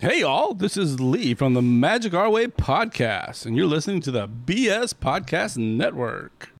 Hey, 0.00 0.22
all, 0.22 0.54
this 0.54 0.78
is 0.78 0.98
Lee 0.98 1.34
from 1.34 1.52
the 1.52 1.60
Magic 1.60 2.14
Our 2.14 2.30
Way 2.30 2.46
podcast, 2.46 3.44
and 3.44 3.54
you're 3.54 3.66
listening 3.66 4.00
to 4.00 4.10
the 4.10 4.26
BS 4.26 4.94
Podcast 4.94 5.58
Network. 5.58 6.54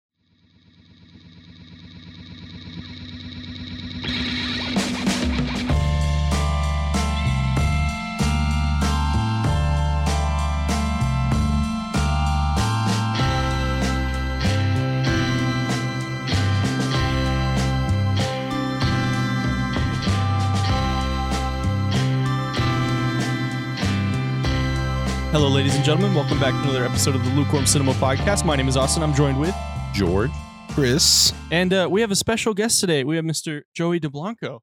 Ladies 25.61 25.77
and 25.77 25.85
gentlemen. 25.85 26.15
Welcome 26.15 26.41
back 26.41 26.55
to 26.55 26.61
another 26.63 26.87
episode 26.87 27.15
of 27.15 27.23
the 27.23 27.31
Lukewarm 27.33 27.67
Cinema 27.67 27.93
Podcast. 27.93 28.47
My 28.47 28.57
name 28.57 28.67
is 28.67 28.79
Austin. 28.79 29.03
I'm 29.03 29.13
joined 29.13 29.39
with, 29.39 29.55
George. 29.93 30.31
Chris. 30.71 31.35
and 31.51 31.71
uh, 31.75 31.87
we 31.91 32.01
have 32.01 32.11
a 32.11 32.17
special 32.17 32.55
guest 32.55 32.81
today. 32.81 33.05
We 33.05 33.17
have 33.17 33.27
Mr. 33.27 33.61
Joey 33.75 34.01
DeBlanco. 34.01 34.61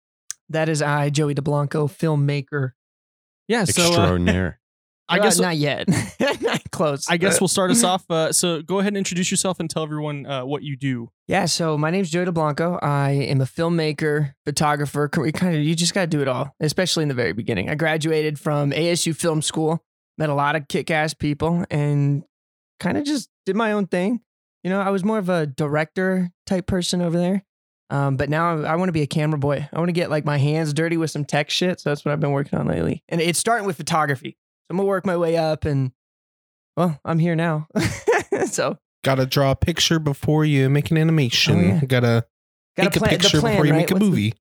That 0.49 0.69
is 0.69 0.81
I, 0.81 1.11
Joey 1.11 1.35
DeBlanco, 1.35 1.87
filmmaker. 1.87 2.71
Yeah, 3.47 3.65
so 3.65 3.83
uh, 3.83 3.87
Extraordinaire. 3.89 4.59
I 5.07 5.19
Uh, 5.19 5.23
guess 5.23 5.39
not 5.39 5.55
yet. 5.57 5.87
not 6.41 6.63
close. 6.71 7.05
I 7.07 7.17
guess 7.17 7.39
we'll 7.39 7.47
start 7.47 7.69
us 7.69 7.83
off. 7.83 8.03
Uh, 8.09 8.31
so 8.33 8.63
go 8.63 8.79
ahead 8.79 8.87
and 8.89 8.97
introduce 8.97 9.29
yourself 9.29 9.59
and 9.59 9.69
tell 9.69 9.83
everyone 9.83 10.25
uh, 10.25 10.45
what 10.45 10.63
you 10.63 10.75
do. 10.75 11.11
yeah. 11.27 11.45
So 11.45 11.77
my 11.77 11.91
name's 11.91 12.09
Joey 12.09 12.25
DeBlanco. 12.25 12.81
I 12.81 13.11
am 13.11 13.39
a 13.39 13.45
filmmaker, 13.45 14.33
photographer. 14.45 15.07
Kind 15.09 15.55
of, 15.55 15.61
you 15.61 15.75
just 15.75 15.93
got 15.93 16.01
to 16.01 16.07
do 16.07 16.21
it 16.23 16.27
all, 16.27 16.55
especially 16.59 17.03
in 17.03 17.09
the 17.09 17.13
very 17.15 17.33
beginning. 17.33 17.69
I 17.69 17.75
graduated 17.75 18.39
from 18.39 18.71
ASU 18.71 19.15
Film 19.15 19.41
School, 19.41 19.83
met 20.17 20.29
a 20.29 20.33
lot 20.33 20.55
of 20.55 20.67
kick-ass 20.67 21.13
people, 21.13 21.65
and 21.69 22.23
kind 22.79 22.97
of 22.97 23.03
just 23.05 23.29
did 23.45 23.55
my 23.55 23.71
own 23.73 23.87
thing. 23.87 24.21
You 24.63 24.69
know, 24.71 24.81
I 24.81 24.89
was 24.89 25.03
more 25.03 25.17
of 25.17 25.29
a 25.29 25.45
director 25.45 26.29
type 26.45 26.67
person 26.67 27.01
over 27.01 27.17
there. 27.17 27.43
Um, 27.89 28.17
but 28.17 28.29
now 28.29 28.61
I 28.63 28.75
want 28.75 28.89
to 28.89 28.93
be 28.93 29.01
a 29.01 29.07
camera 29.07 29.39
boy. 29.39 29.65
I 29.71 29.77
want 29.77 29.87
to 29.87 29.93
get 29.93 30.09
like 30.09 30.25
my 30.25 30.37
hands 30.37 30.73
dirty 30.73 30.97
with 30.97 31.09
some 31.09 31.23
tech 31.23 31.49
shit. 31.49 31.79
So 31.79 31.89
that's 31.89 32.03
what 32.03 32.11
I've 32.11 32.19
been 32.19 32.31
working 32.33 32.59
on 32.59 32.67
lately. 32.67 33.01
And 33.07 33.21
it's 33.21 33.39
starting 33.39 33.65
with 33.65 33.77
photography. 33.77 34.31
So 34.31 34.71
I'm 34.71 34.77
gonna 34.77 34.87
work 34.89 35.05
my 35.05 35.15
way 35.15 35.37
up 35.37 35.63
and 35.63 35.91
well, 36.75 36.99
I'm 37.05 37.17
here 37.17 37.33
now. 37.35 37.67
so 38.47 38.77
Gotta 39.05 39.25
draw 39.25 39.51
a 39.51 39.55
picture 39.55 39.99
before 39.99 40.43
you 40.43 40.69
make 40.69 40.91
an 40.91 40.97
animation. 40.97 41.55
Oh, 41.57 41.61
yeah. 41.61 41.79
Gotta 41.85 42.25
gotta 42.75 42.89
make 42.89 42.95
a 42.97 42.99
plan- 42.99 43.13
the 43.13 43.19
picture 43.19 43.39
plan, 43.39 43.53
before 43.53 43.65
you 43.67 43.71
right? 43.71 43.77
make 43.77 43.91
a 43.91 43.93
What's 43.93 44.03
the- 44.03 44.09
movie. 44.09 44.33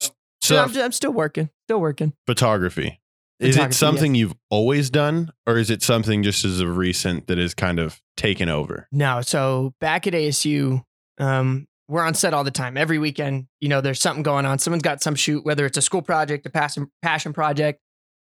So 0.00 0.10
So 0.40 0.62
I'm, 0.62 0.76
I'm 0.84 0.92
still 0.92 1.12
working, 1.12 1.50
still 1.66 1.80
working. 1.80 2.14
photography. 2.26 3.00
Is 3.38 3.56
it 3.56 3.74
something 3.74 4.14
you've 4.14 4.34
always 4.50 4.88
done, 4.88 5.30
or 5.46 5.58
is 5.58 5.70
it 5.70 5.82
something 5.82 6.22
just 6.22 6.44
as 6.44 6.60
of 6.60 6.76
recent 6.76 7.26
that 7.26 7.38
is 7.38 7.54
kind 7.54 7.78
of 7.78 8.00
taken 8.16 8.48
over? 8.48 8.88
No, 8.90 9.20
so 9.20 9.74
back 9.78 10.06
at 10.06 10.14
ASU, 10.14 10.82
um, 11.18 11.66
we're 11.88 12.02
on 12.02 12.14
set 12.14 12.34
all 12.34 12.44
the 12.44 12.50
time. 12.50 12.76
Every 12.76 12.98
weekend, 12.98 13.46
you 13.60 13.68
know, 13.68 13.80
there's 13.80 14.00
something 14.00 14.22
going 14.22 14.46
on. 14.46 14.58
Someone's 14.58 14.82
got 14.82 15.02
some 15.02 15.14
shoot, 15.14 15.44
whether 15.44 15.66
it's 15.66 15.76
a 15.76 15.82
school 15.82 16.02
project, 16.02 16.46
a 16.46 16.50
passion 16.50 16.90
passion 17.02 17.32
project. 17.32 17.80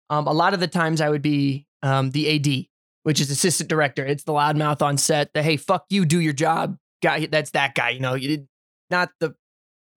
Um, 0.10 0.28
a 0.28 0.34
lot 0.34 0.54
of 0.54 0.60
the 0.60 0.68
times, 0.68 1.00
I 1.00 1.10
would 1.10 1.22
be 1.22 1.68
um, 1.82 2.12
the 2.12 2.36
AD, 2.36 2.66
which 3.04 3.22
is 3.22 3.30
assistant 3.30 3.70
director. 3.70 4.06
It's 4.06 4.24
the 4.24 4.34
loudmouth 4.34 4.82
on 4.82 4.98
set. 4.98 5.32
The 5.34 5.44
hey, 5.44 5.58
fuck 5.58 5.86
you, 5.90 6.06
do 6.06 6.20
your 6.20 6.34
job 6.34 6.78
guy. 7.02 7.28
That's 7.28 7.52
that 7.52 7.76
guy. 7.76 7.92
You 7.92 8.00
know, 8.00 8.16
you 8.16 8.30
did 8.30 8.48
not 8.90 9.12
the 9.20 9.36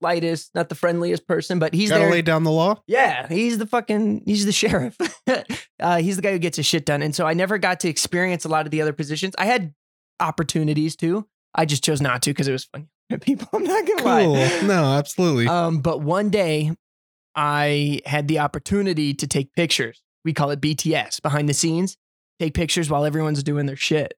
lightest, 0.01 0.55
not 0.55 0.69
the 0.69 0.75
friendliest 0.75 1.27
person, 1.27 1.59
but 1.59 1.73
he's 1.75 1.89
Gotta 1.91 2.03
there. 2.03 2.11
lay 2.11 2.23
down 2.23 2.45
the 2.45 2.51
law. 2.51 2.83
Yeah, 2.87 3.27
he's 3.29 3.59
the 3.59 3.67
fucking 3.67 4.23
he's 4.27 4.45
the 4.47 4.53
sheriff. 4.63 4.97
uh, 5.81 5.97
he's 5.99 6.17
the 6.17 6.23
guy 6.23 6.33
who 6.33 6.39
gets 6.39 6.57
his 6.57 6.67
shit 6.67 6.85
done. 6.87 7.03
And 7.03 7.15
so 7.15 7.27
I 7.27 7.35
never 7.35 7.59
got 7.59 7.81
to 7.81 7.89
experience 7.89 8.45
a 8.45 8.49
lot 8.49 8.67
of 8.67 8.71
the 8.71 8.83
other 8.83 8.93
positions. 8.93 9.35
I 9.39 9.47
had 9.47 9.75
opportunities 10.21 10.97
to. 10.97 11.27
I 11.55 11.65
just 11.65 11.83
chose 11.85 12.01
not 12.01 12.23
to 12.23 12.31
because 12.31 12.49
it 12.49 12.53
was 12.53 12.65
fun. 12.65 12.89
People, 13.21 13.49
I'm 13.53 13.65
not 13.65 13.87
gonna 13.87 14.03
Cool. 14.03 14.33
lie. 14.35 14.61
No, 14.65 14.85
absolutely. 14.95 15.47
Um, 15.47 15.81
but 15.81 16.01
one 16.01 16.29
day 16.31 16.73
I 17.35 18.01
had 18.05 18.29
the 18.29 18.39
opportunity 18.41 19.15
to 19.15 19.27
take 19.27 19.53
pictures. 19.55 20.03
We 20.25 20.33
call 20.33 20.51
it 20.51 20.61
BTS, 20.61 21.23
behind 21.23 21.49
the 21.49 21.55
scenes. 21.55 21.97
Take 22.41 22.55
pictures 22.55 22.91
while 22.91 23.05
everyone's 23.05 23.43
doing 23.43 23.67
their 23.67 23.77
shit. 23.77 24.15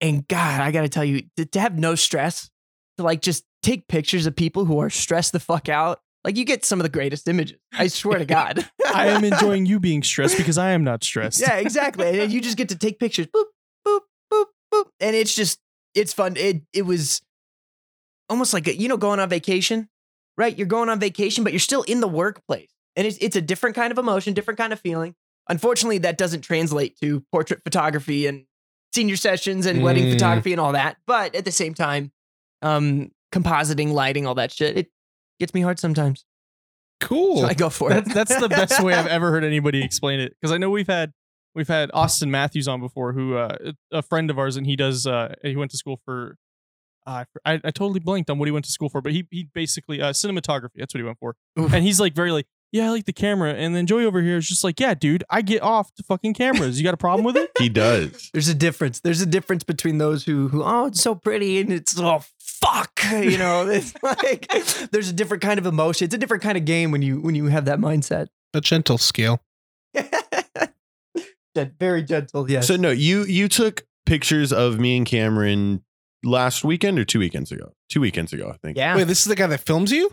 And 0.00 0.28
God, 0.28 0.60
I 0.60 0.70
gotta 0.72 0.88
tell 0.90 1.04
you, 1.04 1.22
to 1.52 1.58
have 1.60 1.78
no 1.78 1.94
stress, 1.94 2.50
to 2.98 3.02
like 3.04 3.22
just 3.22 3.44
take 3.66 3.88
pictures 3.88 4.26
of 4.26 4.36
people 4.36 4.64
who 4.64 4.78
are 4.78 4.88
stressed 4.90 5.32
the 5.32 5.40
fuck 5.40 5.68
out. 5.68 6.00
Like 6.24 6.36
you 6.36 6.44
get 6.44 6.64
some 6.64 6.78
of 6.80 6.82
the 6.84 6.88
greatest 6.88 7.26
images. 7.28 7.58
I 7.72 7.86
swear 8.00 8.18
to 8.18 8.24
God. 8.24 8.68
I 8.94 9.08
am 9.08 9.24
enjoying 9.24 9.66
you 9.66 9.78
being 9.80 10.02
stressed 10.02 10.36
because 10.36 10.58
I 10.58 10.70
am 10.70 10.84
not 10.84 11.02
stressed. 11.04 11.40
yeah, 11.40 11.56
exactly. 11.56 12.20
And 12.20 12.32
you 12.32 12.40
just 12.40 12.56
get 12.56 12.68
to 12.70 12.76
take 12.78 12.98
pictures. 12.98 13.26
Boop, 13.26 13.44
boop, 13.86 14.00
boop, 14.32 14.44
boop. 14.72 14.84
And 15.00 15.14
it's 15.16 15.34
just, 15.34 15.58
it's 15.94 16.12
fun. 16.12 16.36
It 16.36 16.62
it 16.72 16.82
was 16.82 17.22
almost 18.28 18.52
like, 18.54 18.66
a, 18.68 18.76
you 18.76 18.88
know, 18.88 18.96
going 18.96 19.20
on 19.20 19.28
vacation, 19.28 19.88
right? 20.36 20.56
You're 20.56 20.66
going 20.66 20.88
on 20.88 20.98
vacation, 21.00 21.44
but 21.44 21.52
you're 21.52 21.60
still 21.60 21.82
in 21.82 22.00
the 22.00 22.08
workplace. 22.08 22.70
And 22.96 23.06
it's, 23.06 23.18
it's 23.20 23.36
a 23.36 23.42
different 23.42 23.76
kind 23.76 23.92
of 23.92 23.98
emotion, 23.98 24.34
different 24.34 24.58
kind 24.58 24.72
of 24.72 24.80
feeling. 24.80 25.14
Unfortunately, 25.48 25.98
that 25.98 26.18
doesn't 26.18 26.40
translate 26.40 26.98
to 27.00 27.20
portrait 27.30 27.60
photography 27.62 28.26
and 28.26 28.46
senior 28.94 29.16
sessions 29.16 29.66
and 29.66 29.82
wedding 29.82 30.04
Mm. 30.04 30.12
photography 30.14 30.52
and 30.52 30.60
all 30.60 30.72
that. 30.72 30.96
But 31.06 31.34
at 31.36 31.44
the 31.44 31.52
same 31.52 31.72
time, 31.74 32.10
um, 32.62 33.10
compositing, 33.32 33.92
lighting, 33.92 34.26
all 34.26 34.34
that 34.34 34.52
shit, 34.52 34.76
it 34.76 34.90
gets 35.38 35.54
me 35.54 35.60
hard 35.60 35.78
sometimes. 35.78 36.24
cool. 37.00 37.42
So 37.42 37.46
I 37.46 37.54
go 37.54 37.70
for 37.70 37.92
it. 37.92 38.04
That's, 38.06 38.14
that's 38.14 38.40
the 38.40 38.48
best 38.48 38.82
way 38.82 38.94
I've 38.94 39.06
ever 39.18 39.30
heard 39.30 39.44
anybody 39.44 39.82
explain 39.82 40.20
it. 40.20 40.34
Because 40.40 40.52
I 40.52 40.58
know 40.58 40.70
we've 40.70 40.86
had 40.86 41.12
we've 41.54 41.68
had 41.68 41.90
Austin 41.92 42.30
Matthews 42.30 42.68
on 42.68 42.80
before, 42.80 43.12
who 43.12 43.36
uh, 43.36 43.72
a 43.90 44.02
friend 44.02 44.30
of 44.30 44.38
ours, 44.38 44.56
and 44.56 44.66
he 44.66 44.76
does. 44.76 45.06
Uh, 45.06 45.34
he 45.42 45.56
went 45.56 45.70
to 45.72 45.76
school 45.76 46.00
for. 46.04 46.36
Uh, 47.06 47.24
I, 47.44 47.60
I 47.62 47.70
totally 47.70 48.00
blanked 48.00 48.30
on 48.30 48.38
what 48.38 48.46
he 48.46 48.52
went 48.52 48.64
to 48.64 48.70
school 48.70 48.88
for, 48.88 49.00
but 49.00 49.12
he 49.12 49.26
he 49.30 49.48
basically 49.54 50.00
uh, 50.00 50.12
cinematography. 50.12 50.76
That's 50.76 50.94
what 50.94 50.98
he 50.98 51.04
went 51.04 51.18
for, 51.18 51.36
Oof. 51.58 51.72
and 51.72 51.84
he's 51.84 52.00
like 52.00 52.14
very 52.14 52.32
like 52.32 52.46
yeah, 52.72 52.86
I 52.86 52.90
like 52.90 53.04
the 53.04 53.12
camera. 53.12 53.54
And 53.54 53.74
then 53.74 53.86
Joey 53.86 54.04
over 54.04 54.20
here 54.20 54.36
is 54.36 54.48
just 54.48 54.64
like 54.64 54.80
yeah, 54.80 54.94
dude, 54.94 55.24
I 55.30 55.42
get 55.42 55.62
off 55.62 55.94
to 55.94 56.02
fucking 56.02 56.34
cameras. 56.34 56.78
You 56.78 56.84
got 56.84 56.94
a 56.94 56.98
problem 56.98 57.24
with 57.24 57.36
it? 57.36 57.50
He 57.58 57.68
does. 57.68 58.30
There's 58.32 58.48
a 58.48 58.54
difference. 58.54 59.00
There's 59.00 59.20
a 59.20 59.26
difference 59.26 59.64
between 59.64 59.98
those 59.98 60.24
who 60.24 60.48
who 60.48 60.62
oh 60.62 60.86
it's 60.86 61.00
so 61.00 61.14
pretty 61.14 61.60
and 61.60 61.72
it's 61.72 61.98
oh 61.98 62.22
fuck 62.74 63.00
you 63.12 63.38
know 63.38 63.66
it's 63.68 63.94
like 64.02 64.48
there's 64.90 65.08
a 65.08 65.12
different 65.12 65.42
kind 65.42 65.58
of 65.58 65.66
emotion. 65.66 66.04
It's 66.06 66.14
a 66.14 66.18
different 66.18 66.42
kind 66.42 66.56
of 66.58 66.64
game 66.64 66.90
when 66.90 67.02
you 67.02 67.20
when 67.20 67.34
you 67.34 67.46
have 67.46 67.64
that 67.66 67.78
mindset. 67.78 68.28
a 68.54 68.60
gentle 68.60 68.98
scale. 68.98 69.40
Very 71.80 72.02
gentle, 72.02 72.50
yes. 72.50 72.66
So 72.68 72.76
no, 72.76 72.90
you 72.90 73.24
you 73.24 73.48
took 73.48 73.86
pictures 74.04 74.52
of 74.52 74.78
me 74.78 74.96
and 74.98 75.06
Cameron 75.06 75.82
last 76.22 76.64
weekend 76.64 76.98
or 76.98 77.04
two 77.04 77.18
weekends 77.18 77.50
ago. 77.50 77.72
Two 77.88 78.00
weekends 78.02 78.32
ago, 78.34 78.50
I 78.52 78.58
think. 78.58 78.76
yeah. 78.76 78.94
Wait, 78.94 79.04
this 79.04 79.20
is 79.20 79.24
the 79.26 79.36
guy 79.36 79.46
that 79.46 79.60
films 79.60 79.90
you? 79.90 80.10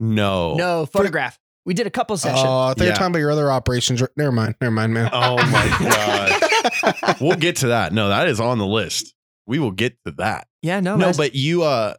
No. 0.00 0.54
no 0.54 0.84
photograph. 0.86 1.38
We 1.64 1.74
did 1.74 1.86
a 1.86 1.90
couple 1.90 2.16
sessions. 2.16 2.42
Oh, 2.44 2.58
I 2.62 2.68
thought 2.74 2.78
you 2.78 2.84
were 2.84 2.88
Yeah. 2.88 2.94
talking 2.94 3.06
about 3.12 3.18
your 3.20 3.30
other 3.30 3.50
operations. 3.52 4.02
Never 4.16 4.32
mind. 4.32 4.56
Never 4.60 4.72
mind, 4.72 4.92
man. 4.94 5.10
Oh 5.12 5.36
my 5.36 6.40
god. 7.02 7.16
we'll 7.20 7.36
get 7.36 7.56
to 7.56 7.68
that. 7.68 7.92
No, 7.92 8.08
that 8.08 8.26
is 8.28 8.40
on 8.40 8.58
the 8.58 8.66
list. 8.66 9.14
We 9.46 9.60
will 9.60 9.70
get 9.70 9.96
to 10.06 10.12
that. 10.18 10.48
Yeah, 10.64 10.80
no, 10.80 10.96
no, 10.96 11.12
but 11.14 11.34
you 11.34 11.62
uh 11.62 11.94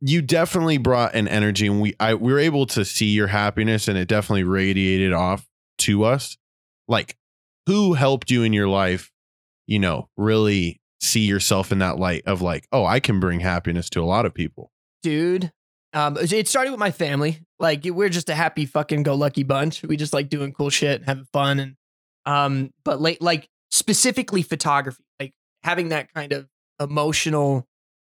you 0.00 0.22
definitely 0.22 0.76
brought 0.76 1.14
an 1.14 1.28
energy 1.28 1.68
and 1.68 1.80
we 1.80 1.94
I 2.00 2.14
we 2.14 2.32
were 2.32 2.40
able 2.40 2.66
to 2.66 2.84
see 2.84 3.06
your 3.06 3.28
happiness 3.28 3.86
and 3.86 3.96
it 3.96 4.08
definitely 4.08 4.42
radiated 4.42 5.12
off 5.12 5.46
to 5.78 6.02
us. 6.04 6.36
Like 6.88 7.16
who 7.66 7.94
helped 7.94 8.30
you 8.30 8.42
in 8.42 8.52
your 8.52 8.66
life, 8.66 9.12
you 9.68 9.78
know, 9.78 10.08
really 10.16 10.80
see 11.00 11.20
yourself 11.20 11.70
in 11.70 11.78
that 11.78 11.98
light 11.98 12.22
of 12.26 12.42
like, 12.42 12.66
oh, 12.72 12.84
I 12.84 12.98
can 12.98 13.20
bring 13.20 13.38
happiness 13.38 13.88
to 13.90 14.00
a 14.00 14.04
lot 14.04 14.26
of 14.26 14.34
people. 14.34 14.72
dude. 15.02 15.52
Um, 15.94 16.18
it 16.20 16.48
started 16.48 16.70
with 16.70 16.80
my 16.80 16.90
family. 16.90 17.40
Like 17.60 17.84
we're 17.84 18.08
just 18.08 18.28
a 18.28 18.34
happy 18.34 18.66
fucking 18.66 19.04
go 19.04 19.14
lucky 19.14 19.44
bunch. 19.44 19.82
We 19.84 19.96
just 19.96 20.12
like 20.12 20.28
doing 20.28 20.52
cool 20.52 20.70
shit, 20.70 21.00
and 21.00 21.06
having 21.06 21.26
fun, 21.32 21.60
and 21.60 21.76
um, 22.26 22.70
but 22.84 23.00
like 23.00 23.18
like 23.20 23.48
specifically 23.70 24.42
photography, 24.42 25.02
like 25.20 25.32
having 25.62 25.90
that 25.90 26.12
kind 26.12 26.32
of 26.32 26.48
emotional 26.80 27.67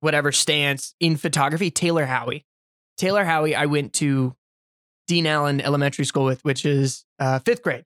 whatever 0.05 0.31
stance 0.31 0.93
in 0.99 1.17
photography. 1.17 1.71
Taylor 1.71 2.05
Howie, 2.05 2.45
Taylor 2.95 3.25
Howie, 3.25 3.55
I 3.55 3.65
went 3.65 3.91
to 3.93 4.35
Dean 5.07 5.25
Allen 5.25 5.59
Elementary 5.59 6.05
School 6.05 6.25
with, 6.25 6.45
which 6.45 6.63
is 6.63 7.05
uh, 7.19 7.39
fifth 7.39 7.63
grade. 7.63 7.85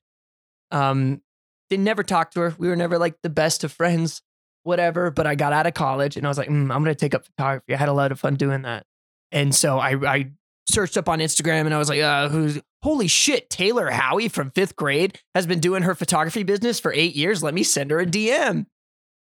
Um, 0.69 1.21
did 1.69 1.79
never 1.79 2.03
talk 2.03 2.31
to 2.31 2.41
her. 2.41 2.55
We 2.57 2.67
were 2.67 2.75
never 2.75 2.97
like 2.97 3.15
the 3.23 3.29
best 3.29 3.63
of 3.63 3.71
friends, 3.71 4.21
whatever. 4.63 5.11
But 5.11 5.27
I 5.27 5.35
got 5.35 5.53
out 5.53 5.65
of 5.65 5.73
college 5.73 6.17
and 6.17 6.25
I 6.25 6.29
was 6.29 6.37
like, 6.37 6.49
mm, 6.49 6.63
I'm 6.73 6.83
gonna 6.83 6.93
take 6.93 7.15
up 7.15 7.25
photography. 7.25 7.73
I 7.73 7.77
had 7.77 7.87
a 7.87 7.93
lot 7.93 8.11
of 8.11 8.19
fun 8.19 8.35
doing 8.35 8.63
that. 8.63 8.85
And 9.31 9.55
so 9.55 9.79
I, 9.79 9.95
I 10.05 10.31
searched 10.67 10.97
up 10.97 11.07
on 11.07 11.19
Instagram 11.19 11.61
and 11.61 11.73
I 11.73 11.77
was 11.77 11.87
like, 11.87 12.01
uh, 12.01 12.27
who's 12.27 12.59
holy 12.83 13.07
shit, 13.07 13.49
Taylor 13.49 13.89
Howie 13.91 14.27
from 14.27 14.51
fifth 14.51 14.75
grade 14.75 15.19
has 15.35 15.47
been 15.47 15.61
doing 15.61 15.83
her 15.83 15.95
photography 15.95 16.43
business 16.43 16.81
for 16.81 16.91
eight 16.91 17.15
years. 17.15 17.41
Let 17.41 17.53
me 17.53 17.63
send 17.63 17.91
her 17.91 17.99
a 17.99 18.05
DM. 18.05 18.65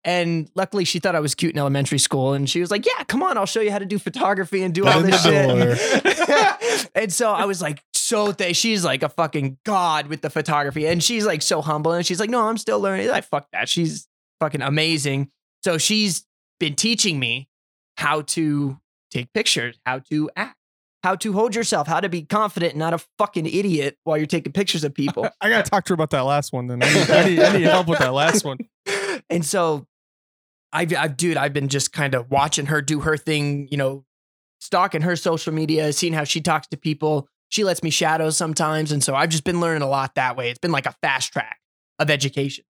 And 0.05 0.51
luckily, 0.55 0.85
she 0.85 1.01
thought 1.01 1.17
I 1.17 1.21
was 1.21 1.35
cute 1.35 1.53
in 1.53 1.59
elementary 1.59 1.99
school. 1.99 2.33
And 2.33 2.49
she 2.49 2.61
was 2.61 2.71
like, 2.71 2.87
Yeah, 2.87 3.05
come 3.05 3.23
on, 3.23 3.37
I'll 3.37 3.47
show 3.47 3.61
you 3.61 3.71
how 3.71 3.79
to 3.79 3.87
do 3.87 3.99
photography 3.99 4.63
and 4.63 4.75
do 4.75 4.87
all 4.87 5.03
this 5.03 5.23
shit. 5.23 6.91
and 6.95 7.13
so 7.13 7.33
I 7.33 7.45
was 7.45 7.61
like, 7.61 7.83
so 7.95 8.33
th- 8.33 8.57
she's 8.57 8.85
like 8.85 9.03
a 9.03 9.09
fucking 9.09 9.59
god 9.65 10.07
with 10.07 10.23
the 10.23 10.31
photography, 10.31 10.87
and 10.87 11.03
she's 11.03 11.27
like 11.27 11.43
so 11.43 11.61
humble, 11.61 11.93
and 11.93 12.07
she's 12.07 12.21
like, 12.21 12.31
no, 12.31 12.49
I'm 12.49 12.57
still 12.57 12.81
learning. 12.81 13.11
I 13.11 13.21
fuck 13.21 13.49
that. 13.53 13.69
She's 13.69 14.09
fucking 14.41 14.63
amazing. 14.63 15.31
So 15.63 15.77
she's 15.79 16.25
been 16.59 16.75
teaching 16.75 17.19
me 17.19 17.49
how 17.97 18.23
to 18.23 18.79
take 19.11 19.33
pictures, 19.33 19.79
how 19.85 19.99
to 20.11 20.31
act, 20.37 20.57
how 21.03 21.17
to 21.17 21.33
hold 21.33 21.55
yourself, 21.55 21.87
how 21.87 22.01
to 22.01 22.09
be 22.09 22.23
confident, 22.23 22.73
and 22.73 22.79
not 22.79 22.95
a 22.95 22.99
fucking 23.19 23.47
idiot 23.47 23.99
while 24.05 24.17
you're 24.17 24.27
taking 24.27 24.53
pictures 24.53 24.85
of 24.85 24.95
people. 24.95 25.29
I 25.41 25.49
gotta 25.49 25.69
talk 25.69 25.85
to 25.87 25.91
her 25.91 25.95
about 25.95 26.11
that 26.11 26.23
last 26.23 26.53
one. 26.53 26.67
Then 26.67 26.83
I 26.83 26.93
need, 26.93 27.11
I 27.11 27.25
need, 27.29 27.41
I 27.41 27.53
need 27.53 27.63
help 27.65 27.89
with 27.89 27.99
that 27.99 28.15
last 28.15 28.45
one. 28.45 28.59
And 29.31 29.45
so 29.45 29.87
I've, 30.73 30.95
I've 30.95 31.17
dude, 31.17 31.37
I've 31.37 31.53
been 31.53 31.69
just 31.69 31.93
kind 31.93 32.15
of 32.15 32.31
watching 32.31 32.67
her 32.67 32.83
do 32.83 33.01
her 33.01 33.17
thing, 33.17 33.69
you 33.71 33.77
know, 33.77 34.05
stalking 34.61 35.03
her 35.03 35.17
social 35.17 35.53
media, 35.53 35.93
seeing 35.93 36.13
how 36.13 36.25
she 36.25 36.41
talks 36.41 36.67
to 36.69 36.77
people. 36.77 37.29
She 37.49 37.65
lets 37.65 37.83
me 37.83 37.91
shadow 37.91 38.29
sometimes. 38.31 38.93
And 38.93 39.03
so 39.03 39.15
I've 39.15 39.31
just 39.31 39.45
been 39.45 39.61
learning 39.61 39.83
a 39.83 39.89
lot 39.89 40.17
that 40.17 40.37
way. 40.37 40.51
It's 40.51 40.59
been 40.59 40.73
like 40.73 40.87
a 40.87 40.95
fast 41.03 41.33
track 41.33 41.59
of 41.99 42.11
education. 42.11 42.65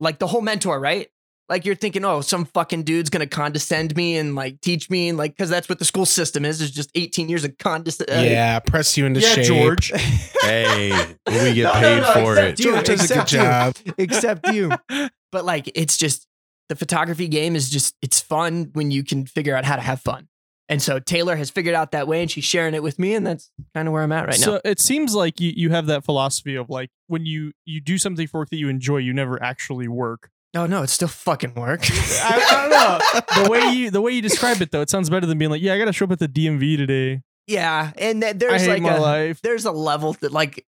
Like 0.00 0.18
the 0.18 0.26
whole 0.26 0.40
mentor, 0.40 0.80
right? 0.80 1.08
Like 1.48 1.66
you're 1.66 1.74
thinking, 1.74 2.04
oh, 2.06 2.22
some 2.22 2.46
fucking 2.46 2.84
dude's 2.84 3.10
gonna 3.10 3.26
condescend 3.26 3.94
me 3.94 4.16
and 4.16 4.34
like 4.34 4.62
teach 4.62 4.88
me, 4.88 5.10
and 5.10 5.18
like, 5.18 5.32
because 5.36 5.50
that's 5.50 5.68
what 5.68 5.78
the 5.78 5.84
school 5.84 6.06
system 6.06 6.42
is. 6.46 6.62
Is 6.62 6.70
just 6.70 6.90
18 6.94 7.28
years 7.28 7.44
of 7.44 7.56
condescend. 7.58 8.08
Uh, 8.10 8.14
yeah, 8.22 8.58
press 8.60 8.96
you 8.96 9.04
into 9.04 9.20
Yeah, 9.20 9.28
shape. 9.34 9.44
George. 9.44 9.92
Hey, 10.40 10.90
we 11.26 11.52
get 11.54 11.64
No, 11.64 11.72
no, 11.74 11.80
paid 11.80 12.00
no, 12.00 12.12
for 12.14 12.32
except 12.38 12.60
it. 12.60 12.64
you, 12.64 12.72
George 12.72 12.84
does 12.86 13.10
a 13.10 13.14
good 13.14 13.22
except 13.22 13.32
you. 13.32 13.38
job. 13.38 13.76
except 13.98 14.48
you. 14.48 14.70
But 15.34 15.44
like, 15.44 15.68
it's 15.74 15.96
just 15.96 16.28
the 16.68 16.76
photography 16.76 17.26
game 17.26 17.56
is 17.56 17.68
just 17.68 17.96
it's 18.00 18.20
fun 18.20 18.70
when 18.74 18.92
you 18.92 19.02
can 19.02 19.26
figure 19.26 19.56
out 19.56 19.64
how 19.64 19.74
to 19.74 19.82
have 19.82 20.00
fun. 20.00 20.28
And 20.68 20.80
so 20.80 21.00
Taylor 21.00 21.34
has 21.34 21.50
figured 21.50 21.74
out 21.74 21.90
that 21.90 22.06
way, 22.06 22.22
and 22.22 22.30
she's 22.30 22.44
sharing 22.44 22.72
it 22.72 22.84
with 22.84 23.00
me, 23.00 23.14
and 23.14 23.26
that's 23.26 23.50
kind 23.74 23.88
of 23.88 23.92
where 23.92 24.04
I'm 24.04 24.12
at 24.12 24.26
right 24.26 24.36
so 24.36 24.52
now. 24.52 24.56
So 24.58 24.60
it 24.64 24.78
seems 24.78 25.12
like 25.12 25.40
you, 25.40 25.52
you 25.56 25.70
have 25.70 25.86
that 25.86 26.04
philosophy 26.04 26.54
of 26.54 26.70
like 26.70 26.90
when 27.08 27.26
you 27.26 27.50
you 27.64 27.80
do 27.80 27.98
something 27.98 28.28
for 28.28 28.42
work 28.42 28.50
that 28.50 28.58
you 28.58 28.68
enjoy, 28.68 28.98
you 28.98 29.12
never 29.12 29.42
actually 29.42 29.88
work. 29.88 30.30
No, 30.54 30.66
no, 30.66 30.84
it's 30.84 30.92
still 30.92 31.08
fucking 31.08 31.54
work. 31.54 31.80
I, 31.90 32.46
I 32.48 32.68
don't 32.68 32.70
know 32.70 33.44
the 33.44 33.50
way 33.50 33.72
you 33.72 33.90
the 33.90 34.00
way 34.00 34.12
you 34.12 34.22
describe 34.22 34.62
it 34.62 34.70
though. 34.70 34.82
It 34.82 34.88
sounds 34.88 35.10
better 35.10 35.26
than 35.26 35.36
being 35.36 35.50
like, 35.50 35.62
yeah, 35.62 35.74
I 35.74 35.78
got 35.78 35.86
to 35.86 35.92
show 35.92 36.04
up 36.04 36.12
at 36.12 36.20
the 36.20 36.28
DMV 36.28 36.76
today. 36.76 37.22
yeah, 37.48 37.90
and 37.98 38.22
th- 38.22 38.36
there's 38.36 38.68
like 38.68 38.82
a 38.82 39.00
life. 39.00 39.42
there's 39.42 39.64
a 39.64 39.72
level 39.72 40.12
that 40.20 40.30
like 40.30 40.64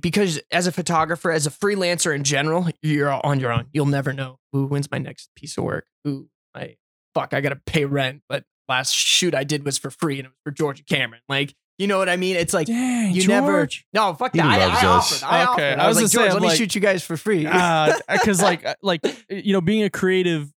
because 0.00 0.40
as 0.50 0.66
a 0.66 0.72
photographer, 0.72 1.30
as 1.30 1.46
a 1.46 1.50
freelancer 1.50 2.14
in 2.14 2.24
general, 2.24 2.68
you're 2.82 3.10
on 3.10 3.40
your 3.40 3.52
own. 3.52 3.66
You'll 3.72 3.86
never 3.86 4.12
know 4.12 4.38
who 4.52 4.66
wins 4.66 4.90
my 4.90 4.98
next 4.98 5.30
piece 5.36 5.56
of 5.58 5.64
work. 5.64 5.86
Who 6.04 6.28
I 6.54 6.76
fuck, 7.14 7.34
I 7.34 7.40
gotta 7.40 7.60
pay 7.66 7.84
rent, 7.84 8.22
but 8.28 8.44
last 8.68 8.92
shoot 8.92 9.34
I 9.34 9.44
did 9.44 9.64
was 9.64 9.78
for 9.78 9.90
free 9.90 10.18
and 10.18 10.26
it 10.26 10.30
was 10.30 10.38
for 10.44 10.50
Georgia 10.50 10.82
Cameron. 10.84 11.22
Like, 11.28 11.54
you 11.78 11.86
know 11.86 11.98
what 11.98 12.08
I 12.08 12.16
mean? 12.16 12.36
It's 12.36 12.54
like 12.54 12.66
Dang, 12.66 13.14
you 13.14 13.26
never 13.28 13.68
no 13.92 14.14
fuck 14.14 14.32
that. 14.32 14.44
I, 14.44 14.66
loves 14.66 14.82
I 14.82 14.86
us. 14.88 15.22
offered. 15.22 15.26
I 15.26 15.42
Okay, 15.52 15.70
offered. 15.72 15.80
I 15.80 15.84
I 15.84 15.88
was 15.88 16.00
was 16.00 16.14
like, 16.14 16.18
gonna 16.20 16.30
say, 16.30 16.34
let 16.34 16.42
I'm 16.42 16.48
me 16.48 16.56
shoot 16.56 16.74
you 16.74 16.80
guys 16.80 17.04
for 17.04 17.16
free. 17.16 17.44
because 18.12 18.42
like 18.42 18.64
uh, 18.64 18.74
like 18.82 19.00
you 19.28 19.52
know 19.52 19.60
being 19.60 19.82
a 19.82 19.90
creative 19.90 20.50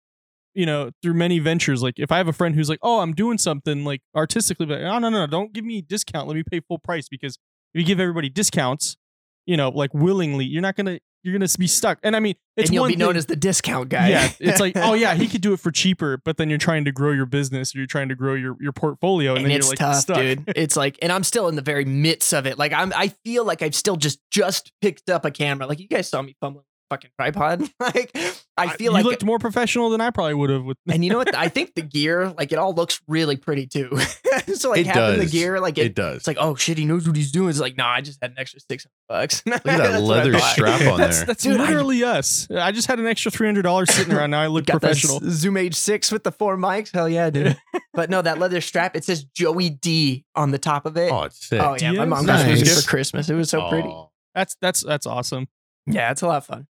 you 0.54 0.66
know 0.66 0.90
through 1.04 1.14
many 1.14 1.38
ventures 1.38 1.84
like 1.84 1.94
if 2.00 2.12
i 2.12 2.18
have 2.18 2.28
a 2.28 2.34
friend 2.34 2.56
who's 2.56 2.68
like 2.68 2.80
oh 2.82 3.00
i'm 3.02 3.14
doing 3.14 3.38
something 3.38 3.86
like 3.86 4.02
artistically 4.16 4.66
but 4.66 4.82
oh 4.82 4.98
no 4.98 5.10
no 5.10 5.20
no 5.20 5.28
don't 5.28 5.54
give 5.54 5.64
me 5.64 5.78
a 5.78 5.82
discount 5.84 6.28
let 6.28 6.36
me 6.36 6.42
pay 6.42 6.60
full 6.60 6.80
price 6.80 7.08
because 7.08 7.38
if 7.76 7.80
you 7.80 7.86
give 7.86 8.00
everybody 8.00 8.28
discounts 8.28 8.98
you 9.48 9.58
know 9.58 9.70
like 9.70 9.92
willingly 9.96 10.46
you're 10.46 10.62
not 10.62 10.76
gonna 10.76 11.00
you're 11.24 11.34
gonna 11.34 11.50
be 11.58 11.68
stuck 11.68 11.98
and 12.04 12.16
i 12.16 12.20
mean 12.20 12.36
it's 12.56 12.70
and 12.70 12.76
you'll 12.76 12.84
one 12.84 12.92
be 12.92 12.96
known 12.96 13.10
thing- 13.10 13.18
as 13.18 13.26
the 13.26 13.36
discount 13.36 13.90
guy. 13.90 14.10
yeah 14.10 14.30
it's 14.40 14.60
like 14.60 14.74
oh 14.78 14.94
yeah 14.94 15.14
he 15.22 15.28
could 15.28 15.42
do 15.42 15.52
it 15.54 15.60
for 15.60 15.72
cheaper 15.72 16.22
but 16.24 16.38
then 16.38 16.48
you're 16.50 16.60
trying 16.60 16.86
to 16.86 16.92
grow 16.92 17.12
your 17.12 17.26
business 17.26 17.74
or 17.76 17.80
you're 17.80 17.88
trying 17.88 18.08
to 18.10 18.16
grow 18.16 18.36
your 18.36 18.56
your 18.62 18.72
portfolio 18.72 19.32
and, 19.32 19.40
and 19.40 19.48
then 19.52 19.58
it's 19.58 19.66
you're 19.66 19.72
like 19.72 19.80
tough, 19.80 19.96
stuck. 19.96 20.18
dude. 20.18 20.44
It's 20.56 20.76
like, 20.78 20.98
and 21.02 21.12
I'm 21.12 21.24
still 21.24 21.48
in 21.48 21.56
the 21.56 21.62
very 21.62 21.84
midst 21.86 22.34
of 22.34 22.46
it. 22.46 22.58
Like 22.58 22.72
I'm, 22.72 22.94
I 22.96 23.10
feel 23.26 23.44
like 23.46 23.62
I've 23.62 23.76
still 23.76 23.96
just 23.98 24.20
just 24.32 24.72
picked 24.82 25.10
up 25.10 25.26
a 25.26 25.32
camera. 25.32 25.66
Like 25.68 25.80
you 25.80 25.88
guys 25.88 26.08
saw 26.08 26.22
me 26.22 26.36
fumbling 26.40 26.64
fucking 26.90 27.12
tripod. 27.20 27.62
like 27.80 28.12
I 28.58 28.70
feel 28.70 28.70
like 28.70 28.80
you 28.80 28.92
like, 28.92 29.06
looked 29.06 29.24
more 29.24 29.40
professional 29.40 29.90
than 29.90 30.02
i 30.02 30.10
probably 30.10 30.34
would 30.34 30.50
have 30.50 30.64
with 30.64 30.78
and 30.90 31.04
you 31.04 31.12
know 31.12 31.18
what? 31.18 31.36
I 31.36 31.48
think 31.50 31.76
the 31.76 31.82
gear, 31.98 32.30
like 32.38 32.52
it 32.52 32.58
all 32.58 32.74
looks 32.74 33.02
really 33.08 33.36
pretty 33.38 33.68
too. 33.68 33.98
so 34.56 34.70
like 34.70 34.82
It 34.82 34.88
having 34.88 35.20
does. 35.20 35.32
the 35.32 35.38
gear, 35.38 35.60
like 35.60 35.78
it, 35.78 35.88
It 35.88 35.96
does. 35.96 36.18
it's 36.18 36.28
like, 36.28 36.38
oh 36.40 36.56
shit, 36.56 36.78
he 36.78 36.86
knows 36.86 37.08
what 37.08 37.16
he's 37.16 37.32
doing. 37.32 37.50
It's 37.50 37.60
like, 37.60 37.78
no, 37.78 37.86
I 37.86 38.02
just 38.02 38.20
had 38.22 38.32
an 38.32 38.38
extra 38.40 38.60
six 38.70 38.86
hundred 38.86 39.22
bucks. 39.22 39.44
Look 39.46 39.64
Look 39.66 39.74
at 39.74 39.92
that 39.92 40.02
leather 40.02 40.38
strap 40.40 40.82
on 40.92 40.98
that's, 41.00 41.18
there. 41.18 41.26
that's 41.28 41.44
Dude, 41.44 41.60
I- 41.60 41.66
literally 41.66 42.04
us 42.04 42.48
i 42.52 42.72
just 42.72 42.88
had 42.88 43.00
an 43.00 43.08
extra 43.08 43.32
$300 43.32 43.88
sitting 43.90 44.14
around 44.14 44.32
now 44.32 44.42
i 44.42 44.48
look 44.48 44.66
Got 44.66 44.80
professional 44.82 45.20
the 45.20 45.32
Zoom 45.32 45.56
H6 45.56 46.12
with 46.12 46.24
the 46.24 46.32
four 46.32 46.58
mics. 46.58 46.92
Hell 46.94 47.10
yeah, 47.10 47.30
dude. 47.30 47.58
but 47.94 48.10
no, 48.10 48.22
that 48.22 48.40
leather 48.40 48.62
strap, 48.62 48.96
it 48.96 49.04
says 49.04 49.24
Joey 49.24 49.70
D 49.70 50.26
on 50.36 50.52
the 50.52 50.58
top 50.58 50.86
of 50.86 50.98
it. 50.98 51.12
Oh, 51.12 51.24
it's 51.24 51.46
sick. 51.48 51.62
Oh 51.62 51.76
yeah, 51.80 51.92
my 51.92 51.98
Yes. 52.04 52.08
mom 52.10 52.26
got 52.26 52.46
me 52.46 52.52
Nice. 52.54 52.60
this 52.62 52.84
for 52.84 52.90
Christmas. 52.90 53.30
It 53.30 53.36
was 53.36 53.50
so 53.50 53.70
pretty. 53.70 53.94
That's 54.36 54.56
that's 54.62 54.84
that's 54.84 55.06
awesome. 55.06 55.48
Yeah, 55.86 56.12
it's 56.12 56.22
a 56.22 56.28
lot 56.28 56.38
of 56.38 56.46
fun. 56.46 56.68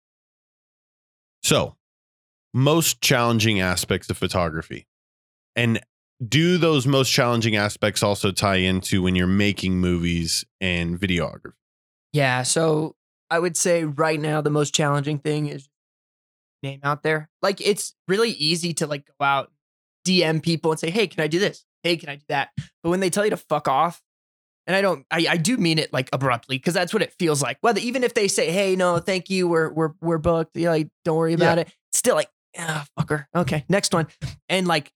So, 1.44 1.76
most 2.54 3.02
challenging 3.02 3.60
aspects 3.60 4.10
of 4.10 4.18
photography. 4.18 4.88
And 5.56 5.80
do 6.26 6.58
those 6.58 6.88
most 6.88 7.12
challenging 7.12 7.56
aspects 7.56 8.02
also 8.02 8.32
tie 8.32 8.56
into 8.58 9.04
when 9.04 9.16
you're 9.16 9.28
making 9.28 9.80
movies 9.80 10.44
and 10.60 11.00
videography? 11.00 11.54
Yeah, 12.14 12.44
so 12.44 12.96
I 13.30 13.40
would 13.40 13.58
say 13.58 13.84
right 13.84 14.20
now 14.20 14.42
the 14.42 14.50
most 14.50 14.74
challenging 14.74 15.20
thing 15.20 15.48
is 15.48 15.70
name 16.64 16.80
out 16.84 17.04
there. 17.04 17.30
Like 17.42 17.62
it's 17.62 17.94
really 18.08 18.32
easy 18.32 18.74
to 18.76 18.88
like 18.88 19.06
go 19.20 19.26
out, 19.26 19.52
DM 20.06 20.42
people 20.42 20.72
and 20.72 20.80
say, 20.80 20.90
"Hey, 20.90 21.08
can 21.08 21.22
I 21.22 21.28
do 21.28 21.40
this? 21.40 21.66
Hey, 21.84 21.98
can 21.98 22.10
I 22.10 22.16
do 22.16 22.26
that?" 22.30 22.50
But 22.82 22.90
when 22.90 23.00
they 23.00 23.10
tell 23.10 23.26
you 23.26 23.32
to 23.32 23.38
fuck 23.38 23.68
off, 23.68 24.02
and 24.68 24.76
I 24.76 24.82
don't, 24.82 25.06
I, 25.10 25.26
I 25.30 25.38
do 25.38 25.58
mean 25.58 25.80
it 25.80 25.94
like 25.94 26.10
abruptly 26.12 26.58
because 26.58 26.74
that's 26.74 26.94
what 26.94 27.02
it 27.02 27.14
feels 27.18 27.42
like. 27.42 27.58
Whether 27.62 27.80
even 27.80 28.04
if 28.04 28.14
they 28.14 28.28
say, 28.28 28.52
"Hey, 28.52 28.76
no, 28.76 29.00
thank 29.00 29.30
you, 29.30 29.48
we're 29.48 29.72
we're 29.72 29.92
we're 30.02 30.18
booked," 30.18 30.58
you 30.58 30.66
know, 30.66 30.72
like 30.72 30.90
don't 31.06 31.18
worry 31.18 31.34
about 31.34 31.58
it. 31.58 31.74
Still 31.94 32.16
like, 32.16 32.30
ah, 32.58 32.86
fucker. 33.00 33.26
Okay, 33.34 33.66
next 33.70 33.94
one. 33.94 34.08
And 34.50 34.68
like 34.68 34.92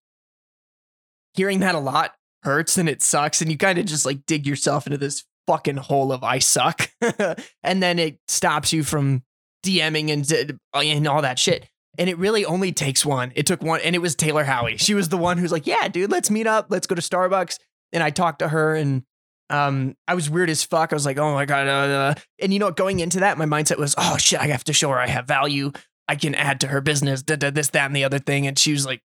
hearing 1.34 1.62
that 1.62 1.74
a 1.74 1.80
lot 1.80 2.14
hurts 2.44 2.78
and 2.78 2.90
it 2.90 3.02
sucks, 3.02 3.42
and 3.42 3.50
you 3.50 3.58
kind 3.58 3.80
of 3.80 3.86
just 3.86 4.06
like 4.06 4.26
dig 4.26 4.46
yourself 4.46 4.86
into 4.86 4.98
this 4.98 5.24
fucking 5.48 5.78
hole 5.78 6.12
of 6.12 6.24
I 6.24 6.40
suck, 6.40 6.92
and 7.64 7.82
then 7.82 7.98
it 7.98 8.20
stops 8.28 8.74
you 8.74 8.84
from 8.84 9.24
DMing 9.66 10.12
and 10.12 10.60
and 10.74 11.08
all 11.08 11.22
that 11.22 11.40
shit. 11.40 11.66
And 11.98 12.10
it 12.10 12.18
really 12.18 12.46
only 12.46 12.72
takes 12.72 13.06
one. 13.06 13.34
It 13.36 13.46
took 13.46 13.62
one, 13.62 13.82
and 13.82 13.96
it 13.96 14.00
was 14.00 14.16
Taylor 14.16 14.46
Howie. 14.46 14.78
She 14.78 14.94
was 14.94 15.10
the 15.10 15.18
one 15.18 15.38
who's 15.38 15.52
like, 15.52 15.68
"Yeah, 15.68 15.88
dude, 15.88 16.12
let's 16.12 16.30
meet 16.30 16.48
up. 16.48 16.68
Let's 16.70 16.88
go 16.88 16.96
to 16.96 17.02
Starbucks." 17.02 17.58
And 17.94 18.02
I 18.02 18.10
talked 18.10 18.40
to 18.40 18.50
her, 18.50 18.76
and 18.76 19.04
um, 19.52 19.96
I 20.08 20.16
was 20.16 20.30
weird 20.30 20.50
as 20.50 20.64
fuck. 20.64 20.94
I 20.94 20.96
was 20.96 21.06
like, 21.06 21.18
"Oh 21.18 21.34
my 21.34 21.46
god!" 21.46 21.68
Uh, 21.68 21.72
uh. 21.72 22.14
And 22.40 22.54
you 22.54 22.60
know, 22.60 22.72
going 22.72 23.00
into 23.00 23.20
that, 23.20 23.38
my 23.38 23.46
mindset 23.46 23.78
was, 23.78 23.94
"Oh 23.98 24.18
shit, 24.18 24.40
I 24.40 24.48
have 24.48 24.64
to 24.66 24.74
show 24.74 24.90
her 24.90 24.98
I 24.98 25.08
have 25.08 25.28
value. 25.28 25.72
I 26.08 26.16
can 26.16 26.36
add 26.36 26.62
to 26.62 26.68
her 26.68 26.82
business. 26.82 27.22
Da, 27.22 27.36
da, 27.36 27.52
this, 27.52 27.70
that, 27.70 27.86
and 27.86 27.96
the 27.96 28.04
other 28.04 28.20
thing." 28.20 28.48
And 28.48 28.58
she 28.58 28.72
was 28.72 28.86
like, 28.86 29.02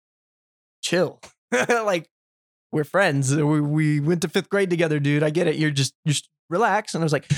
"Chill, 0.82 1.20
like 1.68 2.08
we're 2.72 2.84
friends. 2.84 3.34
We, 3.34 3.60
we 3.60 4.00
went 4.00 4.22
to 4.22 4.28
fifth 4.28 4.48
grade 4.48 4.70
together, 4.70 4.98
dude. 4.98 5.22
I 5.22 5.30
get 5.30 5.46
it. 5.46 5.56
You're 5.56 5.70
just 5.70 5.94
just 6.06 6.28
relax." 6.48 6.94
And 6.94 7.02
I 7.02 7.04
was 7.04 7.12
like, 7.12 7.30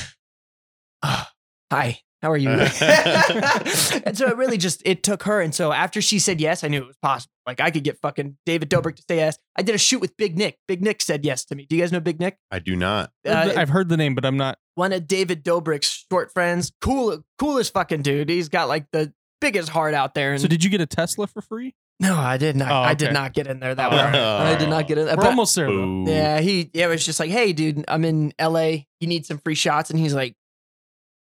"Ah, 1.02 1.32
"Hi." 1.72 2.00
How 2.22 2.30
are 2.30 2.36
you? 2.36 2.50
and 2.50 4.16
so 4.16 4.28
it 4.28 4.36
really 4.36 4.56
just 4.56 4.80
it 4.84 5.02
took 5.02 5.24
her. 5.24 5.40
And 5.40 5.52
so 5.52 5.72
after 5.72 6.00
she 6.00 6.20
said 6.20 6.40
yes, 6.40 6.62
I 6.62 6.68
knew 6.68 6.80
it 6.82 6.86
was 6.86 6.96
possible. 7.02 7.32
Like 7.46 7.60
I 7.60 7.72
could 7.72 7.82
get 7.82 7.98
fucking 8.00 8.36
David 8.46 8.70
Dobrik 8.70 8.94
to 8.94 9.02
say 9.08 9.16
yes. 9.16 9.36
I 9.56 9.62
did 9.62 9.74
a 9.74 9.78
shoot 9.78 10.00
with 10.00 10.16
Big 10.16 10.38
Nick. 10.38 10.58
Big 10.68 10.82
Nick 10.82 11.02
said 11.02 11.24
yes 11.24 11.44
to 11.46 11.56
me. 11.56 11.66
Do 11.68 11.74
you 11.74 11.82
guys 11.82 11.90
know 11.90 11.98
Big 11.98 12.20
Nick? 12.20 12.38
I 12.52 12.60
do 12.60 12.76
not. 12.76 13.10
Uh, 13.26 13.52
I've 13.56 13.70
heard 13.70 13.88
the 13.88 13.96
name, 13.96 14.14
but 14.14 14.24
I'm 14.24 14.36
not. 14.36 14.56
one 14.76 14.92
of 14.92 15.08
David 15.08 15.42
Dobrik's 15.44 16.06
short 16.12 16.32
friends. 16.32 16.70
Cool, 16.80 17.24
coolest 17.40 17.72
fucking 17.72 18.02
dude. 18.02 18.28
He's 18.28 18.48
got 18.48 18.68
like 18.68 18.86
the 18.92 19.12
biggest 19.40 19.70
heart 19.70 19.92
out 19.94 20.14
there. 20.14 20.30
And 20.32 20.40
So 20.40 20.46
did 20.46 20.62
you 20.62 20.70
get 20.70 20.80
a 20.80 20.86
Tesla 20.86 21.26
for 21.26 21.42
free? 21.42 21.74
no, 21.98 22.16
I 22.16 22.36
did 22.36 22.54
not. 22.54 22.70
Oh, 22.70 22.82
I 22.82 22.94
did 22.94 23.12
not 23.12 23.32
get 23.32 23.48
in 23.48 23.58
there 23.58 23.74
that 23.74 23.90
way. 23.90 23.98
I 23.98 24.54
did 24.56 24.68
not 24.68 24.86
get 24.86 24.96
in 24.98 25.06
there. 25.06 25.16
We're 25.16 25.22
But- 25.22 25.30
almost 25.30 25.56
there. 25.56 25.66
though. 25.66 26.04
Yeah, 26.06 26.38
he 26.38 26.70
yeah, 26.72 26.84
it 26.84 26.88
was 26.90 27.04
just 27.04 27.18
like, 27.18 27.30
hey, 27.30 27.52
dude, 27.52 27.84
I'm 27.88 28.04
in 28.04 28.32
LA. 28.40 28.84
You 29.00 29.08
need 29.08 29.26
some 29.26 29.38
free 29.38 29.56
shots, 29.56 29.90
and 29.90 29.98
he's 29.98 30.14
like, 30.14 30.36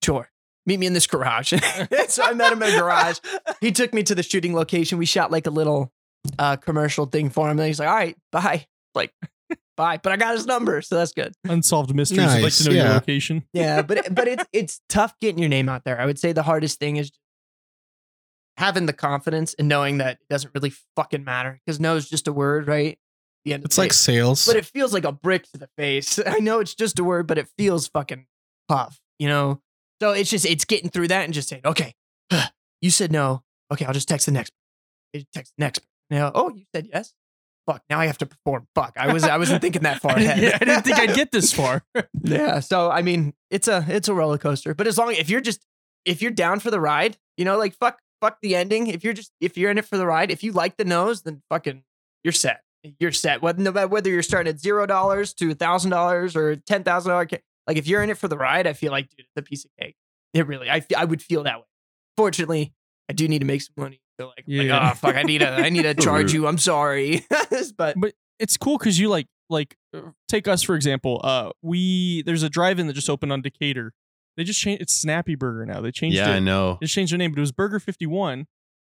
sure. 0.04 0.28
Meet 0.68 0.80
me 0.80 0.86
in 0.86 0.92
this 0.92 1.06
garage. 1.06 1.54
so 2.08 2.22
I 2.22 2.34
met 2.34 2.52
him 2.52 2.62
in 2.62 2.74
a 2.74 2.78
garage. 2.78 3.20
He 3.62 3.72
took 3.72 3.94
me 3.94 4.02
to 4.02 4.14
the 4.14 4.22
shooting 4.22 4.54
location. 4.54 4.98
We 4.98 5.06
shot 5.06 5.30
like 5.30 5.46
a 5.46 5.50
little 5.50 5.90
uh, 6.38 6.56
commercial 6.56 7.06
thing 7.06 7.30
for 7.30 7.50
him. 7.50 7.58
And 7.58 7.66
he's 7.66 7.78
like, 7.78 7.88
all 7.88 7.94
right, 7.94 8.18
bye. 8.30 8.66
Like, 8.94 9.14
bye. 9.78 9.98
But 10.02 10.12
I 10.12 10.16
got 10.16 10.34
his 10.34 10.44
number, 10.44 10.82
so 10.82 10.96
that's 10.96 11.14
good. 11.14 11.32
Unsolved 11.44 11.94
mysteries. 11.94 12.20
I'd 12.20 12.42
like 12.42 12.52
to 12.52 12.64
know 12.64 12.72
your 12.72 12.84
yeah. 12.84 12.92
location. 12.92 13.44
Yeah, 13.54 13.80
but 13.80 14.14
but 14.14 14.28
it's 14.28 14.44
it's 14.52 14.80
tough 14.90 15.18
getting 15.22 15.38
your 15.38 15.48
name 15.48 15.70
out 15.70 15.84
there. 15.84 15.98
I 15.98 16.04
would 16.04 16.18
say 16.18 16.32
the 16.32 16.42
hardest 16.42 16.78
thing 16.78 16.96
is 16.96 17.10
having 18.58 18.84
the 18.84 18.92
confidence 18.92 19.54
and 19.58 19.68
knowing 19.68 19.98
that 19.98 20.18
it 20.20 20.28
doesn't 20.28 20.52
really 20.54 20.74
fucking 20.96 21.24
matter 21.24 21.62
because 21.64 21.80
no 21.80 21.96
is 21.96 22.10
just 22.10 22.28
a 22.28 22.32
word, 22.32 22.68
right? 22.68 22.98
The 23.46 23.54
end 23.54 23.62
of 23.62 23.68
It's 23.68 23.76
the 23.76 23.82
like 23.82 23.90
day. 23.92 23.94
sales. 23.94 24.44
but 24.44 24.56
it 24.56 24.66
feels 24.66 24.92
like 24.92 25.04
a 25.04 25.12
brick 25.12 25.50
to 25.52 25.58
the 25.58 25.70
face. 25.78 26.18
I 26.26 26.40
know 26.40 26.60
it's 26.60 26.74
just 26.74 26.98
a 26.98 27.04
word, 27.04 27.26
but 27.26 27.38
it 27.38 27.48
feels 27.56 27.88
fucking 27.88 28.26
tough, 28.68 29.00
you 29.18 29.28
know? 29.28 29.62
So 30.00 30.12
it's 30.12 30.30
just, 30.30 30.46
it's 30.46 30.64
getting 30.64 30.90
through 30.90 31.08
that 31.08 31.24
and 31.24 31.34
just 31.34 31.48
saying, 31.48 31.62
okay, 31.64 31.94
you 32.80 32.90
said 32.90 33.12
no. 33.12 33.42
Okay, 33.72 33.84
I'll 33.84 33.92
just 33.92 34.08
text 34.08 34.26
the 34.26 34.32
next. 34.32 34.52
Eh, 35.14 35.22
text 35.32 35.52
the 35.56 35.64
next. 35.64 35.80
Now, 36.10 36.32
oh, 36.34 36.50
you 36.54 36.64
said 36.74 36.88
yes. 36.92 37.12
fuck, 37.66 37.82
now 37.90 38.00
I 38.00 38.06
have 38.06 38.18
to 38.18 38.26
perform. 38.26 38.66
Fuck, 38.74 38.94
I 38.96 39.12
was 39.12 39.24
I 39.24 39.36
wasn't 39.36 39.60
thinking 39.60 39.82
that 39.82 40.00
far 40.00 40.12
I 40.16 40.18
didn't, 40.20 40.30
ahead. 40.30 40.42
yeah, 40.42 40.58
I 40.60 40.64
didn't 40.64 40.82
think 40.84 40.98
I'd 40.98 41.14
get 41.14 41.32
this 41.32 41.52
far. 41.52 41.82
Yeah. 42.22 42.60
So 42.60 42.90
I 42.90 43.02
mean, 43.02 43.34
it's 43.50 43.68
a 43.68 43.84
it's 43.88 44.08
a 44.08 44.14
roller 44.14 44.38
coaster. 44.38 44.74
But 44.74 44.86
as 44.86 44.96
long 44.96 45.10
as 45.12 45.18
if 45.18 45.28
you're 45.28 45.40
just 45.40 45.64
if 46.04 46.22
you're 46.22 46.30
down 46.30 46.60
for 46.60 46.70
the 46.70 46.80
ride, 46.80 47.18
you 47.36 47.44
know, 47.44 47.58
like 47.58 47.74
fuck 47.74 47.98
fuck 48.20 48.38
the 48.40 48.56
ending. 48.56 48.86
If 48.86 49.04
you're 49.04 49.12
just 49.12 49.32
if 49.40 49.58
you're 49.58 49.70
in 49.70 49.78
it 49.78 49.84
for 49.84 49.96
the 49.98 50.06
ride, 50.06 50.30
if 50.30 50.42
you 50.42 50.52
like 50.52 50.76
the 50.76 50.84
nose, 50.84 51.22
then 51.22 51.42
fucking 51.50 51.82
you're 52.24 52.32
set. 52.32 52.62
You're 53.00 53.12
set. 53.12 53.42
Whether 53.42 53.86
whether 53.88 54.08
you're 54.08 54.22
starting 54.22 54.50
at 54.52 54.60
zero 54.60 54.86
dollars 54.86 55.34
to 55.34 55.50
a 55.50 55.54
thousand 55.54 55.90
dollars 55.90 56.36
or 56.36 56.56
ten 56.56 56.84
thousand 56.84 57.10
dollars, 57.10 57.28
like 57.68 57.76
if 57.76 57.86
you're 57.86 58.02
in 58.02 58.10
it 58.10 58.18
for 58.18 58.26
the 58.26 58.36
ride, 58.38 58.66
I 58.66 58.72
feel 58.72 58.90
like 58.90 59.08
dude, 59.10 59.20
it's 59.20 59.28
a 59.36 59.42
piece 59.42 59.64
of 59.64 59.70
cake. 59.80 59.94
It 60.34 60.46
really, 60.48 60.68
I 60.70 60.84
I 60.96 61.04
would 61.04 61.22
feel 61.22 61.44
that 61.44 61.58
way. 61.58 61.64
Fortunately, 62.16 62.72
I 63.08 63.12
do 63.12 63.28
need 63.28 63.38
to 63.40 63.44
make 63.44 63.62
some 63.62 63.74
money. 63.76 64.00
So 64.20 64.26
like, 64.28 64.44
I'm 64.48 64.56
like, 64.56 64.66
Yeah. 64.66 64.90
oh 64.90 64.94
fuck, 64.94 65.14
I 65.14 65.22
need 65.22 65.42
a 65.42 65.50
I 65.50 65.68
need 65.68 65.82
to 65.82 65.94
charge 66.02 66.32
you. 66.32 66.46
I'm 66.48 66.58
sorry, 66.58 67.24
but 67.76 67.94
but 67.98 68.14
it's 68.40 68.56
cool 68.56 68.78
because 68.78 68.98
you 68.98 69.08
like 69.08 69.26
like 69.48 69.76
uh, 69.94 70.00
take 70.28 70.48
us 70.48 70.62
for 70.62 70.74
example. 70.74 71.20
Uh, 71.22 71.50
we 71.62 72.22
there's 72.22 72.42
a 72.42 72.48
drive-in 72.48 72.86
that 72.88 72.94
just 72.94 73.08
opened 73.08 73.32
on 73.32 73.42
Decatur. 73.42 73.92
They 74.36 74.44
just 74.44 74.60
changed. 74.60 74.82
It's 74.82 74.94
Snappy 74.94 75.34
Burger 75.34 75.66
now. 75.66 75.80
They 75.80 75.90
changed 75.90 76.16
Yeah, 76.16 76.30
it. 76.30 76.36
I 76.36 76.38
know. 76.38 76.78
They 76.80 76.84
just 76.86 76.94
changed 76.94 77.12
their 77.12 77.18
name, 77.18 77.32
but 77.32 77.38
it 77.38 77.42
was 77.42 77.52
Burger 77.52 77.80
Fifty 77.80 78.06
One. 78.06 78.46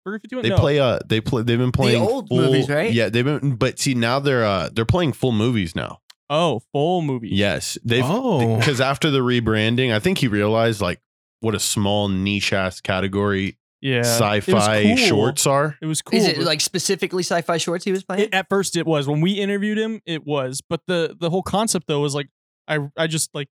Burger 0.03 0.19
Fifty 0.19 0.35
One. 0.35 0.43
They 0.43 0.49
no. 0.49 0.57
play 0.57 0.79
uh 0.79 0.99
they 1.05 1.21
play 1.21 1.41
they've 1.43 1.57
been 1.57 1.71
playing 1.71 2.01
old 2.01 2.29
full, 2.29 2.37
movies, 2.37 2.69
right? 2.69 2.91
Yeah, 2.93 3.09
they've 3.09 3.25
been 3.25 3.55
but 3.55 3.79
see 3.79 3.93
now 3.95 4.19
they're 4.19 4.45
uh 4.45 4.69
they're 4.73 4.85
playing 4.85 5.13
full 5.13 5.31
movies 5.31 5.75
now. 5.75 5.99
Oh, 6.29 6.61
full 6.71 7.01
movie. 7.01 7.29
Yes. 7.29 7.77
They've 7.83 8.03
Oh. 8.05 8.57
because 8.57 8.81
after 8.81 9.11
the 9.11 9.19
rebranding, 9.19 9.93
I 9.93 9.99
think 9.99 10.17
he 10.17 10.27
realized 10.27 10.81
like 10.81 11.01
what 11.41 11.53
a 11.55 11.59
small 11.59 12.07
niche 12.09 12.53
ass 12.53 12.81
category 12.81 13.57
yeah. 13.81 13.99
Sci-fi 13.99 14.83
cool. 14.83 14.97
shorts 14.97 15.45
are. 15.45 15.77
It 15.79 15.85
was 15.85 16.01
cool. 16.01 16.17
is 16.17 16.27
it 16.27 16.37
but- 16.37 16.45
like 16.45 16.59
specifically 16.61 17.21
sci-fi 17.21 17.57
shorts 17.57 17.85
he 17.85 17.91
was 17.91 18.03
playing? 18.03 18.23
It, 18.23 18.33
at 18.33 18.47
first, 18.49 18.75
it 18.75 18.87
was 18.87 19.07
when 19.07 19.21
we 19.21 19.33
interviewed 19.33 19.77
him. 19.77 20.01
It 20.07 20.25
was, 20.25 20.61
but 20.67 20.81
the 20.87 21.15
the 21.19 21.29
whole 21.29 21.43
concept 21.43 21.85
though 21.87 21.99
was 21.99 22.15
like 22.15 22.29
I 22.67 22.79
I 22.97 23.05
just 23.05 23.29
like 23.35 23.47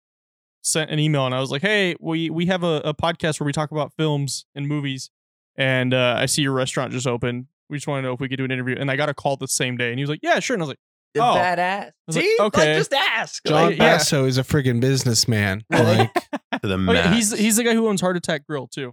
sent 0.61 0.91
an 0.91 0.99
email 0.99 1.25
and 1.25 1.35
I 1.35 1.41
was 1.41 1.51
like, 1.51 1.63
hey, 1.63 1.97
we 1.99 2.29
we 2.29 2.45
have 2.47 2.63
a, 2.63 2.83
a 2.85 2.93
podcast 2.93 3.41
where 3.41 3.47
we 3.47 3.53
talk 3.53 3.71
about 3.71 3.95
films 3.97 4.45
and 4.55 4.69
movies, 4.69 5.09
and 5.57 5.95
uh, 5.95 6.17
I 6.19 6.27
see 6.27 6.43
your 6.43 6.53
restaurant 6.53 6.93
just 6.93 7.07
opened. 7.07 7.47
We 7.71 7.79
just 7.79 7.87
want 7.87 8.03
to 8.03 8.09
know 8.09 8.13
if 8.13 8.21
we 8.21 8.29
could 8.29 8.37
do 8.39 8.45
an 8.45 8.51
interview. 8.51 8.77
And 8.79 8.91
I 8.91 8.97
got 8.97 9.09
a 9.09 9.15
call 9.15 9.37
the 9.37 9.49
same 9.49 9.79
day, 9.79 9.89
and 9.91 9.99
he 9.99 10.03
was 10.03 10.11
like, 10.11 10.21
yeah, 10.23 10.41
sure. 10.41 10.55
And 10.55 10.63
I 10.63 10.65
was 10.65 10.69
like, 10.71 10.79
The 11.19 11.25
Oh. 11.25 11.35
badass. 11.37 11.91
was 12.07 12.17
like, 12.17 12.25
See, 12.25 12.37
okay. 12.41 12.69
like, 12.73 12.79
just 12.79 12.93
ask. 12.95 13.45
John 13.47 13.67
Like, 13.71 13.79
yeah. 13.79 13.97
Basso 13.97 14.25
is 14.25 14.39
a 14.39 14.43
friggin' 14.43 14.81
businessman. 14.81 15.65
Like, 15.71 16.13
To 16.15 16.21
the 16.63 16.75
oh, 16.75 16.77
yeah, 16.77 16.77
max. 16.77 17.15
he's 17.17 17.39
he's 17.39 17.57
the 17.57 17.65
guy 17.65 17.75
who 17.75 17.89
owns 17.89 18.01
Heart 18.01 18.17
Attack 18.17 18.47
Grill 18.47 18.67
too, 18.67 18.93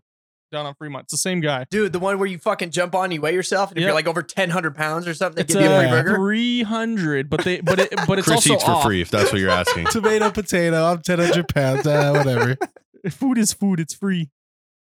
down 0.51 0.65
on 0.65 0.75
Fremont. 0.75 1.03
It's 1.05 1.13
the 1.13 1.17
same 1.17 1.39
guy. 1.41 1.65
Dude, 1.71 1.91
the 1.93 1.99
one 1.99 2.19
where 2.19 2.27
you 2.27 2.37
fucking 2.37 2.69
jump 2.71 2.93
on, 2.95 3.11
you 3.11 3.21
weigh 3.21 3.33
yourself, 3.33 3.69
and 3.71 3.77
if 3.77 3.81
Yep. 3.81 3.87
you're 3.87 3.95
like 3.95 4.07
over 4.07 4.21
ten 4.21 4.49
hundred 4.49 4.75
pounds 4.75 5.07
or 5.07 5.13
something, 5.13 5.35
they 5.37 5.41
It's 5.43 5.53
give 5.53 5.63
you 5.63 5.69
a 5.69 5.79
free 5.79 5.87
uh, 5.87 5.91
burger. 6.03 6.15
three 6.15 6.63
hundred, 6.63 7.29
but 7.29 7.43
they 7.43 7.61
but 7.61 7.79
it 7.79 7.89
but 8.07 8.19
it's 8.19 8.27
Chris 8.27 8.37
also 8.37 8.53
eats 8.55 8.63
for 8.63 8.71
off. 8.71 8.83
free 8.83 9.01
if 9.01 9.09
that's 9.09 9.31
what 9.31 9.39
you're 9.41 9.49
asking. 9.49 9.85
tomato, 9.87 10.29
potato. 10.31 10.83
I'm 10.85 10.97
1,000 10.97 11.47
pounds. 11.47 11.87
Uh, 11.87 12.11
whatever. 12.13 12.57
Food 13.09 13.37
is 13.37 13.53
food. 13.53 13.79
It's 13.79 13.93
free. 13.93 14.29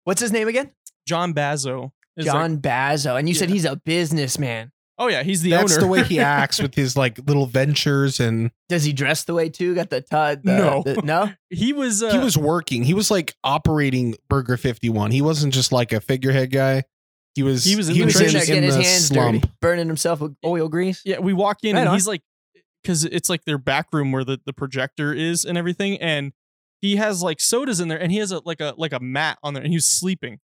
What's 0.03 0.21
his 0.21 0.31
name 0.31 0.47
again? 0.47 0.71
John 1.07 1.33
Basso. 1.33 1.93
is 2.17 2.25
like- 2.25 2.33
John 2.33 2.57
Basso, 2.57 3.15
and 3.15 3.27
you 3.29 3.35
said 3.35 3.49
Yeah. 3.49 3.53
he's 3.53 3.65
a 3.65 3.75
businessman. 3.77 4.71
Oh 4.97 5.07
yeah, 5.07 5.23
he's 5.23 5.41
the 5.41 5.53
owner. 5.53 5.61
That's 5.63 5.73
owner. 5.73 5.81
the 5.81 5.87
way 5.87 6.03
he 6.03 6.19
acts 6.21 6.61
with 6.61 6.75
his 6.75 6.95
like 6.97 7.19
little 7.27 7.45
ventures, 7.45 8.19
and 8.19 8.51
Does 8.69 8.83
he 8.83 8.93
dress 8.93 9.23
the 9.23 9.33
way 9.33 9.49
too? 9.49 9.75
Got 9.75 9.89
the 9.89 10.01
tut? 10.01 10.43
The, 10.43 10.51
No. 10.57 10.83
the- 10.83 11.01
no. 11.01 11.29
he 11.49 11.73
was. 11.73 12.01
Uh, 12.03 12.11
he 12.11 12.17
was 12.17 12.37
working. 12.37 12.83
He 12.83 12.93
was 12.93 13.09
like 13.11 13.35
operating 13.43 14.15
Burger 14.29 14.57
51. 14.57 15.11
He 15.11 15.21
wasn't 15.21 15.53
just 15.53 15.71
like 15.71 15.91
a 15.93 15.99
figurehead 16.01 16.51
guy. 16.51 16.83
He 17.35 17.43
was. 17.43 17.63
He 17.63 17.75
was 17.75 17.89
in 17.89 17.95
He 17.95 18.01
the 18.01 18.05
was 18.05 18.15
trenches 18.15 18.33
in 18.33 18.39
there 18.39 18.45
getting 18.47 18.63
his 18.63 18.75
the 18.77 18.83
hands 18.83 19.07
slump. 19.07 19.41
dirty, 19.43 19.53
burning 19.61 19.87
himself 19.87 20.21
with 20.21 20.35
oil 20.45 20.69
grease. 20.69 21.01
Yeah, 21.05 21.19
we 21.19 21.33
walk 21.33 21.59
in 21.63 21.75
Right 21.75 21.81
and 21.81 21.89
on. 21.89 21.95
he's 21.95 22.07
like, 22.07 22.21
because 22.83 23.03
it's 23.05 23.29
like 23.29 23.45
their 23.45 23.57
back 23.57 23.87
room 23.93 24.11
where 24.11 24.23
the, 24.23 24.39
the 24.45 24.53
projector 24.53 25.13
is 25.13 25.45
and 25.45 25.57
everything, 25.57 25.97
and 26.01 26.33
he 26.81 26.95
has 26.95 27.21
like 27.21 27.39
sodas 27.39 27.79
in 27.79 27.87
there, 27.89 27.99
and 28.01 28.11
he 28.11 28.17
has 28.19 28.31
a 28.31 28.41
like 28.45 28.61
a 28.61 28.73
like 28.77 28.93
a 28.93 28.99
mat 28.99 29.37
on 29.43 29.53
there, 29.53 29.61
and 29.63 29.71
he's 29.71 29.85
sleeping. 29.85 30.39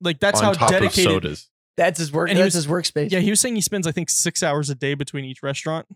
Like 0.00 0.20
that's 0.20 0.38
on 0.38 0.44
how 0.44 0.52
top 0.52 0.70
dedicated. 0.70 1.38
Of 1.78 1.84
sodas. 1.84 1.86
That's 1.86 1.98
his 1.98 2.12
work. 2.12 2.28
And 2.28 2.38
he 2.38 2.42
that's 2.42 2.54
was- 2.54 2.64
his 2.64 2.72
workspace. 2.72 3.10
Yeah, 3.10 3.20
he 3.20 3.30
was 3.30 3.40
saying 3.40 3.54
he 3.54 3.60
spends 3.60 3.86
I 3.86 3.92
think 3.92 4.10
six 4.10 4.42
hours 4.42 4.70
a 4.70 4.74
day 4.74 4.94
between 4.94 5.24
each 5.24 5.42
restaurant, 5.42 5.86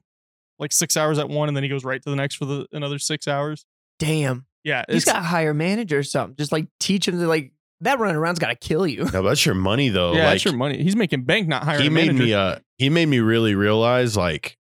like 0.59 0.73
six 0.73 0.97
hours 0.97 1.19
at 1.19 1.29
one, 1.29 1.49
and 1.49 1.57
then 1.57 1.63
he 1.65 1.69
goes 1.69 1.85
right 1.85 2.03
to 2.03 2.11
the 2.11 2.17
next 2.17 2.37
for 2.37 2.45
the 2.45 2.67
another 2.73 2.99
six 2.99 3.27
hours. 3.29 3.65
Damn. 3.99 4.47
Yeah, 4.65 4.85
he's 4.89 5.05
got 5.05 5.15
to 5.15 5.21
hire 5.23 5.53
manager 5.55 5.99
or 5.99 6.03
something. 6.05 6.37
Just 6.37 6.53
like 6.53 6.67
teach 6.79 7.09
him 7.09 7.19
to 7.19 7.27
like 7.27 7.53
that 7.81 7.99
running 7.99 8.15
around's 8.15 8.39
got 8.39 8.49
to 8.49 8.55
kill 8.55 8.87
you. 8.87 9.05
No, 9.13 9.23
that's 9.23 9.45
your 9.45 9.57
money 9.57 9.89
though. 9.89 10.13
yeah, 10.13 10.21
like 10.25 10.35
that's 10.35 10.45
your 10.45 10.55
money. 10.55 10.81
He's 10.83 10.95
making 10.95 11.25
bank, 11.25 11.49
not 11.49 11.65
hiring 11.65 11.83
he 11.83 11.89
made 11.89 12.07
manager. 12.07 12.25
me 12.25 12.35
uh 12.35 12.59
he 12.79 12.89
made 12.89 13.07
me 13.07 13.19
really 13.19 13.57
realize 13.57 14.17
like 14.17 14.57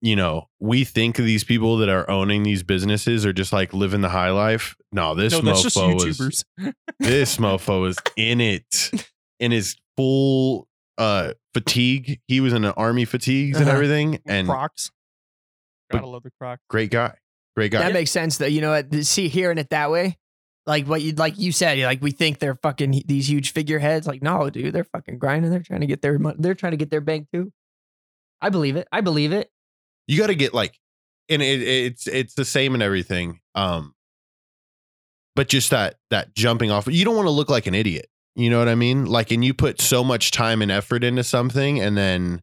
you 0.00 0.14
know 0.14 0.48
we 0.60 0.84
think 0.84 1.16
these 1.16 1.42
people 1.42 1.78
that 1.78 1.88
are 1.88 2.08
owning 2.08 2.44
these 2.44 2.62
businesses 2.62 3.26
are 3.26 3.32
just 3.32 3.52
like 3.52 3.74
living 3.74 4.00
the 4.02 4.08
high 4.08 4.30
life 4.30 4.74
no 4.92 5.14
this 5.14 5.32
no, 5.32 5.40
that's 5.40 5.62
just 5.62 5.76
mofo 5.76 5.96
YouTubers. 5.98 6.44
is 6.58 6.74
this 7.00 7.36
mofo 7.36 7.86
is 7.88 7.98
in 8.16 8.40
it 8.40 8.90
in 9.40 9.50
his 9.50 9.76
full 10.00 10.68
uh 10.98 11.32
fatigue 11.54 12.20
he 12.28 12.40
was 12.40 12.52
in 12.52 12.64
an 12.64 12.72
army 12.76 13.04
fatigues 13.04 13.58
and 13.58 13.66
Uh-huh. 13.68 13.76
everything 13.76 14.20
and 14.26 14.46
Crocs. 14.48 14.90
But- 15.88 15.98
Gotta 15.98 16.06
love 16.08 16.22
the 16.22 16.30
Croc. 16.40 16.60
great 16.68 16.90
guy 16.90 17.14
great 17.56 17.72
guy 17.72 17.80
That 17.80 17.92
makes 17.92 18.10
sense 18.10 18.38
though. 18.38 18.46
You 18.46 18.60
know 18.60 18.70
what? 18.70 18.94
See, 19.04 19.28
hearing 19.28 19.58
it 19.58 19.70
that 19.70 19.90
way, 19.90 20.16
like 20.66 20.86
what 20.86 21.02
you 21.02 21.12
like 21.12 21.38
you 21.38 21.52
said, 21.52 21.78
like 21.80 22.00
we 22.00 22.10
think 22.12 22.38
they're 22.38 22.54
fucking 22.54 23.02
these 23.06 23.28
huge 23.28 23.52
figureheads. 23.52 24.06
Like, 24.06 24.22
no, 24.22 24.48
dude, 24.50 24.72
they're 24.72 24.84
fucking 24.84 25.18
grinding. 25.18 25.50
They're 25.50 25.60
trying 25.62 25.80
to 25.80 25.86
get 25.86 26.00
their 26.00 26.18
money. 26.18 26.36
They're 26.38 26.54
trying 26.54 26.72
to 26.72 26.76
get 26.76 26.90
their 26.90 27.00
bank 27.00 27.26
too. 27.32 27.52
I 28.40 28.48
believe 28.50 28.76
it. 28.76 28.86
I 28.92 29.00
believe 29.00 29.32
it. 29.32 29.50
you 30.06 30.16
got 30.18 30.28
to 30.28 30.34
get 30.34 30.54
like 30.54 30.78
and 31.28 31.42
it, 31.42 31.62
it's 31.62 32.06
it's 32.06 32.34
the 32.34 32.44
same 32.44 32.74
in 32.74 32.82
everything 32.82 33.40
um 33.54 33.94
but 35.36 35.48
just 35.48 35.70
that 35.70 35.96
that 36.10 36.34
jumping 36.34 36.70
off 36.70 36.86
you 36.88 37.04
don't 37.04 37.16
want 37.16 37.26
to 37.26 37.30
look 37.30 37.48
like 37.50 37.66
an 37.66 37.74
idiot 37.74 38.06
you 38.34 38.48
know 38.50 38.58
what 38.58 38.68
i 38.68 38.74
mean? 38.74 39.06
Like 39.06 39.30
and 39.30 39.44
you 39.44 39.54
put 39.54 39.80
so 39.80 40.02
much 40.04 40.30
time 40.30 40.62
and 40.62 40.70
effort 40.70 41.04
into 41.04 41.24
something 41.24 41.80
and 41.80 41.96
then 41.96 42.42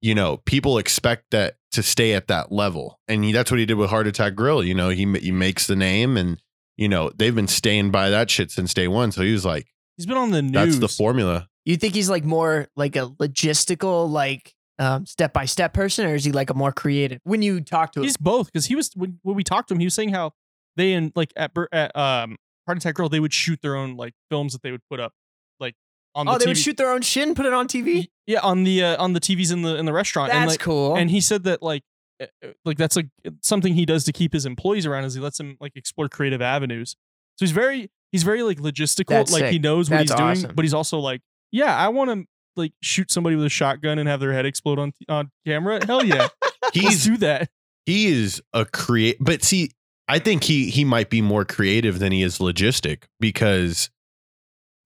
you 0.00 0.14
know 0.14 0.38
people 0.38 0.78
expect 0.78 1.30
that 1.30 1.56
to 1.72 1.82
stay 1.82 2.14
at 2.14 2.28
that 2.28 2.50
level. 2.52 2.98
And 3.08 3.24
he, 3.24 3.32
that's 3.32 3.50
what 3.50 3.60
he 3.60 3.66
did 3.66 3.74
with 3.74 3.90
heart 3.90 4.06
attack 4.06 4.34
grill 4.34 4.62
you 4.64 4.74
know 4.74 4.88
he, 4.90 5.04
he 5.18 5.32
makes 5.32 5.66
the 5.66 5.76
name 5.76 6.16
and 6.16 6.40
you 6.76 6.88
know 6.88 7.10
they've 7.16 7.34
been 7.34 7.48
staying 7.48 7.90
by 7.90 8.10
that 8.10 8.30
shit 8.30 8.50
since 8.50 8.72
day 8.74 8.88
one. 8.88 9.12
So 9.12 9.22
he 9.22 9.32
was 9.32 9.44
like 9.44 9.66
He's 9.96 10.06
been 10.06 10.16
on 10.16 10.30
the 10.30 10.42
news. 10.42 10.52
that's 10.52 10.78
the 10.78 10.88
formula. 10.88 11.48
You 11.64 11.76
think 11.76 11.94
he's 11.94 12.08
like 12.08 12.24
more 12.24 12.68
like 12.76 12.94
a 12.96 13.08
logistical, 13.08 14.08
like 14.08 14.54
um, 14.78 15.04
step 15.06 15.32
by 15.32 15.44
step 15.44 15.74
person, 15.74 16.06
or 16.06 16.14
is 16.14 16.24
he 16.24 16.30
like 16.30 16.50
a 16.50 16.54
more 16.54 16.70
creative? 16.72 17.20
When 17.24 17.42
you 17.42 17.60
talk 17.60 17.92
to 17.92 18.00
him, 18.00 18.04
He's 18.04 18.16
both 18.16 18.46
because 18.46 18.66
he 18.66 18.76
was 18.76 18.92
when, 18.94 19.18
when 19.22 19.34
we 19.34 19.42
talked 19.42 19.68
to 19.68 19.74
him, 19.74 19.80
he 19.80 19.86
was 19.86 19.94
saying 19.94 20.10
how 20.10 20.32
they 20.76 20.92
in 20.92 21.12
like 21.16 21.32
at, 21.36 21.50
at 21.72 21.96
um 21.96 22.36
Heart 22.68 22.78
Attack 22.78 22.94
Grill 22.96 23.08
they 23.08 23.20
would 23.20 23.32
shoot 23.32 23.60
their 23.62 23.74
own 23.76 23.96
like 23.96 24.12
films 24.30 24.52
that 24.52 24.62
they 24.62 24.70
would 24.70 24.82
put 24.90 25.00
up 25.00 25.12
like 25.58 25.74
on 26.14 26.26
the 26.26 26.32
oh, 26.32 26.38
they 26.38 26.46
would 26.46 26.58
shoot 26.58 26.76
their 26.76 26.90
own 26.90 27.00
shit 27.00 27.26
and 27.26 27.34
put 27.34 27.46
it 27.46 27.52
on 27.54 27.66
TV. 27.66 28.08
yeah 28.26 28.40
on 28.42 28.64
the 28.64 28.84
uh, 28.84 29.02
on 29.02 29.14
the 29.14 29.20
TVs 29.20 29.52
in 29.52 29.62
the 29.62 29.76
in 29.76 29.86
the 29.86 29.92
restaurant 29.92 30.30
That's 30.30 30.38
and 30.38 30.50
like 30.50 30.60
cool. 30.60 30.94
and 30.96 31.10
he 31.10 31.20
said 31.20 31.44
that 31.44 31.62
like 31.62 31.82
uh, 32.20 32.26
uh, 32.44 32.48
like 32.64 32.76
that's 32.76 32.96
like 32.96 33.08
something 33.42 33.74
he 33.74 33.86
does 33.86 34.04
to 34.04 34.12
keep 34.12 34.32
his 34.32 34.44
employees 34.44 34.84
around 34.84 35.04
is 35.04 35.14
he 35.14 35.20
lets 35.20 35.38
them 35.38 35.56
like 35.60 35.72
explore 35.76 36.08
creative 36.08 36.42
avenues. 36.42 36.96
So 37.36 37.44
he's 37.44 37.52
very 37.52 37.90
he's 38.12 38.22
very 38.22 38.42
like 38.42 38.58
logistical 38.58 39.08
That's 39.08 39.32
like 39.32 39.46
he 39.46 39.58
knows 39.58 39.88
what 39.88 40.06
That's 40.06 40.12
he's 40.12 40.42
doing 40.42 40.54
but 40.54 40.64
he's 40.64 40.74
also 40.74 40.98
like 40.98 41.22
yeah 41.52 41.74
I 41.74 41.88
want 41.88 42.10
to 42.10 42.24
like 42.56 42.72
shoot 42.82 43.10
somebody 43.10 43.36
with 43.36 43.46
a 43.46 43.50
shotgun 43.50 43.98
and 43.98 44.08
have 44.08 44.20
their 44.20 44.32
head 44.32 44.44
explode 44.44 44.78
on 44.78 44.92
on 45.08 45.30
camera. 45.46 45.84
Hell 45.86 46.04
yeah. 46.04 46.28
Let's 46.62 46.74
he's 46.74 47.04
do 47.04 47.16
that. 47.18 47.48
he 47.86 48.08
is 48.08 48.42
a 48.52 48.66
create 48.66 49.16
but 49.20 49.42
see 49.42 49.70
i 50.08 50.18
think 50.18 50.44
he 50.44 50.70
he 50.70 50.84
might 50.84 51.10
be 51.10 51.20
more 51.22 51.44
creative 51.44 51.98
than 51.98 52.12
he 52.12 52.22
is 52.22 52.38
logistic 52.38 53.04
because 53.20 53.90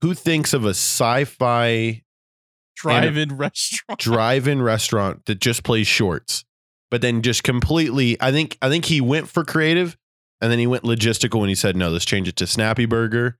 who 0.01 0.13
thinks 0.13 0.53
of 0.53 0.65
a 0.65 0.69
sci-fi 0.69 2.01
Drive-in 2.75 3.37
restaurant. 3.37 3.99
drive-in 3.99 4.61
restaurant 4.61 5.25
that 5.25 5.39
just 5.39 5.63
plays 5.63 5.87
shorts 5.87 6.43
but 6.91 7.01
then 7.01 7.21
just 7.21 7.43
completely 7.43 8.17
i 8.19 8.31
think 8.31 8.57
i 8.61 8.69
think 8.69 8.85
he 8.85 8.99
went 8.99 9.29
for 9.29 9.43
creative 9.43 9.95
and 10.41 10.51
then 10.51 10.59
he 10.59 10.67
went 10.67 10.83
logistical 10.83 11.39
when 11.39 11.49
he 11.49 11.55
said 11.55 11.75
no 11.77 11.89
let's 11.89 12.05
change 12.05 12.27
it 12.27 12.35
to 12.35 12.47
snappy 12.47 12.85
burger 12.85 13.37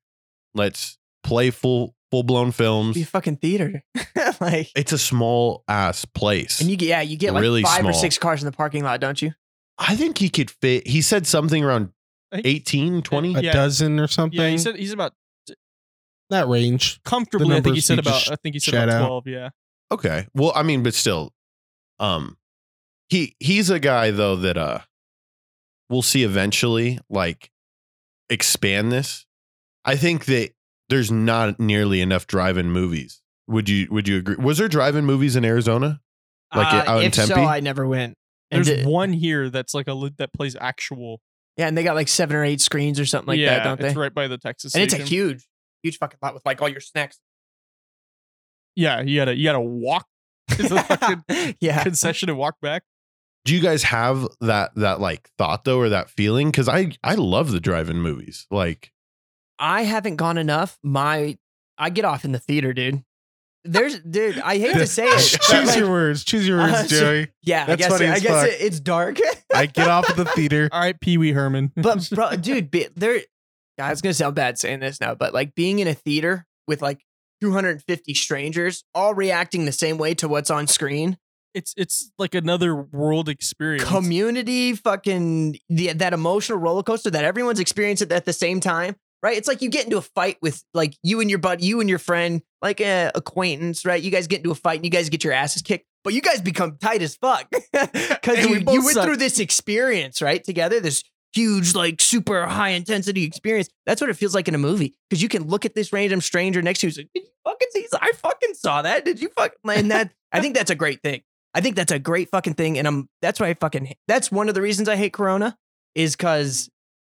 let's 0.53 0.97
play 1.23 1.49
full 1.49 1.95
full-blown 2.11 2.51
films 2.51 2.93
be 2.93 3.01
a 3.01 3.05
fucking 3.07 3.37
theater, 3.37 3.83
like. 4.39 4.69
it's 4.75 4.91
a 4.91 4.99
small 4.99 5.63
ass 5.67 6.05
place 6.05 6.61
And 6.61 6.69
you 6.69 6.77
get 6.77 6.85
yeah, 6.87 7.01
you 7.01 7.17
get 7.17 7.33
like 7.33 7.41
Really 7.41 7.63
five 7.63 7.83
or 7.83 7.91
six 7.91 8.19
cars 8.19 8.43
in 8.43 8.45
the 8.45 8.51
parking 8.55 8.83
lot, 8.83 8.99
don't 8.99 9.19
you? 9.19 9.33
I 9.87 9.95
think 9.95 10.17
he 10.17 10.29
could 10.29 10.49
fit 10.49 10.87
he 10.87 11.01
said 11.01 11.27
something 11.27 11.63
around 11.63 11.91
I 12.31 12.41
18 12.43 13.01
20 13.03 13.35
A 13.35 13.41
Yeah. 13.41 13.53
dozen 13.53 13.99
or 13.99 14.07
something. 14.07 14.39
Yeah, 14.39 14.49
he 14.49 14.57
said 14.57 14.75
he's 14.75 14.91
about 14.91 15.13
that 16.31 16.47
range. 16.47 16.99
comfortably. 17.03 17.55
I 17.55 17.61
think 17.61 17.75
he 17.75 17.81
said 17.81 17.97
we 17.97 18.09
about. 18.09 18.31
I 18.31 18.35
think 18.37 18.55
he 18.55 18.59
said 18.59 18.71
shout 18.71 18.89
about 18.89 19.01
out. 19.03 19.07
twelve. 19.07 19.27
Yeah. 19.27 19.49
Okay. 19.91 20.25
Well, 20.33 20.51
I 20.55 20.63
mean, 20.63 20.81
but 20.81 20.95
still, 20.95 21.31
um, 21.99 22.37
he 23.09 23.35
he's 23.39 23.69
a 23.69 23.79
guy 23.79 24.09
though 24.09 24.35
that 24.37 24.57
uh, 24.57 24.79
we'll 25.91 26.01
see 26.01 26.23
eventually 26.23 26.97
like 27.07 27.51
expand 28.31 28.91
this. 28.91 29.27
I 29.85 29.95
think 29.95 30.25
that 30.25 30.53
there's 30.89 31.11
not 31.11 31.59
nearly 31.59 32.01
enough 32.01 32.25
drive-in 32.25 32.71
movies. 32.71 33.21
Would 33.47 33.69
you 33.69 33.87
Would 33.91 34.07
you 34.07 34.17
agree? 34.17 34.37
Was 34.37 34.57
there 34.57 34.67
drive-in 34.67 35.05
movies 35.05 35.35
in 35.35 35.45
Arizona? 35.45 36.01
Like, 36.55 36.73
Uh, 36.73 36.91
out 36.91 37.01
in 37.03 37.07
if 37.09 37.13
so, 37.15 37.35
I 37.35 37.59
never 37.59 37.85
went. 37.87 38.15
And 38.53 38.65
There's 38.65 38.79
it- 38.81 38.85
one 38.87 39.13
here 39.13 39.49
that's 39.49 39.73
like 39.73 39.87
a 39.87 39.93
li- 39.93 40.13
that 40.17 40.33
plays 40.33 40.55
actual. 40.59 41.21
yeah, 41.57 41.67
and 41.67 41.77
they 41.77 41.83
got 41.83 41.95
like 41.95 42.07
seven 42.07 42.35
or 42.35 42.43
eight 42.43 42.61
screens 42.61 42.99
or 42.99 43.05
something 43.05 43.27
like 43.29 43.39
yeah, 43.39 43.55
that, 43.59 43.63
don't 43.63 43.79
they? 43.81 43.87
it's 43.87 43.95
right 43.95 44.13
by 44.13 44.27
the 44.27 44.37
Texas. 44.37 44.73
and 44.75 44.83
it's 44.83 44.93
a 44.93 44.97
huge, 44.97 45.45
huge 45.81 45.97
fucking 45.97 46.19
lot 46.21 46.33
with 46.33 46.45
like 46.45 46.61
all 46.61 46.69
your 46.69 46.79
snacks. 46.81 47.19
Yeah, 48.75 49.01
you 49.01 49.19
gotta 49.19 49.35
you 49.35 49.43
gotta 49.43 49.61
walk 49.61 50.07
to 50.49 50.63
the 50.63 50.81
fucking 50.81 51.55
yeah. 51.59 51.83
concession 51.83 52.29
and 52.29 52.37
walk 52.37 52.59
back. 52.61 52.83
Do 53.45 53.53
you 53.53 53.61
guys 53.61 53.83
have 53.83 54.27
that 54.41 54.73
that 54.75 54.99
like 54.99 55.29
thought 55.37 55.63
though 55.65 55.77
or 55.79 55.89
that 55.89 56.09
feeling? 56.09 56.49
Because 56.49 56.67
I 56.69 56.91
I 57.03 57.15
love 57.15 57.51
the 57.51 57.59
drive-in 57.59 58.01
movies. 58.01 58.47
Like 58.49 58.91
I 59.59 59.83
haven't 59.83 60.15
gone 60.15 60.37
enough. 60.37 60.79
My 60.81 61.37
I 61.77 61.89
get 61.89 62.05
off 62.05 62.25
in 62.25 62.31
the 62.31 62.39
theater, 62.39 62.73
dude. 62.73 63.03
There's 63.65 63.99
dude, 63.99 64.39
I 64.39 64.57
hate 64.57 64.73
to 64.73 64.87
say 64.87 65.05
it. 65.05 65.19
Choose 65.41 65.67
like, 65.67 65.77
your 65.77 65.89
words. 65.89 66.23
Choose 66.23 66.47
your 66.47 66.57
words, 66.57 66.73
Uh, 66.77 66.83
so- 66.83 66.99
Joey. 66.99 67.27
yeah, 67.43 67.63
I 67.63 67.65
That's 67.67 67.81
guess 67.81 67.91
funny 67.91 68.05
it, 68.05 68.11
I 68.11 68.19
guess 68.19 68.41
fuck. 68.41 68.47
it, 68.49 68.57
it's 68.61 68.79
dark. 68.79 69.17
I 69.55 69.65
get 69.67 69.87
off 69.87 70.09
at 70.09 70.15
the 70.17 70.25
theater. 70.25 70.67
All 70.73 70.79
right, 70.81 70.99
Pee 70.99 71.17
Wee 71.17 71.31
Herman. 71.31 71.71
but 71.75 72.09
bro, 72.11 72.35
dude, 72.35 72.69
be, 72.71 72.87
there 72.95 73.21
God, 73.77 73.91
it's 73.91 74.01
gonna 74.01 74.13
sound 74.13 74.35
bad 74.35 74.59
saying 74.59 74.81
this 74.81 74.99
now, 74.99 75.15
but 75.15 75.33
like 75.33 75.55
being 75.55 75.79
in 75.79 75.87
a 75.87 75.93
theater 75.93 76.45
with 76.67 76.81
like 76.81 77.03
250 77.41 78.13
strangers 78.13 78.83
all 78.93 79.13
reacting 79.13 79.65
the 79.65 79.71
same 79.71 79.97
way 79.97 80.13
to 80.15 80.27
what's 80.27 80.49
on 80.51 80.67
screen. 80.67 81.17
it's 81.53 81.73
it's 81.77 82.11
like 82.17 82.35
another 82.35 82.75
world 82.75 83.29
experience. 83.29 83.83
Community 83.89 84.73
fucking 84.73 85.57
the, 85.69 85.93
that 85.93 86.13
emotional 86.13 86.57
roller 86.57 86.83
coaster 86.83 87.09
that 87.11 87.23
everyone's 87.25 87.59
experiencing 87.59 88.11
at 88.11 88.25
the 88.25 88.33
same 88.33 88.59
time. 88.59 88.95
Right? 89.23 89.37
It's 89.37 89.47
like 89.47 89.61
you 89.61 89.69
get 89.69 89.85
into 89.85 89.97
a 89.97 90.01
fight 90.01 90.37
with 90.41 90.61
like 90.73 90.97
you 91.01 91.21
and 91.21 91.29
your 91.29 91.39
buddy, 91.39 91.65
you 91.65 91.79
and 91.79 91.89
your 91.89 91.97
friend, 91.97 92.41
like 92.61 92.81
a 92.81 93.09
acquaintance, 93.15 93.85
right? 93.85 94.03
You 94.03 94.11
guys 94.11 94.27
get 94.27 94.39
into 94.39 94.51
a 94.51 94.55
fight 94.55 94.75
and 94.75 94.85
you 94.85 94.91
guys 94.91 95.07
get 95.07 95.23
your 95.23 95.31
asses 95.31 95.61
kicked, 95.61 95.85
but 96.03 96.13
you 96.13 96.21
guys 96.21 96.41
become 96.41 96.77
tight 96.77 97.01
as 97.01 97.15
fuck. 97.15 97.49
Cause 97.73 98.37
And 98.37 98.49
we 98.51 98.73
you, 98.73 98.83
went 98.83 98.95
suck. 98.95 99.05
through 99.05 99.17
this 99.17 99.39
experience, 99.39 100.21
right? 100.21 100.43
Together, 100.43 100.81
this 100.81 101.03
huge, 101.33 101.73
like 101.73 102.01
super 102.01 102.45
high 102.45 102.71
intensity 102.71 103.23
experience. 103.23 103.69
That's 103.85 104.01
what 104.01 104.09
it 104.09 104.17
feels 104.17 104.35
like 104.35 104.49
in 104.49 104.55
a 104.55 104.59
movie. 104.59 104.93
Cause 105.09 105.21
you 105.21 105.29
can 105.29 105.47
look 105.47 105.63
at 105.65 105.73
this 105.73 105.93
random 105.93 106.19
stranger 106.19 106.61
next 106.61 106.79
to 106.81 106.87
you 106.87 106.89
and 106.89 106.95
say, 106.95 107.07
Did 107.15 107.23
you 107.23 107.29
fucking 107.45 107.67
see? 107.71 107.87
I 107.93 108.11
fucking 108.17 108.53
saw 108.55 108.81
that. 108.81 109.05
Did 109.05 109.21
you 109.21 109.29
fucking 109.29 109.57
and 109.69 109.91
that 109.91 110.11
I 110.33 110.41
think 110.41 110.53
that's 110.55 110.71
a 110.71 110.75
great 110.75 111.01
thing. 111.01 111.21
I 111.53 111.61
think 111.61 111.77
that's 111.77 111.91
a 111.93 111.99
great 111.99 112.29
fucking 112.29 112.55
thing. 112.55 112.77
And 112.77 112.87
I'm 112.87 113.07
that's 113.21 113.39
why 113.39 113.47
I 113.47 113.53
fucking 113.53 113.93
that's 114.07 114.31
one 114.31 114.49
of 114.49 114.55
the 114.55 114.61
reasons 114.61 114.89
I 114.89 114.97
hate 114.97 115.13
Corona 115.13 115.57
is 115.95 116.15
because 116.15 116.69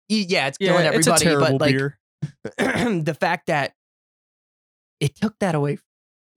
yeah, 0.10 0.48
it's 0.48 0.58
killing 0.58 0.84
yeah, 0.84 0.92
it's 0.92 1.08
everybody, 1.08 1.22
a 1.22 1.30
terrible 1.30 1.58
but 1.58 1.62
like 1.62 1.72
beer. 1.72 1.98
the 2.58 3.18
fact 3.20 3.48
that 3.48 3.74
it 5.00 5.16
took 5.16 5.38
that 5.40 5.56
away, 5.56 5.78
from, 5.78 5.86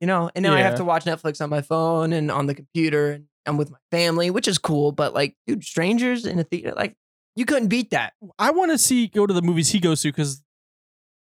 you 0.01 0.07
know, 0.07 0.31
and 0.35 0.43
now 0.43 0.55
I 0.55 0.61
have 0.61 0.77
to 0.77 0.85
watch 0.85 1.05
Netflix 1.05 1.41
on 1.43 1.51
my 1.51 1.63
phone 1.63 2.13
and 2.13 2.31
on 2.31 2.47
the 2.47 2.55
computer 2.55 3.13
and 3.13 3.27
I'm 3.47 3.57
with 3.57 3.71
my 3.71 3.79
family, 3.91 4.31
which 4.31 4.49
is 4.49 4.59
cool. 4.59 4.93
But 4.93 5.15
like, 5.15 5.37
dude, 5.47 5.65
strangers 5.65 6.25
in 6.25 6.39
a 6.39 6.45
theater, 6.45 6.73
like, 6.75 6.97
you 7.37 7.45
couldn't 7.45 7.69
beat 7.69 7.91
that. 7.91 8.15
I 8.39 8.51
want 8.51 8.71
to 8.71 8.79
see 8.79 9.09
go 9.09 9.27
to 9.27 9.35
the 9.35 9.43
movies 9.43 9.71
he 9.71 9.81
goes 9.81 10.03
to 10.03 10.09
because 10.09 10.43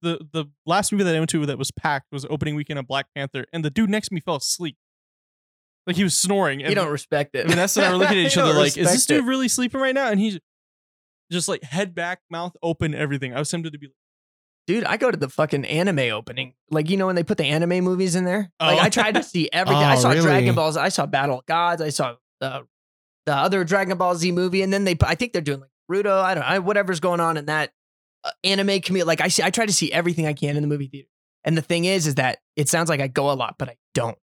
the 0.02 0.26
the 0.32 0.46
last 0.64 0.92
movie 0.92 1.04
that 1.04 1.14
I 1.14 1.18
went 1.18 1.30
to 1.30 1.44
that 1.46 1.58
was 1.58 1.70
packed 1.70 2.12
was 2.12 2.24
opening 2.30 2.54
weekend 2.54 2.78
of 2.78 2.86
Black 2.86 3.06
Panther, 3.14 3.46
and 3.52 3.64
the 3.64 3.70
dude 3.70 3.90
next 3.90 4.08
to 4.08 4.14
me 4.14 4.20
fell 4.20 4.36
asleep, 4.36 4.76
like 5.86 5.96
he 5.96 6.04
was 6.04 6.16
snoring. 6.16 6.62
And 6.62 6.70
You 6.70 6.76
don't 6.76 6.90
respect 6.90 7.34
it. 7.34 7.48
Vanessa 7.48 7.80
and 7.80 7.88
I 7.88 7.92
were 7.92 7.98
looking 8.04 8.18
at 8.18 8.26
each 8.26 8.36
other 8.36 8.52
like, 8.52 8.76
"Is 8.76 8.92
this 8.92 9.06
dude 9.06 9.24
it. 9.24 9.26
really 9.26 9.48
sleeping 9.48 9.80
right 9.80 9.94
now?" 9.94 10.08
And 10.08 10.20
he's 10.20 10.38
just 11.32 11.48
like 11.48 11.62
head 11.62 11.94
back, 11.94 12.20
mouth 12.30 12.56
open, 12.62 12.94
everything. 12.94 13.34
I 13.34 13.38
was 13.38 13.50
tempted 13.50 13.72
to 13.72 13.78
be. 13.78 13.88
Dude, 14.68 14.84
I 14.84 14.98
go 14.98 15.10
to 15.10 15.16
the 15.16 15.28
fucking 15.30 15.64
anime 15.64 16.12
opening. 16.12 16.52
Like, 16.70 16.90
you 16.90 16.96
know, 16.96 17.06
when 17.06 17.16
they 17.16 17.24
put 17.24 17.38
the 17.38 17.44
anime 17.46 17.82
movies 17.82 18.14
in 18.14 18.24
there? 18.24 18.52
Like, 18.60 18.78
Oh. 18.78 18.82
I 18.84 18.88
tried 18.90 19.14
to 19.16 19.22
see 19.24 19.48
everything. 19.52 19.82
I 19.82 19.96
Oh, 19.96 20.00
saw 20.00 20.10
really? 20.10 20.20
Dragon 20.22 20.54
Balls. 20.54 20.76
I 20.76 20.90
saw 20.90 21.06
Battle 21.06 21.40
of 21.40 21.46
Gods. 21.46 21.82
I 21.82 21.88
saw 21.88 22.14
the 22.40 22.66
the 23.26 23.34
other 23.34 23.64
Dragon 23.64 23.98
Ball 23.98 24.14
Z 24.14 24.30
movie. 24.30 24.62
And 24.62 24.72
then 24.72 24.84
they, 24.84 24.96
I 25.02 25.14
think 25.16 25.32
they're 25.32 25.42
doing 25.42 25.60
like 25.60 25.70
Naruto. 25.90 26.20
I 26.22 26.34
don't 26.34 26.48
know. 26.48 26.60
Whatever's 26.60 27.00
going 27.00 27.20
on 27.20 27.36
in 27.38 27.46
that 27.46 27.72
uh, 28.24 28.30
anime 28.44 28.80
community. 28.80 29.04
Like, 29.04 29.20
I 29.22 29.28
see, 29.28 29.42
I 29.42 29.50
try 29.50 29.66
to 29.66 29.72
see 29.72 29.90
everything 29.92 30.26
I 30.26 30.34
can 30.34 30.54
in 30.56 30.62
the 30.62 30.68
movie 30.68 30.86
theater. 30.86 31.08
And 31.44 31.56
the 31.56 31.62
thing 31.62 31.84
is, 31.86 32.06
is 32.06 32.16
that 32.16 32.38
it 32.54 32.68
sounds 32.68 32.88
like 32.90 33.00
I 33.00 33.08
go 33.08 33.30
a 33.30 33.34
lot, 33.34 33.56
but 33.58 33.68
I 33.70 33.76
don't. 33.94 34.18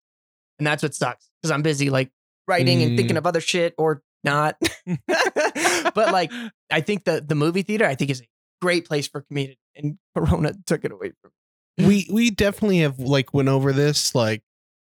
And 0.58 0.66
that's 0.66 0.82
what 0.82 0.94
sucks 0.94 1.28
because 1.40 1.50
I'm 1.52 1.62
busy 1.62 1.88
like 1.88 2.10
writing 2.48 2.82
and 2.82 2.92
Mm. 2.92 2.96
thinking 2.96 3.16
of 3.16 3.26
other 3.26 3.40
shit 3.40 3.74
or 3.78 4.02
not. 4.24 4.56
but 5.94 6.12
like, 6.12 6.32
I 6.70 6.80
think 6.80 7.04
the 7.04 7.24
the 7.26 7.34
movie 7.36 7.62
theater, 7.62 7.86
I 7.86 7.94
think 7.94 8.10
is 8.10 8.20
a 8.22 8.28
great 8.60 8.86
place 8.86 9.06
for 9.08 9.20
community, 9.22 9.58
and 9.76 9.98
Corona 10.16 10.54
took 10.66 10.84
it 10.84 10.92
away 10.92 11.12
from. 11.20 11.30
me. 11.78 11.86
we 11.86 12.08
we 12.12 12.30
definitely 12.30 12.78
have 12.80 12.98
like 12.98 13.32
went 13.34 13.48
over 13.48 13.72
this 13.72 14.14
like 14.14 14.42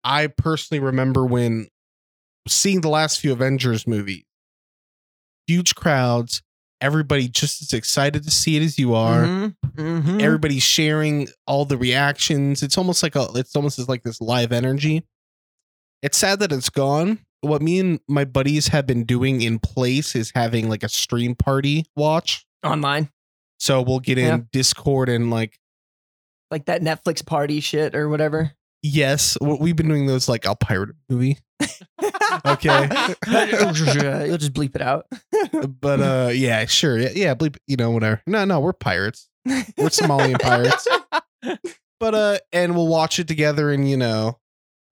i 0.04 0.26
personally 0.26 0.80
remember 0.80 1.24
when 1.26 1.68
seeing 2.48 2.80
the 2.80 2.88
last 2.88 3.20
few 3.20 3.32
avengers 3.32 3.86
movies 3.86 4.24
huge 5.46 5.74
crowds 5.74 6.42
everybody 6.80 7.28
just 7.28 7.60
as 7.60 7.72
excited 7.72 8.22
to 8.24 8.30
see 8.30 8.56
it 8.56 8.62
as 8.62 8.78
you 8.78 8.94
are 8.94 9.24
Mhm, 9.26 9.54
mhm. 9.76 10.22
everybody's 10.22 10.62
sharing 10.62 11.28
all 11.46 11.64
the 11.64 11.76
reactions 11.76 12.62
it's 12.62 12.78
almost 12.78 13.02
like 13.02 13.14
a 13.16 13.26
it's 13.34 13.54
almost 13.54 13.78
as 13.78 13.88
like 13.88 14.02
this 14.02 14.20
live 14.20 14.52
energy 14.52 15.04
it's 16.02 16.16
sad 16.16 16.40
that 16.40 16.52
it's 16.52 16.70
gone 16.70 17.18
what 17.42 17.60
me 17.62 17.78
and 17.78 18.00
my 18.08 18.24
buddies 18.24 18.68
have 18.68 18.86
been 18.86 19.04
doing 19.04 19.42
in 19.42 19.58
place 19.58 20.14
is 20.14 20.32
having 20.34 20.68
like 20.68 20.82
a 20.82 20.88
stream 20.88 21.34
party 21.34 21.84
watch 21.96 22.46
online, 22.64 23.10
so 23.60 23.82
we'll 23.82 24.00
get 24.00 24.18
in 24.18 24.26
Yeah. 24.26 24.38
discord 24.52 25.08
and 25.08 25.30
like 25.30 25.58
like 26.50 26.64
that 26.66 26.82
Netflix 26.82 27.24
party 27.24 27.60
shit 27.60 27.94
or 27.94 28.08
whatever. 28.08 28.52
Yes, 28.82 29.36
we've 29.40 29.76
been 29.76 29.88
doing 29.88 30.06
those 30.06 30.28
like 30.28 30.46
I'll 30.46 30.56
pirate 30.56 30.90
a 30.90 31.12
movie, 31.12 31.38
Okay. 32.46 32.88
you'll 33.28 34.38
just 34.38 34.54
bleep 34.54 34.74
it 34.74 34.80
out. 34.82 35.06
but 35.80 36.00
uh, 36.00 36.30
yeah, 36.32 36.64
sure, 36.64 36.98
yeah, 36.98 37.10
yeah, 37.14 37.34
bleep, 37.34 37.56
you 37.66 37.76
know, 37.76 37.90
whatever. 37.90 38.22
No, 38.26 38.44
no, 38.46 38.58
we're 38.60 38.72
pirates, 38.72 39.28
we're 39.46 39.90
Somalian 39.90 40.40
pirates. 40.40 40.88
But 42.00 42.14
uh, 42.14 42.38
and 42.52 42.74
we'll 42.74 42.88
watch 42.88 43.18
it 43.18 43.28
together, 43.28 43.70
and 43.70 43.88
you 43.88 43.98
know, 43.98 44.38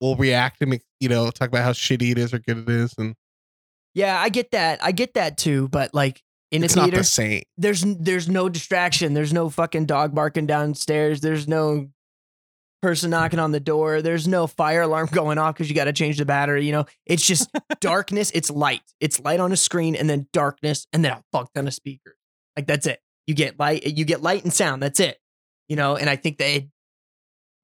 we'll 0.03 0.17
react 0.17 0.59
and 0.61 0.69
make, 0.71 0.83
you 1.01 1.09
know 1.09 1.31
talk 1.31 1.49
about 1.49 1.65
how 1.65 1.73
shitty 1.73 2.13
it 2.13 2.19
is 2.19 2.35
or 2.35 2.39
good 2.41 2.59
it 2.59 2.69
is, 2.69 2.95
and 2.99 3.15
yeah, 3.95 4.21
I 4.21 4.29
get 4.29 4.51
that. 4.51 4.85
I 4.85 4.93
get 4.93 5.15
that 5.15 5.39
too. 5.39 5.69
But 5.69 5.95
like 5.95 6.23
in 6.51 6.63
a 6.63 6.65
it's 6.65 6.77
not 6.77 6.85
theater, 6.85 6.99
the 6.99 7.05
same. 7.05 7.43
there's 7.57 7.83
there's 7.83 8.29
no 8.29 8.49
distraction. 8.49 9.15
There's 9.15 9.33
no 9.33 9.51
fucking 9.51 9.87
dog 9.87 10.15
barking 10.15 10.47
downstairs. 10.47 11.21
There's 11.21 11.47
no 11.47 11.89
person 12.81 13.11
knocking 13.11 13.39
on 13.39 13.53
the 13.53 13.61
door. 13.61 14.03
There's 14.03 14.27
no 14.27 14.47
fire 14.47 14.83
alarm 14.83 15.09
going 15.13 15.39
off 15.39 15.55
because 15.55 15.69
you 15.69 15.75
got 15.75 15.85
to 15.85 15.93
change 15.93 16.19
the 16.19 16.25
battery. 16.25 16.65
You 16.65 16.73
know, 16.73 16.85
it's 17.07 17.27
just 17.27 17.51
darkness. 17.81 18.31
It's 18.35 18.51
light. 18.51 18.83
It's 19.01 19.21
light 19.21 19.41
on 19.41 19.53
a 19.53 19.57
screen 19.57 19.95
and 19.95 20.09
then 20.09 20.27
darkness 20.33 20.87
and 20.93 21.05
then 21.05 21.13
a 21.13 21.23
fuck 21.33 21.53
ton 21.53 21.67
of 21.67 21.75
speakers. 21.75 22.17
Like 22.57 22.67
that's 22.67 22.87
it. 22.87 23.01
You 23.27 23.35
get 23.35 23.59
light. 23.59 23.87
You 23.87 24.05
get 24.05 24.23
light 24.23 24.45
and 24.45 24.53
sound. 24.53 24.83
That's 24.83 25.01
it. 25.01 25.19
You 25.69 25.77
know, 25.77 25.97
and 25.97 26.09
I 26.09 26.17
think 26.17 26.39
they 26.39 26.71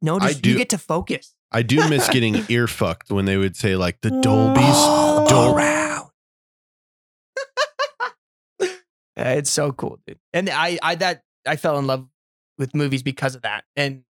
no, 0.02 0.20
just, 0.20 0.42
do- 0.42 0.50
you 0.50 0.58
get 0.58 0.70
to 0.70 0.78
focus. 0.78 1.34
I 1.50 1.62
do 1.62 1.88
miss 1.88 2.08
getting 2.08 2.44
ear 2.48 2.66
fucked 2.66 3.10
when 3.10 3.24
they 3.24 3.36
would 3.36 3.56
say 3.56 3.76
like 3.76 4.00
the 4.02 4.10
Dolby's 4.22 4.64
oh, 4.66 5.26
All 5.30 5.54
Dol- 9.16 9.27
it's 9.27 9.50
so 9.50 9.72
cool, 9.72 9.98
dude. 10.07 10.18
And 10.33 10.48
I, 10.50 10.79
I 10.83 10.94
that 10.96 11.22
I 11.46 11.57
fell 11.57 11.79
in 11.79 11.87
love 11.87 12.09
with 12.59 12.74
movies 12.74 13.03
because 13.03 13.35
of 13.35 13.42
that. 13.42 13.64
And 13.77 14.05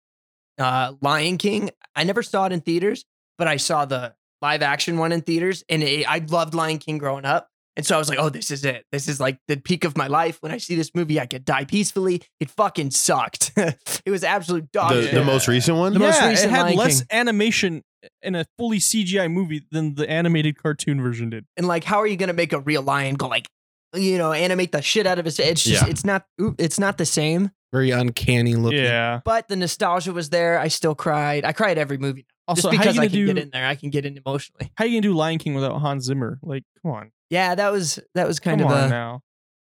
uh 0.59 0.95
Lion 1.01 1.38
King, 1.38 1.71
I 1.97 2.05
never 2.05 2.23
saw 2.23 2.47
it 2.47 2.53
in 2.53 2.61
theaters, 2.61 3.05
but 3.38 3.49
I 3.49 3.57
saw 3.57 3.85
the 3.85 4.14
live 4.43 4.62
action 4.62 4.99
one 4.99 5.12
in 5.12 5.23
theaters, 5.23 5.64
and 5.69 5.83
it, 5.83 6.09
I 6.09 6.19
loved 6.19 6.55
Lion 6.55 6.79
King 6.79 6.99
growing 6.99 7.25
up. 7.25 7.49
And 7.77 7.85
so 7.85 7.97
I 7.97 7.99
was 7.99 8.09
like, 8.09 8.21
oh, 8.21 8.29
this 8.29 8.53
is 8.53 8.64
it. 8.64 8.85
This 8.93 9.09
is 9.09 9.19
like 9.19 9.38
the 9.49 9.57
peak 9.57 9.85
of 9.85 9.97
my 9.97 10.07
life. 10.07 10.38
When 10.40 10.53
I 10.53 10.59
see 10.59 10.77
this 10.77 10.93
movie, 10.95 11.19
I 11.19 11.27
could 11.27 11.45
die 11.45 11.64
peacefully. 11.64 12.23
It 12.38 12.49
fucking 12.51 12.93
sucked. 12.93 13.51
it 13.57 14.11
was 14.11 14.23
absolute 14.23 14.71
dog 14.71 14.93
the, 14.93 15.11
the 15.12 15.25
most 15.25 15.49
recent 15.49 15.77
one. 15.77 15.93
The 15.93 15.99
most 15.99 16.21
yeah, 16.21 16.29
recent 16.29 16.53
it 16.53 16.55
had 16.55 16.62
Lion 16.67 16.77
less 16.79 17.01
King. 17.01 17.07
animation 17.11 17.83
in 18.23 18.37
a 18.37 18.45
fully 18.59 18.79
CGI 18.79 19.31
movie 19.31 19.67
than 19.73 19.95
the 19.95 20.09
animated 20.09 20.62
cartoon 20.62 21.01
version 21.01 21.31
did. 21.31 21.47
and 21.57 21.67
like 21.67 21.85
how 21.85 21.99
are 21.99 22.07
you 22.07 22.17
gonna 22.17 22.35
make 22.35 22.53
a 22.53 22.61
real 22.61 22.83
lion 22.83 23.14
go 23.14 23.29
like 23.29 23.49
you 23.94 24.18
know 24.18 24.33
animate 24.33 24.72
the 24.72 24.83
shit 24.83 25.07
out 25.07 25.18
of 25.18 25.24
his 25.24 25.38
it's 25.38 25.62
just 25.64 25.83
Yeah. 25.83 25.88
it's 25.90 26.04
not 26.04 26.26
it's 26.59 26.78
not 26.78 26.98
the 26.98 27.07
same 27.07 27.50
Very 27.72 27.90
uncanny 27.90 28.54
looking. 28.54 28.80
Yeah. 28.85 29.20
but 29.24 29.48
the 29.48 29.57
nostalgia 29.57 30.12
was 30.12 30.30
there 30.30 30.59
i 30.59 30.68
still 30.68 30.94
cried 30.94 31.44
i 31.44 31.52
cried 31.52 31.78
every 31.78 31.98
movie 31.98 32.26
Also, 32.48 32.70
just 32.70 32.76
how 32.76 32.83
because 32.83 32.96
you 32.96 33.02
i 33.02 33.04
gonna 33.07 33.11
can 33.11 33.26
do 33.26 33.26
get 33.35 33.42
in 33.44 33.50
there 33.52 33.66
i 33.66 33.74
can 33.74 33.90
get 33.90 34.04
in 34.07 34.16
emotionally 34.24 34.70
how 34.76 34.85
you 34.85 34.92
gonna 35.00 35.12
do 35.12 35.14
Lion 35.14 35.38
King 35.38 35.54
without 35.54 35.78
Hans 35.80 36.04
Zimmer? 36.04 36.38
Like, 36.42 36.64
come 36.83 36.92
on, 36.92 37.12
yeah 37.30 37.54
that 37.54 37.70
was 37.72 37.98
that 38.14 38.26
was 38.26 38.40
kind 38.40 38.61
come 38.61 38.70
of 38.70 38.76
on 38.76 38.85
a 38.85 38.88
now. 38.88 39.20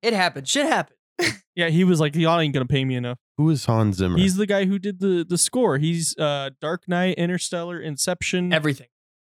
it 0.02 0.12
happened 0.12 0.48
shit 0.48 0.66
happened 0.66 0.96
Yeah, 1.54 1.68
he 1.68 1.84
was 1.84 2.00
like, 2.00 2.14
y'all 2.16 2.40
ain't 2.40 2.54
gonna 2.54 2.64
pay 2.64 2.82
me 2.82 2.94
enough. 2.96 3.18
Who 3.36 3.50
is 3.50 3.66
Hans 3.66 3.96
Zimmer? 3.98 4.16
He's 4.16 4.36
the 4.36 4.46
guy 4.46 4.64
who 4.64 4.78
did 4.78 5.00
the 5.00 5.22
the 5.28 5.36
score. 5.36 5.76
He's 5.76 6.16
uh 6.16 6.48
Dark 6.62 6.88
Knight, 6.88 7.16
Interstellar, 7.18 7.78
Inception. 7.78 8.54
everything 8.54 8.86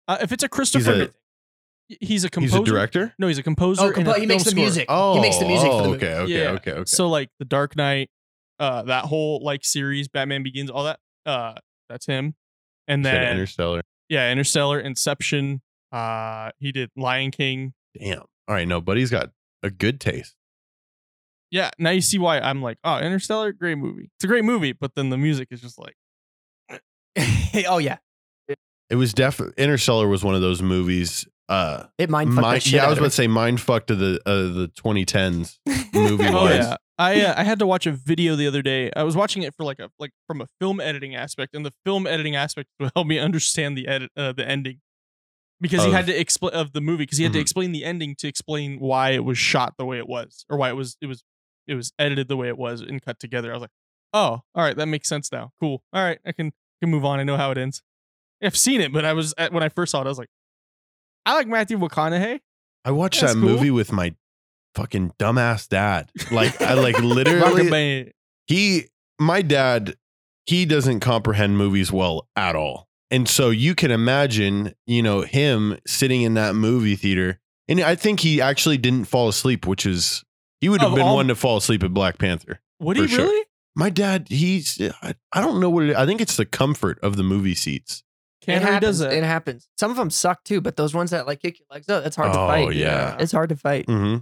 uh, 0.07 0.19
if 0.21 0.31
it's 0.31 0.43
a 0.45 0.49
Christopher, 0.49 1.09
He's 2.01 2.09
he's 2.09 2.25
a, 2.25 2.29
he's 2.29 2.37
a 2.37 2.41
He's 2.41 2.51
composer. 2.53 2.63
a 2.63 2.65
director. 2.75 3.15
No, 3.19 3.27
he's 3.29 3.39
a 3.39 3.43
composer. 3.43 3.83
oh 3.83 3.87
and 3.87 3.95
compo- 3.95 4.13
a 4.13 4.21
he 4.21 4.27
makes 4.27 4.45
the 4.45 4.51
film 4.51 4.57
scorer. 4.57 4.65
music 4.67 4.87
Oh, 4.89 5.15
he 5.15 5.21
makes 5.21 5.39
the 5.39 5.47
music 5.47 5.69
oh, 5.71 5.79
for 5.79 5.83
the 5.85 5.89
movie 5.91 6.07
okay, 6.07 6.15
okay, 6.19 6.33
Yeah. 6.45 6.51
okay, 6.53 6.71
okay. 6.73 6.85
So 6.87 7.09
like 7.09 7.29
the 7.39 7.45
Dark 7.45 7.77
Knight, 7.77 8.11
uh, 8.59 8.83
that 8.83 9.05
whole 9.07 9.43
like 9.43 9.65
series, 9.65 10.09
Batman 10.09 10.43
Begins, 10.43 10.71
all 10.71 10.85
that, 10.85 11.01
uh, 11.27 11.55
that's 11.89 12.07
him. 12.07 12.35
And 12.89 13.05
Said 13.05 13.15
then 13.15 13.33
Interstellar. 13.33 13.83
yeah, 14.09 14.31
Interstellar, 14.33 14.81
Inception, 14.81 15.63
Uh, 15.93 16.51
he 16.59 16.73
did 16.73 16.91
Lion 16.97 17.31
King. 17.31 17.75
Damn. 17.99 18.21
All 18.21 18.55
right, 18.55 18.67
no, 18.67 18.81
buddy's 18.81 19.11
got 19.11 19.31
a 19.63 19.71
good 19.71 20.01
taste. 20.01 20.35
Yeah, 21.51 21.71
now 21.79 21.91
you 21.91 22.01
see 22.01 22.19
why 22.19 22.41
I'm 22.41 22.63
like, 22.63 22.79
oh, 22.83 22.99
Interstellar, 22.99 23.53
great 23.53 23.77
movie. 23.77 24.11
It's 24.17 24.25
a 24.25 24.27
great 24.27 24.45
movie, 24.45 24.73
but 24.73 24.95
then 24.95 25.11
the 25.11 25.19
music 25.19 25.49
is 25.51 25.61
just 25.61 25.79
like, 25.79 25.95
oh 27.69 27.79
yeah, 27.79 27.99
It 28.89 28.97
was 28.97 29.13
definitely 29.13 29.63
Interstellar 29.63 30.09
was 30.09 30.25
one 30.25 30.35
of 30.35 30.41
those 30.41 30.63
movies. 30.63 31.27
Uh, 31.53 31.87
it 31.99 32.09
mind 32.09 32.31
fucked 32.31 32.37
the 32.37 32.43
mind, 32.43 32.63
shit 32.63 32.73
yeah, 32.73 32.87
I 32.87 32.89
was 32.89 32.99
about 32.99 33.09
to 33.09 33.11
say 33.11 33.27
mind 33.27 33.61
fucked 33.61 33.89
to 33.89 33.95
the 33.95 34.21
uh, 34.25 34.35
the 34.55 34.71
2010s 34.83 35.59
movie 35.95 36.25
oh 36.29 36.49
yeah. 36.49 36.77
I 36.99 37.21
uh, 37.23 37.35
I 37.37 37.45
had 37.45 37.59
to 37.59 37.67
watch 37.67 37.87
a 37.87 37.93
video 37.93 38.37
the 38.37 38.47
other 38.47 38.63
day. 38.63 38.91
I 38.97 39.03
was 39.03 39.17
watching 39.17 39.43
it 39.43 39.55
for 39.55 39.65
like 39.65 39.79
a 39.79 39.91
like 39.99 40.13
from 40.27 40.41
a 40.41 40.47
film 40.61 40.81
editing 40.81 41.15
aspect, 41.15 41.55
and 41.55 41.65
the 41.67 41.73
film 41.85 42.07
editing 42.07 42.37
aspect 42.37 42.69
will 42.81 42.91
help 42.95 43.07
me 43.07 43.19
understand 43.19 43.77
the 43.77 43.87
edit 43.89 44.11
uh, 44.17 44.33
the 44.33 44.49
ending 44.49 44.81
because 45.61 45.85
he 45.85 45.91
had 45.91 46.07
to 46.07 46.19
explain 46.19 46.55
of 46.55 46.73
the 46.73 46.81
movie 46.81 47.03
because 47.05 47.19
he 47.19 47.25
had 47.25 47.33
to 47.35 47.39
Mhm. 47.39 47.43
explain 47.43 47.73
the 47.73 47.85
ending 47.85 48.15
to 48.17 48.29
explain 48.29 48.79
why 48.79 49.11
it 49.11 49.25
was 49.25 49.37
shot 49.39 49.75
the 49.79 49.85
way 49.85 49.99
it 49.99 50.09
was 50.09 50.45
or 50.49 50.57
why 50.57 50.71
it 50.71 50.77
was 50.77 50.97
it 51.01 51.07
was 51.07 51.23
it 51.67 51.75
was 51.75 51.93
edited 51.99 52.29
the 52.29 52.37
way 52.37 52.49
it 52.49 52.57
was 52.59 52.81
and 52.81 53.03
cut 53.03 53.19
together. 53.21 53.51
I 53.51 53.55
was 53.55 53.61
like, 53.63 53.71
oh, 54.13 54.43
all 54.55 54.65
right, 54.65 54.77
that 54.77 54.87
makes 54.87 55.09
sense 55.09 55.31
now. 55.31 55.53
Cool. 55.61 55.83
All 55.93 56.03
right, 56.03 56.19
I 56.27 56.33
can 56.33 56.53
can 56.81 56.91
move 56.91 57.05
on. 57.05 57.21
I 57.21 57.25
know 57.25 57.37
how 57.37 57.51
it 57.51 57.59
ends. 57.59 57.83
I've 58.43 58.57
seen 58.57 58.81
it, 58.81 58.93
but 58.93 59.05
I 59.05 59.13
was 59.13 59.35
at, 59.39 59.53
when 59.53 59.63
I 59.63 59.69
first 59.69 59.93
saw 59.93 60.01
it, 60.01 60.07
I 60.07 60.09
was 60.09 60.19
like, 60.19 60.31
I 61.27 61.35
like 61.35 61.47
Matthew 61.47 61.79
McConaughey. 61.79 62.41
I 62.85 62.91
watched 62.91 63.21
That's 63.21 63.35
that 63.35 63.41
cool. 63.41 63.51
movie 63.51 63.71
with 63.71 63.93
my 63.93 64.15
fucking 64.75 65.13
dumbass 65.19 65.69
dad. 65.69 66.11
Like 66.31 66.61
I 66.61 66.75
like 66.75 66.99
literally 67.01 68.13
he 68.47 68.87
my 69.21 69.43
dad 69.43 69.97
he 70.47 70.65
doesn't 70.65 71.01
comprehend 71.01 71.57
movies 71.57 71.93
well 71.93 72.27
at 72.35 72.57
all. 72.57 72.89
And 73.11 73.29
so 73.29 73.51
you 73.51 73.75
can 73.75 73.91
imagine, 73.91 74.75
you 74.87 75.03
know, 75.03 75.21
him 75.21 75.79
sitting 75.87 76.23
in 76.23 76.35
that 76.35 76.55
movie 76.55 76.97
theater. 76.97 77.39
And 77.69 77.81
I 77.81 77.95
think 77.95 78.21
he 78.21 78.41
actually 78.41 78.79
didn't 78.79 79.05
fall 79.05 79.29
asleep, 79.29 79.67
which 79.67 79.87
is 79.87 80.25
he 80.61 80.69
would 80.69 80.81
have 80.81 80.91
Of 80.93 80.97
been 80.97 81.07
all- 81.07 81.17
one 81.17 81.29
to 81.29 81.35
fall 81.37 81.59
asleep 81.59 81.85
at 81.85 81.93
Black 81.95 82.19
Panther. 82.19 82.61
Would 82.81 82.97
he 82.97 83.07
sure. 83.07 83.25
really? 83.27 83.47
My 83.77 83.89
dad, 83.91 84.27
he's 84.29 84.81
I, 85.03 85.15
I 85.33 85.41
don't 85.41 85.61
know 85.61 85.71
what 85.71 85.85
it, 85.85 85.97
I 85.97 86.05
think 86.07 86.21
it's 86.21 86.37
the 86.37 86.45
comfort 86.45 86.99
of 87.03 87.17
the 87.17 87.23
movie 87.23 87.55
seats. 87.55 88.03
It 88.49 88.63
happens. 88.63 88.81
does 88.81 88.99
that. 89.01 89.13
It 89.13 89.25
happens. 89.25 89.69
Some 89.79 89.91
of 89.91 89.97
them 89.97 90.11
suck 90.11 90.43
too, 90.45 90.61
but 90.61 90.77
those 90.77 90.95
ones 90.95 91.11
that 91.11 91.27
like 91.27 91.41
kick 91.41 91.59
your 91.59 91.67
legs 91.71 91.89
out, 91.89 92.03
that's 92.03 92.17
hard 92.17 92.31
Oh, 92.31 92.33
to 92.33 92.39
fight. 92.67 92.77
yeah. 92.77 93.17
it's 93.21 93.33
hard 93.33 93.49
to 93.51 93.57
fight. 93.57 93.87
hmm 93.87 94.17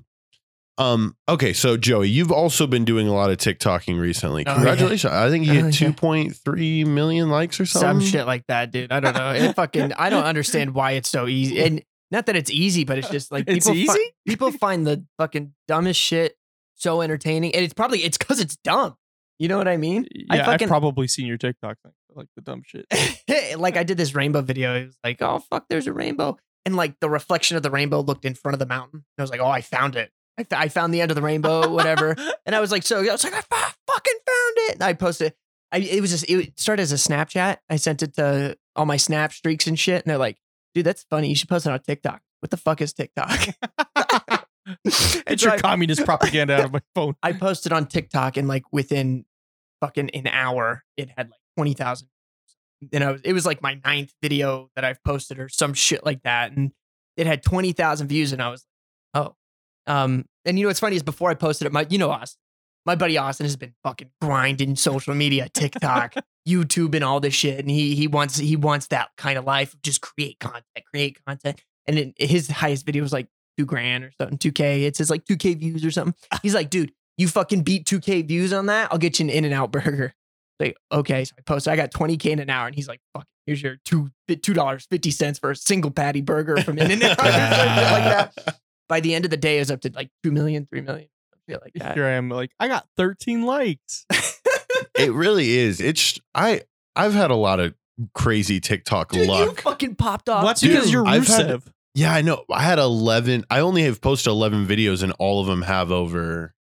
Um. 0.79 1.17
Okay. 1.29 1.53
So 1.53 1.77
Joey, 1.77 2.09
you've 2.09 2.33
also 2.33 2.67
been 2.67 2.85
doing 2.85 3.07
a 3.09 3.13
lot 3.13 3.31
of 3.31 3.37
TikToking 3.39 4.01
recently. 4.01 4.45
Oh, 4.47 4.51
yeah. 4.51 4.55
Congratulations! 4.57 5.13
I 5.13 5.29
think 5.31 5.45
you 5.47 5.53
Oh, 5.53 5.55
hit 5.57 5.65
yeah. 5.65 5.71
two 5.89 5.93
point 5.93 6.37
three 6.37 6.85
million 6.85 7.29
likes 7.31 7.61
or 7.61 7.67
something. 7.67 8.01
Some 8.01 8.01
shit 8.01 8.27
like 8.27 8.47
that, 8.49 8.71
dude. 8.71 8.91
I 8.93 9.01
don't 9.01 9.15
know. 9.15 9.31
It 9.33 9.55
fucking. 9.57 9.93
I 9.95 10.09
don't 10.11 10.25
understand 10.25 10.75
why 10.75 10.93
it's 10.93 11.09
so 11.11 11.27
easy. 11.27 11.61
And 11.63 11.83
not 12.11 12.27
that 12.27 12.37
it's 12.37 12.51
easy, 12.51 12.85
but 12.85 12.99
it's 12.99 13.09
just 13.11 13.31
like 13.31 13.45
It's 13.49 13.67
people 13.69 13.75
fi- 13.75 13.99
easy? 14.01 14.13
people 14.27 14.51
find 14.53 14.87
the 14.87 15.05
fucking 15.19 15.53
dumbest 15.69 16.01
shit 16.01 16.37
so 16.77 17.03
entertaining, 17.03 17.55
and 17.55 17.63
it's 17.65 17.75
probably 17.75 18.03
it's 18.05 18.17
because 18.19 18.41
it's 18.41 18.57
dumb. 18.65 18.97
You 19.39 19.49
know 19.49 19.59
what 19.59 19.69
I 19.69 19.77
mean? 19.77 20.07
Yeah, 20.13 20.49
I 20.49 20.55
I've 20.55 20.61
probably 20.69 21.09
seen 21.09 21.27
your 21.27 21.37
TikTok 21.39 21.77
thing, 21.83 21.93
like 22.15 22.29
the 22.37 22.43
dumb 22.43 22.63
shit. 22.65 22.87
like 23.59 23.77
I 23.77 23.83
did 23.83 23.97
this 23.97 24.15
rainbow 24.15 24.43
video. 24.43 24.75
It 24.77 24.87
was 24.87 24.99
like, 25.05 25.23
oh 25.23 25.41
fuck, 25.51 25.67
there's 25.69 25.87
a 25.87 25.93
rainbow, 25.93 26.39
and 26.65 26.77
like 26.77 26.99
the 27.01 27.11
reflection 27.11 27.57
of 27.57 27.63
the 27.63 27.71
rainbow 27.71 28.01
looked 28.01 28.25
in 28.25 28.35
front 28.35 28.55
of 28.55 28.59
the 28.59 28.67
mountain. 28.67 28.99
And 28.99 29.05
I 29.19 29.23
was 29.23 29.31
like, 29.31 29.41
oh, 29.41 29.49
I 29.49 29.61
found 29.61 29.97
it. 29.97 30.11
I 30.53 30.69
found 30.69 30.95
the 30.95 31.01
end 31.01 31.11
of 31.11 31.15
the 31.15 31.23
rainbow, 31.23 31.69
whatever. 31.73 32.17
And 32.47 32.55
I 32.55 32.61
was 32.61 32.73
like, 32.73 32.83
so 32.83 32.99
I 32.99 33.13
was 33.13 33.25
like, 33.25 33.35
I 33.35 33.41
fucking 33.41 34.19
found 34.27 34.57
it. 34.69 34.75
And 34.75 34.83
I 34.83 34.93
posted. 34.95 35.35
I 35.73 35.79
it 35.79 36.01
was 36.01 36.11
just 36.11 36.29
it 36.29 36.59
started 36.59 36.83
as 36.83 36.93
a 36.93 36.97
Snapchat. 36.97 37.59
I 37.69 37.77
sent 37.77 38.03
it 38.03 38.15
to 38.15 38.57
all 38.75 38.87
my 38.87 38.97
Snap 38.97 39.33
streaks 39.33 39.67
and 39.67 39.79
shit, 39.79 40.03
and 40.05 40.11
they're 40.11 40.19
like, 40.19 40.39
dude, 40.75 40.85
that's 40.85 41.05
funny. 41.05 41.29
You 41.29 41.37
should 41.37 41.49
post 41.49 41.67
it 41.67 41.71
on 41.71 41.81
TikTok. 41.81 42.21
What 42.41 42.51
the 42.51 42.57
fuck 42.57 42.81
is 42.81 42.93
TikTok? 42.93 43.31
it's 44.85 45.43
your 45.43 45.53
I- 45.53 45.59
communist 45.59 46.05
propaganda 46.05 46.55
out 46.55 46.65
of 46.67 46.73
my 46.73 46.81
phone. 46.95 47.15
I 47.23 47.33
posted 47.33 47.73
on 47.73 47.87
TikTok, 47.87 48.37
and 48.37 48.49
like 48.49 48.65
within 48.73 49.25
fucking 49.81 50.11
an 50.11 50.27
hour, 50.27 50.83
it 50.97 51.11
had 51.17 51.31
like 51.31 51.40
twenty 51.57 51.75
thousand. 51.75 52.09
And 52.93 53.05
I 53.05 53.13
was, 53.13 53.21
it 53.23 53.33
was 53.33 53.45
like 53.45 53.61
my 53.63 53.79
ninth 53.85 54.13
video 54.23 54.71
that 54.75 54.85
I've 54.85 55.03
posted 55.05 55.39
or 55.39 55.49
some 55.49 55.75
shit 55.75 56.05
like 56.05 56.23
that, 56.23 56.53
and 56.53 56.73
it 57.17 57.27
had 57.27 57.43
twenty 57.43 57.73
thousand 57.73 58.09
views, 58.09 58.33
and 58.33 58.43
I 58.43 58.51
was, 58.51 58.65
like, 59.15 59.27
oh, 59.27 59.37
um, 59.87 60.25
and 60.45 60.59
you 60.59 60.65
know 60.65 60.69
what's 60.69 60.81
funny 60.81 60.97
is 60.97 61.03
before 61.03 61.31
I 61.31 61.35
posted 61.35 61.67
it, 61.67 61.73
my 61.73 61.87
you 61.91 61.99
know 61.99 62.11
Austin, 62.11 62.41
my 62.87 62.95
buddy 62.95 63.19
Austin 63.19 63.45
has 63.45 63.57
been 63.57 63.75
fucking 63.83 64.11
grinding 64.21 64.77
social 64.77 65.15
media, 65.15 65.49
TikTok, 65.53 66.15
YouTube, 66.49 66.95
and 66.95 67.05
all 67.05 67.21
this 67.21 67.35
shit, 67.35 67.59
and 67.59 67.71
he 67.71 67.95
he 67.95 68.07
wants 68.07 68.39
he 68.39 68.57
wants 68.57 68.87
that 68.89 69.11
kind 69.17 69.39
of 69.39 69.45
life 69.45 69.75
of 69.75 69.83
just 69.83 70.01
create 70.01 70.39
content, 70.41 70.65
create 70.91 71.19
content, 71.27 71.61
and 71.87 71.99
it, 71.99 72.15
his 72.19 72.49
highest 72.49 72.87
video 72.87 73.03
was 73.03 73.13
like 73.13 73.29
two 73.59 73.67
grand 73.67 74.05
or 74.05 74.13
something, 74.19 74.39
two 74.39 74.53
k. 74.53 74.85
It 74.85 74.97
says 74.97 75.11
like 75.11 75.27
two 75.27 75.37
k 75.37 75.55
views 75.55 75.85
or 75.85 75.91
something. 75.91 76.15
He's 76.43 76.55
like, 76.55 76.71
dude, 76.71 76.93
you 77.21 77.29
fucking 77.29 77.65
beat 77.65 77.85
2K 77.85 78.27
views 78.27 78.51
on 78.51 78.67
that, 78.67 78.91
I'll 78.91 78.99
get 78.99 79.19
you 79.19 79.27
an 79.27 79.31
In 79.31 79.45
and 79.45 79.53
Out 79.53 79.71
burger. 79.71 80.15
Like, 80.61 80.77
okay. 80.93 81.25
So 81.25 81.35
I 81.39 81.43
posted, 81.43 81.73
I 81.73 81.77
got 81.77 81.91
20K 81.93 82.27
in 82.27 82.39
an 82.39 82.51
hour. 82.51 82.67
And 82.67 82.75
he's 82.77 82.87
like, 82.89 83.01
fuck, 83.15 83.27
here's 83.47 83.63
your 83.63 83.79
two 83.85 84.11
$2.50 84.29 85.41
for 85.41 85.51
a 85.51 85.57
single 85.57 85.91
patty 85.91 86.21
burger 86.21 86.59
from 86.59 86.79
In 86.79 86.91
and 86.91 87.03
Out. 87.03 87.19
like 87.19 87.33
that. 87.33 88.59
By 88.89 89.01
the 89.01 89.15
end 89.15 89.25
of 89.25 89.31
the 89.31 89.37
day, 89.37 89.57
it 89.57 89.61
was 89.61 89.71
up 89.71 89.81
to 89.83 89.93
like 89.95 90.11
2 90.25 90.33
million, 90.33 90.67
3 90.67 90.81
million. 90.83 91.09
Shit 91.49 91.61
like 91.63 91.73
that. 91.75 91.95
Here 91.95 92.05
I 92.07 92.11
am, 92.11 92.29
like 92.29 92.51
I 92.61 92.69
got 92.69 92.87
13 92.97 93.45
likes. 93.45 94.07
It 94.99 95.13
really 95.13 95.57
is. 95.57 95.81
It's 95.81 96.19
I 96.35 96.63
I've 96.95 97.15
had 97.15 97.31
a 97.31 97.35
lot 97.37 97.59
of 97.59 97.75
crazy 98.15 98.61
TikTok 98.61 99.13
Dude, 99.13 99.23
you 99.27 99.29
luck. 99.29 99.61
fucking 99.63 99.95
popped 99.95 100.29
off. 100.29 100.39
Well, 100.43 100.47
that's 100.49 100.61
dude, 100.61 100.73
because 100.73 100.93
you're 100.93 101.07
I've 101.07 101.27
had- 101.27 101.47
Rusev. 101.47 101.63
Yeah, 101.95 102.13
I 102.13 102.21
know. 102.23 102.45
I 102.51 102.63
had 102.63 102.79
eleven. 102.79 103.45
I 103.51 103.61
only 103.61 103.83
have 103.85 104.01
posted 104.01 104.31
eleven 104.31 104.67
videos, 104.67 105.03
and 105.03 105.13
all 105.19 105.41
of 105.41 105.47
them 105.47 105.63
have 105.63 105.91
over 105.91 106.55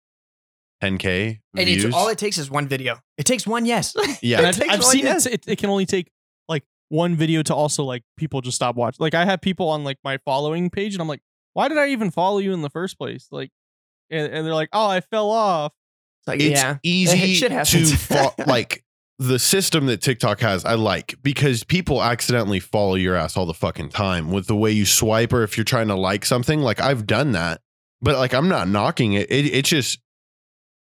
10k 0.83 1.41
and 1.57 1.67
views. 1.67 1.85
it's 1.85 1.95
all 1.95 2.09
it 2.09 2.19
takes 2.19 2.39
is 2.39 2.51
one 2.51 2.69
video. 2.69 2.99
It 3.17 3.25
takes 3.25 3.47
one 3.47 3.67
yes. 3.67 3.95
yeah, 4.23 4.41
it 4.41 4.45
I've, 4.47 4.57
takes 4.57 4.73
I've 4.73 4.81
one, 4.81 4.91
seen 4.91 5.05
yes. 5.05 5.27
it, 5.27 5.35
it. 5.35 5.45
It 5.47 5.59
can 5.59 5.71
only 5.71 5.87
take 5.87 6.11
like 6.49 6.65
one 6.89 7.17
video 7.17 7.43
to 7.43 7.55
also 7.55 7.85
like 7.85 8.03
people 8.17 8.41
just 8.41 8.57
stop 8.57 8.77
watching. 8.77 8.99
Like 9.01 9.15
I 9.15 9.25
have 9.25 9.41
people 9.41 9.69
on 9.69 9.85
like 9.85 9.99
my 10.05 10.19
following 10.25 10.71
page, 10.71 10.95
and 10.95 11.03
I'm 11.03 11.09
like, 11.09 11.23
why 11.55 11.69
did 11.69 11.79
I 11.79 11.89
even 11.89 12.11
follow 12.11 12.39
you 12.39 12.53
in 12.53 12.63
the 12.63 12.71
first 12.71 12.99
place? 12.99 13.27
Like, 13.33 13.51
and, 14.11 14.33
and 14.33 14.47
they're 14.47 14.55
like, 14.55 14.71
oh, 14.73 14.87
I 14.87 15.01
fell 15.01 15.31
off. 15.31 15.73
It's 16.21 16.29
like, 16.29 16.41
it's 16.41 16.61
yeah. 16.61 16.77
easy 16.83 17.35
Shit 17.35 17.51
to 17.51 17.87
fo- 17.97 18.35
like 18.47 18.85
the 19.19 19.39
system 19.39 19.87
that 19.87 20.01
TikTok 20.01 20.41
has. 20.41 20.65
I 20.65 20.75
like 20.75 21.17
because 21.23 21.65
people 21.65 22.03
accidentally 22.03 22.61
follow 22.61 22.95
your 22.95 23.17
ass 23.17 23.37
all 23.37 23.47
the 23.47 23.55
fucking 23.55 23.89
time 23.89 24.31
with 24.31 24.47
the 24.47 24.57
way 24.57 24.71
you 24.71 24.87
swipe 24.87 25.33
or 25.33 25.43
if 25.43 25.57
you're 25.57 25.65
trying 25.65 25.89
to 25.89 25.97
like 25.97 26.25
something. 26.25 26.61
Like 26.61 26.81
I've 26.81 27.07
done 27.07 27.33
that, 27.33 27.61
but 28.01 28.17
like 28.17 28.35
I'm 28.35 28.49
not 28.49 28.69
knocking 28.69 29.15
it. 29.15 29.31
It 29.31 29.47
it's 29.47 29.69
just 29.69 29.99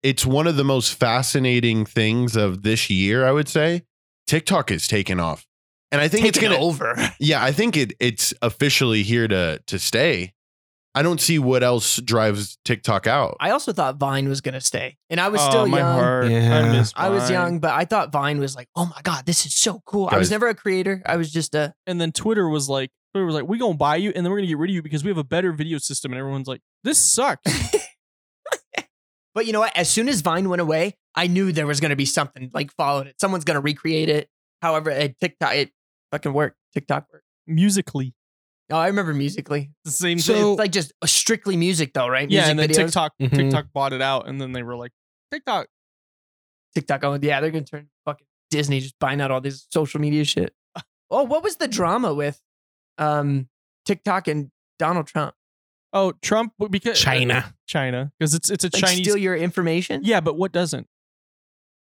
it's 0.02 0.24
one 0.24 0.46
of 0.46 0.56
the 0.56 0.64
most 0.64 0.94
fascinating 0.94 1.84
things 1.84 2.36
of 2.36 2.62
this 2.62 2.88
year. 2.90 3.26
I 3.26 3.32
would 3.32 3.48
say 3.48 3.82
TikTok 4.26 4.70
is 4.70 4.86
taken 4.86 5.18
off, 5.20 5.46
and 5.92 6.00
I 6.00 6.08
think 6.08 6.26
it's 6.26 6.38
gonna 6.38 6.58
over. 6.58 6.94
Yeah, 7.20 7.42
I 7.42 7.52
think 7.52 7.76
it 7.76 7.92
it's 8.00 8.32
officially 8.42 9.02
here 9.02 9.26
to 9.28 9.60
to 9.66 9.78
stay. 9.78 10.32
I 10.94 11.02
don't 11.02 11.20
see 11.20 11.38
what 11.38 11.62
else 11.62 11.96
drives 11.98 12.58
TikTok 12.64 13.06
out. 13.06 13.36
I 13.38 13.50
also 13.50 13.72
thought 13.72 13.98
Vine 13.98 14.28
was 14.28 14.40
gonna 14.40 14.60
stay, 14.60 14.96
and 15.10 15.20
I 15.20 15.28
was 15.28 15.40
Oh, 15.42 15.48
still 15.50 15.66
my 15.66 15.78
young. 15.78 15.92
heart. 15.94 16.30
Yeah. 16.30 16.58
I 16.58 16.72
miss. 16.72 16.92
I 16.96 17.08
was 17.10 17.30
young, 17.30 17.60
but 17.60 17.72
I 17.72 17.84
thought 17.84 18.10
Vine 18.10 18.40
was 18.40 18.56
like, 18.56 18.68
oh 18.74 18.86
my 18.86 19.00
god, 19.02 19.24
this 19.26 19.46
is 19.46 19.54
so 19.54 19.80
cool. 19.84 20.08
I 20.10 20.16
was 20.18 20.30
never 20.30 20.48
a 20.48 20.54
creator. 20.54 21.02
I 21.06 21.16
was 21.16 21.30
just 21.30 21.54
a 21.54 21.74
and 21.86 22.00
then 22.00 22.10
Twitter 22.12 22.48
was 22.48 22.68
like, 22.68 22.90
Twitter 23.12 23.26
was 23.26 23.34
like, 23.34 23.46
we 23.46 23.58
gonna 23.58 23.74
buy 23.74 23.96
you, 23.96 24.12
and 24.16 24.24
then 24.24 24.30
we're 24.32 24.38
gonna 24.38 24.48
get 24.48 24.58
rid 24.58 24.70
of 24.70 24.74
you 24.74 24.82
because 24.82 25.04
we 25.04 25.08
have 25.10 25.18
a 25.18 25.24
better 25.24 25.52
video 25.52 25.78
system, 25.78 26.12
and 26.12 26.18
everyone's 26.18 26.48
like, 26.48 26.60
this 26.84 26.98
sucks. 26.98 27.42
But 29.38 29.46
you 29.46 29.52
know 29.52 29.60
what? 29.60 29.76
As 29.76 29.88
soon 29.88 30.08
as 30.08 30.20
Vine 30.20 30.48
went 30.48 30.60
away, 30.60 30.94
I 31.14 31.28
knew 31.28 31.52
there 31.52 31.64
was 31.64 31.78
going 31.78 31.90
to 31.90 31.96
be 31.96 32.04
something 32.06 32.50
like 32.52 32.72
followed 32.74 33.06
it. 33.06 33.20
Someone's 33.20 33.44
going 33.44 33.54
to 33.54 33.60
recreate 33.60 34.08
it. 34.08 34.28
However, 34.62 34.90
it, 34.90 35.16
TikTok, 35.20 35.54
it 35.54 35.70
fucking 36.10 36.32
worked. 36.32 36.56
TikTok 36.74 37.06
worked. 37.12 37.24
Musically, 37.46 38.14
Oh, 38.68 38.76
I 38.76 38.88
remember 38.88 39.14
musically. 39.14 39.70
the 39.84 39.92
same 39.92 40.18
So- 40.18 40.34
thing. 40.34 40.48
it's 40.54 40.58
like 40.58 40.72
just 40.72 40.92
strictly 41.06 41.56
music, 41.56 41.92
though, 41.94 42.08
right? 42.08 42.28
Yeah, 42.28 42.40
music 42.40 42.50
and 42.50 42.58
then 42.58 42.68
videos. 42.70 42.74
TikTok, 42.86 43.12
Mhm. 43.22 43.30
TikTok 43.36 43.66
bought 43.72 43.92
it 43.92 44.02
out, 44.02 44.26
and 44.28 44.40
then 44.40 44.50
they 44.50 44.64
were 44.64 44.74
like, 44.76 44.90
TikTok. 45.30 45.68
TikTok. 46.74 47.04
Oh, 47.04 47.16
yeah, 47.22 47.40
they're 47.40 47.52
going 47.52 47.64
to 47.64 47.70
turn 47.70 47.88
fucking 48.06 48.26
Disney 48.50 48.80
just 48.80 48.98
buying 48.98 49.20
out 49.20 49.30
all 49.30 49.40
this 49.40 49.68
social 49.70 50.00
media 50.00 50.24
shit. 50.24 50.52
Oh, 51.12 51.22
what 51.22 51.42
was 51.44 51.58
the 51.58 51.68
drama 51.68 52.12
with 52.12 52.42
um 52.98 53.48
TikTok 53.86 54.26
and 54.26 54.50
Donald 54.80 55.06
Trump? 55.06 55.34
Oh, 55.92 56.12
Trump 56.22 56.52
because 56.70 56.98
China. 57.00 57.54
China, 57.66 58.12
because 58.18 58.34
it's 58.34 58.50
it's 58.50 58.64
a 58.64 58.70
Like 58.72 58.82
Chinese. 58.84 59.04
steal 59.06 59.16
your 59.16 59.36
information? 59.36 60.02
yeah, 60.04 60.20
but 60.20 60.36
what 60.36 60.52
doesn't? 60.52 60.86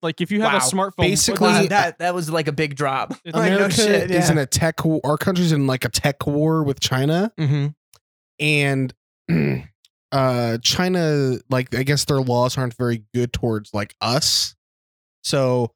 Like 0.02 0.20
if 0.22 0.32
you 0.32 0.42
have 0.42 0.54
Wow. 0.54 0.58
a 0.58 0.62
smartphone, 0.62 0.98
Basically- 0.98 1.48
doesn't- 1.50 1.64
Wow, 1.64 1.70
that 1.70 2.00
that 2.00 2.16
was 2.16 2.30
like 2.30 2.48
a 2.48 2.52
big 2.52 2.76
drop. 2.76 3.12
It's- 3.26 3.34
Like, 3.36 3.52
no 3.52 3.58
America 3.58 3.76
shit, 3.76 4.10
is 4.12 4.26
yeah. 4.28 4.32
in 4.32 4.38
a 4.38 4.46
tech. 4.46 4.84
War. 4.86 5.00
Our 5.04 5.18
country's 5.18 5.52
in 5.52 5.68
like 5.68 5.86
a 5.86 5.90
tech 5.90 6.26
war 6.26 6.64
with 6.64 6.80
China, 6.80 7.32
Mhm. 7.40 7.76
and 8.40 8.94
uh, 10.12 10.58
China, 10.64 11.38
like 11.50 11.76
I 11.76 11.84
guess 11.84 12.06
their 12.06 12.22
laws 12.22 12.58
aren't 12.58 12.76
very 12.78 13.04
good 13.14 13.32
towards 13.34 13.74
like 13.74 13.96
us. 14.02 14.56
So 15.24 15.74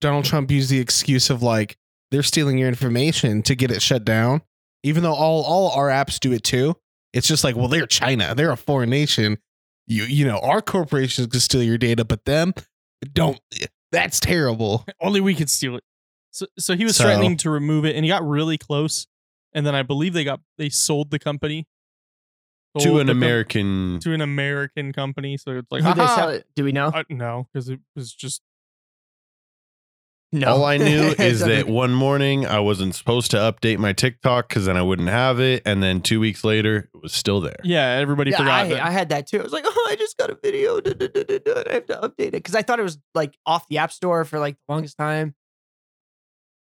Donald 0.00 0.24
Trump 0.24 0.50
used 0.50 0.70
the 0.70 0.78
excuse 0.78 1.28
of 1.30 1.42
like 1.42 1.76
they're 2.10 2.22
stealing 2.22 2.58
your 2.58 2.68
information 2.68 3.42
to 3.42 3.54
get 3.54 3.70
it 3.70 3.82
shut 3.82 4.04
down. 4.04 4.42
even 4.82 5.02
though 5.02 5.12
all 5.12 5.42
all 5.44 5.70
our 5.72 5.88
apps 5.88 6.18
do 6.18 6.32
it 6.32 6.42
too. 6.42 6.74
It's 7.12 7.26
just 7.26 7.42
like, 7.44 7.56
well, 7.56 7.68
they're 7.68 7.86
China, 7.86 8.34
they're 8.34 8.50
a 8.52 8.56
foreign 8.56 8.90
nation. 8.90 9.38
You 9.86 10.04
you 10.04 10.24
know, 10.24 10.38
our 10.38 10.62
corporations 10.62 11.26
can 11.28 11.40
steal 11.40 11.62
your 11.62 11.78
data, 11.78 12.04
but 12.04 12.24
them 12.24 12.54
don't. 13.12 13.40
That's 13.92 14.20
terrible. 14.20 14.84
Only 15.00 15.20
we 15.20 15.34
could 15.34 15.50
steal 15.50 15.74
it. 15.76 15.82
So, 16.30 16.46
so 16.58 16.76
he 16.76 16.84
was 16.84 16.96
So- 16.96 17.04
threatening 17.04 17.36
to 17.38 17.50
remove 17.50 17.84
it, 17.84 17.96
and 17.96 18.04
he 18.04 18.08
got 18.08 18.22
really 18.26 18.56
close. 18.58 19.06
And 19.52 19.66
then 19.66 19.74
I 19.74 19.82
believe 19.82 20.12
they 20.12 20.22
got 20.22 20.40
they 20.58 20.68
sold 20.68 21.10
the 21.10 21.18
company 21.18 21.66
to 22.78 23.00
an 23.00 23.08
the 23.08 23.12
com- 23.12 23.18
American. 23.22 23.98
to 24.00 24.12
an 24.14 24.20
American 24.20 24.92
company. 24.92 25.36
So 25.36 25.56
it's 25.58 25.72
like, 25.72 25.82
Who 25.82 25.92
they 25.92 26.06
sell 26.06 26.28
it? 26.28 26.46
Do 26.54 26.62
we 26.62 26.70
know? 26.70 26.86
Uh, 26.94 27.02
no, 27.08 27.48
because 27.52 27.68
it 27.68 27.80
was 27.96 28.12
just 28.14 28.42
No. 30.32 30.48
All 30.48 30.64
I 30.64 30.76
knew 30.76 31.14
is 31.18 31.40
that 31.40 31.66
one 31.66 31.92
morning 31.92 32.46
I 32.46 32.60
wasn't 32.60 32.94
supposed 32.94 33.32
to 33.32 33.36
update 33.38 33.78
my 33.78 33.92
TikTok 33.92 34.48
because 34.48 34.66
then 34.66 34.76
I 34.76 34.82
wouldn't 34.82 35.08
have 35.08 35.40
it, 35.40 35.62
and 35.66 35.82
then 35.82 36.00
two 36.02 36.20
weeks 36.20 36.44
later 36.44 36.88
it 36.94 37.02
was 37.02 37.12
still 37.12 37.40
there. 37.40 37.56
yeah. 37.64 37.98
Everybody 38.00 38.30
Yeah, 38.30 38.36
forgot. 38.38 38.60
I, 38.66 38.68
that. 38.68 38.80
I 38.86 38.90
had 38.90 39.08
that 39.08 39.26
too. 39.26 39.40
I 39.40 39.42
was 39.42 39.52
like, 39.52 39.64
oh, 39.68 39.88
I 39.90 39.96
just 39.96 40.16
got 40.16 40.30
a 40.30 40.38
video. 40.40 40.80
duh, 40.80 40.94
duh, 40.94 41.08
duh, 41.08 41.24
duh, 41.24 41.38
duh, 41.44 41.64
I 41.68 41.72
have 41.72 41.86
to 41.86 41.94
update 41.96 42.28
it 42.28 42.32
because 42.32 42.54
I 42.54 42.62
thought 42.62 42.78
it 42.78 42.84
was 42.84 42.98
like 43.14 43.34
off 43.44 43.66
the 43.68 43.78
app 43.78 43.90
store 43.92 44.24
for 44.24 44.38
like 44.38 44.54
the 44.68 44.72
longest 44.72 44.96
time. 44.96 45.34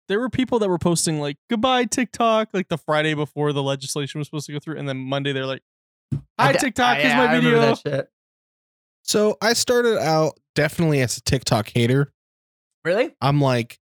there 0.08 0.18
were 0.18 0.30
people 0.30 0.58
that 0.60 0.68
were 0.70 0.78
posting 0.78 1.20
like 1.20 1.36
goodbye 1.50 1.84
TikTok 1.84 2.48
like 2.54 2.68
the 2.68 2.78
Friday 2.78 3.12
before 3.14 3.52
the 3.52 3.62
legislation 3.62 4.18
was 4.18 4.28
supposed 4.28 4.46
to 4.46 4.52
go 4.52 4.60
through, 4.60 4.78
and 4.78 4.88
then 4.88 4.96
Monday 4.96 5.32
they're 5.32 5.44
like, 5.46 5.62
"Hi 6.38 6.52
d- 6.52 6.58
TikTok, 6.58 6.96
I- 6.96 7.00
here's 7.02 7.14
my 7.14 7.30
I 7.30 7.40
video." 7.40 7.60
that 7.60 7.78
shit. 7.78 8.08
So 9.02 9.36
I 9.42 9.52
started 9.52 9.98
out 9.98 10.38
definitely 10.54 11.02
as 11.02 11.18
a 11.18 11.22
TikTok 11.22 11.68
hater. 11.74 12.12
Really? 12.84 13.14
I'm 13.20 13.40
like, 13.40 13.78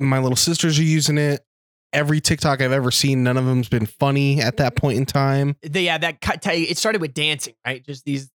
my 0.00 0.18
little 0.18 0.36
sisters 0.36 0.78
are 0.78 0.82
using 0.82 1.18
it. 1.18 1.44
Every 1.92 2.20
TikTok 2.20 2.60
I've 2.60 2.72
ever 2.72 2.90
seen, 2.90 3.22
none 3.22 3.36
of 3.36 3.46
them's 3.46 3.68
been 3.68 3.86
funny 3.86 4.40
at 4.40 4.58
that 4.58 4.76
point 4.76 4.98
in 4.98 5.06
time. 5.06 5.56
The, 5.62 5.82
yeah, 5.82 5.98
that 5.98 6.20
cut. 6.20 6.44
It 6.46 6.76
started 6.76 7.00
with 7.00 7.14
dancing, 7.14 7.54
right? 7.66 7.84
Just 7.84 8.04
these. 8.04 8.30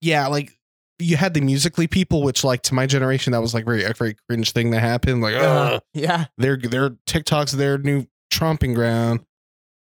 Yeah, 0.00 0.28
like 0.28 0.56
you 0.98 1.16
had 1.16 1.34
the 1.34 1.40
musically 1.40 1.86
people, 1.86 2.22
which 2.22 2.44
like 2.44 2.62
to 2.62 2.74
my 2.74 2.86
generation, 2.86 3.32
that 3.32 3.40
was 3.42 3.54
like 3.54 3.64
very 3.64 3.84
a 3.84 3.92
very 3.92 4.16
cringe 4.28 4.52
thing 4.52 4.70
that 4.70 4.80
happened. 4.80 5.20
Like, 5.20 5.34
Uh, 5.34 5.80
yeah, 5.92 6.26
their 6.38 6.56
their 6.56 6.96
TikTok's 7.06 7.52
their 7.52 7.76
new 7.78 8.06
tromping 8.32 8.74
ground. 8.74 9.20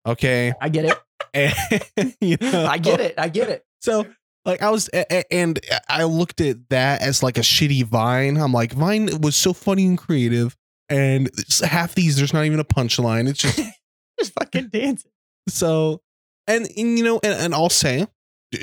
Okay, 0.06 0.54
I 0.60 0.70
get 0.70 0.86
it. 0.86 0.98
and, 1.98 2.16
you 2.22 2.38
know, 2.42 2.66
I 2.66 2.78
get 2.78 3.00
it. 3.00 3.16
I 3.18 3.30
get 3.30 3.50
it. 3.50 3.64
So 3.82 4.06
like 4.46 4.62
I 4.62 4.70
was, 4.70 4.90
and 4.90 5.60
I 5.88 6.04
looked 6.04 6.42
at 6.42 6.70
that 6.70 7.02
as 7.02 7.24
like 7.24 7.38
a 7.38 7.42
shitty 7.42 7.84
Vine. 7.86 8.38
I'm 8.38 8.52
like, 8.54 8.74
Vine 8.74 9.22
was 9.22 9.36
so 9.36 9.54
funny 9.54 9.86
and 9.86 9.98
creative, 9.98 10.56
and 10.90 11.30
half 11.64 11.96
these 11.96 12.18
there's 12.18 12.34
not 12.34 12.46
even 12.46 12.60
a 12.60 12.66
punchline. 12.66 13.28
It's 13.30 13.40
just 13.40 13.60
Just 14.20 14.34
fucking 14.34 14.70
dancing. 14.70 15.12
so, 15.48 16.02
and, 16.48 16.68
and 16.78 16.98
you 16.98 17.04
know, 17.04 17.20
and, 17.24 17.34
and 17.34 17.54
I'll 17.54 17.70
say, 17.70 18.08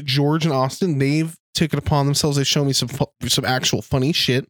George 0.05 0.45
and 0.45 0.55
Austin, 0.55 0.99
they've 0.99 1.37
taken 1.55 1.79
upon 1.79 2.07
themselves. 2.07 2.37
They 2.37 2.45
show 2.45 2.64
me 2.64 2.73
some 2.73 2.88
some 3.27 3.45
actual 3.45 3.83
funny 3.83 4.12
shit. 4.12 4.49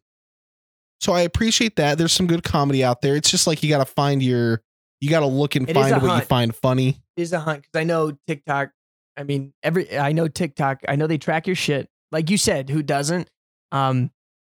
So 0.99 1.13
I 1.13 1.21
appreciate 1.21 1.77
that. 1.77 1.97
There's 1.97 2.13
some 2.13 2.27
good 2.27 2.43
comedy 2.43 2.83
out 2.83 3.01
there. 3.01 3.15
It's 3.15 3.31
just 3.31 3.47
like 3.47 3.63
you 3.63 3.69
got 3.69 3.79
to 3.79 3.91
find 3.91 4.21
your, 4.21 4.61
you 4.99 5.09
got 5.09 5.21
to 5.21 5.25
look 5.25 5.55
and 5.55 5.67
It 5.67 5.73
find 5.73 5.99
what 5.99 6.15
you 6.15 6.21
find 6.21 6.55
funny. 6.55 7.01
It 7.17 7.21
is 7.23 7.33
a 7.33 7.39
hunt 7.39 7.63
because 7.63 7.79
I 7.79 7.83
know 7.83 8.15
TikTok. 8.27 8.69
I 9.17 9.23
mean, 9.23 9.53
every 9.63 9.97
I 9.97 10.11
know 10.11 10.27
TikTok. 10.27 10.81
I 10.87 10.95
know 10.95 11.07
they 11.07 11.17
track 11.17 11.47
your 11.47 11.55
shit. 11.55 11.89
Like 12.11 12.29
you 12.29 12.37
said, 12.37 12.69
who 12.69 12.83
doesn't? 12.83 13.29
Um, 13.71 14.11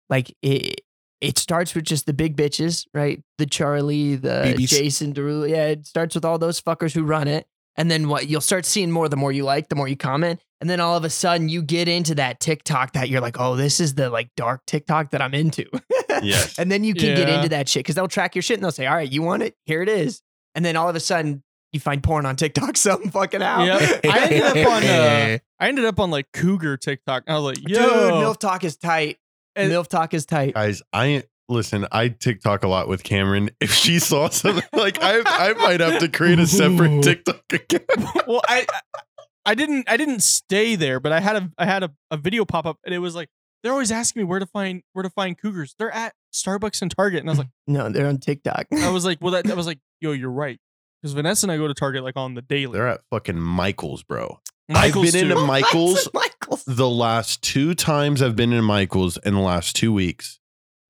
like 0.09 0.35
it. 0.43 0.81
It 1.21 1.39
starts 1.39 1.75
with 1.75 1.85
just 1.85 2.05
the 2.05 2.13
big 2.13 2.37
bitches, 2.37 2.87
right? 2.93 3.23
The 3.39 3.47
Charlie, 3.47 4.17
the 4.17 4.55
BBs. 4.59 4.69
Jason 4.69 5.15
Derulo. 5.15 5.49
Yeah, 5.49 5.69
it 5.69 5.87
starts 5.87 6.15
with 6.15 6.25
all 6.25 6.39
those 6.39 6.61
fuckers 6.61 6.93
who 6.93 7.03
run 7.03 7.29
it. 7.29 7.47
And 7.77 7.91
then 7.91 8.09
what? 8.09 8.29
You'll 8.29 8.43
start 8.43 8.67
seeing 8.67 8.91
more 8.91 9.09
the 9.09 9.17
more 9.17 9.33
you 9.33 9.45
like, 9.45 9.69
the 9.69 9.75
more 9.75 9.89
you 9.89 9.97
comment. 9.97 10.41
And 10.61 10.69
then 10.71 10.81
all 10.81 10.97
of 10.97 11.05
a 11.05 11.11
sudden 11.11 11.49
you 11.49 11.63
get 11.63 11.89
into 11.89 12.15
that 12.17 12.41
TikTok 12.41 12.93
that 12.93 13.09
you're 13.09 13.21
like, 13.21 13.41
oh, 13.41 13.57
this 13.57 13.81
is 13.81 13.95
the 13.95 14.11
like 14.11 14.31
dark 14.37 14.65
TikTok 14.67 15.11
that 15.11 15.23
I'm 15.23 15.35
into. 15.35 15.65
Yes. 16.23 16.59
and 16.61 16.71
then 16.71 16.85
you 16.85 16.95
can 16.95 17.17
get 17.17 17.29
into 17.29 17.49
that 17.51 17.69
shit 17.69 17.81
because 17.81 17.97
they'll 17.97 18.09
track 18.09 18.35
your 18.37 18.41
shit 18.41 18.57
and 18.57 18.65
they'll 18.65 18.71
say, 18.71 18.87
all 18.87 18.95
right, 18.95 19.11
you 19.11 19.21
want 19.21 19.43
it? 19.43 19.57
Here 19.67 19.83
it 19.83 19.89
is. 19.89 20.23
And 20.55 20.65
then 20.65 20.77
all 20.77 20.89
of 20.89 20.95
a 20.95 21.01
sudden 21.01 21.43
you 21.75 21.81
find 21.81 22.03
porn 22.03 22.25
on 22.27 22.37
TikTok, 22.37 22.77
something 22.79 23.11
fucking 23.11 23.43
out. 23.43 23.65
Yep. 23.65 24.01
I 24.05 24.19
ended 24.25 24.43
up 24.43 24.57
on, 24.73 24.85
uh, 24.85 25.39
I 25.61 25.69
ended 25.69 25.85
up 25.85 26.01
on 26.01 26.11
like 26.11 26.27
Cougar 26.33 26.77
TikTok. 26.79 27.25
I 27.27 27.35
was 27.35 27.43
like, 27.45 27.57
Dude, 27.57 27.71
"Yo, 27.71 28.23
MILF 28.23 28.39
Talk 28.39 28.65
is 28.65 28.77
tight. 28.77 29.19
And- 29.57 29.71
MILF 29.71 29.89
Talk 29.89 30.15
is 30.15 30.25
tight. 30.27 30.55
Guys, 30.55 30.83
I 30.93 31.25
listen. 31.49 31.87
I 31.93 32.09
TikTok 32.09 32.65
a 32.65 32.69
lot 32.69 32.89
with 32.89 33.03
Cameron. 33.03 33.51
If 33.61 33.73
she 33.73 33.99
saw 33.99 34.29
something 34.31 34.65
like 34.73 35.03
I, 35.03 35.21
I 35.25 35.53
might 35.55 35.81
have 35.81 36.01
to 36.01 36.09
create 36.09 36.39
a 36.39 36.47
separate 36.47 37.03
TikTok 37.03 37.43
account. 37.53 38.27
well, 38.27 38.41
I, 38.49 38.67
I- 38.73 39.01
I 39.47 39.55
didn't, 39.55 39.91
I 39.91 39.99
didn't 39.99 40.23
stay 40.23 40.75
there, 40.75 41.01
but 41.01 41.13
I 41.13 41.21
had 41.21 41.37
a, 41.37 41.51
I 41.59 41.67
had 41.67 41.83
a, 41.83 41.91
a 42.11 42.17
video 42.17 42.47
pop 42.47 42.65
up, 42.65 42.79
and 42.83 42.95
it 42.95 42.99
was 43.01 43.15
like 43.15 43.29
they're 43.63 43.73
always 43.73 43.93
asking 43.93 44.21
me 44.21 44.25
where 44.25 44.39
to 44.39 44.47
find, 44.47 44.83
where 44.95 45.03
to 45.03 45.11
find 45.11 45.37
Cougars. 45.37 45.75
They're 45.79 45.91
at 45.91 46.15
Starbucks 46.33 46.81
and 46.81 46.91
Target, 46.91 47.21
and 47.21 47.29
I 47.29 47.33
was 47.33 47.39
like, 47.41 47.49
No, 47.67 47.91
they're 47.91 48.07
on 48.07 48.17
TikTok. 48.21 48.69
I 48.73 48.89
was 48.89 49.05
like, 49.05 49.19
well, 49.21 49.33
that, 49.33 49.51
I 49.51 49.53
was 49.53 49.67
like, 49.67 49.81
yo, 50.01 50.13
you're 50.13 50.31
right, 50.31 50.59
because 51.05 51.13
Vanessa 51.13 51.45
and 51.45 51.53
I 51.53 51.59
go 51.59 51.69
to 51.69 51.75
Target 51.75 52.03
like 52.03 52.17
on 52.17 52.33
the 52.33 52.41
daily. 52.41 52.73
They're 52.73 52.89
at 52.89 53.03
fucking 53.11 53.39
Michaels, 53.39 54.03
bro. 54.03 54.41
Michael's 54.71 55.09
I've 55.09 55.13
been 55.13 55.27
too. 55.27 55.33
into 55.33 55.47
Michaels 55.47 56.09
Michaels. 56.15 56.65
the 56.65 56.89
last 56.89 57.43
two 57.43 57.75
times 57.75 58.23
I've 58.23 58.37
been 58.37 58.55
in 58.55 58.65
Michaels 58.65 59.19
in 59.19 59.35
the 59.35 59.41
last 59.41 59.77
two 59.77 59.93
weeks. 59.93 60.41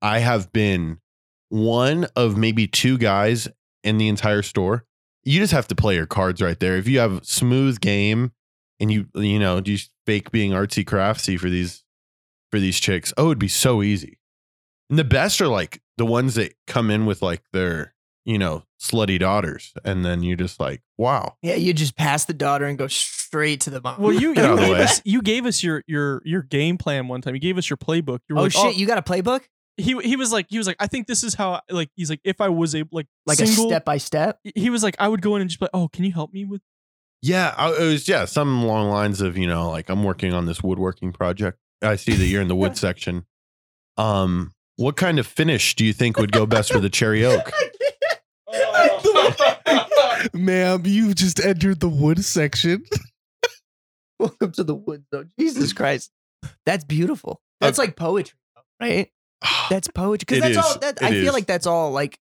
I 0.00 0.20
have 0.20 0.52
been 0.52 1.00
one 1.48 2.06
of 2.14 2.36
maybe 2.36 2.68
two 2.68 2.96
guys 2.96 3.48
in 3.82 3.98
the 3.98 4.06
entire 4.06 4.42
store. 4.42 4.84
You 5.24 5.40
just 5.40 5.52
have 5.52 5.66
to 5.66 5.74
play 5.74 5.96
your 5.96 6.06
cards 6.06 6.40
right 6.40 6.60
there. 6.60 6.76
If 6.76 6.86
you 6.86 7.00
have 7.00 7.24
smooth 7.24 7.80
game 7.80 8.30
and 8.78 8.92
you 8.92 9.06
you 9.16 9.40
know 9.40 9.60
do 9.60 9.72
you 9.72 9.78
fake 10.06 10.30
being 10.30 10.52
artsy 10.52 10.84
craftsy 10.84 11.36
for 11.36 11.50
these 11.50 11.82
for 12.52 12.60
these 12.60 12.78
chicks, 12.78 13.12
oh, 13.16 13.26
it'd 13.26 13.40
be 13.40 13.48
so 13.48 13.82
easy. 13.82 14.20
And 14.88 14.96
the 14.96 15.02
best 15.02 15.40
are 15.40 15.48
like 15.48 15.82
the 15.96 16.06
ones 16.06 16.36
that 16.36 16.54
come 16.68 16.88
in 16.88 17.04
with 17.04 17.20
like 17.20 17.42
their 17.52 17.93
you 18.24 18.38
know 18.38 18.64
slutty 18.80 19.18
daughters, 19.18 19.72
and 19.84 20.04
then 20.04 20.22
you 20.22 20.36
just 20.36 20.60
like 20.60 20.82
wow. 20.96 21.36
Yeah, 21.42 21.54
you 21.56 21.72
just 21.72 21.96
pass 21.96 22.24
the 22.24 22.34
daughter 22.34 22.64
and 22.66 22.78
go 22.78 22.86
straight 22.86 23.60
to 23.62 23.70
the 23.70 23.80
mom. 23.80 24.00
Well, 24.00 24.12
you, 24.12 24.34
Get 24.34 24.48
you 24.50 24.56
gave 24.56 24.76
us, 24.76 25.02
you 25.04 25.22
gave 25.22 25.46
us 25.46 25.62
your, 25.62 25.82
your, 25.86 26.22
your 26.24 26.42
game 26.42 26.78
plan 26.78 27.08
one 27.08 27.20
time. 27.20 27.34
You 27.34 27.40
gave 27.40 27.58
us 27.58 27.68
your 27.68 27.76
playbook. 27.76 28.20
You 28.28 28.36
were 28.36 28.42
oh 28.42 28.44
like, 28.44 28.52
shit, 28.52 28.76
you 28.76 28.86
got 28.86 28.98
a 28.98 29.02
playbook? 29.02 29.42
he, 29.76 29.98
he 30.02 30.14
was 30.16 30.32
like, 30.32 30.46
he 30.48 30.58
was 30.58 30.66
like, 30.66 30.76
I 30.78 30.86
think 30.86 31.08
this 31.08 31.24
is 31.24 31.34
how, 31.34 31.60
like, 31.68 31.90
he's 31.96 32.08
like, 32.08 32.20
if 32.22 32.40
I 32.40 32.48
was 32.48 32.74
able, 32.74 32.90
like, 32.92 33.06
Like 33.26 33.38
single, 33.38 33.66
a 33.66 33.68
step 33.68 33.84
by 33.84 33.96
step? 33.98 34.38
he 34.54 34.70
was 34.70 34.82
like, 34.84 34.94
I 34.98 35.08
would 35.08 35.20
go 35.20 35.34
in 35.34 35.40
and 35.40 35.50
just 35.50 35.58
be 35.58 35.64
like, 35.64 35.70
oh, 35.74 35.88
can 35.88 36.04
you 36.04 36.12
help 36.12 36.32
me 36.32 36.44
with 36.44 36.62
Yeah, 37.22 37.54
I, 37.56 37.72
it 37.72 37.86
was 37.86 38.06
yeah, 38.06 38.24
some 38.24 38.64
long 38.64 38.88
lines 38.88 39.20
of 39.20 39.36
you 39.36 39.48
know 39.48 39.70
like 39.70 39.88
I'm 39.88 40.04
working 40.04 40.32
on 40.32 40.46
this 40.46 40.62
woodworking 40.62 41.12
project. 41.12 41.58
I 41.82 41.96
see 41.96 42.14
that 42.14 42.26
you're 42.26 42.42
in 42.42 42.48
the 42.48 42.56
wood 42.56 42.76
section. 42.86 43.26
Um, 43.96 44.52
what 44.76 44.96
kind 44.96 45.18
of 45.18 45.26
finish 45.26 45.74
do 45.74 45.84
you 45.84 45.92
think 45.92 46.18
would 46.18 46.32
go 46.32 46.46
best 46.46 46.74
with 46.74 46.84
a 46.84 46.90
cherry 46.90 47.24
oak? 47.24 47.50
Ma'am, 50.34 50.82
you 50.84 51.14
just 51.14 51.40
entered 51.44 51.80
the 51.80 51.88
wood 51.88 52.24
section. 52.24 52.84
Welcome 54.18 54.52
to 54.52 54.64
the 54.64 54.74
woods, 54.74 55.04
though. 55.10 55.24
Jesus 55.38 55.72
Christ. 55.74 56.10
That's 56.66 56.84
beautiful. 56.84 57.40
That's 57.60 57.78
like 57.78 57.96
poetry, 57.96 58.38
right? 58.80 59.10
That's 59.70 59.88
poetry. 59.88 60.26
Because 60.28 60.54
that's 60.54 60.66
all 60.66 60.78
that 60.80 60.96
It 61.00 61.02
I 61.02 61.10
feel 61.12 61.28
is. 61.28 61.32
like 61.32 61.46
that's 61.46 61.66
all 61.66 61.90
like 61.92 62.18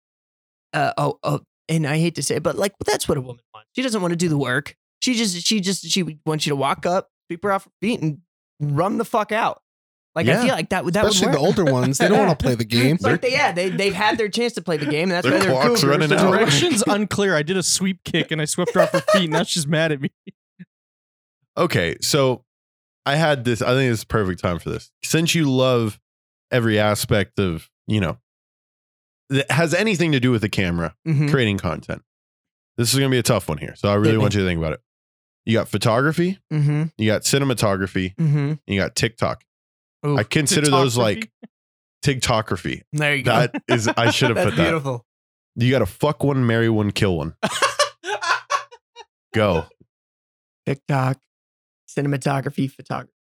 uh 0.73 0.93
oh 0.97 1.19
oh 1.23 1.41
and 1.67 1.85
I 1.87 1.97
hate 1.97 2.15
to 2.15 2.23
say 2.23 2.35
it, 2.35 2.43
but 2.43 2.55
like 2.57 2.73
that's 2.85 3.09
what 3.09 3.17
a 3.17 3.21
woman 3.21 3.41
wants. 3.53 3.69
She 3.75 3.81
doesn't 3.81 4.01
want 4.01 4.11
to 4.11 4.15
do 4.15 4.29
the 4.29 4.37
work. 4.37 4.75
She 5.01 5.15
just 5.15 5.45
she 5.45 5.59
just 5.59 5.85
she 5.85 6.19
wants 6.25 6.45
you 6.45 6.51
to 6.51 6.55
walk 6.55 6.85
up, 6.85 7.09
sweep 7.27 7.43
her 7.43 7.51
off 7.51 7.65
her 7.65 7.71
feet, 7.81 8.01
and 8.01 8.19
run 8.61 8.97
the 8.97 9.05
fuck 9.05 9.31
out. 9.31 9.61
Like 10.15 10.27
I 10.27 10.43
feel 10.45 10.53
like 10.53 10.69
that 10.69 10.85
would 10.85 10.93
that 10.93 11.05
Especially 11.05 11.27
would 11.27 11.35
the 11.35 11.39
older 11.39 11.65
ones. 11.65 11.97
They 11.97 12.07
don't 12.07 12.19
want 12.19 12.37
to 12.37 12.43
play 12.43 12.53
the 12.53 12.63
game. 12.65 12.97
Like 13.01 13.21
they, 13.21 13.31
yeah, 13.31 13.51
they 13.51 13.69
they've 13.69 13.93
had 13.95 14.17
their 14.19 14.29
chance 14.29 14.53
to 14.53 14.61
play 14.61 14.77
the 14.77 14.85
game, 14.85 15.03
and 15.09 15.11
that's 15.13 15.23
Their 15.27 15.33
why 15.39 15.39
they're 15.39 15.51
clock's 15.51 15.65
cougars. 15.81 15.83
running 15.85 16.09
the 16.09 16.17
out. 16.19 16.31
directions 16.31 16.83
unclear. 16.85 17.35
I 17.35 17.41
did 17.41 17.57
a 17.57 17.63
sweep 17.63 18.03
kick 18.03 18.29
and 18.31 18.39
I 18.39 18.45
swept 18.45 18.75
her 18.75 18.81
off 18.81 18.91
her 18.91 18.99
feet, 19.11 19.23
and 19.23 19.33
now 19.33 19.41
she's 19.43 19.65
mad 19.65 19.91
at 19.91 20.01
me. 20.01 20.11
Okay, 21.57 21.97
so 22.01 22.43
I 23.05 23.15
had 23.15 23.43
this. 23.43 23.61
I 23.61 23.73
think 23.73 23.91
it's 23.91 24.03
perfect 24.03 24.39
time 24.41 24.59
for 24.59 24.69
this. 24.69 24.91
Since 25.03 25.35
you 25.35 25.49
love 25.51 25.99
every 26.51 26.77
aspect 26.79 27.39
of 27.39 27.69
you 27.87 27.99
know 27.99 28.17
that 29.29 29.49
has 29.51 29.73
anything 29.73 30.11
to 30.11 30.19
do 30.19 30.31
with 30.31 30.41
the 30.41 30.49
camera 30.49 30.95
Mhm. 31.07 31.29
creating 31.31 31.57
content, 31.57 32.03
this 32.77 32.93
is 32.93 32.99
going 32.99 33.09
to 33.09 33.13
be 33.15 33.19
a 33.19 33.23
tough 33.23 33.49
one 33.49 33.57
here. 33.57 33.75
So 33.75 33.89
I 33.89 33.95
really 33.95 34.17
want 34.17 34.33
you 34.35 34.41
to 34.41 34.47
think 34.47 34.59
about 34.59 34.73
it. 34.73 34.81
You 35.45 35.53
got 35.57 35.67
photography, 35.69 36.39
Mm-hmm. 36.51 36.83
you 36.97 37.07
got 37.07 37.23
cinematography, 37.23 38.15
Mm-hmm. 38.15 38.37
and 38.37 38.59
you 38.67 38.79
got 38.79 38.95
TikTok. 38.95 39.43
Ooh, 40.05 40.17
I 40.17 40.23
consider 40.23 40.69
those 40.69 40.97
like 40.97 41.31
TikTography. 42.03 42.81
there 42.91 43.15
you 43.15 43.23
go. 43.23 43.31
That 43.47 43.63
is, 43.67 43.87
I 43.87 44.09
should 44.11 44.35
have 44.35 44.45
put 44.45 44.55
that. 44.57 44.63
beautiful. 44.63 45.05
You 45.55 45.69
got 45.71 45.79
to 45.79 45.85
fuck 45.85 46.23
one, 46.23 46.45
marry 46.47 46.69
one, 46.69 46.91
kill 46.91 47.15
one. 47.17 47.35
Go. 49.33 49.65
TikTok, 50.65 51.17
cinematography, 51.89 52.71
photography. 52.71 53.11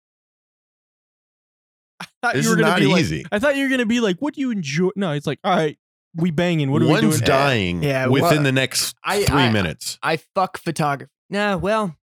thought 2.23 2.35
This 2.35 2.45
you 2.45 2.51
were 2.53 2.57
is 2.57 2.63
gonna 2.63 2.73
not 2.75 2.79
be 2.81 2.87
like- 2.87 3.01
easy. 3.01 3.25
I 3.33 3.39
thought 3.39 3.57
you 3.57 3.65
were 3.65 3.69
gonna 3.71 3.87
be 3.87 4.01
like, 4.01 4.19
what 4.21 4.35
do 4.35 4.41
you 4.41 4.51
enjoy? 4.51 4.91
No, 4.97 5.13
it's 5.13 5.27
like, 5.27 5.41
all 5.45 5.55
right, 5.57 5.77
we 6.15 6.31
banging? 6.31 6.71
What 6.71 6.83
are 6.83 6.87
we 6.87 6.93
doing? 6.93 7.09
One's 7.09 7.21
dying 7.21 7.83
Yeah, 7.83 8.07
within 8.07 8.29
well, 8.31 8.43
the 8.43 8.53
next 8.53 8.95
I- 9.05 9.25
three 9.25 9.37
I- 9.43 9.51
minutes. 9.51 9.99
I 10.03 10.19
fuck 10.35 10.59
photography. 10.59 11.11
Nah, 11.31 11.57
well, 11.57 11.97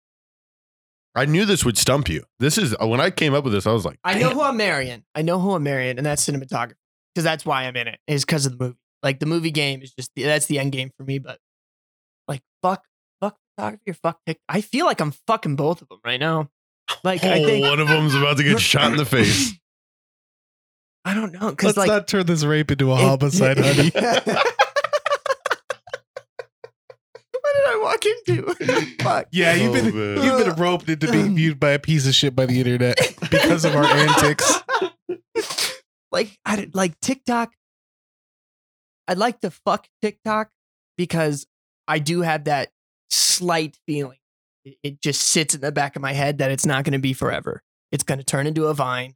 I 1.15 1.26
knew 1.26 1.45
this 1.45 1.65
would 1.65 1.78
stump 1.78 2.08
you. 2.10 2.24
This 2.39 2.58
is 2.58 2.76
uh, 2.82 2.88
when 2.88 3.02
I 3.02 3.10
came 3.10 3.34
up 3.34 3.43
with 3.43 3.54
this. 3.54 3.65
I 3.65 3.72
was 3.72 3.84
like, 3.86 4.00
I 4.04 4.19
know 4.19 4.30
who 4.30 4.41
I'm 4.41 4.58
marrying. 4.58 5.04
I 5.15 5.22
know 5.22 5.39
who 5.39 5.52
I'm 5.54 5.63
marrying, 5.63 5.98
and 5.98 6.06
that's 6.06 6.26
cinematography 6.28 6.74
because 7.13 7.24
that's 7.24 7.45
why 7.45 7.63
I'm 7.65 7.76
in 7.76 7.88
it. 7.88 8.00
Is 8.08 8.24
because 8.26 8.45
of 8.45 8.58
the 8.58 8.63
movie. 8.63 8.78
Like 9.02 9.19
the 9.19 9.26
movie 9.26 9.52
game 9.52 9.82
is 9.82 9.93
just 9.93 10.12
that's 10.15 10.45
the 10.48 10.60
end 10.60 10.72
game 10.72 10.91
for 10.98 11.04
me. 11.04 11.19
But 11.19 11.39
like 12.28 12.41
fuck, 12.62 12.84
fuck 13.22 13.38
photography 13.58 13.91
or 13.91 13.93
fuck 13.95 14.19
TikTok. 14.26 14.43
I 14.50 14.62
feel 14.62 14.86
like 14.86 15.00
I'm 15.02 15.12
fucking 15.26 15.56
both 15.56 15.82
of 15.82 15.88
them 15.89 16.00
right 16.06 16.19
now. 16.19 16.50
Like 17.04 17.24
I 17.24 17.39
Oh, 17.41 17.45
think 17.45 17.65
one 17.65 17.80
of 17.80 17.88
them's 17.88 18.13
about 18.15 18.38
to 18.38 18.43
get 18.43 18.60
shot 18.60 18.91
in 18.91 18.98
the 18.98 19.06
face. 19.06 19.54
I 21.06 21.13
don't 21.13 21.32
know 21.32 21.50
because 21.52 21.78
Let's 21.78 21.78
like 21.78 21.88
not 21.88 22.08
turn 22.10 22.26
this 22.26 22.43
rape 22.43 22.72
into 22.72 22.91
a 22.91 22.95
it- 22.95 23.02
homicide, 23.02 23.58
honey. 23.63 23.89
what 23.93 24.24
did 27.56 27.65
I 27.65 27.68
walk 27.81 28.03
into? 28.05 28.95
Fuck. 29.03 29.27
Yeah, 29.31 29.53
you've 29.55 29.71
Oh, 29.71 29.73
been 29.73 30.15
man. 30.15 30.23
you've 30.23 30.45
been 30.45 30.55
roped 30.63 30.89
into 30.89 31.11
being 31.11 31.35
viewed 31.37 31.59
by 31.59 31.71
a 31.71 31.79
piece 31.79 32.07
of 32.07 32.13
shit 32.15 32.35
by 32.35 32.45
the 32.45 32.59
internet 32.59 32.97
because 33.29 33.65
of 33.65 33.75
our 33.75 33.83
antics. 33.85 34.61
like 36.11 36.37
I 36.45 36.55
did- 36.57 36.75
like 36.75 36.99
TikTok. 36.99 37.53
I'd 39.07 39.17
like 39.17 39.39
to 39.41 39.49
fuck 39.51 39.87
TikTok 40.01 40.49
because 40.97 41.47
I 41.87 41.99
do 41.99 42.21
have 42.21 42.43
that 42.43 42.69
slight 43.09 43.77
feeling. 43.87 44.19
It, 44.63 44.77
it 44.83 45.01
just 45.01 45.21
sits 45.21 45.55
in 45.55 45.61
the 45.61 45.71
back 45.71 45.95
of 45.95 46.01
my 46.01 46.13
head 46.13 46.37
that 46.37 46.51
it's 46.51 46.65
not 46.65 46.83
going 46.83 46.93
to 46.93 46.99
be 46.99 47.13
forever. 47.13 47.63
It's 47.91 48.03
going 48.03 48.19
to 48.19 48.23
turn 48.23 48.45
into 48.45 48.65
a 48.67 48.73
vine. 48.75 49.15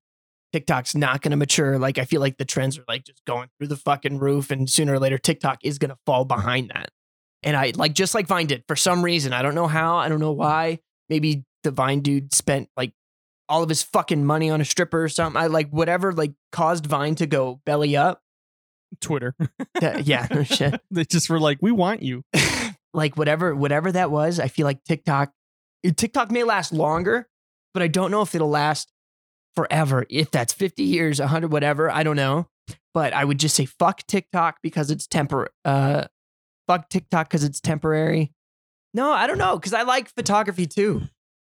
TikTok's 0.52 0.95
not 0.95 1.21
going 1.21 1.32
to 1.32 1.38
mature. 1.38 1.78
Like 1.78 1.97
I 1.99 2.06
feel 2.06 2.21
like 2.21 2.38
the 2.38 2.45
trends 2.45 2.78
are 2.78 2.84
like 2.88 3.04
just 3.04 3.23
going 3.26 3.49
through 3.58 3.67
the 3.67 3.76
fucking 3.78 4.17
roof, 4.19 4.49
and 4.52 4.69
sooner 4.69 4.93
or 4.93 4.99
later 4.99 5.17
TikTok 5.17 5.60
is 5.63 5.78
going 5.78 5.89
to 5.89 5.97
fall 6.06 6.26
behind 6.26 6.69
that. 6.73 6.89
And 7.44 7.56
I 7.58 7.74
like 7.76 7.94
just 7.94 8.14
like 8.16 8.28
Vine 8.28 8.48
did 8.48 8.64
for 8.68 8.76
some 8.76 9.04
reason. 9.04 9.34
I 9.34 9.42
don't 9.42 9.56
know 9.56 9.68
how. 9.68 9.98
I 9.98 10.10
don't 10.10 10.20
know 10.20 10.32
why. 10.32 10.80
Maybe 11.10 11.44
the 11.64 11.72
Vine 11.72 12.02
dude 12.02 12.34
spent 12.34 12.70
like 12.78 12.94
all 13.50 13.64
of 13.64 13.70
his 13.70 13.84
fucking 13.84 14.26
money 14.26 14.50
on 14.50 14.62
a 14.62 14.66
stripper 14.66 15.04
or 15.04 15.10
something. 15.10 15.42
I 15.42 15.48
like 15.48 15.70
whatever 15.70 16.12
like 16.14 16.34
caused 16.52 16.86
Vine 16.86 17.16
to 17.16 17.26
go 17.28 17.62
belly 17.66 17.96
up. 17.96 18.22
Twitter. 19.02 19.36
That- 19.82 20.06
yeah, 20.06 20.28
no 20.32 20.44
shit. 20.44 20.80
they 20.92 21.04
just 21.06 21.30
were 21.30 21.40
like, 21.40 21.58
we 21.62 21.72
want 21.72 22.02
you. 22.04 22.24
like 22.94 23.18
whatever 23.18 23.56
whatever 23.56 23.92
that 23.92 24.12
was. 24.12 24.40
I 24.40 24.48
feel 24.48 24.66
like 24.66 24.84
TikTok 24.84 25.32
TikTok 25.98 26.32
may 26.32 26.44
last 26.44 26.72
longer, 26.72 27.28
but 27.74 27.84
I 27.84 27.88
don't 27.88 28.12
know 28.12 28.22
if 28.22 28.34
it'll 28.36 28.50
last 28.50 28.92
forever. 29.56 30.06
If 30.10 30.32
that's 30.32 30.54
50 30.54 30.84
years, 30.84 31.20
100 31.20 31.52
whatever, 31.52 31.92
I 31.92 32.04
don't 32.04 32.16
know. 32.16 32.48
But 32.94 33.14
I 33.14 33.26
would 33.26 33.40
just 33.40 33.56
say 33.56 33.66
fuck 33.66 34.06
TikTok 34.08 34.58
because 34.64 34.90
it's 34.92 35.08
tempor 35.08 35.48
uh 35.66 36.06
fuck 36.74 36.90
TikTok 36.90 37.30
cuz 37.30 37.44
it's 37.44 37.60
temporary. 37.60 38.32
No, 38.94 39.12
I 39.12 39.28
don't 39.28 39.38
know 39.38 39.58
cuz 39.60 39.74
I 39.74 39.84
like 39.84 40.10
photography 40.14 40.68
too. 40.68 41.02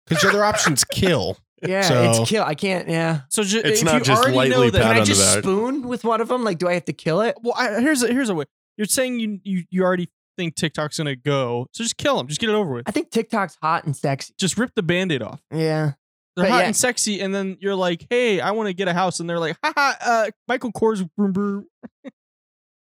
Because 0.07 0.23
your 0.23 0.31
other 0.33 0.43
options 0.45 0.83
kill. 0.91 1.37
Yeah, 1.65 1.81
So- 1.81 2.11
it's 2.21 2.29
kill. 2.29 2.43
I 2.43 2.55
can't, 2.55 2.89
yeah. 2.89 3.21
So 3.29 3.43
ju- 3.43 3.61
It's 3.63 3.79
if 3.79 3.85
not 3.85 3.93
you 3.95 3.99
just 4.01 4.21
already 4.21 4.49
know 4.49 4.57
lightly 4.59 4.69
that, 4.71 4.81
pat 4.83 4.93
Can 4.93 5.01
I 5.01 5.05
just 5.05 5.35
back. 5.35 5.43
spoon 5.43 5.87
with 5.87 6.03
one 6.03 6.19
of 6.21 6.27
them? 6.27 6.43
Like 6.43 6.57
do 6.57 6.67
I 6.67 6.73
have 6.73 6.85
to 6.85 6.93
kill 6.93 7.21
it? 7.21 7.37
well, 7.41 7.53
I, 7.57 7.79
here's 7.79 8.03
a, 8.03 8.07
here's 8.07 8.29
a 8.29 8.35
way. 8.35 8.45
You're 8.77 8.85
saying 8.87 9.19
you 9.19 9.39
you 9.43 9.63
you 9.69 9.83
already 9.83 10.09
think 10.35 10.55
TikTok's 10.55 10.97
gonna 10.97 11.15
go, 11.15 11.67
so 11.73 11.83
just 11.83 11.95
kill 11.97 12.17
them. 12.17 12.27
Just 12.27 12.41
get 12.41 12.49
it 12.49 12.53
over 12.53 12.73
with. 12.73 12.83
I 12.87 12.91
think 12.91 13.11
TikTok's 13.11 13.57
hot 13.61 13.85
and 13.85 13.95
sexy. 13.95 14.33
Just 14.37 14.57
rip 14.57 14.71
the 14.75 14.81
band-aid 14.83 15.21
off. 15.21 15.39
Yeah. 15.51 15.91
They're 16.35 16.45
But 16.45 16.49
hot 16.49 16.57
yeah. 16.61 16.65
and 16.65 16.75
sexy, 16.75 17.21
and 17.21 17.33
then 17.35 17.57
you're 17.61 17.75
like, 17.75 18.07
"Hey, 18.09 18.41
I 18.41 18.49
want 18.51 18.65
to 18.67 18.73
get 18.73 18.87
a 18.87 18.93
house," 18.93 19.19
and 19.19 19.29
they're 19.29 19.37
like, 19.39 19.55
"Haha, 19.63 19.93
uh, 20.01 20.31
Michael 20.47 20.71
Kors." 20.71 21.07
Broom, 21.15 21.31
broom. 21.31 21.67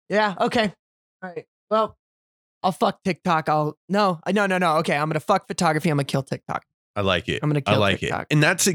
Yeah. 0.09 0.33
Okay. 0.39 0.73
All 1.23 1.29
right. 1.29 1.45
Well, 1.69 1.95
I'll 2.65 2.71
fuck 2.71 3.01
TikTok. 3.03 3.47
I'll 3.47 3.77
no, 3.87 4.19
uh, 4.25 4.31
no, 4.31 4.45
no, 4.47 4.57
no. 4.57 4.77
Okay, 4.77 4.97
I'm 4.97 5.07
gonna 5.07 5.19
fuck 5.19 5.47
photography. 5.47 5.89
I'm 5.89 5.97
gonna 5.97 6.03
kill 6.05 6.23
TikTok. 6.23 6.63
I 6.95 7.01
like 7.01 7.29
it. 7.29 7.39
I'm 7.43 7.49
gonna 7.49 7.61
I 7.65 7.71
kill 7.71 7.79
like 7.79 7.99
TikTok. 7.99 8.21
it. 8.23 8.27
And 8.33 8.41
that's 8.43 8.67
a 8.67 8.73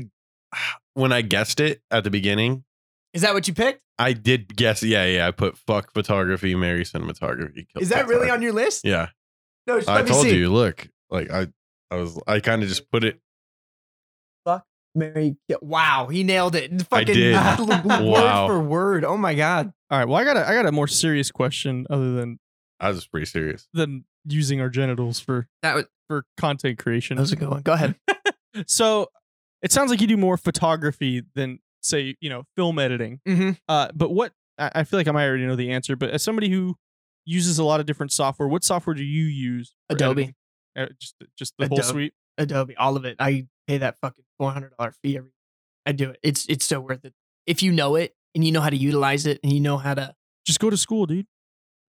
when 0.95 1.13
I 1.13 1.23
guessed 1.23 1.61
it 1.61 1.83
at 1.91 2.05
the 2.05 2.11
beginning. 2.11 2.65
Is 3.13 3.23
that 3.23 3.35
what 3.35 3.49
you 3.49 3.55
picked? 3.55 3.81
I 3.99 4.13
did 4.13 4.57
guess. 4.57 4.83
Yeah, 4.83 5.05
yeah. 5.05 5.27
I 5.27 5.33
put 5.33 5.59
fuck 5.59 5.93
photography, 5.93 6.55
marry 6.55 6.85
cinematography. 6.85 7.67
kill 7.73 7.83
Is 7.83 7.89
that 7.91 8.07
really 8.07 8.31
on 8.31 8.41
your 8.41 8.53
list? 8.53 8.85
Yeah, 8.85 9.09
No, 9.67 9.79
just 9.79 9.89
I 9.91 9.97
let 9.97 10.05
me 10.05 10.11
told 10.13 10.23
see. 10.25 10.37
you. 10.37 10.49
Look, 10.51 10.89
like 11.11 11.31
I, 11.31 11.49
I 11.91 11.97
was, 11.97 12.19
I 12.27 12.39
kind 12.41 12.63
of 12.63 12.69
just 12.69 12.91
put 12.91 13.03
it. 13.05 13.21
Fuck 14.45 14.65
Mary. 14.95 15.37
kill- 15.49 15.59
Wow, 15.61 16.07
he 16.11 16.23
nailed 16.25 16.55
it. 16.55 16.71
Fucking 16.89 17.07
did. 17.15 17.35
word 17.69 17.85
Wow. 17.85 18.47
for 18.47 18.61
word. 18.61 19.05
Oh 19.05 19.17
my 19.17 19.35
god. 19.35 19.73
All 19.91 19.99
right. 19.99 20.07
Well, 20.09 20.17
I 20.19 20.25
got 20.25 20.37
a 20.37 20.49
I 20.49 20.55
got 20.55 20.67
a 20.67 20.73
more 20.73 20.87
serious 20.89 21.31
question 21.31 21.87
other 21.91 22.13
than 22.13 22.39
I 22.81 22.89
was 22.89 23.07
pretty 23.07 23.27
serious. 23.27 23.69
than 23.75 24.05
using 24.25 24.61
our 24.61 24.69
genitals 24.71 25.21
for 25.21 25.47
That 25.63 25.75
was 25.75 25.85
for 26.09 26.25
content 26.37 26.79
creation. 26.79 27.17
that 27.17 27.23
was 27.23 27.33
a 27.33 27.37
good 27.37 27.49
one. 27.51 27.63
Go 27.63 27.73
ahead. 27.73 27.97
So 28.67 29.07
it 29.63 29.71
sounds 29.71 29.91
like 29.93 30.01
you 30.01 30.09
do 30.09 30.17
more 30.17 30.37
photography 30.37 31.23
than 31.37 31.61
say 31.83 32.17
you 32.21 32.29
know 32.29 32.43
film 32.57 32.79
editing. 32.81 33.21
mm-hmm. 33.27 33.51
Uh, 33.69 33.89
but 33.95 34.11
what 34.11 34.33
I, 34.59 34.71
I 34.77 34.85
feel 34.85 34.99
like 34.99 35.07
I 35.07 35.13
might 35.13 35.27
already 35.27 35.47
know 35.47 35.55
the 35.57 35.71
answer. 35.71 35.95
But 35.95 36.11
as 36.11 36.23
somebody 36.25 36.49
who 36.51 36.75
uses 37.25 37.59
a 37.61 37.65
lot 37.65 37.79
of 37.79 37.87
different 37.87 38.11
software, 38.11 38.49
what 38.49 38.65
software 38.65 38.95
do 38.95 39.05
you 39.05 39.25
use? 39.25 39.75
for 39.89 39.95
Adobe. 39.95 40.23
editing? 40.23 40.35
Uh, 40.77 40.87
just 41.01 41.15
just 41.39 41.55
the 41.59 41.69
whole 41.69 41.79
Adobe. 41.79 41.89
suite. 41.93 42.15
Adobe, 42.39 42.77
all 42.77 42.97
of 42.97 43.05
it. 43.05 43.17
I 43.21 43.47
pay 43.69 43.79
that 43.79 43.97
fucking 44.01 44.25
four 44.37 44.51
hundred 44.51 44.73
dollar 44.77 44.95
fee 45.03 45.17
every. 45.17 45.31
I 45.87 45.93
do 45.93 46.11
it. 46.11 46.19
It's 46.25 46.45
it's 46.49 46.67
so 46.67 46.81
worth 46.81 47.05
it 47.05 47.15
if 47.47 47.63
you 47.63 47.71
know 47.73 47.95
it 47.95 48.15
and 48.35 48.45
you 48.45 48.51
know 48.51 48.61
how 48.61 48.71
to 48.71 48.77
utilize 48.77 49.27
it 49.27 49.39
and 49.45 49.53
you 49.53 49.61
know 49.61 49.77
how 49.79 49.95
to. 49.95 50.13
Just 50.45 50.59
go 50.59 50.71
to 50.71 50.77
school, 50.77 51.07
dude. 51.07 51.27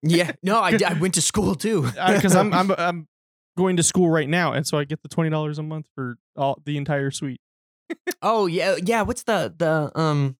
Yeah. 0.02 0.32
No, 0.42 0.60
I, 0.60 0.76
I 0.86 0.94
went 0.94 1.14
to 1.14 1.22
school 1.22 1.54
too. 1.54 1.82
Because 2.06 2.34
I'm 2.36 2.52
I'm 2.52 2.70
I'm 2.78 3.08
going 3.56 3.76
to 3.76 3.82
school 3.82 4.10
right 4.10 4.28
now, 4.28 4.52
and 4.52 4.66
so 4.66 4.78
I 4.78 4.84
get 4.84 5.02
the 5.02 5.08
twenty 5.08 5.30
dollars 5.30 5.58
a 5.58 5.62
month 5.62 5.86
for 5.94 6.16
all 6.36 6.60
the 6.64 6.76
entire 6.76 7.10
suite. 7.10 7.40
Oh 8.22 8.46
yeah, 8.46 8.76
yeah. 8.82 9.02
What's 9.02 9.22
the 9.22 9.54
the 9.56 9.92
um? 9.98 10.36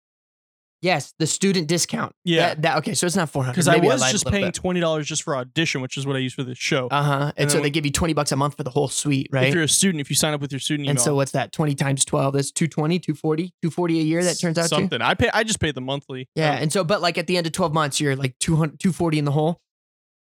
Yes, 0.81 1.13
the 1.17 1.25
student 1.25 1.67
discount. 1.67 2.13
Yeah. 2.23 2.49
That, 2.49 2.61
that- 2.61 2.77
okay. 2.77 2.93
So 2.93 3.07
it's 3.07 3.15
not 3.15 3.29
four 3.31 3.43
hundred. 3.43 3.53
Because 3.53 3.67
I 3.67 3.77
was 3.77 4.11
just 4.11 4.27
paying 4.27 4.51
twenty 4.51 4.79
dollars 4.79 5.07
just 5.07 5.23
for 5.23 5.35
audition, 5.35 5.81
which 5.81 5.97
is 5.97 6.05
what 6.05 6.15
I 6.15 6.19
use 6.19 6.33
for 6.35 6.43
this 6.43 6.57
show. 6.57 6.87
Uh 6.91 7.01
huh. 7.03 7.13
And, 7.29 7.33
And 7.37 7.51
so 7.51 7.61
they 7.61 7.71
give 7.71 7.83
you 7.85 7.91
twenty 7.91 8.13
bucks 8.13 8.31
a 8.31 8.35
month 8.35 8.57
for 8.57 8.63
the 8.63 8.69
whole 8.69 8.87
suite, 8.87 9.27
right? 9.31 9.47
If 9.47 9.55
you're 9.55 9.63
a 9.63 9.67
student, 9.67 10.01
if 10.01 10.09
you 10.11 10.15
sign 10.15 10.33
up 10.35 10.41
with 10.41 10.51
your 10.51 10.59
student 10.59 10.85
email, 10.85 10.91
And 10.91 11.01
so 11.01 11.15
what's 11.15 11.31
that? 11.31 11.51
Twenty 11.51 11.73
times 11.73 12.05
twelve. 12.05 12.35
That's 12.35 12.51
220, 12.51 12.99
240, 12.99 13.43
240 13.63 13.99
a 13.99 14.03
year. 14.03 14.23
That 14.23 14.39
turns 14.39 14.57
out 14.59 14.63
to. 14.63 14.67
something. 14.69 15.01
I 15.01 15.15
pay. 15.15 15.29
I 15.33 15.43
just 15.43 15.59
pay 15.59 15.71
the 15.71 15.81
monthly. 15.81 16.29
Yeah. 16.35 16.51
Um, 16.55 16.61
And 16.63 16.71
so, 16.73 16.83
but 16.83 17.01
like 17.01 17.17
at 17.17 17.25
the 17.25 17.37
end 17.37 17.47
of 17.47 17.53
twelve 17.53 17.73
months, 17.73 17.99
you're 17.99 18.15
like 18.15 18.37
200, 18.39 18.79
240 18.79 19.17
in 19.19 19.25
the 19.25 19.31
hole. 19.31 19.59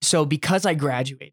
So 0.03 0.24
because 0.24 0.64
I 0.64 0.74
graduated, 0.74 1.33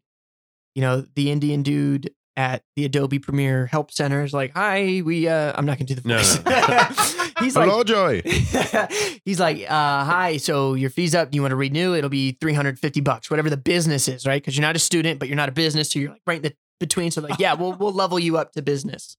you 0.74 0.82
know, 0.82 1.04
the 1.14 1.30
Indian 1.30 1.62
dude 1.62 2.10
at 2.36 2.62
the 2.76 2.84
Adobe 2.84 3.18
Premiere 3.18 3.66
Help 3.66 3.90
Center 3.90 4.22
is 4.22 4.32
like, 4.32 4.52
"Hi, 4.54 5.02
we." 5.04 5.28
uh 5.28 5.52
I'm 5.56 5.64
not 5.66 5.78
gonna 5.78 5.86
do 5.86 5.94
the 5.94 6.08
No, 6.08 6.16
voice. 6.18 6.44
no. 6.44 7.22
He's 7.44 7.54
like, 7.54 7.68
Hello, 7.68 7.84
Joy. 7.84 8.22
he's 9.26 9.38
like, 9.38 9.58
uh, 9.70 10.04
hi, 10.04 10.38
so 10.38 10.72
your 10.72 10.88
fee's 10.88 11.14
up. 11.14 11.30
Do 11.30 11.36
You 11.36 11.42
want 11.42 11.52
to 11.52 11.56
renew? 11.56 11.94
It'll 11.94 12.08
be 12.08 12.32
350 12.40 13.00
bucks, 13.02 13.30
whatever 13.30 13.50
the 13.50 13.58
business 13.58 14.08
is, 14.08 14.26
right? 14.26 14.40
Because 14.40 14.56
you're 14.56 14.62
not 14.66 14.74
a 14.74 14.78
student, 14.78 15.18
but 15.18 15.28
you're 15.28 15.36
not 15.36 15.50
a 15.50 15.52
business. 15.52 15.90
So 15.90 15.98
you're 15.98 16.12
like 16.12 16.22
right 16.26 16.36
in 16.36 16.42
the 16.42 16.54
between. 16.80 17.10
So 17.10 17.20
like, 17.20 17.38
yeah, 17.38 17.52
we'll 17.52 17.74
we'll 17.74 17.92
level 17.92 18.18
you 18.18 18.38
up 18.38 18.52
to 18.52 18.62
business. 18.62 19.16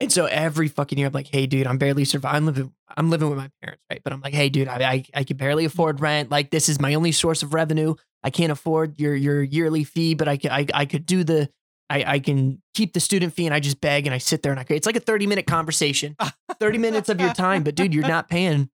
And 0.00 0.10
so 0.10 0.24
every 0.24 0.68
fucking 0.68 0.98
year, 0.98 1.06
I'm 1.06 1.12
like, 1.12 1.28
hey, 1.28 1.46
dude, 1.46 1.66
I'm 1.66 1.78
barely 1.78 2.04
surviving. 2.04 2.36
I'm 2.38 2.46
living, 2.46 2.72
I'm 2.96 3.10
living 3.10 3.28
with 3.28 3.38
my 3.38 3.50
parents, 3.62 3.82
right? 3.90 4.00
But 4.02 4.12
I'm 4.12 4.20
like, 4.22 4.34
hey, 4.34 4.48
dude, 4.48 4.66
I, 4.66 4.76
I, 4.92 5.04
I 5.14 5.24
can 5.24 5.36
barely 5.36 5.64
afford 5.66 6.00
rent. 6.00 6.30
Like, 6.30 6.50
this 6.50 6.68
is 6.68 6.80
my 6.80 6.94
only 6.94 7.12
source 7.12 7.42
of 7.42 7.54
revenue. 7.54 7.94
I 8.22 8.30
can't 8.30 8.50
afford 8.50 8.98
your 8.98 9.14
your 9.14 9.42
yearly 9.42 9.84
fee, 9.84 10.14
but 10.14 10.28
I 10.28 10.36
could, 10.36 10.50
I, 10.50 10.66
I 10.74 10.86
could 10.86 11.06
do 11.06 11.22
the, 11.24 11.48
I, 11.90 12.04
I 12.14 12.18
can 12.18 12.62
keep 12.74 12.92
the 12.92 13.00
student 13.00 13.34
fee, 13.34 13.46
and 13.46 13.54
I 13.54 13.60
just 13.60 13.80
beg 13.80 14.06
and 14.06 14.14
I 14.14 14.18
sit 14.18 14.42
there 14.42 14.52
and 14.52 14.60
I. 14.60 14.66
It's 14.70 14.86
like 14.86 14.96
a 14.96 15.00
30 15.00 15.26
minute 15.26 15.46
conversation, 15.46 16.16
30 16.58 16.78
minutes 16.78 17.08
of 17.08 17.20
your 17.20 17.32
time, 17.32 17.62
but 17.62 17.74
dude, 17.74 17.94
you're 17.94 18.06
not 18.06 18.28
paying 18.28 18.70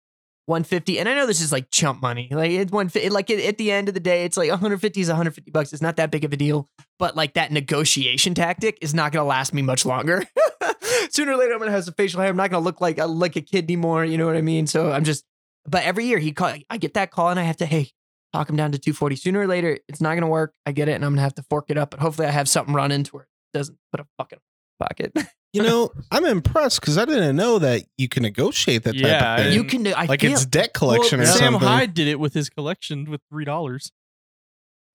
150. 0.49 0.99
And 0.99 1.07
I 1.07 1.13
know 1.15 1.25
this 1.25 1.41
is 1.41 1.51
like 1.51 1.71
chump 1.71 2.01
money. 2.01 2.27
Like 2.31 2.51
it's 2.51 2.71
one, 2.71 2.91
like 3.09 3.29
at, 3.29 3.57
the 3.57 3.71
end 3.71 3.87
of 3.87 3.93
the 3.93 3.99
day, 3.99 4.25
it's 4.25 4.35
like 4.35 4.49
150 4.49 4.99
is 4.99 5.07
150 5.07 5.51
bucks. 5.51 5.71
It's 5.71 5.81
not 5.81 5.95
that 5.97 6.11
big 6.11 6.25
of 6.25 6.33
a 6.33 6.37
deal, 6.37 6.67
but 6.97 7.15
like 7.15 7.35
that 7.35 7.51
negotiation 7.51 8.33
tactic 8.33 8.77
is 8.81 8.93
not 8.93 9.13
to 9.13 9.23
last 9.23 9.53
me 9.53 9.61
much 9.61 9.85
longer. 9.85 10.25
Sooner 11.11 11.33
or 11.33 11.37
later, 11.37 11.53
I'm 11.53 11.61
to 11.61 11.71
have 11.71 11.85
some 11.85 11.93
facial 11.93 12.19
hair. 12.19 12.29
I'm 12.29 12.35
not 12.35 12.49
to 12.51 12.59
look 12.59 12.81
like 12.81 12.97
a, 12.97 13.05
like 13.05 13.35
a 13.35 13.41
kid 13.41 13.65
anymore. 13.65 14.03
You 14.03 14.17
know 14.17 14.25
what 14.25 14.35
I 14.35 14.41
mean? 14.41 14.67
So 14.67 14.91
I'm 14.91 15.03
just, 15.03 15.23
but 15.65 15.83
every 15.83 16.05
year 16.05 16.17
he 16.17 16.31
call, 16.31 16.53
I 16.69 16.77
get 16.77 16.95
that 16.95 17.11
call 17.11 17.29
and 17.29 17.39
I 17.39 17.43
have 17.43 17.57
to, 17.57 17.65
hey, 17.65 17.91
talk 18.33 18.49
him 18.49 18.55
down 18.55 18.71
to 18.71 18.77
240. 18.77 19.15
Sooner 19.15 19.39
or 19.41 19.47
later, 19.47 19.77
it's 19.87 20.01
not 20.01 20.09
going 20.11 20.21
to 20.21 20.27
work. 20.27 20.53
I 20.65 20.71
get 20.71 20.87
it. 20.89 20.93
And 20.93 21.03
I'm 21.05 21.11
going 21.11 21.17
to 21.17 21.23
have 21.23 21.35
to 21.35 21.43
fork 21.49 21.65
it 21.69 21.77
up, 21.77 21.91
but 21.91 21.99
hopefully 21.99 22.27
I 22.27 22.31
have 22.31 22.47
something 22.47 22.73
run 22.73 22.91
into 22.91 23.11
where 23.11 23.23
it 23.23 23.57
doesn't 23.57 23.77
put 23.91 23.99
a 24.01 24.05
fucking 24.17 24.39
pocket. 24.79 25.11
You 25.51 25.63
know, 25.63 25.89
I'm 26.11 26.25
impressed 26.25 26.79
because 26.79 26.95
I 26.99 27.05
didn't 27.05 27.35
know 27.35 27.57
that 27.57 27.81
you 27.97 28.07
can 28.07 28.21
negotiate 28.21 28.83
that 28.83 28.93
type 28.93 29.01
Yeah, 29.01 29.35
of 29.35 29.43
thing. 29.45 29.53
you 29.55 29.63
can, 29.63 29.87
I 29.87 30.05
like 30.05 30.21
feel, 30.21 30.33
it's 30.33 30.45
debt 30.45 30.75
collection 30.75 31.19
well, 31.19 31.27
or 31.27 31.31
Sam 31.31 31.53
something. 31.53 31.67
Hyde 31.67 31.95
did 31.95 32.07
it 32.07 32.19
with 32.19 32.35
his 32.35 32.51
collection 32.51 33.09
with 33.09 33.19
three 33.31 33.45
dollars. 33.45 33.91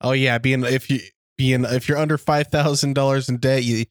Oh 0.01 0.13
yeah, 0.13 0.39
being 0.39 0.63
if 0.63 0.89
you 0.91 1.01
being 1.37 1.65
if 1.65 1.89
you're 1.89 1.99
under 1.99 2.17
five 2.17 2.47
thousand 2.53 2.93
dollars 2.95 3.29
in 3.29 3.39
debt, 3.39 3.65
you 3.65 3.87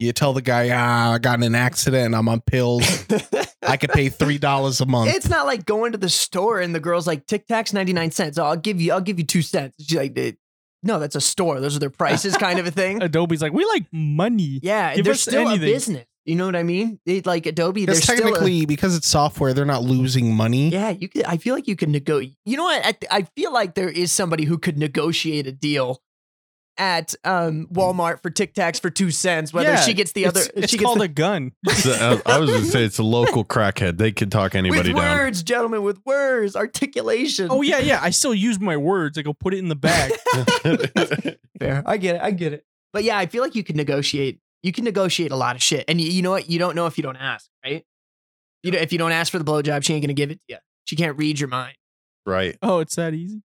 you 0.00 0.12
tell 0.12 0.32
the 0.32 0.42
guy, 0.42 0.70
ah, 0.74 1.12
I 1.12 1.18
got 1.18 1.38
in 1.38 1.44
an 1.44 1.54
accident 1.54 2.06
and 2.06 2.16
I'm 2.16 2.28
on 2.28 2.40
pills. 2.40 3.06
I 3.66 3.76
could 3.76 3.90
pay 3.90 4.08
three 4.08 4.38
dollars 4.38 4.80
a 4.80 4.86
month. 4.86 5.14
It's 5.14 5.28
not 5.28 5.46
like 5.46 5.64
going 5.66 5.92
to 5.92 5.98
the 5.98 6.08
store 6.08 6.60
and 6.60 6.74
the 6.74 6.80
girl's 6.80 7.06
like 7.06 7.26
Tic 7.26 7.46
Tacs 7.48 7.72
ninety 7.72 7.92
nine 7.92 8.10
cents. 8.10 8.38
Oh, 8.38 8.44
I'll 8.44 8.56
give 8.56 8.80
you 8.80 8.92
I'll 8.92 9.00
give 9.00 9.18
you 9.18 9.24
two 9.24 9.42
cents. 9.42 9.76
She's 9.84 9.96
like, 9.98 10.12
"Eh, 10.16 10.32
no, 10.82 10.98
that's 11.00 11.16
a 11.16 11.20
store. 11.20 11.60
Those 11.60 11.74
are 11.76 11.80
their 11.80 11.90
prices, 11.90 12.36
kind 12.36 12.58
of 12.60 12.66
a 12.66 12.70
thing. 12.70 13.02
Adobe's 13.02 13.42
like, 13.42 13.52
we 13.52 13.64
like 13.64 13.86
money. 13.92 14.60
Yeah, 14.62 14.94
Give 14.94 15.04
they're 15.04 15.14
still 15.14 15.48
anything. 15.48 15.68
a 15.68 15.72
business. 15.72 16.04
You 16.24 16.34
know 16.36 16.44
what 16.46 16.56
I 16.56 16.62
mean? 16.62 17.00
It, 17.06 17.24
like 17.24 17.46
Adobe, 17.46 17.86
they're 17.86 17.94
Because 17.94 18.04
still 18.04 18.18
a, 18.18 18.30
technically, 18.32 18.66
because 18.66 18.94
it's 18.94 19.08
software, 19.08 19.54
they're 19.54 19.64
not 19.64 19.82
losing 19.82 20.34
money. 20.34 20.68
yeah. 20.68 20.90
You 20.90 21.08
could. 21.08 21.24
I 21.24 21.38
feel 21.38 21.54
like 21.54 21.66
you 21.66 21.74
could 21.74 21.88
negotiate. 21.88 22.36
You 22.44 22.58
know 22.58 22.64
what? 22.64 22.84
I, 22.86 22.94
I 23.10 23.22
feel 23.34 23.50
like 23.52 23.74
there 23.74 23.88
is 23.88 24.12
somebody 24.12 24.44
who 24.44 24.58
could 24.58 24.76
negotiate 24.78 25.46
a 25.46 25.52
deal 25.52 26.02
at 26.78 27.14
um, 27.24 27.66
Walmart 27.72 28.22
for 28.22 28.30
Tic 28.30 28.54
Tacs 28.54 28.80
for 28.80 28.88
two 28.88 29.10
cents. 29.10 29.52
Whether 29.52 29.70
Yeah, 29.70 29.80
she 29.80 29.94
gets 29.94 30.12
the 30.12 30.26
other, 30.26 30.40
It's, 30.40 30.50
it's 30.54 30.70
she 30.70 30.78
gets 30.78 30.86
called 30.86 31.00
the, 31.00 31.04
a 31.04 31.08
gun. 31.08 31.52
So, 31.74 32.20
I 32.24 32.38
was 32.38 32.50
gonna 32.50 32.64
say 32.64 32.84
it's 32.84 32.98
a 32.98 33.02
local 33.02 33.44
crackhead. 33.44 33.98
They 33.98 34.12
can 34.12 34.30
talk 34.30 34.54
anybody 34.54 34.92
with 34.92 35.02
down. 35.02 35.16
words, 35.18 35.42
gentlemen, 35.42 35.82
with 35.82 36.00
words, 36.04 36.56
articulation. 36.56 37.48
Oh 37.50 37.62
yeah, 37.62 37.78
yeah. 37.78 38.00
I 38.02 38.10
still 38.10 38.34
use 38.34 38.58
my 38.58 38.76
words. 38.76 39.18
I 39.18 39.22
go 39.22 39.32
put 39.32 39.54
it 39.54 39.58
in 39.58 39.68
the 39.68 39.76
bag. 39.76 40.12
Fair. 41.58 41.82
I 41.86 41.96
get 41.96 42.16
it. 42.16 42.22
I 42.22 42.30
get 42.30 42.52
it. 42.52 42.64
But 42.92 43.04
yeah, 43.04 43.18
I 43.18 43.26
feel 43.26 43.42
like 43.42 43.54
you 43.54 43.64
can 43.64 43.76
negotiate. 43.76 44.40
You 44.62 44.72
can 44.72 44.84
negotiate 44.84 45.30
a 45.30 45.36
lot 45.36 45.56
of 45.56 45.62
shit, 45.62 45.84
and 45.88 46.00
you, 46.00 46.10
you 46.10 46.22
know 46.22 46.30
what? 46.30 46.48
You 46.50 46.58
don't 46.58 46.74
know 46.74 46.86
if 46.86 46.96
you 46.98 47.02
don't 47.02 47.16
ask, 47.16 47.48
right? 47.64 47.84
You 48.62 48.72
know, 48.72 48.78
if 48.78 48.92
you 48.92 48.98
don't 48.98 49.12
ask 49.12 49.30
for 49.30 49.38
the 49.38 49.44
blowjob, 49.44 49.84
she 49.84 49.94
ain't 49.94 50.02
gonna 50.02 50.14
give 50.14 50.30
it 50.30 50.40
to 50.48 50.54
you. 50.54 50.58
She 50.84 50.96
can't 50.96 51.16
read 51.16 51.38
your 51.38 51.48
mind. 51.48 51.76
right. 52.26 52.56
oh, 52.62 52.78
it's 52.80 52.96
that 52.96 53.14
easy. 53.14 53.42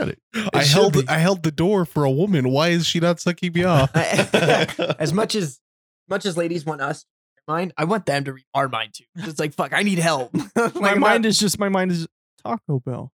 Got 0.00 0.08
it. 0.08 0.18
I 0.34 0.60
It 0.60 0.64
should 0.66 0.72
held 0.74 0.92
be. 0.94 1.04
I 1.08 1.18
held 1.18 1.42
the 1.42 1.50
door 1.50 1.84
for 1.84 2.04
a 2.04 2.10
woman. 2.10 2.50
Why 2.50 2.68
is 2.68 2.86
she 2.86 3.00
not 3.00 3.20
sucking 3.20 3.52
me 3.52 3.64
off? 3.64 3.90
as 3.94 5.12
much 5.12 5.34
as 5.34 5.60
much 6.08 6.26
as 6.26 6.36
ladies 6.36 6.64
want 6.64 6.80
us 6.80 7.02
to 7.02 7.42
mind, 7.48 7.72
I 7.76 7.84
want 7.84 8.06
them 8.06 8.24
to 8.24 8.32
read 8.32 8.44
our 8.54 8.68
mind 8.68 8.94
too. 8.94 9.04
It's 9.16 9.38
like 9.38 9.54
fuck, 9.54 9.72
I 9.72 9.82
need 9.82 9.98
help. 9.98 10.34
like, 10.56 10.74
my 10.74 10.94
mind 10.94 11.22
not- 11.24 11.26
is 11.26 11.38
just 11.38 11.58
my 11.58 11.68
mind 11.68 11.90
is 11.92 12.06
Taco 12.44 12.80
Bell. 12.80 13.12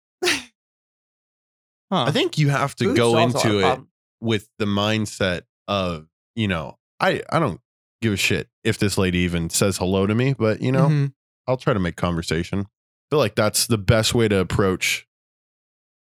Huh. 1.91 2.03
I 2.07 2.11
think 2.11 2.37
you 2.37 2.49
have 2.49 2.75
to 2.75 2.85
food 2.85 2.97
go 2.97 3.13
solves 3.13 3.33
a 3.33 3.37
lot 3.37 3.45
of 3.45 3.51
into 3.51 3.59
it 3.59 3.61
problems. 3.63 3.89
with 4.19 4.49
the 4.59 4.65
mindset 4.65 5.41
of, 5.69 6.07
you 6.35 6.47
know, 6.47 6.77
I 6.99 7.21
I 7.29 7.39
don't 7.39 7.61
give 8.01 8.13
a 8.13 8.17
shit 8.17 8.49
if 8.63 8.77
this 8.77 8.97
lady 8.97 9.19
even 9.19 9.49
says 9.49 9.77
hello 9.77 10.05
to 10.05 10.13
me, 10.13 10.33
but 10.37 10.61
you 10.61 10.71
know, 10.71 10.87
Mhm. 10.87 11.13
I'll 11.47 11.55
try 11.57 11.73
to 11.73 11.79
make 11.79 11.95
conversation. 11.95 12.59
I 12.61 12.65
feel 13.09 13.19
like 13.19 13.35
that's 13.35 13.67
the 13.67 13.77
best 13.77 14.13
way 14.13 14.27
to 14.27 14.37
approach 14.37 15.06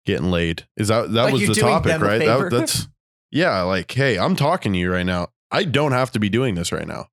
getting 0.06 0.30
laid. 0.30 0.66
Is 0.76 0.88
that 0.88 1.12
that 1.12 1.24
Like 1.24 1.32
was 1.32 1.46
the 1.46 1.54
topic, 1.54 2.00
right? 2.00 2.18
That, 2.18 2.48
that's 2.50 2.88
yeah, 3.30 3.62
like, 3.62 3.90
hey, 3.92 4.18
I'm 4.18 4.36
talking 4.36 4.72
to 4.72 4.78
you 4.78 4.90
right 4.92 5.06
now. 5.06 5.28
I 5.50 5.64
don't 5.64 5.92
have 5.92 6.10
to 6.12 6.20
be 6.20 6.28
doing 6.28 6.54
this 6.54 6.72
right 6.72 6.86
now. 6.86 7.06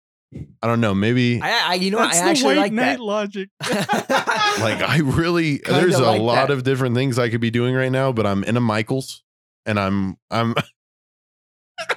I 0.61 0.67
don't 0.67 0.81
know, 0.81 0.93
maybe 0.93 1.41
I, 1.41 1.71
I, 1.71 1.73
you 1.75 1.89
know. 1.89 1.99
That's 1.99 2.19
I 2.19 2.29
actually 2.29 2.55
like 2.55 2.73
knight 2.73 2.97
that. 2.97 2.99
logic. 2.99 3.49
like 3.61 4.81
I 4.81 4.99
really 5.01 5.59
Kinda 5.59 5.79
there's 5.79 5.95
a 5.95 6.03
like 6.03 6.21
lot 6.21 6.47
that. 6.49 6.53
of 6.53 6.63
different 6.63 6.95
things 6.95 7.17
I 7.17 7.29
could 7.29 7.39
be 7.39 7.49
doing 7.49 7.73
right 7.73 7.91
now, 7.91 8.11
but 8.11 8.25
I'm 8.27 8.43
in 8.43 8.57
a 8.57 8.59
Michaels 8.59 9.23
and 9.65 9.79
I'm 9.79 10.17
I'm 10.29 10.53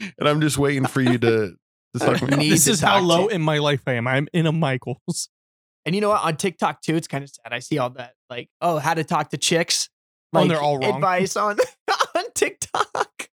and 0.00 0.28
I'm 0.28 0.40
just 0.40 0.58
waiting 0.58 0.86
for 0.86 1.00
you 1.00 1.16
to, 1.18 1.54
to 1.94 1.98
suck 1.98 2.22
me 2.22 2.50
this 2.50 2.64
to 2.64 2.72
is 2.72 2.80
how 2.80 3.00
low 3.00 3.28
to- 3.28 3.34
in 3.34 3.40
my 3.42 3.58
life 3.58 3.82
I 3.86 3.92
am. 3.94 4.06
I'm 4.06 4.28
in 4.32 4.46
a 4.46 4.52
Michaels. 4.52 5.28
And 5.86 5.94
you 5.94 6.00
know 6.00 6.08
what? 6.08 6.22
On 6.24 6.36
TikTok 6.36 6.80
too, 6.82 6.96
it's 6.96 7.06
kind 7.06 7.22
of 7.22 7.30
sad. 7.30 7.52
I 7.52 7.58
see 7.58 7.78
all 7.78 7.90
that, 7.90 8.14
like, 8.30 8.48
oh, 8.62 8.78
how 8.78 8.94
to 8.94 9.04
talk 9.04 9.30
to 9.30 9.36
chicks. 9.36 9.90
Oh, 10.34 10.40
Like 10.40 10.48
they're 10.48 10.60
all 10.60 10.78
wrong. 10.78 10.94
advice 10.96 11.36
on 11.36 11.58
on 12.16 12.24
TikTok. 12.34 13.28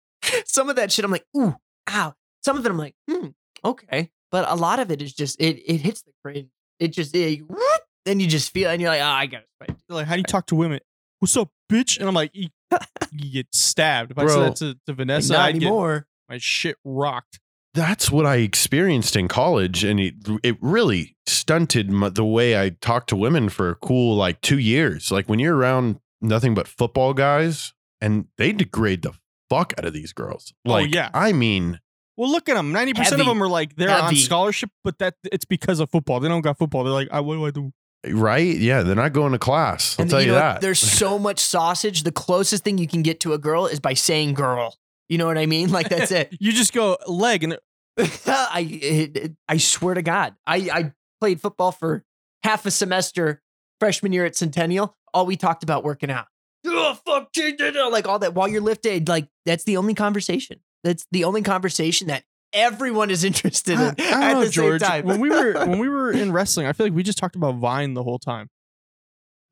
Some 0.45 0.69
of 0.71 0.77
that 0.77 0.93
shit, 0.93 1.05
I'm 1.05 1.11
like, 1.11 1.27
ooh, 1.37 1.57
ow. 1.89 2.15
Some 2.43 2.57
of 2.57 2.65
it, 2.65 2.71
I'm 2.71 2.79
like, 2.79 2.95
hmm, 3.11 3.29
okay. 3.65 4.11
But 4.31 4.49
a 4.49 4.55
lot 4.55 4.79
of 4.79 4.91
it 4.91 5.03
is 5.03 5.13
just 5.13 5.41
it. 5.41 5.59
It 5.67 5.79
hits 5.79 6.03
the 6.03 6.13
cringe. 6.25 6.49
It 6.79 6.89
just 6.89 7.15
it, 7.15 7.41
whoop, 7.49 7.81
then 8.07 8.21
you 8.21 8.27
just 8.27 8.53
feel, 8.53 8.71
and 8.71 8.81
you're 8.81 8.91
like, 8.91 9.01
oh, 9.03 9.05
I 9.05 9.27
got 9.27 9.43
it. 9.43 9.49
They're 9.89 9.97
like, 9.97 10.07
how 10.07 10.15
do 10.15 10.21
you 10.21 10.25
talk 10.25 10.47
to 10.47 10.55
women? 10.55 10.81
What's 11.19 11.37
up, 11.37 11.51
bitch? 11.71 11.99
And 11.99 12.09
I'm 12.09 12.15
like, 12.15 12.31
you, 12.33 12.49
you 13.13 13.31
get 13.33 13.49
stabbed. 13.55 14.11
If 14.13 14.19
I 14.19 14.25
Bro. 14.25 14.35
said 14.35 14.43
that 14.45 14.57
to, 14.57 14.79
to 14.87 14.93
Vanessa, 14.95 15.33
not 15.35 15.49
I'd 15.49 15.53
get 15.59 15.63
anymore. 15.67 16.07
my 16.29 16.39
shit 16.39 16.77
rocked. 16.85 17.41
That's 17.75 18.11
what 18.11 18.25
I 18.27 18.37
experienced 18.37 19.15
in 19.17 19.29
college, 19.29 19.85
and 19.85 20.01
it 20.01 20.15
it 20.43 20.57
really 20.61 21.17
stunted 21.27 21.91
my, 21.91 22.09
the 22.09 22.25
way 22.25 22.61
I 22.61 22.71
talked 22.71 23.09
to 23.11 23.17
women 23.17 23.49
for 23.49 23.69
a 23.71 23.75
cool 23.77 24.17
like 24.17 24.41
two 24.41 24.59
years. 24.59 25.11
Like 25.13 25.29
when 25.29 25.39
you're 25.39 25.55
around 25.57 26.01
nothing 26.21 26.55
but 26.55 26.67
football 26.69 27.15
guys, 27.15 27.73
and 28.01 28.27
they 28.39 28.53
degrade 28.53 29.03
the 29.03 29.13
fuck 29.49 29.73
out 29.79 29.85
of 29.85 29.93
these 29.93 30.13
girls. 30.13 30.53
Oh, 30.67 30.71
Like, 30.73 30.95
yeah. 30.95 31.11
I 31.15 31.33
mean, 31.33 31.81
Well, 32.17 32.31
look 32.31 32.49
at 32.49 32.55
them. 32.55 32.73
Ninety 32.73 32.95
percent 32.95 33.21
of 33.21 33.27
them 33.27 33.43
are 33.43 33.49
like 33.49 33.77
they're 33.77 33.91
on 33.91 34.05
Heavy. 34.05 34.17
scholarship, 34.17 34.71
but 34.85 34.99
that 34.99 35.15
it's 35.33 35.45
because 35.45 35.81
of 35.81 35.91
football. 35.91 36.21
They 36.21 36.29
don't 36.29 36.43
got 36.43 36.59
football. 36.59 36.85
They're 36.85 36.93
like, 36.93 37.09
I, 37.11 37.21
what 37.21 37.35
do 37.35 37.45
I 37.47 37.51
do? 37.51 37.73
right? 38.15 38.57
Yeah, 38.57 38.83
they're 38.83 38.95
not 38.97 39.13
going 39.13 39.33
to 39.33 39.39
class. 39.39 39.97
I'll 39.99 40.03
And 40.05 40.11
tell 40.11 40.21
you, 40.23 40.29
know 40.29 40.35
what? 40.35 40.41
that. 40.41 40.61
There's 40.63 40.79
so 40.79 41.19
much 41.29 41.39
sausage. 41.39 42.03
The 42.03 42.13
closest 42.13 42.65
thing 42.65 42.79
you 42.79 42.87
can 42.89 43.03
get 43.03 43.21
to 43.21 43.33
a 43.35 43.39
girl 43.39 43.67
is 43.67 43.79
by 43.81 43.93
saying 43.95 44.35
girl. 44.35 44.75
You 45.11 45.19
know 45.19 45.27
what 45.27 45.37
I 45.39 45.47
mean? 45.47 45.71
Like 45.71 45.89
that's 45.89 46.11
it. 46.13 46.35
You 46.41 46.53
just 46.53 46.73
go 46.73 46.97
leg 47.07 47.45
and 47.45 47.59
I 47.99 48.67
it- 48.71 49.33
I 49.49 49.57
swear 49.59 49.95
to 49.95 50.03
God, 50.03 50.35
I 50.47 50.57
I 50.73 50.93
played 51.21 51.41
football 51.41 51.73
for 51.73 52.05
half 52.43 52.65
a 52.67 52.71
semester 52.71 53.43
freshman 53.81 54.13
year 54.13 54.25
at 54.25 54.37
Centennial. 54.37 54.97
All 55.15 55.27
we 55.27 55.37
talked 55.37 55.63
about 55.63 55.85
working 55.85 56.11
out. 56.11 56.27
Oh 56.67 56.99
fuck, 57.07 57.33
dude, 57.33 57.57
dude, 57.57 57.75
dude," 57.75 57.93
like 57.93 58.07
all 58.07 58.19
that 58.19 58.35
while 58.35 58.49
you're 58.49 58.61
lifted. 58.61 59.09
Like 59.09 59.29
that's 59.47 59.65
the 59.65 59.77
only 59.77 59.95
conversation. 59.95 60.61
That's 60.85 61.07
the 61.11 61.25
only 61.25 61.43
conversation 61.43 62.09
that 62.09 62.25
everyone 62.53 63.11
is 63.11 63.25
interested 63.31 63.75
in 63.75 63.81
I, 63.81 63.95
I 63.99 64.31
at 64.31 64.33
know, 64.35 64.45
the 64.45 64.51
George. 64.51 64.81
same 64.81 64.91
time. 64.91 65.07
When 65.07 65.21
we 65.21 65.31
were 65.31 65.55
when 65.67 65.79
we 65.79 65.89
were 65.89 66.11
in 66.13 66.33
wrestling, 66.35 66.67
I 66.67 66.73
feel 66.73 66.87
like 66.87 66.95
we 66.95 67.03
just 67.03 67.19
talked 67.19 67.37
about 67.37 67.57
Vine 67.57 67.95
the 67.95 68.03
whole 68.03 68.19
time. 68.19 68.49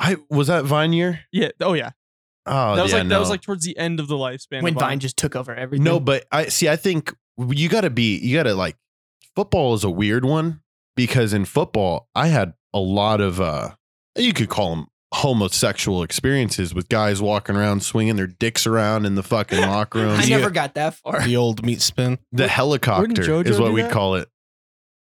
I 0.01 0.17
was 0.31 0.47
that 0.49 0.65
Vine 0.65 0.93
year. 0.93 1.21
Yeah. 1.33 1.51
Oh 1.61 1.73
yeah. 1.73 1.91
Oh, 2.47 2.77
that 2.77 2.83
was 2.83 2.93
yeah, 2.93 2.99
like 2.99 3.09
that 3.09 3.19
was 3.21 3.31
like 3.31 3.43
towards 3.43 3.65
the 3.65 3.77
end 3.77 4.01
of 4.01 4.09
the 4.09 4.15
lifespan. 4.15 4.63
when 4.63 4.75
of 4.75 4.81
Vine 4.81 5.01
just 5.01 5.17
took 5.17 5.37
over 5.37 5.55
everything. 5.55 5.85
No, 5.85 6.01
but 6.01 6.25
I 6.33 6.47
see. 6.47 6.69
I 6.69 6.77
think 6.77 7.15
you 7.37 7.69
got 7.69 7.83
to 7.83 7.91
be. 7.91 8.19
You 8.19 8.37
got 8.37 8.45
to 8.45 8.55
like. 8.55 8.77
Football 9.37 9.75
is 9.75 9.85
a 9.85 9.91
weird 9.91 10.25
one 10.25 10.63
because 10.97 11.33
in 11.33 11.45
football, 11.45 12.09
I 12.15 12.29
had 12.29 12.55
a 12.75 12.79
lot 12.81 13.21
of. 13.21 13.41
uh 13.41 13.75
You 14.17 14.33
could 14.33 14.49
call 14.49 14.75
them 14.75 14.87
homosexual 15.15 16.03
experiences 16.03 16.75
with 16.75 16.89
guys 16.89 17.21
walking 17.23 17.57
around 17.57 17.83
swinging 17.83 18.17
their 18.17 18.27
dicks 18.27 18.67
around 18.67 19.07
in 19.07 19.15
the 19.15 19.23
fucking 19.23 19.61
locker 19.61 20.01
room. 20.01 20.11
I 20.19 20.25
Yeah. 20.25 20.37
never 20.39 20.51
got 20.51 20.75
that 20.75 20.95
far. 20.95 21.23
the 21.25 21.37
old 21.37 21.65
meat 21.65 21.81
spin. 21.81 22.19
the 22.33 22.47
helicopter 22.49 23.23
JoJo 23.23 23.47
is 23.47 23.59
what 23.59 23.73
we'd 23.73 23.83
that? 23.87 23.93
call 23.93 24.17
it. 24.17 24.29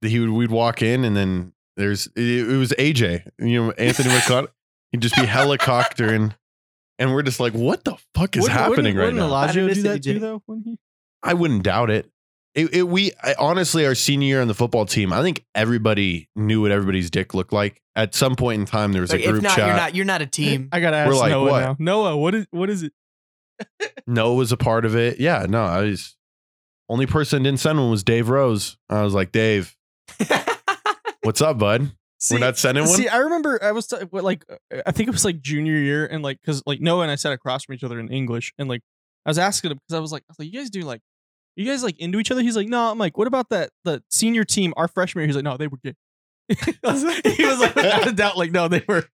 He 0.01 0.20
would 0.20 0.30
we'd 0.30 0.51
walk 0.51 0.82
in 0.84 1.03
and 1.03 1.18
then 1.18 1.53
there's 1.78 2.08
it, 2.16 2.49
it 2.49 2.58
was 2.58 2.72
AJ, 2.78 3.28
you 3.39 3.64
know 3.66 3.72
Anthony 3.72 4.10
McCott. 4.10 4.47
He'd 4.91 5.01
just 5.01 5.16
be 5.16 5.22
helicoptering, 5.26 6.36
and 6.99 7.12
we're 7.14 7.24
just 7.24 7.39
like, 7.39 7.53
what 7.53 7.84
the 7.84 7.95
fuck 8.14 8.36
is 8.38 8.43
Wouldn't- 8.43 8.58
happening 8.60 8.95
wouldn't, 8.95 8.97
right 8.97 9.03
wouldn't 9.06 9.18
now? 9.20 9.26
Elijah 9.26 9.68
didn't 9.68 9.74
do 9.76 9.82
that 9.84 9.99
AJ. 10.01 10.03
too, 10.03 10.20
though? 10.20 10.43
Wouldn't 10.47 10.68
he? 10.68 10.80
I 11.24 11.34
wouldn't 11.34 11.64
doubt 11.64 11.89
it. 11.89 12.10
It, 12.56 12.74
it 12.74 12.84
we 12.84 13.12
I, 13.22 13.36
honestly, 13.38 13.86
our 13.86 13.95
senior 13.95 14.28
year 14.28 14.41
on 14.41 14.47
the 14.47 14.53
football 14.53 14.86
team, 14.86 15.12
I 15.14 15.22
think 15.22 15.45
everybody 15.53 16.30
knew 16.36 16.62
what 16.62 16.72
everybody's 16.72 17.10
dick 17.12 17.34
looked 17.34 17.51
like. 17.53 17.82
At 17.97 18.16
some 18.16 18.36
point 18.36 18.62
in 18.62 18.66
time, 18.66 18.91
there 18.93 19.01
was 19.01 19.12
Like, 19.12 19.22
a 19.22 19.28
group 19.28 19.38
if 19.38 19.43
not, 19.43 19.56
chat. 19.56 19.68
you're 19.68 19.76
not 19.76 19.95
you're 19.95 20.06
not 20.06 20.22
a 20.22 20.26
team. 20.26 20.70
I 20.72 20.80
gotta 20.80 20.97
ask 20.97 21.10
We're 21.10 21.18
like, 21.18 21.32
Noah 21.32 21.49
what? 21.51 21.60
now. 21.62 21.76
Noah, 21.80 22.18
what 22.18 22.34
is 22.34 22.47
what 22.51 22.70
is 22.70 22.84
it? 22.84 22.93
Noah 24.08 24.36
was 24.36 24.51
a 24.51 24.58
part 24.58 24.86
of 24.86 24.95
it. 24.95 25.20
Yeah, 25.20 25.45
no, 25.47 25.64
I 25.64 25.82
was 25.84 26.16
only 26.89 27.06
person 27.08 27.43
didn't 27.43 27.60
send 27.60 27.78
one 27.80 27.91
was 27.91 28.03
Dave 28.03 28.30
Rose. 28.30 28.78
I 28.89 29.01
was 29.03 29.14
like, 29.14 29.32
Dave, 29.32 29.76
what's 31.24 31.41
up, 31.41 31.58
bud? 31.58 31.91
See, 32.20 32.36
We're 32.36 32.39
not 32.39 32.58
sending 32.58 32.86
one. 32.86 32.93
See, 32.95 33.08
I 33.08 33.18
remember 33.18 33.60
I 33.62 33.72
was 33.72 33.88
t- 33.88 33.97
what, 34.10 34.24
like, 34.24 34.45
I 34.86 34.91
think 34.91 35.08
it 35.08 35.12
was 35.12 35.26
like 35.26 35.41
junior 35.41 35.74
year, 35.78 36.06
and 36.06 36.24
like, 36.24 36.39
cause 36.45 36.64
like 36.66 36.80
Noah 36.82 37.01
and 37.03 37.12
I 37.12 37.16
sat 37.16 37.34
across 37.34 37.66
from 37.66 37.76
each 37.76 37.84
other 37.84 37.99
in 37.99 38.10
English, 38.10 38.53
and 38.58 38.70
like, 38.70 38.82
I 39.26 39.30
was 39.30 39.38
asking 39.38 39.72
him 39.72 39.78
because 39.78 39.97
I 39.97 39.99
was 39.99 40.12
like, 40.12 40.24
I 40.24 40.32
was 40.32 40.39
like, 40.39 40.51
you 40.51 40.60
guys 40.60 40.70
do 40.70 40.82
like, 40.82 41.01
you 41.56 41.66
guys 41.66 41.84
like 41.84 41.97
into 41.99 42.20
each 42.20 42.32
other? 42.32 42.41
He's 42.41 42.56
like, 42.56 42.68
no. 42.68 42.91
I'm 42.91 42.97
like, 42.97 43.18
what 43.18 43.28
about 43.28 43.49
that 43.49 43.70
the 43.84 44.03
senior 44.10 44.43
team, 44.43 44.74
our 44.78 44.88
freshman 44.88 45.22
year? 45.22 45.28
He's 45.28 45.36
like, 45.36 45.45
no, 45.45 45.58
they 45.58 45.68
were 45.68 45.78
gay. 45.84 45.93
I 46.84 46.91
was 46.91 47.03
like- 47.03 47.26
he 47.26 47.45
was 47.45 47.60
like, 47.60 47.76
without 47.76 48.08
a 48.08 48.12
doubt, 48.14 48.38
like, 48.38 48.51
no, 48.51 48.68
they 48.68 48.84
were. 48.88 49.06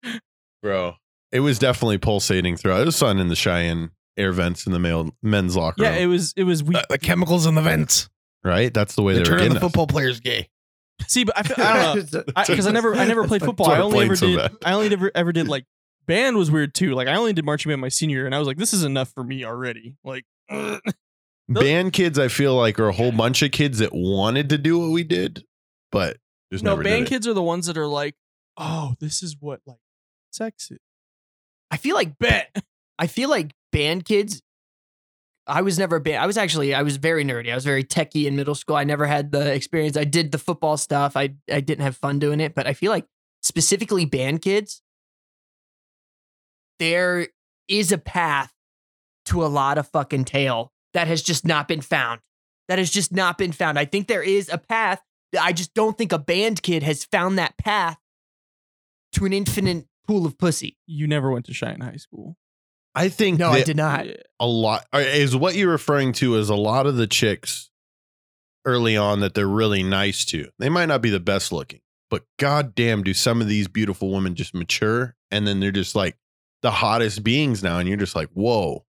bro. 0.61 0.95
It 1.31 1.39
was 1.39 1.59
definitely 1.59 1.97
pulsating 1.97 2.57
throughout. 2.57 2.81
It 2.81 2.85
was 2.85 2.99
fun 2.99 3.17
in 3.19 3.29
the 3.29 3.35
Cheyenne 3.35 3.91
air 4.17 4.33
vents 4.33 4.65
in 4.65 4.73
the 4.73 4.79
male 4.79 5.15
men's 5.23 5.55
locker 5.55 5.81
Yeah, 5.81 5.91
room. 5.93 6.03
it 6.03 6.05
was. 6.07 6.33
It 6.35 6.43
was. 6.43 6.61
We 6.63 6.75
Uh, 6.75 6.81
the 6.89 6.97
chemicals 6.97 7.45
in 7.45 7.55
the 7.55 7.61
vents. 7.61 8.09
right? 8.43 8.73
That's 8.73 8.95
the 8.95 9.01
way 9.01 9.13
They're 9.13 9.23
they 9.23 9.31
were 9.31 9.37
turning 9.37 9.53
getting 9.53 9.59
the 9.61 9.65
us. 9.65 9.71
football 9.71 9.87
players 9.87 10.19
gay. 10.19 10.49
see, 11.07 11.23
but 11.23 11.37
I, 11.37 11.43
feel, 11.43 11.55
I 11.65 11.93
don't 11.95 12.13
know. 12.13 12.23
because 12.47 12.67
I, 12.67 12.71
never 12.71 12.93
I 12.95 13.05
never 13.05 13.25
played 13.27 13.41
football. 13.41 13.71
I 13.71 13.79
only 13.79 14.05
ever 14.05 14.15
playing 14.17 14.37
did 14.37 14.51
bad. 14.51 14.57
I 14.65 14.73
only 14.73 14.91
ever 14.91 15.09
ever 15.15 15.31
did 15.31 15.47
like 15.47 15.65
band 16.05 16.35
was 16.35 16.51
weird 16.51 16.73
too. 16.75 16.93
Like 16.95 17.07
I 17.07 17.15
only 17.15 17.31
did 17.31 17.45
marching 17.45 17.69
band 17.69 17.79
my 17.79 17.87
senior 17.89 18.17
year, 18.17 18.25
and 18.25 18.35
I 18.35 18.39
was 18.39 18.47
like, 18.47 18.57
this 18.57 18.73
is 18.73 18.83
enough 18.83 19.09
for 19.13 19.23
me 19.23 19.45
already. 19.45 19.95
Like 20.03 20.25
Band 21.59 21.93
kids, 21.93 22.19
I 22.19 22.27
feel 22.27 22.55
like, 22.55 22.79
are 22.79 22.89
a 22.89 22.93
whole 22.93 23.11
bunch 23.11 23.41
of 23.41 23.51
kids 23.51 23.79
that 23.79 23.93
wanted 23.93 24.49
to 24.49 24.57
do 24.57 24.79
what 24.79 24.91
we 24.91 25.03
did, 25.03 25.45
but 25.91 26.17
just 26.51 26.63
no, 26.63 26.71
never 26.71 26.83
band 26.83 27.05
did 27.05 27.07
it. 27.07 27.09
kids 27.15 27.27
are 27.27 27.33
the 27.33 27.43
ones 27.43 27.67
that 27.67 27.77
are 27.77 27.87
like, 27.87 28.15
oh, 28.57 28.95
this 28.99 29.23
is 29.23 29.35
what 29.39 29.61
like 29.65 29.79
sex 30.31 30.71
is. 30.71 30.79
I 31.69 31.77
feel 31.77 31.95
like 31.95 32.17
Bet. 32.17 32.63
I 32.99 33.07
feel 33.07 33.29
like 33.29 33.53
band 33.71 34.05
kids 34.05 34.41
I 35.47 35.63
was 35.63 35.79
never 35.79 35.99
band. 35.99 36.23
I 36.23 36.27
was 36.27 36.37
actually 36.37 36.73
I 36.73 36.83
was 36.83 36.97
very 36.97 37.25
nerdy. 37.25 37.51
I 37.51 37.55
was 37.55 37.65
very 37.65 37.83
techie 37.83 38.25
in 38.25 38.35
middle 38.35 38.55
school. 38.55 38.75
I 38.75 38.83
never 38.83 39.05
had 39.05 39.31
the 39.31 39.53
experience. 39.53 39.97
I 39.97 40.03
did 40.03 40.31
the 40.31 40.37
football 40.37 40.77
stuff. 40.77 41.17
I 41.17 41.35
I 41.51 41.61
didn't 41.61 41.83
have 41.83 41.97
fun 41.97 42.19
doing 42.19 42.39
it, 42.39 42.53
but 42.53 42.67
I 42.67 42.73
feel 42.73 42.91
like 42.91 43.05
specifically 43.41 44.05
band 44.05 44.41
kids, 44.41 44.81
there 46.79 47.27
is 47.67 47.91
a 47.91 47.97
path 47.97 48.53
to 49.25 49.43
a 49.43 49.47
lot 49.47 49.77
of 49.77 49.87
fucking 49.87 50.25
tail 50.25 50.71
that 50.93 51.07
has 51.07 51.21
just 51.21 51.45
not 51.45 51.67
been 51.67 51.81
found. 51.81 52.21
That 52.67 52.79
has 52.79 52.89
just 52.89 53.11
not 53.11 53.37
been 53.37 53.51
found. 53.51 53.77
I 53.77 53.85
think 53.85 54.07
there 54.07 54.23
is 54.23 54.49
a 54.49 54.57
path. 54.57 55.01
I 55.39 55.53
just 55.53 55.73
don't 55.73 55.97
think 55.97 56.11
a 56.11 56.19
band 56.19 56.61
kid 56.61 56.83
has 56.83 57.03
found 57.05 57.37
that 57.37 57.57
path 57.57 57.97
to 59.13 59.25
an 59.25 59.33
infinite 59.33 59.87
pool 60.07 60.25
of 60.25 60.37
pussy. 60.37 60.77
You 60.87 61.07
never 61.07 61.31
went 61.31 61.45
to 61.45 61.53
Cheyenne 61.53 61.81
High 61.81 61.97
School. 61.97 62.37
I 62.93 63.07
think 63.09 63.39
No, 63.39 63.49
I 63.49 63.59
that 63.59 63.65
did 63.65 63.77
not. 63.77 64.05
A 64.39 64.45
lot 64.45 64.85
uh, 64.93 64.99
is 64.99 65.35
what 65.35 65.55
you're 65.55 65.71
referring 65.71 66.11
to 66.13 66.35
is 66.35 66.49
a 66.49 66.55
lot 66.55 66.87
of 66.87 66.97
the 66.97 67.07
chicks 67.07 67.69
early 68.65 68.97
on 68.97 69.21
that 69.21 69.33
they're 69.33 69.47
really 69.47 69.83
nice 69.83 70.25
to. 70.25 70.49
They 70.59 70.69
might 70.69 70.87
not 70.87 71.01
be 71.01 71.09
the 71.09 71.19
best 71.19 71.51
looking, 71.53 71.79
but 72.09 72.25
goddamn, 72.37 73.03
do 73.03 73.13
some 73.13 73.41
of 73.41 73.47
these 73.47 73.67
beautiful 73.69 74.11
women 74.11 74.35
just 74.35 74.53
mature 74.53 75.15
and 75.31 75.47
then 75.47 75.61
they're 75.61 75.71
just 75.71 75.95
like 75.95 76.17
the 76.61 76.71
hottest 76.71 77.23
beings 77.23 77.63
now, 77.63 77.79
and 77.79 77.87
you're 77.87 77.97
just 77.97 78.15
like, 78.15 78.29
whoa. 78.33 78.85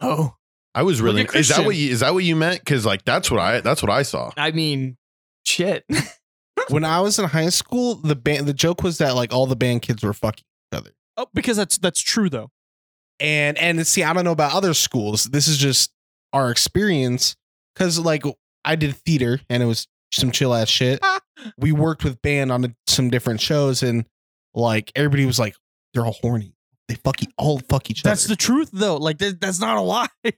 Oh, 0.00 0.34
I 0.74 0.82
was 0.82 1.00
really 1.00 1.22
at 1.22 1.34
is 1.34 1.48
that 1.48 1.64
what 1.64 1.76
you 1.76 1.90
is 1.90 2.00
that 2.00 2.14
what 2.14 2.24
you 2.24 2.34
meant? 2.36 2.60
Because 2.60 2.84
like 2.84 3.04
that's 3.04 3.30
what 3.30 3.40
I 3.40 3.60
that's 3.60 3.82
what 3.82 3.90
I 3.90 4.02
saw. 4.02 4.32
I 4.36 4.50
mean, 4.50 4.96
shit. 5.44 5.84
when 6.68 6.84
I 6.84 7.00
was 7.00 7.18
in 7.18 7.26
high 7.26 7.48
school, 7.50 7.96
the 7.96 8.16
band 8.16 8.46
the 8.46 8.54
joke 8.54 8.82
was 8.82 8.98
that 8.98 9.14
like 9.14 9.32
all 9.32 9.46
the 9.46 9.56
band 9.56 9.82
kids 9.82 10.02
were 10.02 10.12
fucking 10.12 10.44
each 10.72 10.78
other. 10.78 10.90
Oh, 11.16 11.26
because 11.32 11.56
that's 11.56 11.78
that's 11.78 12.00
true 12.00 12.28
though. 12.28 12.50
And 13.20 13.56
and 13.58 13.86
see, 13.86 14.02
I 14.02 14.12
don't 14.12 14.24
know 14.24 14.32
about 14.32 14.54
other 14.54 14.74
schools. 14.74 15.24
This 15.24 15.46
is 15.46 15.58
just 15.58 15.92
our 16.32 16.50
experience. 16.50 17.36
Cause 17.76 17.98
like 17.98 18.24
I 18.64 18.76
did 18.76 18.96
theater 18.96 19.40
and 19.48 19.62
it 19.62 19.66
was 19.66 19.86
some 20.12 20.30
chill 20.30 20.54
ass 20.54 20.68
shit. 20.68 21.00
Ah. 21.02 21.20
we 21.58 21.72
worked 21.72 22.04
with 22.04 22.22
band 22.22 22.50
on 22.52 22.64
a, 22.64 22.74
some 22.86 23.10
different 23.10 23.40
shows 23.40 23.82
and 23.82 24.06
like 24.54 24.92
everybody 24.94 25.26
was 25.26 25.38
like, 25.38 25.56
they're 25.92 26.06
all 26.06 26.16
horny. 26.20 26.54
They 26.88 26.94
fuck 26.96 27.22
e- 27.22 27.28
all 27.38 27.60
fuck 27.60 27.90
each 27.90 28.02
That's 28.02 28.24
other. 28.24 28.28
That's 28.28 28.42
the 28.42 28.46
truth 28.46 28.70
though. 28.72 28.96
Like 28.96 29.18
that, 29.18 29.40
that's 29.40 29.60
not 29.60 29.76
a 29.76 29.80
lie. 29.80 30.06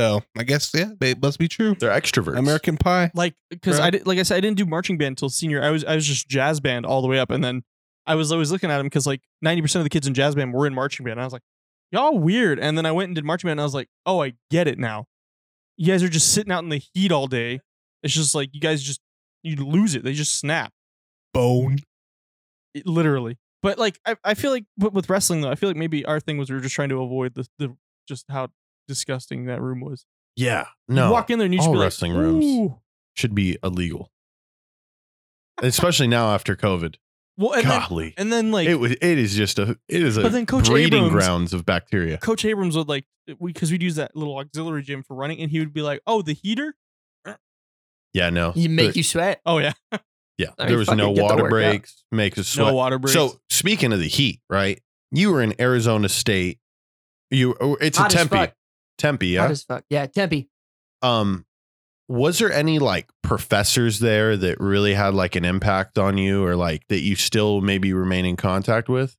so 0.00 0.22
I 0.36 0.44
guess 0.44 0.70
yeah, 0.74 0.90
it 1.00 1.20
must 1.20 1.38
be 1.38 1.46
true. 1.48 1.74
They're 1.78 1.90
extroverts. 1.90 2.38
American 2.38 2.76
Pie. 2.76 3.10
like 3.14 3.34
because 3.50 3.78
Right. 3.78 3.86
I 3.86 3.90
did, 3.90 4.06
like 4.06 4.18
I 4.18 4.22
said, 4.22 4.36
I 4.36 4.40
didn't 4.40 4.56
do 4.56 4.66
marching 4.66 4.96
band 4.98 5.12
until 5.12 5.28
senior. 5.28 5.62
I 5.62 5.70
was 5.70 5.84
I 5.84 5.94
was 5.94 6.06
just 6.06 6.28
jazz 6.28 6.60
band 6.60 6.86
all 6.86 7.02
the 7.02 7.08
way 7.08 7.18
up, 7.18 7.30
and 7.30 7.42
then 7.44 7.62
I 8.06 8.14
was 8.14 8.32
always 8.32 8.50
looking 8.50 8.70
at 8.70 8.78
them 8.78 8.86
because 8.86 9.06
like 9.06 9.20
ninety 9.42 9.62
percent 9.62 9.80
of 9.80 9.84
the 9.84 9.90
kids 9.90 10.06
in 10.06 10.14
jazz 10.14 10.34
band 10.34 10.52
were 10.54 10.66
in 10.66 10.74
marching 10.74 11.04
band. 11.04 11.12
And 11.12 11.20
I 11.20 11.24
was 11.24 11.32
like, 11.32 11.42
y'all 11.92 12.18
weird. 12.18 12.58
And 12.58 12.76
then 12.78 12.86
I 12.86 12.92
went 12.92 13.08
and 13.08 13.14
did 13.14 13.24
marching 13.24 13.48
band, 13.48 13.52
and 13.58 13.60
I 13.60 13.64
was 13.64 13.74
like, 13.74 13.88
oh, 14.06 14.22
I 14.22 14.32
get 14.50 14.66
it 14.66 14.78
now. 14.78 15.04
You 15.76 15.86
guys 15.86 16.02
are 16.02 16.08
just 16.08 16.32
sitting 16.32 16.52
out 16.52 16.62
in 16.62 16.70
the 16.70 16.82
heat 16.94 17.12
all 17.12 17.26
day. 17.26 17.60
It's 18.02 18.14
just 18.14 18.34
like 18.34 18.50
you 18.54 18.60
guys 18.60 18.82
just 18.82 19.00
you 19.42 19.56
lose 19.56 19.94
it. 19.94 20.02
They 20.04 20.12
just 20.14 20.34
snap. 20.38 20.72
Bone. 21.34 21.78
It- 22.74 22.86
literally. 22.86 23.36
But 23.62 23.78
like 23.78 23.98
I, 24.06 24.16
I 24.24 24.34
feel 24.34 24.50
like 24.52 24.64
with 24.78 24.94
with 24.94 25.10
wrestling 25.10 25.42
though, 25.42 25.50
I 25.50 25.54
feel 25.54 25.68
like 25.68 25.76
maybe 25.76 26.04
our 26.06 26.18
thing 26.20 26.38
was 26.38 26.48
we 26.48 26.56
were 26.56 26.62
just 26.62 26.74
trying 26.74 26.88
to 26.88 27.02
avoid 27.02 27.34
the 27.34 27.46
the 27.58 27.76
just 28.08 28.24
how 28.30 28.48
disgusting 28.90 29.46
that 29.46 29.60
room 29.62 29.80
was. 29.80 30.04
Yeah. 30.36 30.66
You 30.88 30.96
No. 30.96 31.12
walk 31.12 31.30
in 31.30 31.38
there 31.38 31.46
and 31.46 31.54
you 31.54 31.58
just 31.60 31.68
all 31.68 31.74
be 31.74 31.78
like, 31.78 31.86
wrestling 31.86 32.12
rooms. 32.14 32.44
"Ooh." 32.44 32.80
should 33.14 33.34
be 33.34 33.56
illegal. 33.62 34.10
Especially 35.62 36.06
now 36.06 36.32
after 36.34 36.56
COVID. 36.56 36.96
Well, 37.36 37.52
and 37.52 37.64
then, 37.70 37.80
Golly. 37.88 38.14
and 38.18 38.32
then 38.32 38.50
like 38.50 38.68
it 38.68 38.74
was 38.76 38.92
it 38.92 39.02
is 39.02 39.34
just 39.34 39.58
a 39.58 39.78
it 39.88 40.02
is 40.02 40.16
a 40.16 40.22
But 40.22 40.32
then 40.32 40.46
Coach 40.46 40.66
breeding 40.66 41.04
Abrams- 41.06 41.12
grounds 41.24 41.52
of 41.54 41.64
bacteria. 41.64 42.18
Coach 42.18 42.44
Abrams 42.44 42.76
would 42.76 42.88
like 42.88 43.06
we 43.38 43.52
because 43.52 43.70
we'd 43.70 43.82
use 43.82 43.94
that 43.96 44.14
little 44.16 44.36
auxiliary 44.38 44.82
gym 44.82 45.02
for 45.02 45.14
running, 45.16 45.40
and 45.40 45.50
he 45.50 45.58
would 45.58 45.72
be 45.72 45.82
like, 45.82 46.00
"Oh, 46.06 46.20
the 46.22 46.32
heater? 46.34 46.74
Yeah, 48.12 48.30
no. 48.30 48.52
You 48.56 48.68
make 48.68 48.86
There- 48.88 48.92
you 48.94 49.02
sweat. 49.02 49.40
Oh 49.46 49.58
yeah, 49.58 49.72
Yeah, 50.38 50.48
I 50.58 50.62
mean, 50.64 50.68
there 50.70 50.78
was 50.78 50.88
fucking 50.88 50.98
no 50.98 51.08
get 51.14 51.16
the 51.16 51.22
water 51.22 51.42
workout. 51.44 51.50
breaks. 51.50 52.04
Make 52.10 52.36
us 52.38 52.48
sweat. 52.48 52.66
no 52.68 52.74
water 52.74 52.98
breaks." 52.98 53.12
So 53.14 53.40
speaking 53.48 53.92
of 53.92 54.00
the 54.00 54.08
heat, 54.08 54.40
right? 54.50 54.82
You 55.12 55.30
were 55.32 55.42
in 55.42 55.54
Arizona 55.60 56.08
State. 56.08 56.58
You 57.30 57.54
oh, 57.60 57.76
it's 57.80 57.98
Hot 57.98 58.12
a 58.14 58.18
as 58.18 58.20
Tempe. 58.28 58.36
fuck. 58.36 58.54
Tempe, 59.00 59.36
Hot 59.36 59.44
yeah. 59.44 59.50
as 59.50 59.62
fuck. 59.64 59.84
Yeah, 59.90 60.06
Tempe. 60.06 60.48
Um, 61.02 61.46
was 62.08 62.38
there 62.38 62.52
any 62.52 62.78
like 62.78 63.08
professors 63.22 64.00
there 64.00 64.36
that 64.36 64.60
really 64.60 64.94
had 64.94 65.14
like 65.14 65.36
an 65.36 65.44
impact 65.44 65.98
on 65.98 66.18
you, 66.18 66.44
or 66.44 66.56
like 66.56 66.86
that 66.88 67.00
you 67.00 67.16
still 67.16 67.60
maybe 67.60 67.92
remain 67.92 68.24
in 68.24 68.36
contact 68.36 68.88
with? 68.88 69.16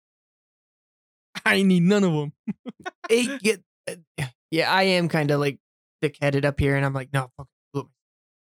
I 1.45 1.63
need 1.63 1.83
none 1.83 2.03
of 2.03 2.13
them. 2.13 2.33
It 3.09 3.41
get, 3.41 3.63
uh, 3.89 4.25
yeah, 4.51 4.71
I 4.71 4.83
am 4.83 5.09
kind 5.09 5.31
of 5.31 5.39
like 5.39 5.59
thick 6.01 6.17
headed 6.21 6.45
up 6.45 6.59
here, 6.59 6.75
and 6.75 6.85
I'm 6.85 6.93
like, 6.93 7.09
no, 7.13 7.31
fuck. 7.37 7.47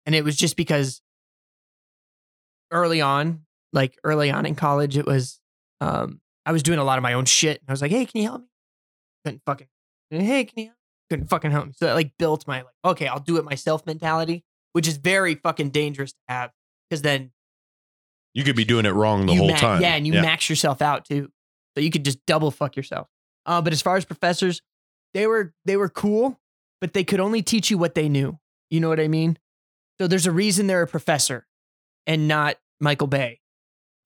And 0.07 0.14
it 0.14 0.24
was 0.24 0.36
just 0.36 0.57
because 0.57 1.03
early 2.70 3.03
on, 3.03 3.45
like 3.74 3.99
early 4.05 4.30
on 4.30 4.47
in 4.47 4.55
college, 4.55 4.97
it 4.97 5.05
was 5.05 5.39
um 5.82 6.22
I 6.47 6.53
was 6.53 6.62
doing 6.62 6.78
a 6.78 6.84
lot 6.84 6.97
of 6.97 7.03
my 7.03 7.12
own 7.12 7.26
shit. 7.26 7.61
And 7.61 7.68
I 7.68 7.72
was 7.74 7.82
like, 7.82 7.91
hey, 7.91 8.07
can 8.07 8.22
you 8.22 8.28
help 8.28 8.41
me? 8.41 8.47
Couldn't 9.26 9.43
fucking 9.45 9.66
hey, 10.11 10.45
can 10.47 10.59
you 10.59 10.64
help? 10.68 10.78
Couldn't 11.11 11.29
fucking 11.29 11.51
help 11.51 11.67
me. 11.67 11.73
So 11.77 11.87
that 11.87 11.95
like 11.95 12.13
built 12.19 12.47
my 12.47 12.59
like, 12.63 12.75
okay, 12.85 13.07
I'll 13.07 13.21
do 13.21 13.37
it 13.39 13.45
myself 13.45 13.87
mentality, 13.87 14.45
which 14.73 14.87
is 14.87 14.97
very 14.97 15.35
fucking 15.35 15.71
dangerous 15.71 16.13
to 16.13 16.19
have. 16.29 16.51
Because 16.89 17.03
then 17.03 17.31
You 18.35 18.45
could 18.45 18.57
be 18.57 18.65
doing 18.65 18.87
it 18.87 18.91
wrong 18.91 19.27
the 19.27 19.33
you 19.33 19.39
whole 19.41 19.51
ma- 19.51 19.57
time. 19.57 19.83
Yeah, 19.83 19.95
and 19.95 20.07
you 20.07 20.13
max 20.15 20.49
yourself 20.51 20.83
out 20.83 21.05
too. 21.05 21.31
So 21.77 21.83
you 21.83 21.91
could 21.91 22.05
just 22.05 22.19
double 22.27 22.51
fuck 22.51 22.77
yourself. 22.77 23.09
Uh, 23.47 23.63
but 23.63 23.73
as 23.73 23.81
far 23.81 23.97
as 23.97 24.05
professors, 24.05 24.61
they 25.15 25.27
were 25.27 25.55
they 25.65 25.77
were 25.77 25.89
cool, 25.89 26.39
but 26.81 26.93
they 26.93 27.05
could 27.05 27.21
only 27.21 27.43
teach 27.43 27.71
you 27.71 27.79
what 27.79 27.95
they 27.95 28.09
knew. 28.09 28.39
You 28.71 28.81
know 28.81 28.89
what 28.89 29.01
I 29.01 29.09
mean? 29.09 29.39
So 29.99 30.07
there's 30.07 30.27
a 30.27 30.33
reason 30.33 30.67
they're 30.67 30.83
a 30.83 30.87
professor 30.87 31.47
and 32.07 32.29
not 32.29 32.57
Michael 32.81 33.07
Bay. 33.07 33.41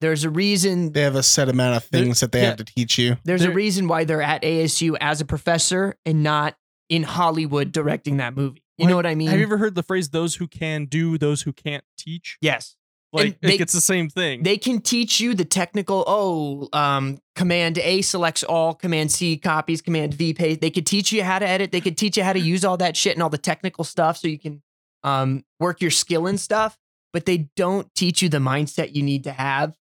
There's 0.01 0.23
a 0.23 0.29
reason 0.29 0.91
They 0.91 1.01
have 1.01 1.15
a 1.15 1.23
set 1.23 1.47
amount 1.49 1.77
of 1.77 1.83
things 1.85 2.19
that 2.21 2.31
they 2.31 2.41
yeah. 2.41 2.47
have 2.47 2.57
to 2.57 2.65
teach 2.65 2.97
you. 2.97 3.17
there's 3.23 3.43
a 3.43 3.51
reason 3.51 3.87
why 3.87 4.03
they're 4.03 4.21
at 4.21 4.41
ASU 4.41 4.97
as 4.99 5.21
a 5.21 5.25
professor 5.25 5.95
and 6.05 6.23
not 6.23 6.55
in 6.89 7.03
Hollywood 7.03 7.71
directing 7.71 8.17
that 8.17 8.35
movie. 8.35 8.63
You 8.77 8.85
Like, 8.85 8.89
know 8.91 8.95
what 8.95 9.05
I 9.05 9.15
mean? 9.15 9.29
Have 9.29 9.37
you 9.39 9.45
ever 9.45 9.57
heard 9.57 9.75
the 9.75 9.83
phrase 9.83 10.09
"those 10.09 10.35
who 10.35 10.47
can 10.47 10.85
do, 10.85 11.17
those 11.17 11.41
who 11.43 11.53
can't 11.53 11.83
teach"? 11.97 12.37
yes. 12.41 12.75
Like 13.15 13.39
they- 13.41 13.59
it's 13.59 13.73
the 13.73 13.79
same 13.79 14.09
thing. 14.09 14.41
They 14.41 14.57
can 14.57 14.81
teach 14.81 15.19
you 15.19 15.35
the 15.35 15.45
technical, 15.45 16.03
oh, 16.07 16.67
um, 16.73 17.19
command 17.35 17.77
A 17.77 18.01
selects 18.01 18.41
all, 18.41 18.73
command 18.73 19.11
C 19.11 19.37
copies, 19.37 19.83
command 19.83 20.15
V 20.15 20.33
paste. 20.33 20.61
They 20.61 20.71
could 20.71 20.87
teach 20.87 21.11
you 21.11 21.23
how 21.23 21.37
to 21.37 21.47
edit. 21.47 21.71
They 21.71 21.79
could 21.79 21.95
teach 21.95 22.17
you 22.17 22.23
how 22.23 22.33
to 22.33 22.39
use 22.53 22.65
all 22.65 22.75
that 22.77 22.97
shit 22.97 23.13
and 23.13 23.21
all 23.21 23.29
the 23.29 23.37
technical 23.37 23.83
stuff 23.83 24.17
so 24.17 24.27
you 24.27 24.39
can 24.39 24.63
um, 25.03 25.45
work 25.59 25.79
your 25.79 25.91
skill 25.91 26.25
and 26.25 26.39
stuff. 26.39 26.75
But 27.11 27.27
they 27.27 27.49
don't 27.55 27.93
teach 27.93 28.23
you 28.23 28.29
the 28.29 28.39
mindset 28.39 28.95
you 28.95 29.03
need 29.03 29.25
to 29.25 29.31
have 29.31 29.77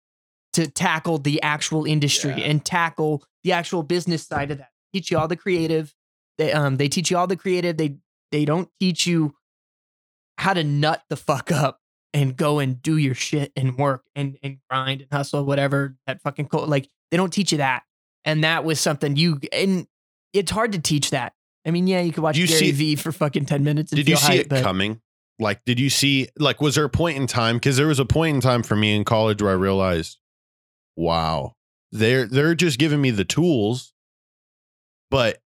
to 0.54 0.66
tackle 0.66 1.18
the 1.18 1.42
actual 1.42 1.84
industry 1.84 2.30
Yeah. 2.30 2.44
and 2.44 2.64
tackle 2.64 3.22
the 3.44 3.52
actual 3.52 3.82
business 3.82 4.26
side 4.26 4.50
of 4.50 4.56
that. 4.56 4.70
Teach 4.94 5.10
you 5.10 5.18
all 5.18 5.28
the 5.28 5.36
creative. 5.36 5.94
They 6.38 6.52
um 6.52 6.76
they 6.76 6.88
teach 6.88 7.10
you 7.10 7.18
all 7.18 7.26
the 7.26 7.36
creative. 7.36 7.76
They 7.76 7.96
they 8.32 8.44
don't 8.44 8.68
teach 8.80 9.06
you 9.06 9.34
how 10.38 10.54
to 10.54 10.62
nut 10.64 11.02
the 11.08 11.16
fuck 11.16 11.50
up 11.50 11.80
and 12.14 12.36
go 12.36 12.58
and 12.58 12.80
do 12.80 12.96
your 12.96 13.14
shit 13.14 13.52
and 13.56 13.76
work 13.76 14.04
and 14.14 14.38
and 14.42 14.58
grind 14.70 15.02
and 15.02 15.12
hustle 15.12 15.44
whatever 15.44 15.96
that 16.06 16.22
fucking 16.22 16.46
co- 16.46 16.64
like 16.64 16.88
they 17.10 17.16
don't 17.16 17.32
teach 17.32 17.52
you 17.52 17.58
that 17.58 17.82
and 18.24 18.44
that 18.44 18.64
was 18.64 18.80
something 18.80 19.16
you 19.16 19.38
and 19.52 19.86
it's 20.32 20.50
hard 20.50 20.72
to 20.72 20.78
teach 20.78 21.10
that 21.10 21.34
i 21.66 21.70
mean 21.70 21.86
yeah 21.86 22.00
you 22.00 22.12
could 22.12 22.22
watch 22.22 22.36
You 22.36 22.46
gary 22.46 22.58
see- 22.58 22.70
vee 22.70 22.96
for 22.96 23.12
fucking 23.12 23.44
10 23.46 23.62
minutes 23.64 23.92
and 23.92 23.96
Did 23.98 24.08
you 24.08 24.16
see 24.16 24.26
hype, 24.26 24.40
it 24.42 24.48
but 24.48 24.62
coming? 24.62 25.00
Like, 25.40 25.64
did 25.64 25.78
you 25.78 25.90
see 25.90 26.28
like 26.38 26.60
was 26.60 26.74
there 26.76 26.84
a 26.84 26.88
point 26.90 27.16
in 27.16 27.26
time? 27.28 27.56
Because 27.56 27.76
there 27.76 27.86
was 27.86 28.00
a 28.00 28.04
point 28.04 28.34
in 28.36 28.40
time 28.40 28.62
for 28.64 28.74
me 28.74 28.96
in 28.96 29.04
college 29.04 29.40
where 29.40 29.52
I 29.52 29.54
realized, 29.54 30.18
wow, 30.96 31.54
they're 31.92 32.26
they're 32.26 32.56
just 32.56 32.78
giving 32.78 33.00
me 33.00 33.10
the 33.10 33.24
tools, 33.24 33.92
but 35.12 35.38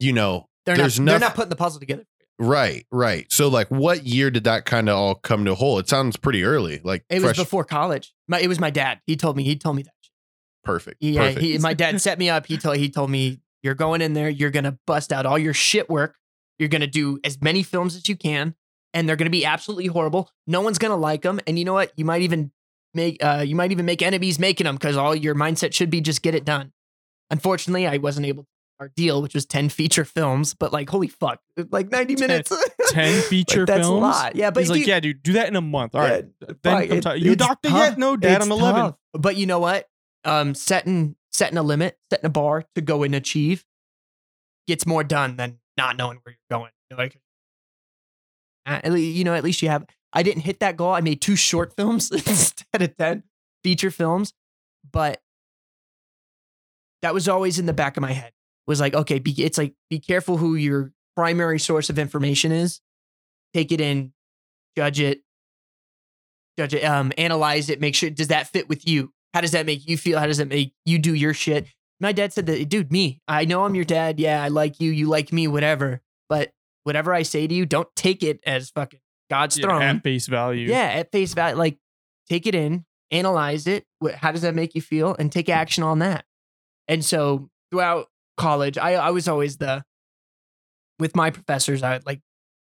you 0.00 0.12
know, 0.12 0.48
they're 0.66 0.76
not 0.76 0.82
there's 0.82 0.96
they're 0.96 1.18
not 1.18 1.34
putting 1.34 1.50
the 1.50 1.56
puzzle 1.56 1.80
together 1.80 2.04
right, 2.38 2.86
right. 2.90 3.30
So 3.30 3.48
like, 3.48 3.68
what 3.68 4.06
year 4.06 4.30
did 4.30 4.44
that 4.44 4.64
kind 4.64 4.88
of 4.88 4.96
all 4.96 5.14
come 5.14 5.44
to 5.44 5.52
a 5.52 5.54
whole? 5.54 5.78
It 5.78 5.88
sounds 5.88 6.16
pretty 6.16 6.42
early. 6.42 6.80
Like, 6.82 7.04
it 7.10 7.22
was 7.22 7.36
before 7.36 7.64
college 7.64 8.12
my, 8.30 8.40
it 8.40 8.48
was 8.48 8.58
my 8.60 8.70
dad 8.70 9.00
he 9.06 9.16
told 9.16 9.36
me 9.36 9.42
he 9.42 9.56
told 9.56 9.76
me 9.76 9.82
that 9.82 9.92
perfect. 10.64 10.98
yeah 11.00 11.26
perfect. 11.28 11.40
he, 11.40 11.58
my 11.58 11.74
dad 11.74 12.00
set 12.00 12.18
me 12.18 12.30
up 12.30 12.46
he 12.46 12.56
told 12.56 12.76
he 12.76 12.88
told 12.88 13.10
me 13.10 13.40
you're 13.62 13.74
going 13.74 14.00
in 14.00 14.14
there 14.14 14.30
you're 14.30 14.50
gonna 14.50 14.78
bust 14.86 15.12
out 15.12 15.26
all 15.26 15.38
your 15.38 15.52
shit 15.52 15.90
work 15.90 16.16
you're 16.58 16.68
gonna 16.68 16.86
do 16.86 17.18
as 17.24 17.42
many 17.42 17.62
films 17.62 17.96
as 17.96 18.08
you 18.08 18.16
can 18.16 18.54
and 18.94 19.08
they're 19.08 19.16
gonna 19.16 19.30
be 19.30 19.44
absolutely 19.44 19.86
horrible 19.86 20.30
no 20.46 20.60
one's 20.60 20.78
gonna 20.78 20.96
like 20.96 21.22
them 21.22 21.40
and 21.46 21.58
you 21.58 21.64
know 21.64 21.74
what 21.74 21.92
you 21.96 22.04
might 22.04 22.22
even 22.22 22.52
make 22.94 23.22
uh 23.24 23.42
you 23.44 23.56
might 23.56 23.72
even 23.72 23.84
make 23.84 24.00
enemies 24.00 24.38
making 24.38 24.64
them 24.64 24.76
because 24.76 24.96
all 24.96 25.14
your 25.14 25.34
mindset 25.34 25.74
should 25.74 25.90
be 25.90 26.00
just 26.00 26.22
get 26.22 26.34
it 26.34 26.44
done 26.44 26.72
unfortunately 27.30 27.86
i 27.86 27.96
wasn't 27.96 28.24
able 28.24 28.44
to 28.44 28.48
our 28.80 28.88
deal 28.96 29.20
which 29.22 29.34
was 29.34 29.44
10 29.46 29.68
feature 29.68 30.04
films 30.06 30.54
but 30.54 30.72
like 30.72 30.88
holy 30.88 31.06
fuck 31.06 31.40
like 31.70 31.90
90 31.90 32.14
Ten- 32.16 32.28
minutes 32.28 32.50
Ten 32.90 33.20
feature 33.22 33.60
Like, 33.60 33.66
that's 33.68 33.80
films. 33.86 33.98
a 33.98 34.00
lot 34.00 34.34
yeah 34.36 34.50
but 34.50 34.60
He's 34.60 34.70
like, 34.70 34.86
yeah, 34.86 34.98
dude, 35.00 35.22
do 35.22 35.34
that 35.34 35.46
in 35.48 35.54
a 35.56 35.60
month. 35.60 35.94
All 35.94 36.00
right. 36.00 36.24
Yeah, 36.40 36.46
then 36.48 36.56
fuck, 36.62 36.74
I'm 36.90 36.92
it- 36.92 37.00
tired. 37.02 37.20
You 37.20 37.36
doctor 37.36 37.68
tough. 37.68 37.78
yet? 37.90 37.98
No, 37.98 38.16
Dad. 38.16 38.36
It's 38.36 38.46
I'm 38.46 38.52
11. 38.52 38.80
tough. 38.80 38.94
But 39.12 39.36
you 39.36 39.46
know 39.46 39.58
what? 39.60 39.88
Um, 40.24 40.54
setting 40.54 41.14
setting 41.30 41.56
a 41.58 41.62
limit, 41.62 41.98
setting 42.10 42.26
a 42.26 42.30
bar 42.30 42.64
to 42.74 42.80
go 42.80 43.02
and 43.04 43.14
achieve 43.14 43.64
gets 44.66 44.86
more 44.86 45.04
done 45.04 45.36
than 45.36 45.58
not 45.76 45.96
knowing 45.96 46.18
where 46.24 46.34
you're 46.50 46.58
going. 46.58 46.70
Like 46.96 47.20
at 48.66 48.84
you 48.90 49.22
know, 49.24 49.34
at 49.34 49.44
least 49.44 49.62
you 49.62 49.68
have. 49.68 49.86
I 50.12 50.22
didn't 50.24 50.42
hit 50.42 50.58
that 50.60 50.76
goal. 50.76 50.92
I 50.92 51.00
made 51.00 51.20
two 51.20 51.36
short 51.36 51.76
films 51.76 52.10
instead 52.12 52.82
of 52.82 52.96
ten 52.96 53.22
feature 53.62 53.90
films, 53.92 54.32
but 54.90 55.22
that 57.02 57.14
was 57.14 57.28
always 57.28 57.58
in 57.58 57.66
the 57.66 57.72
back 57.72 57.96
of 57.96 58.00
my 58.02 58.12
head. 58.12 58.32
Was 58.66 58.80
like, 58.80 58.94
okay, 58.94 59.18
be, 59.18 59.32
it's 59.42 59.58
like 59.58 59.74
be 59.88 59.98
careful 59.98 60.36
who 60.36 60.54
your 60.54 60.92
primary 61.16 61.58
source 61.58 61.90
of 61.90 61.98
information 61.98 62.52
is. 62.52 62.80
Take 63.52 63.72
it 63.72 63.80
in, 63.80 64.12
judge 64.76 65.00
it, 65.00 65.22
judge 66.58 66.74
it, 66.74 66.84
um, 66.84 67.12
analyze 67.18 67.68
it, 67.70 67.80
make 67.80 67.94
sure 67.94 68.10
does 68.10 68.28
that 68.28 68.48
fit 68.48 68.68
with 68.68 68.86
you? 68.86 69.12
How 69.34 69.40
does 69.40 69.52
that 69.52 69.66
make 69.66 69.88
you 69.88 69.96
feel? 69.96 70.18
How 70.18 70.26
does 70.26 70.38
that 70.38 70.48
make 70.48 70.72
you 70.84 70.98
do 70.98 71.14
your 71.14 71.34
shit? 71.34 71.66
My 72.00 72.12
dad 72.12 72.32
said 72.32 72.46
that, 72.46 72.68
dude, 72.68 72.90
me, 72.90 73.20
I 73.28 73.44
know 73.44 73.64
I'm 73.64 73.74
your 73.74 73.84
dad. 73.84 74.18
Yeah, 74.18 74.42
I 74.42 74.48
like 74.48 74.80
you. 74.80 74.90
You 74.90 75.06
like 75.08 75.32
me, 75.32 75.46
whatever. 75.48 76.00
But 76.28 76.52
whatever 76.84 77.12
I 77.12 77.22
say 77.22 77.46
to 77.46 77.54
you, 77.54 77.66
don't 77.66 77.88
take 77.94 78.22
it 78.22 78.40
as 78.46 78.70
fucking 78.70 79.00
God's 79.28 79.58
Yeah, 79.58 79.66
throne. 79.66 79.82
at 79.82 80.02
face 80.02 80.26
value. 80.26 80.68
Yeah, 80.68 80.84
at 80.84 81.12
face 81.12 81.34
value. 81.34 81.56
Like, 81.56 81.78
take 82.28 82.46
it 82.46 82.54
in, 82.54 82.84
analyze 83.10 83.66
it. 83.66 83.84
How 84.14 84.32
does 84.32 84.42
that 84.42 84.54
make 84.54 84.74
you 84.74 84.80
feel? 84.80 85.14
And 85.18 85.30
take 85.30 85.48
action 85.48 85.82
on 85.84 85.98
that. 86.00 86.24
And 86.88 87.04
so 87.04 87.50
throughout 87.70 88.06
college, 88.40 88.78
I, 88.78 88.94
I 88.94 89.10
was 89.10 89.28
always 89.28 89.58
the, 89.58 89.82
with 90.98 91.14
my 91.14 91.30
professors, 91.30 91.82
I 91.82 92.00
like, 92.04 92.20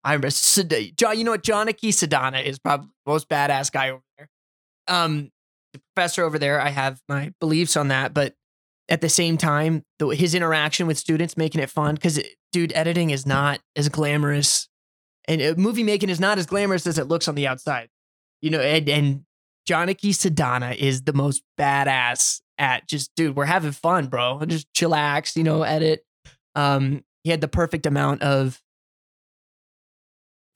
I 0.02 0.14
remember, 0.14 0.30
John, 0.96 1.18
you 1.18 1.24
know 1.24 1.32
what? 1.32 1.42
Johnny 1.42 1.72
Sedana 1.72 2.42
is 2.44 2.58
probably 2.58 2.88
the 3.04 3.10
most 3.10 3.28
badass 3.28 3.70
guy 3.70 3.90
over 3.90 4.02
there. 4.16 4.28
Um, 4.88 5.30
the 5.72 5.80
professor 5.94 6.24
over 6.24 6.38
there, 6.38 6.60
I 6.60 6.70
have 6.70 7.00
my 7.08 7.32
beliefs 7.40 7.76
on 7.76 7.88
that, 7.88 8.14
but 8.14 8.34
at 8.88 9.00
the 9.00 9.08
same 9.08 9.36
time, 9.36 9.84
the, 9.98 10.08
his 10.08 10.34
interaction 10.34 10.86
with 10.86 10.98
students, 10.98 11.36
making 11.36 11.60
it 11.60 11.70
fun, 11.70 11.94
because 11.94 12.20
dude, 12.52 12.72
editing 12.74 13.10
is 13.10 13.26
not 13.26 13.60
as 13.76 13.88
glamorous 13.88 14.68
and 15.28 15.40
uh, 15.40 15.54
movie 15.56 15.84
making 15.84 16.08
is 16.08 16.18
not 16.18 16.38
as 16.38 16.46
glamorous 16.46 16.86
as 16.86 16.98
it 16.98 17.06
looks 17.06 17.28
on 17.28 17.34
the 17.36 17.46
outside. 17.46 17.88
You 18.42 18.50
know, 18.50 18.60
and, 18.60 18.88
and 18.88 19.24
Joniki 19.70 20.12
Sadana 20.12 20.72
is 20.72 21.02
the 21.02 21.12
most 21.12 21.42
badass 21.58 22.40
at 22.58 22.88
just, 22.88 23.14
dude, 23.14 23.36
we're 23.36 23.44
having 23.44 23.70
fun, 23.70 24.06
bro. 24.06 24.42
Just 24.44 24.72
chillax, 24.74 25.36
you 25.36 25.44
know, 25.44 25.62
edit. 25.62 26.04
Um, 26.56 27.04
he 27.22 27.30
had 27.30 27.40
the 27.40 27.48
perfect 27.48 27.86
amount 27.86 28.22
of 28.22 28.60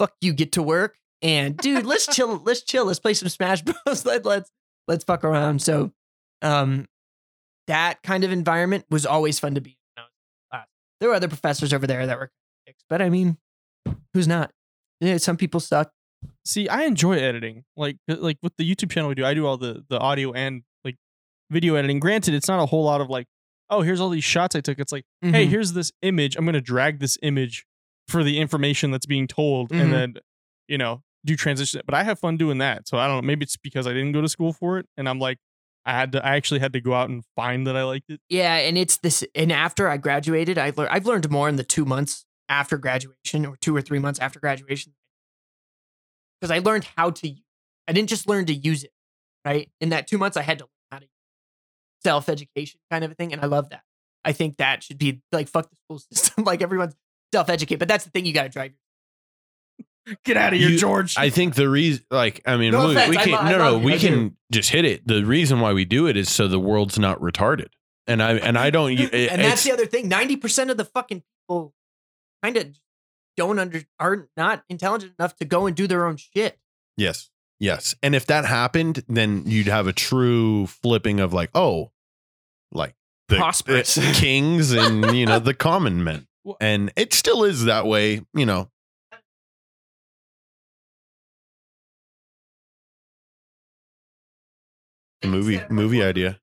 fuck 0.01 0.15
you 0.21 0.33
get 0.33 0.53
to 0.53 0.63
work 0.63 0.97
and 1.23 1.57
dude, 1.57 1.87
let's 1.87 2.07
chill, 2.09 2.39
let's 2.45 2.63
chill, 2.63 2.87
let's 2.87 2.99
play 2.99 3.15
some 3.15 3.29
Smash 3.29 3.63
Bros. 3.63 4.05
Let, 4.05 4.25
let's 4.25 4.51
let's 4.89 5.05
fuck 5.05 5.23
around. 5.23 5.63
So 5.63 5.93
um 6.43 6.87
that 7.69 8.03
kind 8.03 8.25
of 8.25 8.33
environment 8.33 8.85
was 8.91 9.07
always 9.07 9.39
fun 9.39 9.55
to 9.55 9.61
be 9.61 9.71
in. 9.71 9.77
when 9.95 10.03
I 10.03 10.03
was 10.03 10.11
in 10.11 10.59
class. 10.59 10.67
There 11.01 11.09
were 11.09 11.15
other 11.15 11.29
professors 11.29 11.73
over 11.73 11.87
there 11.87 12.07
that 12.07 12.19
were 12.19 12.33
dicks, 12.67 12.83
but 12.89 13.01
I 13.01 13.11
mean, 13.11 13.39
who's 14.13 14.27
not? 14.27 14.51
Yeah, 15.01 15.19
some 15.19 15.37
people 15.37 15.61
suck. 15.61 15.93
See, 16.47 16.69
I 16.69 16.83
enjoy 16.83 17.15
editing. 17.19 17.65
Like 17.77 17.97
uh, 18.11 18.17
like 18.19 18.39
with 18.43 18.53
the 18.59 18.69
YouTube 18.71 18.91
channel 18.91 19.09
we 19.09 19.15
do, 19.15 19.25
I 19.25 19.35
do 19.35 19.47
all 19.47 19.57
the 19.57 19.85
the 19.89 19.99
audio 19.99 20.33
and 20.33 20.63
like 20.85 20.97
video 21.51 21.75
editing. 21.77 22.01
Granted, 22.01 22.35
it's 22.35 22.49
not 22.49 22.61
a 22.61 22.67
whole 22.67 22.85
lot 22.85 23.01
of 23.01 23.09
like, 23.09 23.27
oh, 23.71 23.81
here's 23.83 24.01
all 24.01 24.11
these 24.11 24.25
shots 24.25 24.55
I 24.55 24.61
took. 24.61 24.79
It's 24.79 24.93
like, 24.93 25.05
hey, 25.23 25.47
Mhm. 25.47 25.49
here's 25.49 25.73
this 25.73 25.91
image. 26.03 26.37
I'm 26.37 26.45
gonna 26.45 26.61
drag 26.61 27.01
this 27.01 27.17
image 27.23 27.65
for 28.09 28.23
the 28.23 28.39
information 28.39 28.91
that's 28.91 29.07
being 29.07 29.27
told, 29.27 29.71
Mhm. 29.71 29.81
and 29.81 29.93
then 29.93 30.15
you 30.69 30.77
know 30.79 31.03
do 31.25 31.35
transition. 31.37 31.81
But 31.87 31.95
I 31.95 32.03
have 32.05 32.19
fun 32.19 32.37
doing 32.37 32.59
that. 32.59 32.87
So 32.87 32.99
I 32.99 33.07
don't 33.07 33.17
know. 33.17 33.27
Maybe 33.27 33.45
it's 33.45 33.57
because 33.57 33.87
I 33.87 33.95
didn't 33.95 34.13
go 34.13 34.21
to 34.21 34.29
school 34.29 34.53
for 34.53 34.79
it, 34.79 34.87
and 34.99 35.09
I'm 35.09 35.19
like, 35.19 35.39
I 35.87 35.93
had 35.93 36.13
to. 36.13 36.25
I 36.27 36.37
actually 36.37 36.61
had 36.61 36.75
to 36.75 36.81
go 36.83 36.93
out 36.93 37.09
and 37.09 37.25
find 37.37 37.67
that 37.67 37.77
I 37.77 37.85
liked 37.85 38.11
it. 38.11 38.21
Yeah, 38.29 38.55
and 38.57 38.77
it's 38.77 38.99
this. 38.99 39.25
And 39.35 39.51
after 39.51 39.89
I 39.89 39.97
graduated, 39.97 40.59
I 40.59 40.73
learned. 40.77 40.91
I've 40.91 41.07
learned 41.07 41.31
more 41.31 41.49
in 41.49 41.57
the 41.57 41.65
two 41.65 41.87
months 41.87 42.27
after 42.51 42.77
graduation, 42.77 43.47
or 43.47 43.57
two 43.57 43.75
or 43.75 43.81
three 43.81 43.99
months 43.99 44.19
after 44.21 44.39
graduation, 44.39 44.93
because 46.45 46.51
I 46.55 46.59
learned 46.59 46.87
how 46.97 47.09
to. 47.09 47.35
I 47.89 47.93
didn't 47.93 48.11
just 48.11 48.29
learn 48.29 48.45
to 48.47 48.55
use 48.55 48.85
it, 48.85 48.93
right? 49.47 49.71
In 49.81 49.89
that 49.91 50.07
two 50.07 50.19
months, 50.19 50.37
I 50.37 50.43
had 50.43 50.59
to 50.59 50.65
learn 50.65 50.71
how 50.93 50.99
to 50.99 51.07
self 52.03 52.29
education 52.29 52.81
kind 52.91 53.03
of 53.03 53.11
a 53.13 53.15
thing, 53.15 53.33
and 53.33 53.41
I 53.41 53.47
love 53.47 53.71
that. 53.71 53.81
I 54.27 54.33
think 54.33 54.59
that 54.59 54.83
should 54.83 54.99
be 54.99 55.23
like 55.33 55.49
fuck 55.49 55.71
the 55.71 55.77
school 55.77 55.99
system, 56.13 56.45
like 56.45 56.61
everyone's 56.61 56.95
self 57.33 57.49
educate. 57.49 57.77
But 57.77 57.89
that's 57.89 58.05
the 58.05 58.11
thing 58.11 58.27
you 58.27 58.35
got 58.35 58.43
to 58.43 58.49
drive. 58.51 58.73
Get 60.27 60.37
out 60.37 60.53
of 60.53 60.59
here, 60.59 60.77
George. 60.77 61.17
I 61.17 61.31
think 61.31 61.55
the 61.55 61.67
reason, 61.67 62.05
like, 62.11 62.43
I 62.45 62.59
mean, 62.59 62.73
No 62.73 62.89
we, 62.89 62.93
offense, 62.95 63.09
we 63.09 63.17
can 63.17 63.33
lo- 63.33 63.39
I 63.39 63.53
no, 63.53 63.59
love 63.59 63.73
no, 63.81 63.87
we 63.87 63.99
can 63.99 64.37
just 64.53 64.69
hit 64.69 64.85
it. 64.85 65.07
The 65.07 65.25
reason 65.25 65.61
why 65.61 65.73
we 65.73 65.87
do 65.87 66.07
it 66.09 66.19
is 66.19 66.29
so 66.29 66.47
the 66.47 66.61
world's 66.61 66.99
not 66.99 67.19
retarded, 67.21 67.69
and 68.07 68.23
I 68.23 68.35
and 68.35 68.59
I 68.59 68.69
don't. 68.69 68.93
it- 68.93 69.15
and 69.33 69.41
that's 69.41 69.65
the 69.65 69.73
other 69.73 69.87
thing. 69.87 70.09
Ninety 70.09 70.37
percent 70.37 70.71
of 70.71 70.77
the 70.77 70.85
fucking 70.85 71.23
people 71.49 71.73
kind 72.43 72.59
of 72.59 72.67
don't 73.37 73.59
under 73.59 73.83
are 73.99 74.29
not 74.37 74.65
intelligent 74.69 75.15
enough 75.19 75.37
to 75.37 75.45
go 75.45 75.67
and 75.67 75.77
do 75.77 75.87
their 75.87 76.07
own 76.07 76.17
shit. 76.17 76.59
Yes. 76.97 77.31
Yes. 77.61 77.95
And 78.03 78.15
if 78.15 78.27
that 78.27 78.45
happened, 78.45 79.05
then 79.09 79.45
you'd 79.47 79.69
have 79.69 79.87
a 79.87 79.93
true 79.93 80.67
flipping 80.67 81.21
of 81.21 81.33
like, 81.33 81.51
oh, 81.55 81.93
like 82.73 82.95
the 83.29 83.37
eh, 83.37 83.39
Prosperous. 83.39 83.95
the 83.95 84.13
kings 84.13 84.73
and, 84.73 85.17
you 85.17 85.27
know, 85.27 85.39
the 85.41 85.55
common 85.55 86.03
men. 86.05 86.27
And 86.61 86.93
it 86.97 87.15
still 87.15 87.45
is 87.45 87.65
that 87.65 87.87
way, 87.87 88.21
you 88.35 88.45
know. 88.45 88.69
Movie 95.25 95.61
movie 95.71 96.03
idea. 96.03 96.39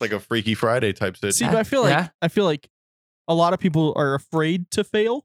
Like 0.00 0.12
a 0.12 0.20
Freaky 0.20 0.54
Friday 0.54 0.92
type 0.92 1.16
situation. 1.16 1.38
See, 1.38 1.46
but 1.46 1.56
I 1.56 1.64
feel 1.64 1.82
like 1.82 1.90
Yeah. 1.90 2.08
I 2.22 2.28
feel 2.28 2.44
like 2.44 2.68
a 3.26 3.34
lot 3.34 3.52
of 3.52 3.58
people 3.58 3.92
are 3.96 4.14
afraid 4.14 4.70
to 4.72 4.84
fail, 4.84 5.24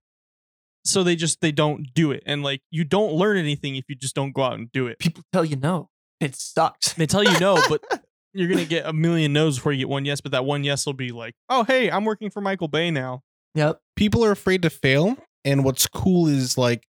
so 0.86 1.04
they 1.04 1.16
just 1.16 1.42
they 1.42 1.52
don't 1.52 1.94
do 1.94 2.12
it. 2.12 2.24
And 2.26 2.44
like 2.44 2.62
you 2.72 2.84
don't 2.84 3.14
learn 3.14 3.38
anything 3.38 3.76
if 3.76 3.86
you 3.88 3.96
just 3.96 4.16
don't 4.16 4.32
go 4.34 4.44
out 4.44 4.54
and 4.54 4.72
do 4.72 4.88
it. 4.88 5.00
People 5.00 5.24
tell 5.32 5.46
you 5.46 5.56
no. 5.56 5.90
It 6.20 6.36
sucks. 6.36 6.94
They 6.94 7.06
tell 7.06 7.24
you 7.24 7.38
no, 7.40 7.62
but 7.68 7.82
you're 8.34 8.50
gonna 8.50 8.66
get 8.66 8.86
a 8.86 8.94
million 8.94 9.34
no's 9.34 9.58
before 9.58 9.72
you 9.72 9.80
get 9.80 9.90
one 9.90 10.06
yes. 10.06 10.22
But 10.22 10.32
that 10.34 10.46
one 10.46 10.64
yes 10.64 10.86
will 10.86 10.94
be 10.94 11.12
like, 11.12 11.36
oh 11.50 11.64
hey, 11.64 11.90
I'm 11.92 12.06
working 12.06 12.30
for 12.30 12.42
Michael 12.42 12.68
Bay 12.68 12.92
now. 12.92 13.22
Yep. 13.56 13.80
people 13.96 14.26
are 14.26 14.32
afraid 14.32 14.64
to 14.64 14.72
fail 14.72 15.16
and 15.46 15.64
what's 15.64 15.86
cool 15.86 16.28
is 16.28 16.58
like 16.58 16.88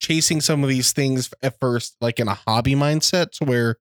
chasing 0.00 0.40
some 0.40 0.62
of 0.62 0.68
these 0.68 0.92
things 0.92 1.28
at 1.42 1.58
first 1.58 1.96
like 2.00 2.20
in 2.20 2.28
a 2.28 2.34
hobby 2.34 2.76
mindset 2.76 3.32
to 3.32 3.44
where 3.44 3.78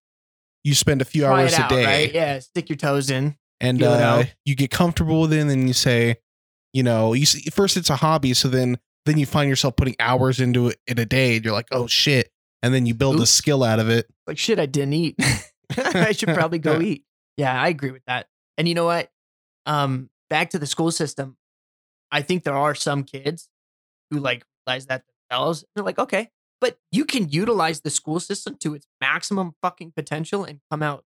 you 0.64 0.74
spend 0.74 1.00
a 1.02 1.06
few 1.06 1.22
Try 1.24 1.42
hours 1.42 1.54
it 1.54 1.60
a 1.60 1.68
day 1.68 1.86
right? 1.86 2.14
Yeah. 2.14 2.40
Stick 2.40 2.70
your 2.70 2.78
toes 2.78 3.12
in. 3.12 3.36
and 3.62 3.84
uh, 3.84 4.24
you 4.46 4.56
get 4.56 4.72
comfortable 4.72 5.22
with 5.22 5.34
it 5.34 5.42
and 5.42 5.50
then 5.50 5.68
you 5.68 5.74
say 5.74 6.16
you 6.74 6.82
know 6.82 7.14
you 7.14 7.28
see, 7.28 7.50
first 7.52 7.78
it's 7.78 7.92
a 7.92 7.98
hobby 7.98 8.34
so 8.34 8.48
then 8.48 8.80
then 9.06 9.18
you 9.18 9.26
find 9.26 9.50
yourself 9.50 9.76
putting 9.76 9.96
hours 10.00 10.40
into 10.40 10.68
it 10.70 10.78
in 10.88 10.98
a 11.00 11.06
day 11.06 11.36
and 11.36 11.46
you're 11.46 11.54
like 11.54 11.68
oh 11.72 11.88
shit 11.88 12.32
and 12.62 12.74
then 12.74 12.86
you 12.86 12.94
build 12.94 13.20
a 13.20 13.26
skill 13.26 13.64
out 13.64 13.80
of 13.80 13.90
it 13.90 14.08
Like 14.28 14.38
shit, 14.38 14.60
I 14.60 14.66
didn't 14.66 14.94
eat. 14.94 15.16
I 15.78 16.12
should 16.14 16.30
probably 16.30 16.60
go 16.60 16.80
eat. 16.82 17.04
Yeah, 17.38 17.60
I 17.60 17.68
agree 17.70 17.92
with 17.92 18.06
that. 18.06 18.28
And 18.58 18.68
you 18.68 18.76
know 18.76 18.86
what? 18.86 19.10
Um, 19.66 20.10
back 20.30 20.52
to 20.52 20.60
the 20.60 20.68
school 20.68 20.92
system. 20.92 21.36
I 22.12 22.22
think 22.22 22.44
there 22.44 22.56
are 22.56 22.76
some 22.76 23.04
kids 23.04 23.50
who 24.12 24.20
like 24.20 24.46
realize 24.68 24.86
that 24.86 25.04
themselves. 25.30 25.66
They're 25.76 25.84
like, 25.84 25.98
okay, 26.00 26.30
but 26.62 26.78
you 26.92 27.06
can 27.06 27.28
utilize 27.30 27.82
the 27.82 27.90
school 27.90 28.20
system 28.20 28.56
to 28.62 28.76
its 28.76 28.86
maximum 29.02 29.56
fucking 29.62 29.94
potential 29.96 30.44
and 30.46 30.60
come 30.72 30.84
out. 30.84 31.04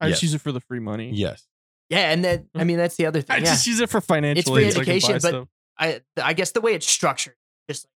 I 0.00 0.10
just 0.10 0.22
use 0.22 0.34
it 0.34 0.40
for 0.40 0.52
the 0.52 0.60
free 0.60 0.80
money. 0.80 1.10
yes. 1.12 1.46
Yeah, 1.88 2.12
and 2.12 2.24
then 2.24 2.48
I 2.54 2.62
mean 2.64 2.76
that's 2.76 2.96
the 2.96 3.06
other 3.06 3.20
thing. 3.20 3.34
I 3.34 3.38
yeah. 3.38 3.44
just 3.46 3.66
use 3.66 3.80
it 3.80 3.90
for 3.90 4.00
financial. 4.00 4.54
free 4.54 4.66
aid 4.66 4.74
so 4.74 4.80
I 4.80 4.84
can 4.84 4.92
buy 4.92 4.96
education, 4.96 5.14
but- 5.22 5.28
stuff. 5.28 5.48
I 5.80 6.02
I 6.22 6.34
guess 6.34 6.52
the 6.52 6.60
way 6.60 6.74
it's 6.74 6.86
structured, 6.86 7.34
just 7.68 7.84
like 7.86 7.90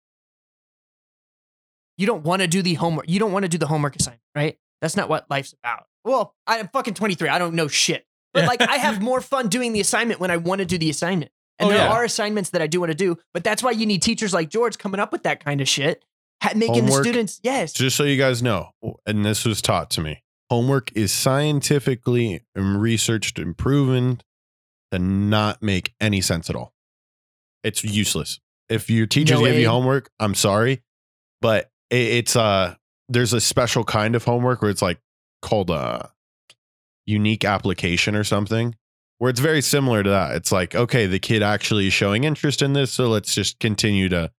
you 1.99 2.07
don't 2.07 2.23
want 2.25 2.43
to 2.43 2.49
do 2.49 2.63
the 2.63 2.75
homework. 2.75 3.09
You 3.09 3.19
don't 3.19 3.33
want 3.33 3.45
to 3.45 3.49
do 3.49 3.59
the 3.59 3.67
homework 3.67 3.97
assignment, 3.97 4.23
right? 4.35 4.59
That's 4.81 4.97
not 4.97 5.09
what 5.09 5.29
life's 5.31 5.55
about. 5.63 5.87
Well, 6.05 6.35
I 6.47 6.59
am 6.59 6.69
fucking 6.69 6.95
23. 6.95 7.29
I 7.29 7.39
don't 7.39 7.55
know 7.55 7.69
shit. 7.69 8.07
But 8.33 8.47
like 8.47 8.63
I 8.63 8.77
have 8.77 9.03
more 9.11 9.21
fun 9.21 9.49
doing 9.49 9.73
the 9.73 9.81
assignment 9.81 10.19
when 10.21 10.31
I 10.31 10.39
want 10.39 10.61
to 10.61 10.65
do 10.65 10.79
the 10.79 10.89
assignment. 10.91 11.31
And 11.59 11.67
Oh, 11.69 11.71
there 11.71 11.85
yeah. 11.85 11.93
are 11.93 12.03
assignments 12.03 12.51
that 12.51 12.63
I 12.63 12.67
do 12.67 12.81
want 12.81 12.91
to 12.91 12.97
do, 12.97 13.19
but 13.35 13.45
that's 13.45 13.63
why 13.63 13.73
you 13.73 13.85
need 13.87 14.03
teachers 14.03 14.33
like 14.33 14.49
George 14.49 14.79
coming 14.79 14.99
up 15.01 15.13
with 15.13 15.23
that 15.25 15.45
kind 15.45 15.61
of 15.61 15.69
shit, 15.69 16.03
making 16.57 16.85
Homework. 16.85 17.03
the 17.05 17.09
students 17.11 17.41
yes. 17.43 17.73
Just 17.75 17.95
so 17.95 18.05
you 18.05 18.17
guys 18.17 18.43
know, 18.43 18.71
and 19.07 19.25
this 19.25 19.45
was 19.45 19.61
taught 19.61 19.91
to 19.91 20.01
me, 20.01 20.23
homework 20.51 20.91
is 20.97 21.13
scientifically 21.13 22.41
researched 22.57 23.39
and 23.39 23.57
proven 23.57 24.23
to 24.91 24.99
not 24.99 25.63
make 25.63 25.93
any 26.01 26.21
sense 26.23 26.49
at 26.51 26.57
all. 26.57 26.72
It's 27.65 27.85
useless. 27.85 28.41
If 28.69 28.89
your 28.91 29.07
teachers 29.07 29.39
No 29.41 29.47
give 29.47 29.57
you 29.57 29.69
homework, 29.69 30.11
I'm 30.19 30.35
sorry, 30.35 30.83
but 31.41 31.71
it, 31.91 31.97
it's 31.97 32.37
uh 32.37 32.75
there's 33.09 33.33
a 33.33 33.41
special 33.41 33.85
kind 33.85 34.15
of 34.17 34.25
homework 34.25 34.63
where 34.63 34.71
it's 34.71 34.83
like 34.83 34.99
called 35.43 35.71
a 35.71 36.11
unique 37.07 37.45
application 37.45 38.15
or 38.15 38.25
something 38.25 38.75
where 39.19 39.31
it's 39.31 39.41
very 39.41 39.61
similar 39.61 40.03
to 40.03 40.11
that. 40.11 40.35
It's 40.35 40.51
like, 40.51 40.75
okay, 40.75 41.07
the 41.07 41.19
kid 41.19 41.43
actually 41.43 41.87
is 41.87 41.93
showing 41.93 42.25
interest 42.25 42.63
in 42.63 42.73
this, 42.73 42.93
so 42.93 43.09
let's 43.09 43.35
just 43.35 43.59
continue 43.61 44.09
to 44.09 44.31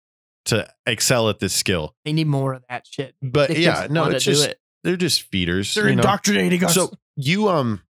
to 0.46 0.68
excel 0.86 1.30
at 1.30 1.40
this 1.40 1.54
skill. 1.54 1.96
They 2.04 2.12
need 2.12 2.28
more 2.28 2.54
of 2.54 2.64
that 2.70 2.86
shit. 2.86 3.16
But 3.22 3.50
The 3.50 3.60
yeah, 3.60 3.88
no, 3.90 4.10
it's 4.10 4.26
just 4.26 4.50
it. 4.50 4.60
they're 4.84 4.98
just 4.98 5.22
feeders. 5.22 5.74
They're 5.74 5.88
you 5.90 5.96
know? 5.96 6.02
indoctrinating 6.02 6.64
us. 6.66 6.74
So 6.74 6.92
you 7.16 7.48
um, 7.50 7.82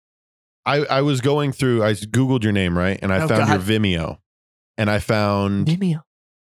I 0.67 0.79
I 0.85 1.01
was 1.03 1.21
going 1.21 1.53
through. 1.53 1.83
I 1.85 1.93
googled 1.95 2.43
your 2.43 2.53
name 2.53 2.77
right, 2.77 2.99
and 3.01 3.13
I 3.13 3.21
Oh, 3.23 3.29
found 3.29 3.49
your 3.49 3.59
Vimeo, 3.59 4.19
and 4.79 4.91
I 4.91 4.99
found 4.99 5.67
Vimeo. 5.67 6.03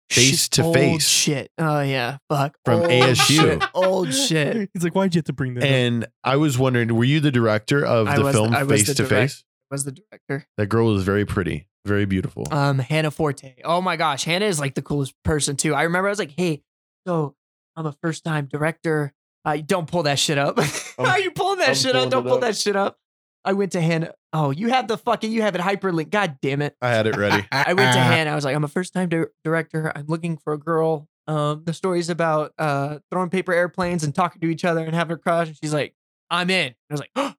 Face 0.09 0.47
to 0.49 0.63
old 0.63 0.75
face. 0.75 1.07
Shit. 1.07 1.49
Oh 1.57 1.81
yeah. 1.81 2.17
Fuck. 2.29 2.55
From 2.65 2.81
Old 2.81 2.89
ASU. 2.91 3.41
shit. 3.41 3.63
Old 3.73 4.13
shit. 4.13 4.69
He's 4.73 4.83
like, 4.83 4.93
why'd 4.93 5.15
you 5.15 5.19
have 5.19 5.25
to 5.25 5.33
bring 5.33 5.55
that? 5.55 5.63
up? 5.63 5.69
And 5.69 6.05
I 6.23 6.35
was 6.35 6.57
wondering, 6.59 6.93
were 6.95 7.03
you 7.03 7.19
the 7.19 7.31
director 7.31 7.83
of 7.83 8.07
I 8.07 8.17
the 8.17 8.23
was- 8.23 8.35
film 8.35 8.53
I 8.53 8.63
was 8.63 8.81
Face 8.81 8.87
the 8.89 8.93
to 8.95 9.07
direct- 9.07 9.31
Face? 9.33 9.43
Was 9.71 9.85
the 9.85 9.91
director. 9.93 10.45
That 10.57 10.67
girl 10.67 10.93
was 10.93 11.03
very 11.03 11.25
pretty, 11.25 11.67
very 11.83 12.05
beautiful. 12.05 12.45
Um, 12.51 12.77
Hannah 12.77 13.09
Forte. 13.09 13.55
Oh 13.63 13.81
my 13.81 13.95
gosh, 13.95 14.23
Hannah 14.23 14.45
is 14.45 14.59
like 14.59 14.75
the 14.75 14.83
coolest 14.83 15.15
person 15.23 15.55
too. 15.55 15.73
I 15.73 15.83
remember 15.83 16.09
I 16.09 16.11
was 16.11 16.19
like, 16.19 16.33
hey, 16.37 16.61
so 17.07 17.33
I'm 17.75 17.87
a 17.87 17.95
first 18.03 18.23
time 18.23 18.45
director. 18.45 19.13
Uh, 19.45 19.57
don't 19.65 19.87
pull 19.89 20.03
that 20.03 20.19
shit 20.19 20.37
up. 20.37 20.57
Why 20.95 21.09
are 21.09 21.19
you 21.19 21.31
pulling 21.31 21.57
that 21.59 21.69
I'm 21.69 21.75
shit 21.75 21.91
pulling 21.93 22.05
up? 22.07 22.11
Don't 22.11 22.25
it 22.27 22.29
pull 22.29 22.35
up. 22.35 22.41
that 22.41 22.55
shit 22.55 22.75
up. 22.75 22.97
I 23.45 23.53
went 23.53 23.73
to 23.73 23.81
Hannah. 23.81 24.13
Oh, 24.31 24.51
you 24.51 24.69
have 24.69 24.87
the 24.87 24.97
fucking, 24.97 25.31
you 25.31 25.41
have 25.41 25.55
it 25.55 25.61
hyperlink. 25.61 26.09
God 26.09 26.37
damn 26.41 26.61
it. 26.61 26.75
I 26.81 26.89
had 26.89 27.07
it 27.07 27.17
ready. 27.17 27.45
I 27.51 27.73
went 27.73 27.93
to 27.93 27.99
Hannah. 27.99 28.31
I 28.31 28.35
was 28.35 28.45
like, 28.45 28.55
I'm 28.55 28.63
a 28.63 28.69
first 28.69 28.93
time 28.93 29.09
di- 29.09 29.25
director. 29.43 29.91
I'm 29.95 30.05
looking 30.07 30.37
for 30.37 30.53
a 30.53 30.57
girl. 30.57 31.07
Um, 31.27 31.63
the 31.65 31.73
story's 31.73 32.09
about 32.09 32.51
uh 32.57 32.99
throwing 33.09 33.29
paper 33.29 33.53
airplanes 33.53 34.03
and 34.03 34.13
talking 34.13 34.41
to 34.41 34.47
each 34.47 34.65
other 34.65 34.83
and 34.83 34.93
having 34.93 35.15
a 35.15 35.17
crush. 35.17 35.47
And 35.47 35.57
she's 35.61 35.73
like, 35.73 35.95
I'm 36.29 36.49
in. 36.49 36.67
And 36.67 36.75
I 36.89 36.93
was 36.93 36.99
like, 36.99 37.11
oh, 37.15 37.33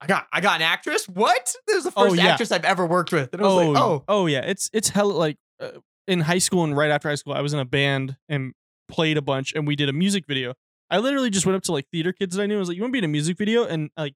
I 0.00 0.06
got 0.06 0.26
I 0.32 0.40
got 0.40 0.56
an 0.56 0.62
actress. 0.62 1.08
What? 1.08 1.54
This 1.66 1.78
is 1.78 1.84
the 1.84 1.92
Oh, 1.96 2.04
first 2.10 2.16
yeah. 2.16 2.26
actress 2.26 2.52
I've 2.52 2.64
ever 2.64 2.86
worked 2.86 3.12
with. 3.12 3.32
And 3.32 3.42
I 3.42 3.44
was 3.44 3.52
oh, 3.52 3.70
like, 3.70 3.82
oh, 3.82 4.04
oh 4.08 4.26
yeah, 4.26 4.40
it's 4.40 4.70
it's 4.72 4.90
hell 4.90 5.08
like 5.08 5.36
uh, 5.60 5.70
in 6.06 6.20
high 6.20 6.38
school 6.38 6.64
and 6.64 6.76
right 6.76 6.90
after 6.90 7.08
high 7.08 7.14
school, 7.16 7.32
I 7.32 7.40
was 7.40 7.52
in 7.52 7.58
a 7.58 7.64
band 7.64 8.16
and 8.28 8.52
played 8.88 9.16
a 9.16 9.22
bunch, 9.22 9.52
and 9.54 9.66
we 9.66 9.74
did 9.74 9.88
a 9.88 9.92
music 9.92 10.26
video. 10.26 10.54
I 10.90 10.98
literally 10.98 11.30
just 11.30 11.46
went 11.46 11.56
up 11.56 11.62
to 11.64 11.72
like 11.72 11.88
theater 11.90 12.12
kids 12.12 12.36
that 12.36 12.42
I 12.42 12.46
knew. 12.46 12.56
I 12.56 12.58
was 12.60 12.68
like, 12.68 12.76
"You 12.76 12.82
want 12.82 12.90
to 12.90 12.92
be 12.92 12.98
in 12.98 13.04
a 13.04 13.08
music 13.08 13.36
video?" 13.36 13.64
And 13.64 13.90
like, 13.96 14.14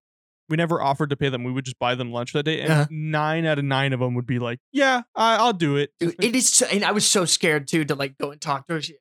we 0.50 0.56
never 0.56 0.82
offered 0.82 1.10
to 1.10 1.16
pay 1.16 1.28
them. 1.30 1.44
We 1.44 1.52
would 1.52 1.64
just 1.64 1.78
buy 1.78 1.94
them 1.94 2.12
lunch 2.12 2.32
that 2.34 2.42
day, 2.42 2.60
and 2.60 2.70
Uh-huh. 2.72 2.86
nine 2.90 3.46
out 3.46 3.58
of 3.58 3.64
nine 3.64 3.92
of 3.92 4.00
them 4.00 4.14
would 4.14 4.26
be 4.26 4.38
like, 4.38 4.58
"Yeah, 4.72 5.02
I, 5.14 5.36
I'll 5.36 5.52
do 5.52 5.76
it." 5.76 5.92
Dude, 6.00 6.16
it 6.22 6.34
is, 6.36 6.50
so, 6.50 6.66
and 6.66 6.84
I 6.84 6.90
was 6.92 7.06
so 7.06 7.24
scared 7.24 7.68
too 7.68 7.84
to 7.86 7.94
like 7.94 8.18
go 8.18 8.30
and 8.32 8.40
talk 8.40 8.66
to 8.66 8.74
her. 8.74 8.82
She, 8.82 8.96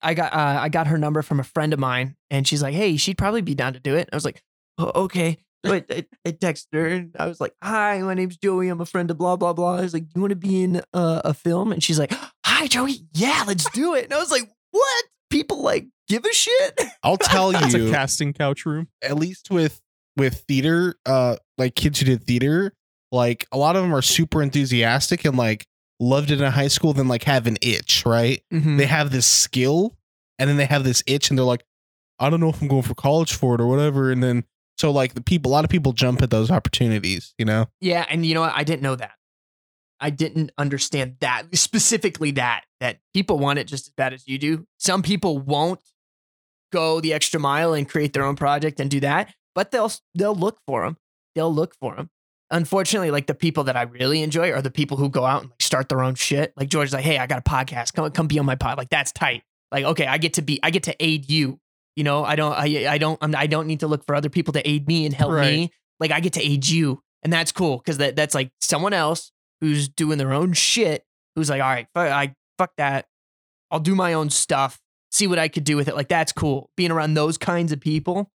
I 0.00 0.14
got, 0.14 0.32
uh, 0.32 0.58
I 0.60 0.68
got 0.68 0.86
her 0.86 0.96
number 0.96 1.22
from 1.22 1.40
a 1.40 1.44
friend 1.44 1.72
of 1.72 1.80
mine, 1.80 2.16
and 2.30 2.46
she's 2.46 2.62
like, 2.62 2.74
"Hey, 2.74 2.96
she'd 2.96 3.18
probably 3.18 3.42
be 3.42 3.54
down 3.54 3.72
to 3.72 3.80
do 3.80 3.96
it." 3.96 4.08
I 4.12 4.16
was 4.16 4.24
like, 4.24 4.42
oh, 4.78 4.92
"Okay." 5.04 5.38
But 5.64 5.86
I, 5.90 6.06
I, 6.24 6.30
texted 6.30 6.68
her, 6.74 6.86
and 6.86 7.16
I 7.18 7.26
was 7.26 7.40
like, 7.40 7.52
"Hi, 7.60 7.98
my 7.98 8.14
name's 8.14 8.36
Joey. 8.36 8.68
I'm 8.68 8.80
a 8.80 8.86
friend 8.86 9.10
of 9.10 9.18
blah 9.18 9.34
blah 9.34 9.52
blah." 9.52 9.78
I 9.78 9.80
was 9.80 9.92
like, 9.92 10.04
"Do 10.04 10.12
you 10.14 10.20
want 10.20 10.30
to 10.30 10.36
be 10.36 10.62
in 10.62 10.80
uh, 10.94 11.22
a 11.24 11.34
film?" 11.34 11.72
And 11.72 11.82
she's 11.82 11.98
like, 11.98 12.12
"Hi, 12.46 12.68
Joey. 12.68 13.00
Yeah, 13.12 13.42
let's 13.44 13.68
do 13.70 13.94
it." 13.96 14.04
And 14.04 14.12
I 14.14 14.18
was 14.18 14.30
like, 14.30 14.48
"What? 14.70 15.04
People 15.30 15.60
like 15.60 15.88
give 16.08 16.24
a 16.24 16.32
shit?" 16.32 16.80
I'll 17.02 17.16
tell 17.16 17.52
you, 17.52 17.58
It's 17.62 17.74
a 17.74 17.90
casting 17.90 18.32
couch 18.32 18.64
room. 18.66 18.88
at 19.02 19.16
least 19.16 19.50
with 19.50 19.80
with 20.16 20.40
theater, 20.48 20.96
uh, 21.06 21.36
like 21.58 21.74
kids 21.74 22.00
who 22.00 22.06
did 22.06 22.24
theater, 22.24 22.72
like 23.12 23.46
a 23.52 23.58
lot 23.58 23.76
of 23.76 23.82
them 23.82 23.94
are 23.94 24.02
super 24.02 24.42
enthusiastic 24.42 25.24
and 25.24 25.36
like 25.36 25.66
loved 26.00 26.30
it 26.30 26.40
in 26.40 26.52
high 26.52 26.68
school, 26.68 26.92
then 26.92 27.08
like 27.08 27.24
have 27.24 27.46
an 27.46 27.56
itch, 27.62 28.04
right? 28.04 28.42
Mm-hmm. 28.52 28.76
They 28.78 28.86
have 28.86 29.10
this 29.10 29.26
skill, 29.26 29.96
and 30.38 30.48
then 30.50 30.56
they 30.56 30.64
have 30.66 30.84
this 30.84 31.02
itch, 31.06 31.30
and 31.30 31.38
they're 31.38 31.46
like, 31.46 31.64
I 32.18 32.30
don't 32.30 32.40
know 32.40 32.48
if 32.48 32.60
I'm 32.60 32.68
going 32.68 32.82
for 32.82 32.94
college 32.94 33.32
for 33.34 33.54
it 33.54 33.60
or 33.60 33.66
whatever, 33.68 34.10
and 34.10 34.22
then 34.22 34.44
so 34.76 34.90
like 34.90 35.14
the 35.14 35.20
people, 35.22 35.50
a 35.50 35.54
lot 35.54 35.64
of 35.64 35.70
people 35.70 35.92
jump 35.92 36.22
at 36.22 36.30
those 36.30 36.50
opportunities, 36.50 37.34
you 37.38 37.44
know. 37.44 37.66
Yeah, 37.80 38.04
and 38.08 38.24
you 38.26 38.34
know 38.34 38.40
what? 38.42 38.52
I 38.54 38.64
didn't 38.64 38.82
know 38.82 38.96
that. 38.96 39.12
I 40.00 40.10
didn't 40.10 40.52
understand 40.58 41.16
that 41.20 41.44
specifically 41.54 42.30
that 42.32 42.62
that 42.80 42.98
people 43.14 43.38
want 43.40 43.58
it 43.58 43.64
just 43.66 43.88
as 43.88 43.92
bad 43.96 44.12
as 44.12 44.26
you 44.28 44.38
do. 44.38 44.66
Some 44.78 45.02
people 45.02 45.38
won't 45.38 45.80
go 46.72 47.00
the 47.00 47.12
extra 47.12 47.40
mile 47.40 47.72
and 47.74 47.88
create 47.88 48.12
their 48.12 48.24
own 48.24 48.36
project 48.36 48.80
and 48.80 48.90
do 48.90 49.00
that, 49.00 49.34
but 49.54 49.70
they'll 49.70 49.92
they'll 50.14 50.34
look 50.34 50.58
for 50.66 50.84
them. 50.84 50.96
They'll 51.34 51.52
look 51.54 51.74
for 51.80 51.94
them. 51.96 52.10
Unfortunately, 52.50 53.10
like 53.10 53.26
the 53.26 53.34
people 53.34 53.64
that 53.64 53.76
I 53.76 53.82
really 53.82 54.22
enjoy 54.22 54.52
are 54.52 54.62
the 54.62 54.70
people 54.70 54.96
who 54.96 55.10
go 55.10 55.24
out 55.26 55.42
and 55.42 55.50
like 55.50 55.60
start 55.62 55.88
their 55.88 56.02
own 56.02 56.14
shit. 56.14 56.52
Like 56.56 56.68
George's 56.70 56.94
like, 56.94 57.04
"Hey, 57.04 57.18
I 57.18 57.26
got 57.26 57.38
a 57.38 57.42
podcast. 57.42 57.92
Come 57.92 58.10
come 58.10 58.26
be 58.26 58.38
on 58.38 58.46
my 58.46 58.54
pod." 58.54 58.78
Like 58.78 58.88
that's 58.88 59.12
tight. 59.12 59.42
Like, 59.70 59.84
okay, 59.84 60.06
I 60.06 60.16
get 60.18 60.34
to 60.34 60.42
be 60.42 60.58
I 60.62 60.70
get 60.70 60.84
to 60.84 60.96
aid 60.98 61.28
you. 61.30 61.58
You 61.94 62.04
know, 62.04 62.24
I 62.24 62.36
don't 62.36 62.52
I 62.52 62.86
I 62.88 62.96
don't 62.98 63.18
I'm, 63.20 63.34
I 63.36 63.46
don't 63.46 63.66
need 63.66 63.80
to 63.80 63.86
look 63.86 64.04
for 64.06 64.14
other 64.14 64.30
people 64.30 64.52
to 64.54 64.66
aid 64.68 64.86
me 64.86 65.04
and 65.04 65.14
help 65.14 65.32
Right. 65.32 65.52
me. 65.52 65.70
Like 66.00 66.10
I 66.10 66.20
get 66.20 66.34
to 66.34 66.42
aid 66.42 66.66
you, 66.66 67.02
and 67.22 67.30
that's 67.32 67.52
cool 67.52 67.76
because 67.78 67.98
that 67.98 68.16
that's 68.16 68.34
like 68.34 68.50
someone 68.60 68.92
else 68.94 69.30
who's 69.60 69.88
doing 69.88 70.16
their 70.16 70.32
own 70.32 70.52
shit. 70.54 71.04
Who's 71.36 71.50
like, 71.50 71.60
all 71.60 71.68
right, 71.68 71.86
fuck, 71.94 72.10
I 72.10 72.34
fuck 72.56 72.70
that. 72.78 73.06
I'll 73.70 73.80
do 73.80 73.94
my 73.94 74.14
own 74.14 74.30
stuff. 74.30 74.80
See 75.10 75.26
what 75.26 75.38
I 75.38 75.48
could 75.48 75.64
do 75.64 75.76
with 75.76 75.88
it. 75.88 75.96
Like 75.96 76.08
that's 76.08 76.32
cool. 76.32 76.70
Being 76.76 76.90
around 76.90 77.14
those 77.14 77.38
kinds 77.38 77.72
of 77.72 77.80
people, 77.80 78.30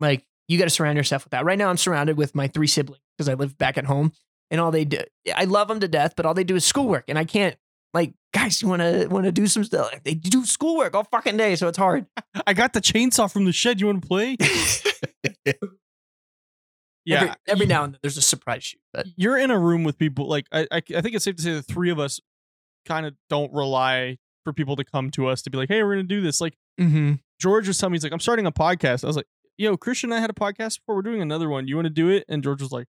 like 0.00 0.24
you 0.48 0.58
got 0.58 0.64
to 0.64 0.70
surround 0.70 0.96
yourself 0.96 1.24
with 1.24 1.30
that. 1.30 1.44
Right 1.44 1.56
now, 1.56 1.70
I'm 1.70 1.76
surrounded 1.76 2.16
with 2.16 2.34
my 2.34 2.48
three 2.48 2.66
siblings 2.66 3.00
because 3.16 3.28
I 3.28 3.34
live 3.34 3.56
back 3.56 3.78
at 3.78 3.84
home, 3.84 4.12
and 4.50 4.60
all 4.60 4.70
they 4.70 4.84
do, 4.84 4.98
I 5.34 5.44
love 5.44 5.68
them 5.68 5.78
to 5.80 5.88
death, 5.88 6.14
but 6.16 6.26
all 6.26 6.34
they 6.34 6.44
do 6.44 6.56
is 6.56 6.64
schoolwork, 6.64 7.04
and 7.08 7.18
I 7.18 7.24
can't. 7.24 7.56
Like, 7.92 8.14
guys, 8.32 8.62
you 8.62 8.68
want 8.68 8.82
to 8.82 9.06
want 9.08 9.24
to 9.24 9.32
do 9.32 9.46
some 9.46 9.64
stuff? 9.64 9.90
They 10.04 10.14
do 10.14 10.44
schoolwork 10.44 10.94
all 10.94 11.04
fucking 11.04 11.36
day, 11.36 11.56
so 11.56 11.68
it's 11.68 11.78
hard. 11.78 12.06
I 12.46 12.52
got 12.52 12.72
the 12.72 12.80
chainsaw 12.80 13.32
from 13.32 13.44
the 13.44 13.52
shed. 13.52 13.80
You 13.80 13.86
want 13.86 14.02
to 14.02 14.08
play? 14.08 14.36
yeah, 17.04 17.16
every, 17.16 17.34
every 17.46 17.66
now 17.66 17.84
and 17.84 17.94
then 17.94 18.00
there's 18.02 18.16
a 18.16 18.22
surprise 18.22 18.64
shoot, 18.64 18.80
but 18.92 19.06
you're 19.16 19.38
in 19.38 19.50
a 19.50 19.58
room 19.58 19.84
with 19.84 19.98
people 19.98 20.28
like 20.28 20.46
I, 20.52 20.66
I 20.70 20.76
I 20.76 21.00
think 21.00 21.14
it's 21.14 21.24
safe 21.24 21.36
to 21.36 21.42
say 21.42 21.52
the 21.52 21.62
three 21.62 21.90
of 21.90 21.98
us 21.98 22.20
kind 22.86 23.06
of 23.06 23.14
don't 23.28 23.52
rely 23.52 24.18
for 24.44 24.52
people 24.52 24.76
to 24.76 24.84
come 24.84 25.10
to 25.12 25.26
us 25.26 25.42
to 25.42 25.50
be 25.50 25.58
like, 25.58 25.68
hey, 25.68 25.82
we're 25.82 25.94
gonna 25.94 26.04
do 26.04 26.20
this. 26.20 26.40
Like 26.40 26.54
mm-hmm. 26.80 27.14
George 27.40 27.68
was 27.68 27.78
telling 27.78 27.92
me 27.92 27.96
he's 27.96 28.04
like, 28.04 28.12
I'm 28.12 28.20
starting 28.20 28.46
a 28.46 28.52
podcast. 28.52 29.04
I 29.04 29.06
was 29.06 29.16
like, 29.16 29.26
yo, 29.58 29.76
Christian 29.76 30.10
and 30.10 30.18
I 30.18 30.20
had 30.20 30.30
a 30.30 30.34
podcast 30.34 30.80
before. 30.80 30.96
We're 30.96 31.02
doing 31.02 31.22
another 31.22 31.48
one. 31.48 31.68
You 31.68 31.76
want 31.76 31.86
to 31.86 31.90
do 31.90 32.08
it? 32.08 32.24
And 32.28 32.42
George 32.42 32.62
was 32.62 32.72
like, 32.72 32.86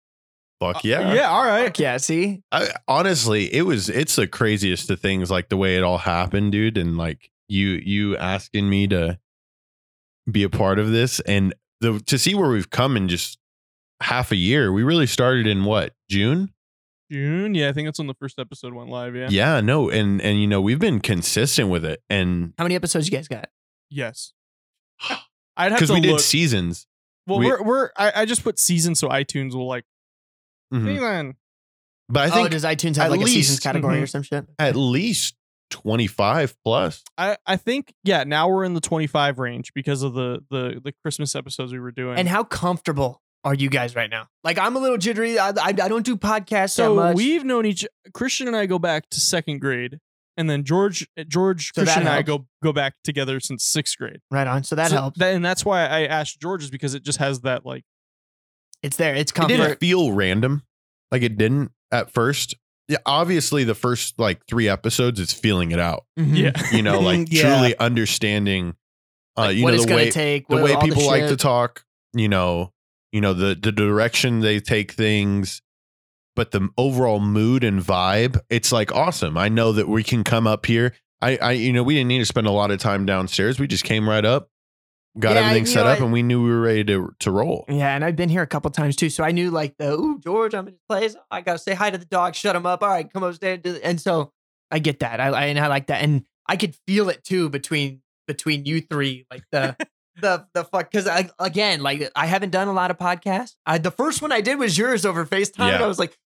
Fuck 0.60 0.78
"Uh, 0.78 0.82
yeah. 0.84 1.14
yeah, 1.14 1.30
all 1.30 1.46
right. 1.46 1.78
yeah. 1.78 1.98
See, 1.98 2.41
I, 2.52 2.70
honestly, 2.88 3.54
it 3.54 3.64
was 3.64 3.89
it's 3.89 4.16
the 4.16 4.28
craziest 4.28 4.89
of 4.89 5.00
things, 5.00 5.30
like 5.30 5.50
the 5.50 5.58
way 5.58 5.78
it 5.78 5.84
all 5.84 5.98
happened, 5.98 6.54
dude, 6.54 6.78
and 6.78 6.98
like 6.98 7.30
you 7.50 7.82
you 7.84 8.16
asking 8.18 8.70
me 8.70 8.88
to 8.88 9.20
be 10.30 10.43
a 10.43 10.50
part 10.50 10.80
of 10.80 10.91
this, 10.91 11.20
and 11.22 11.54
the 11.82 12.00
to 12.06 12.18
see 12.18 12.36
where 12.36 12.50
we've 12.50 12.70
come 12.70 12.96
in 12.96 13.10
just 13.10 13.38
half 14.02 14.32
a 14.32 14.38
year. 14.38 14.72
We 14.72 14.84
really 14.84 15.08
started 15.08 15.46
in 15.46 15.66
what 15.66 15.93
June? 16.10 16.52
June. 17.12 17.53
Yeah, 17.56 17.70
I 17.70 17.74
think 17.74 17.88
that's 17.88 17.99
when 17.99 18.08
the 18.08 18.14
first 18.16 18.39
episode 18.39 18.74
went 18.74 18.89
live. 18.89 19.16
Yeah. 19.16 19.28
Yeah, 19.30 19.62
no, 19.62 19.89
and 19.89 20.22
and 20.22 20.39
you 20.39 20.47
know 20.47 20.62
we've 20.62 20.80
been 20.80 20.99
consistent 20.99 21.70
with 21.70 21.86
it, 21.86 22.01
and 22.10 22.53
how 22.58 22.64
many 22.66 22.76
episodes 22.76 23.08
you 23.08 23.12
guys 23.12 23.28
got? 23.28 23.49
Yes. 23.89 24.34
I'd 25.58 25.72
have 25.72 25.80
because 25.80 25.89
to 25.89 25.93
we 25.93 26.01
did 26.01 26.12
look. 26.12 26.20
seasons, 26.20 26.88
well, 27.28 27.39
we- 27.39 27.45
we're 27.47 27.64
we're 27.64 27.89
I, 27.97 28.12
I 28.22 28.26
just 28.26 28.43
put 28.43 28.60
season 28.60 28.95
so 28.95 29.08
iTunes 29.10 29.53
will 29.53 29.68
like 29.68 29.86
Mhm. 30.74 30.86
season. 30.95 31.36
but 32.10 32.28
I 32.28 32.32
oh, 32.32 32.36
think 32.36 32.49
does 32.51 32.64
iTunes 32.64 32.97
at 32.97 33.03
have 33.03 33.12
like 33.12 33.22
a 33.22 33.26
seasons 33.28 33.58
least- 33.58 33.64
category 33.64 33.99
or 33.99 34.06
Mhm. 34.06 34.10
some 34.10 34.24
shit? 34.24 34.45
at 34.60 34.76
least 34.76 35.36
twenty 35.70 36.08
five 36.08 36.56
plus. 36.66 37.03
I 37.18 37.38
I 37.45 37.56
think 37.58 37.93
yeah. 38.03 38.24
Now 38.24 38.49
we're 38.49 38.66
in 38.66 38.74
the 38.74 38.82
25 38.82 39.39
range 39.39 39.72
because 39.74 40.01
of 40.03 40.14
the 40.14 40.43
the 40.49 40.82
the 40.84 40.91
Christmas 41.03 41.36
episodes 41.36 41.72
we 41.72 41.80
were 41.80 41.91
doing. 41.91 42.18
And 42.18 42.28
how 42.28 42.43
comfortable 42.43 43.22
are 43.46 43.54
you 43.54 43.70
guys 43.70 43.96
right 43.96 44.10
now? 44.10 44.28
Like, 44.43 44.58
I'm 44.58 44.76
a 44.76 44.80
little 44.80 44.98
jittery. 44.98 45.39
I, 45.39 45.50
I, 45.50 45.54
I 45.68 45.72
don't 45.72 46.06
do 46.06 46.18
podcasts 46.18 46.50
that 46.50 46.70
so 46.86 46.96
much. 46.96 47.16
we've 47.16 47.46
known 47.46 47.66
each 47.66 47.86
Christian 48.14 48.48
and 48.48 48.56
I 48.58 48.66
go 48.66 48.80
back 48.80 49.10
to 49.12 49.20
second 49.22 49.60
grade, 49.60 50.00
and 50.36 50.50
then 50.50 50.64
George 50.66 51.08
George 51.30 51.72
So 51.74 51.84
Christian 51.84 52.02
and 52.02 52.10
I 52.10 52.22
go 52.24 52.48
go 52.62 52.74
back 52.74 52.96
together 53.06 53.39
since 53.39 53.64
sixth 53.64 53.98
grade. 53.98 54.20
right 54.32 54.48
on. 54.48 54.64
So 54.64 54.76
that 54.76 54.89
So 54.89 54.96
helps. 54.98 55.20
that- 55.20 55.34
and 55.34 55.46
that's 55.46 55.64
why 55.64 55.86
I 55.86 56.06
asked 56.06 56.41
George 56.41 56.64
is 56.64 56.70
because 56.70 56.93
it 56.96 57.04
just 57.04 57.20
has 57.20 57.41
that 57.41 57.66
like 57.66 57.84
it's 58.84 58.98
there. 58.98 59.16
It's 59.16 59.32
It 59.32 59.36
comfort. 59.36 59.56
didn't 59.56 59.80
feel 59.80 60.12
random, 60.12 60.64
like 61.12 61.22
it 61.22 61.38
didn't 61.38 61.72
at 61.91 62.12
first. 62.12 62.56
Yeah, 62.88 62.98
obviously 63.06 63.64
the 63.64 63.74
first 63.74 64.20
like 64.20 64.46
three 64.48 64.68
episodes, 64.70 65.20
it's 65.20 65.34
feeling 65.34 65.72
it 65.72 65.80
out. 65.80 66.06
Mhm. 66.20 66.36
yeah 66.38 66.52
You 66.76 66.84
know, 66.84 67.00
like 67.00 67.32
Yeah. 67.32 67.41
truly 67.58 67.78
understanding. 67.80 68.76
Uh, 69.38 69.41
Like, 69.41 69.58
you 69.58 69.64
what 69.64 69.72
know 69.72 69.76
it's 69.76 69.86
the 69.86 69.89
gonna 69.89 70.02
way 70.04 70.12
take. 70.12 70.48
the 70.48 70.58
way 70.58 70.74
all 70.74 70.82
people 70.82 71.06
like 71.08 71.28
to 71.28 71.36
talk. 71.38 71.84
You 72.14 72.30
know, 72.30 72.72
you 73.16 73.22
know 73.22 73.34
the 73.34 73.55
the 73.55 73.72
direction 73.72 74.41
they 74.41 74.59
take 74.59 74.91
things, 74.91 75.61
but 76.36 76.51
the 76.51 76.68
overall 76.78 77.22
mood 77.22 77.63
and 77.63 77.80
vibe. 77.82 78.38
It's 78.49 78.74
like 78.74 78.91
awesome. 78.93 79.38
I 79.38 79.47
know 79.47 79.72
that 79.72 79.88
we 79.88 80.03
can 80.03 80.26
come 80.26 80.45
up 80.47 80.66
here. 80.66 80.93
I, 81.22 81.38
I, 81.38 81.51
you 81.53 81.72
know, 81.72 81.82
we 81.82 81.93
didn't 81.95 82.09
need 82.09 82.20
to 82.20 82.26
spend 82.26 82.45
a 82.45 82.51
lot 82.51 82.72
of 82.72 82.80
time 82.80 83.05
downstairs. 83.05 83.57
We 83.57 83.68
just 83.68 83.86
came 83.86 84.07
right 84.07 84.26
up, 84.26 84.49
got 85.18 85.36
Yeah, 85.36 85.43
everything 85.43 85.66
set 85.66 85.86
know, 85.86 85.91
up, 85.91 86.01
I- 86.01 86.03
and 86.03 86.11
we 86.11 86.24
knew 86.24 86.43
we 86.43 86.49
were 86.49 86.59
ready 86.59 86.84
to 86.84 87.09
to 87.20 87.32
roll. 87.32 87.63
Yeah, 87.70 87.95
and 87.95 88.03
I've 88.03 88.18
been 88.18 88.28
here 88.28 88.41
a 88.41 88.47
couple 88.47 88.70
times 88.70 88.97
too, 88.97 89.09
so 89.09 89.24
I 89.24 89.32
knew 89.32 89.49
like 89.49 89.78
the 89.78 89.93
ooh 89.93 90.20
George, 90.20 90.53
I'm 90.53 90.68
in 90.68 90.74
his 90.74 90.82
place. 90.89 91.16
Oh, 91.18 91.24
I 91.32 91.39
gotta 91.39 91.57
say 91.59 91.74
hi 91.74 91.89
to 91.89 91.97
the 91.97 92.05
dog, 92.05 92.36
shut 92.36 92.53
him 92.55 92.66
up. 92.66 92.84
All 92.84 92.89
right, 92.89 93.11
come 93.11 93.24
upstairs, 93.24 93.61
and 93.82 93.99
so 94.01 94.34
I 94.70 94.80
get 94.80 94.99
that. 94.99 95.22
I, 95.22 95.28
I 95.30 95.45
and 95.45 95.57
I 95.57 95.68
like 95.68 95.88
that, 95.88 96.03
and 96.03 96.26
I 96.47 96.57
could 96.57 96.76
feel 96.86 97.07
it 97.09 97.24
too 97.24 97.49
between 97.49 98.01
between 98.28 98.66
you 98.66 98.82
three, 98.82 99.26
like 99.32 99.43
the 99.53 99.78
the 100.22 100.45
the 100.53 100.63
fuck. 100.63 100.89
Because 100.91 101.07
I 101.07 101.30
again, 101.39 101.82
like 101.82 102.09
I 102.16 102.26
haven't 102.26 102.51
done 102.51 102.68
a 102.68 102.74
lot 102.74 102.91
of 102.91 102.97
podcasts. 102.97 103.55
I, 103.66 103.78
the 103.78 103.91
first 103.91 104.22
one 104.22 104.32
I 104.32 104.41
did 104.41 104.57
was 104.59 104.78
yours 104.78 105.05
over 105.05 105.26
Facetime. 105.26 105.72
Yeah. 105.72 105.84
I 105.84 105.88
was 105.88 105.99
like 105.99 106.18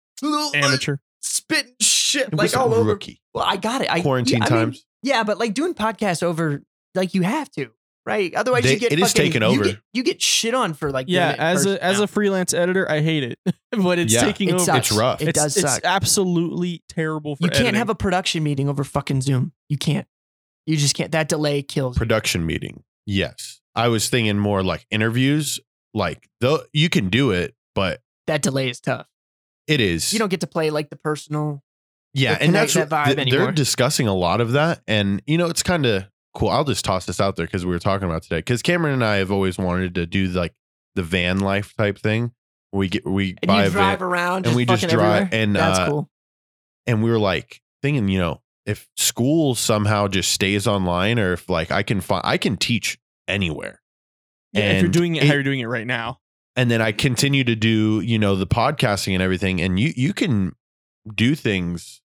amateur. 0.53 0.97
spitting 1.21 1.73
shit 1.81 2.27
It 2.27 2.33
like 2.33 2.43
was 2.45 2.55
all 2.55 2.73
over. 2.73 2.89
rookie 2.91 3.21
Well, 3.33 3.43
I 3.47 3.57
got 3.57 3.81
it. 3.81 3.91
I, 3.91 4.01
quarantine 4.01 4.39
yeah, 4.39 4.45
I 4.45 4.49
mean, 4.49 4.59
times. 4.59 4.85
yeah, 5.03 5.23
but 5.23 5.37
like 5.39 5.53
doing 5.53 5.73
podcasts 5.73 6.23
over, 6.23 6.61
like 6.95 7.13
you 7.13 7.21
have 7.21 7.49
to, 7.51 7.69
right? 8.05 8.33
Otherwise, 8.35 8.63
They- 8.63 8.73
you 8.73 8.79
get 8.79 8.91
it 8.91 8.99
is 8.99 9.11
fucking- 9.13 9.31
taken 9.31 9.41
you 9.43 9.47
over. 9.47 9.63
get, 9.63 9.77
you 9.93 10.03
get 10.03 10.21
shit 10.21 10.53
on 10.53 10.73
for 10.73 10.91
like 10.91 11.05
Yeah, 11.09 11.27
doing 11.27 11.33
it 11.33 11.39
in 11.39 11.41
as 11.47 11.65
a 11.65 11.69
person 11.69 11.83
as 11.83 11.99
a 11.99 12.07
freelance 12.07 12.53
editor, 12.53 12.89
I 12.91 13.01
hate 13.01 13.23
it, 13.23 13.39
but 13.71 13.99
it's 13.99 14.13
Yeah. 14.13 14.21
taking 14.21 14.49
it 14.49 14.55
over. 14.55 14.63
sucks. 14.65 14.89
It's 14.91 14.97
rough. 14.99 15.21
It 15.21 15.29
it's, 15.29 15.39
does 15.41 15.57
it's 15.57 15.71
suck. 15.73 15.81
absolutely 15.85 16.83
terrible 16.89 17.35
for 17.35 17.43
You 17.43 17.49
can't 17.49 17.59
editing. 17.61 17.75
have 17.79 17.89
a 17.89 17.95
production 17.95 18.43
meeting 18.43 18.67
over 18.69 18.83
fucking 18.83 19.21
Zoom. 19.21 19.53
You 19.69 19.77
can't. 19.77 20.07
You 20.65 20.75
just 20.77 20.95
can't. 20.95 21.11
That 21.11 21.29
delay 21.29 21.61
kills. 21.61 21.95
you. 21.95 21.99
production 21.99 22.45
meeting. 22.45 22.83
Yes. 23.05 23.58
I 23.79 23.87
was 23.87 24.09
thinking 24.09 24.37
more 24.37 24.63
like 24.63 24.85
interviews. 24.91 25.59
Like 25.93 26.27
though 26.41 26.61
you 26.73 26.89
can 26.89 27.09
do 27.09 27.31
it, 27.31 27.55
but 27.75 28.01
That 28.27 28.41
delay 28.41 28.69
is 28.69 28.79
tough. 28.79 29.07
it 29.67 29.81
is 29.81 30.13
You 30.13 30.19
don't 30.19 30.29
get 30.29 30.41
to 30.41 30.47
play 30.47 30.69
like 30.69 30.89
the 30.89 30.95
personal. 30.95 31.63
yeah, 32.13 32.37
and 32.39 32.53
that's 32.53 32.73
that 32.75 32.89
vibe 32.89 33.05
th- 33.05 33.17
anymore. 33.17 33.45
they're 33.45 33.51
discussing 33.51 34.07
a 34.07 34.13
lot 34.15 34.41
of 34.41 34.51
that, 34.53 34.81
and 34.87 35.21
you 35.25 35.37
know 35.37 35.47
it's 35.47 35.63
kind 35.63 35.85
of 35.85 36.05
cool. 36.35 36.49
I'll 36.49 36.63
just 36.63 36.85
toss 36.85 37.05
this 37.07 37.19
out 37.19 37.35
there 37.37 37.45
because 37.47 37.65
we 37.65 37.71
were 37.71 37.79
talking 37.79 38.07
about 38.07 38.21
today. 38.23 38.37
Because 38.39 38.61
Cameron 38.61 38.93
and 38.95 39.03
I 39.03 39.15
have 39.17 39.31
always 39.31 39.57
wanted 39.57 39.95
to 39.95 40.05
do 40.05 40.27
like 40.27 40.53
the 40.95 41.01
van 41.03 41.39
life 41.39 41.73
type 41.75 41.97
thing. 41.97 42.31
We 42.71 42.87
get 42.89 43.03
we 43.07 43.29
And 43.41 43.47
buy 43.47 43.63
you 43.63 43.69
a 43.69 43.71
drive 43.71 43.99
van, 43.99 44.07
around 44.07 44.45
and 44.47 44.55
we 44.55 44.65
just 44.65 44.87
drive- 44.89 45.23
everywhere. 45.23 45.29
and, 45.43 45.55
that's 45.55 45.79
uh, 45.79 45.89
cool. 45.89 46.09
and 46.85 47.01
we 47.03 47.09
were 47.09 47.17
like 47.19 47.61
thinking, 47.81 48.07
you 48.09 48.19
know, 48.19 48.41
if 48.67 48.87
school 48.95 49.55
somehow 49.55 50.07
just 50.07 50.31
stays 50.31 50.67
online, 50.67 51.17
or 51.17 51.33
if 51.33 51.49
like 51.49 51.71
I 51.71 51.81
can 51.81 51.99
find 51.99 52.21
I 52.23 52.37
can 52.37 52.57
teach 52.57 52.99
anywhere. 53.29 53.81
Yeah, 54.53 54.71
if 54.71 54.81
you're 54.81 54.91
doing 54.91 55.15
it, 55.15 55.23
it- 55.23 55.27
how 55.27 55.33
you're 55.35 55.43
doing 55.43 55.59
it 55.59 55.67
right 55.67 55.85
now. 55.87 56.19
and 56.55 56.69
then 56.71 56.81
I 56.81 56.91
continue 56.91 57.43
to 57.45 57.55
do, 57.55 58.01
you 58.01 58.17
know, 58.19 58.35
the 58.35 58.47
podcasting 58.47 59.13
and 59.13 59.21
everything. 59.21 59.61
And 59.61 59.79
you 59.79 59.93
you 59.95 60.13
can 60.13 60.53
do 61.15 61.35
things 61.35 62.01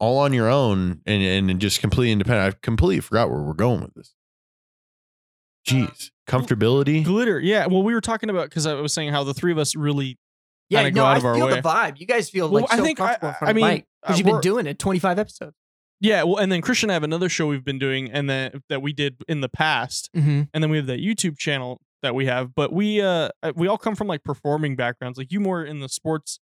all 0.00 0.18
on 0.18 0.32
your 0.32 0.48
own 0.48 1.00
and 1.06 1.50
and 1.50 1.60
just 1.60 1.80
completely 1.80 2.12
independent. 2.12 2.54
I 2.54 2.58
completely 2.62 3.00
forgot 3.00 3.30
where 3.30 3.40
we're 3.42 3.52
going 3.54 3.80
with 3.82 3.94
this. 3.94 4.14
Jeez, 5.68 6.10
comfortability. 6.28 7.04
Glitter, 7.04 7.38
yeah. 7.38 7.66
Well, 7.66 7.82
we 7.82 7.94
were 7.94 8.00
talking 8.00 8.30
about 8.30 8.48
because 8.48 8.66
I 8.66 8.74
was 8.74 8.92
saying 8.94 9.12
how 9.12 9.24
the 9.24 9.34
three 9.34 9.52
of 9.52 9.58
us 9.58 9.76
really 9.76 10.18
Yeah, 10.70 10.82
no, 10.84 10.90
go 10.90 11.04
out 11.04 11.14
I 11.14 11.18
of 11.18 11.24
our 11.24 11.34
feel 11.34 11.46
way. 11.46 11.54
the 11.56 11.62
vibe. 11.62 12.00
You 12.00 12.06
guys 12.06 12.30
feel 12.30 12.48
Well, 12.50 12.62
like 12.62 12.72
I 12.72 12.76
so 12.78 12.82
think 12.82 12.98
I- 13.00 13.06
comfortable 13.16 13.28
in 13.28 13.34
front 13.34 13.50
I 13.50 13.52
mean, 13.52 13.84
because 14.02 14.14
uh, 14.14 14.18
you've 14.18 14.26
been 14.26 14.40
doing 14.40 14.66
it 14.66 14.78
25 14.78 15.18
episodes. 15.18 15.56
Yeah, 16.00 16.22
well, 16.22 16.38
and 16.38 16.50
then 16.50 16.62
Christian 16.62 16.86
and 16.88 16.92
I 16.92 16.94
have 16.94 17.02
another 17.02 17.28
show 17.28 17.46
we've 17.46 17.64
been 17.64 17.78
doing, 17.78 18.10
and 18.10 18.28
then 18.28 18.62
that 18.70 18.80
we 18.82 18.92
did 18.92 19.16
in 19.28 19.40
the 19.42 19.48
past, 19.50 20.08
Mm-hmm. 20.16 20.42
and 20.54 20.62
then 20.64 20.70
we 20.70 20.78
have 20.78 20.86
that 20.86 21.00
YouTube 21.00 21.36
channel 21.38 21.80
that 22.02 22.14
we 22.14 22.24
have. 22.26 22.54
But 22.54 22.72
we 22.72 23.00
uh 23.02 23.28
we 23.54 23.68
all 23.68 23.76
come 23.78 23.94
from 23.94 24.06
like 24.06 24.24
performing 24.24 24.76
backgrounds, 24.76 25.18
like 25.18 25.30
you 25.30 25.40
more 25.40 25.62
in 25.64 25.80
the 25.80 25.88
sports 25.88 26.40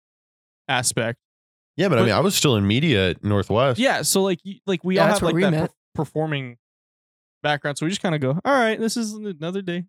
aspect. 0.69 1.19
Yeah, 1.77 1.89
but 1.89 1.99
I 1.99 2.03
mean, 2.03 2.13
I 2.13 2.21
was 2.21 2.35
still 2.35 2.57
in 2.57 2.67
media 2.67 3.11
at 3.11 3.25
Northwest. 3.25 3.79
Yeah, 3.81 4.03
so 4.03 4.23
like 4.23 4.41
like 4.67 4.85
we 4.85 4.97
Yeah, 4.97 5.03
all 5.03 5.09
have 5.15 5.23
like 5.23 5.35
we 5.35 5.43
that 5.43 5.53
per- 5.71 5.75
performing 5.95 6.57
background, 7.43 7.79
so 7.79 7.87
we 7.87 7.91
just 7.91 8.03
kind 8.03 8.15
of 8.15 8.21
go, 8.21 8.31
all 8.45 8.53
right, 8.55 8.79
this 8.79 8.97
is 8.97 9.13
another 9.13 9.63
day. 9.63 9.85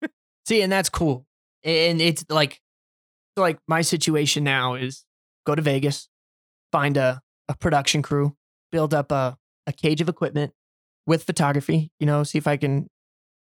See, 0.46 0.62
and 0.62 0.70
that's 0.72 0.88
cool. 0.88 1.26
And 1.64 2.00
it's 2.00 2.24
like, 2.30 2.60
like 3.36 3.58
my 3.68 3.82
situation 3.82 4.44
now 4.44 4.74
is 4.74 5.04
go 5.46 5.54
to 5.54 5.62
Vegas, 5.62 6.08
find 6.72 6.96
a, 6.96 7.20
a 7.48 7.56
production 7.56 8.02
crew, 8.02 8.34
build 8.72 8.94
up 8.94 9.10
a, 9.12 9.38
a 9.66 9.72
cage 9.72 10.00
of 10.00 10.08
equipment 10.08 10.52
with 11.06 11.24
photography, 11.24 11.90
you 12.00 12.06
know, 12.06 12.22
see 12.22 12.38
if 12.38 12.46
I 12.46 12.56
can, 12.56 12.88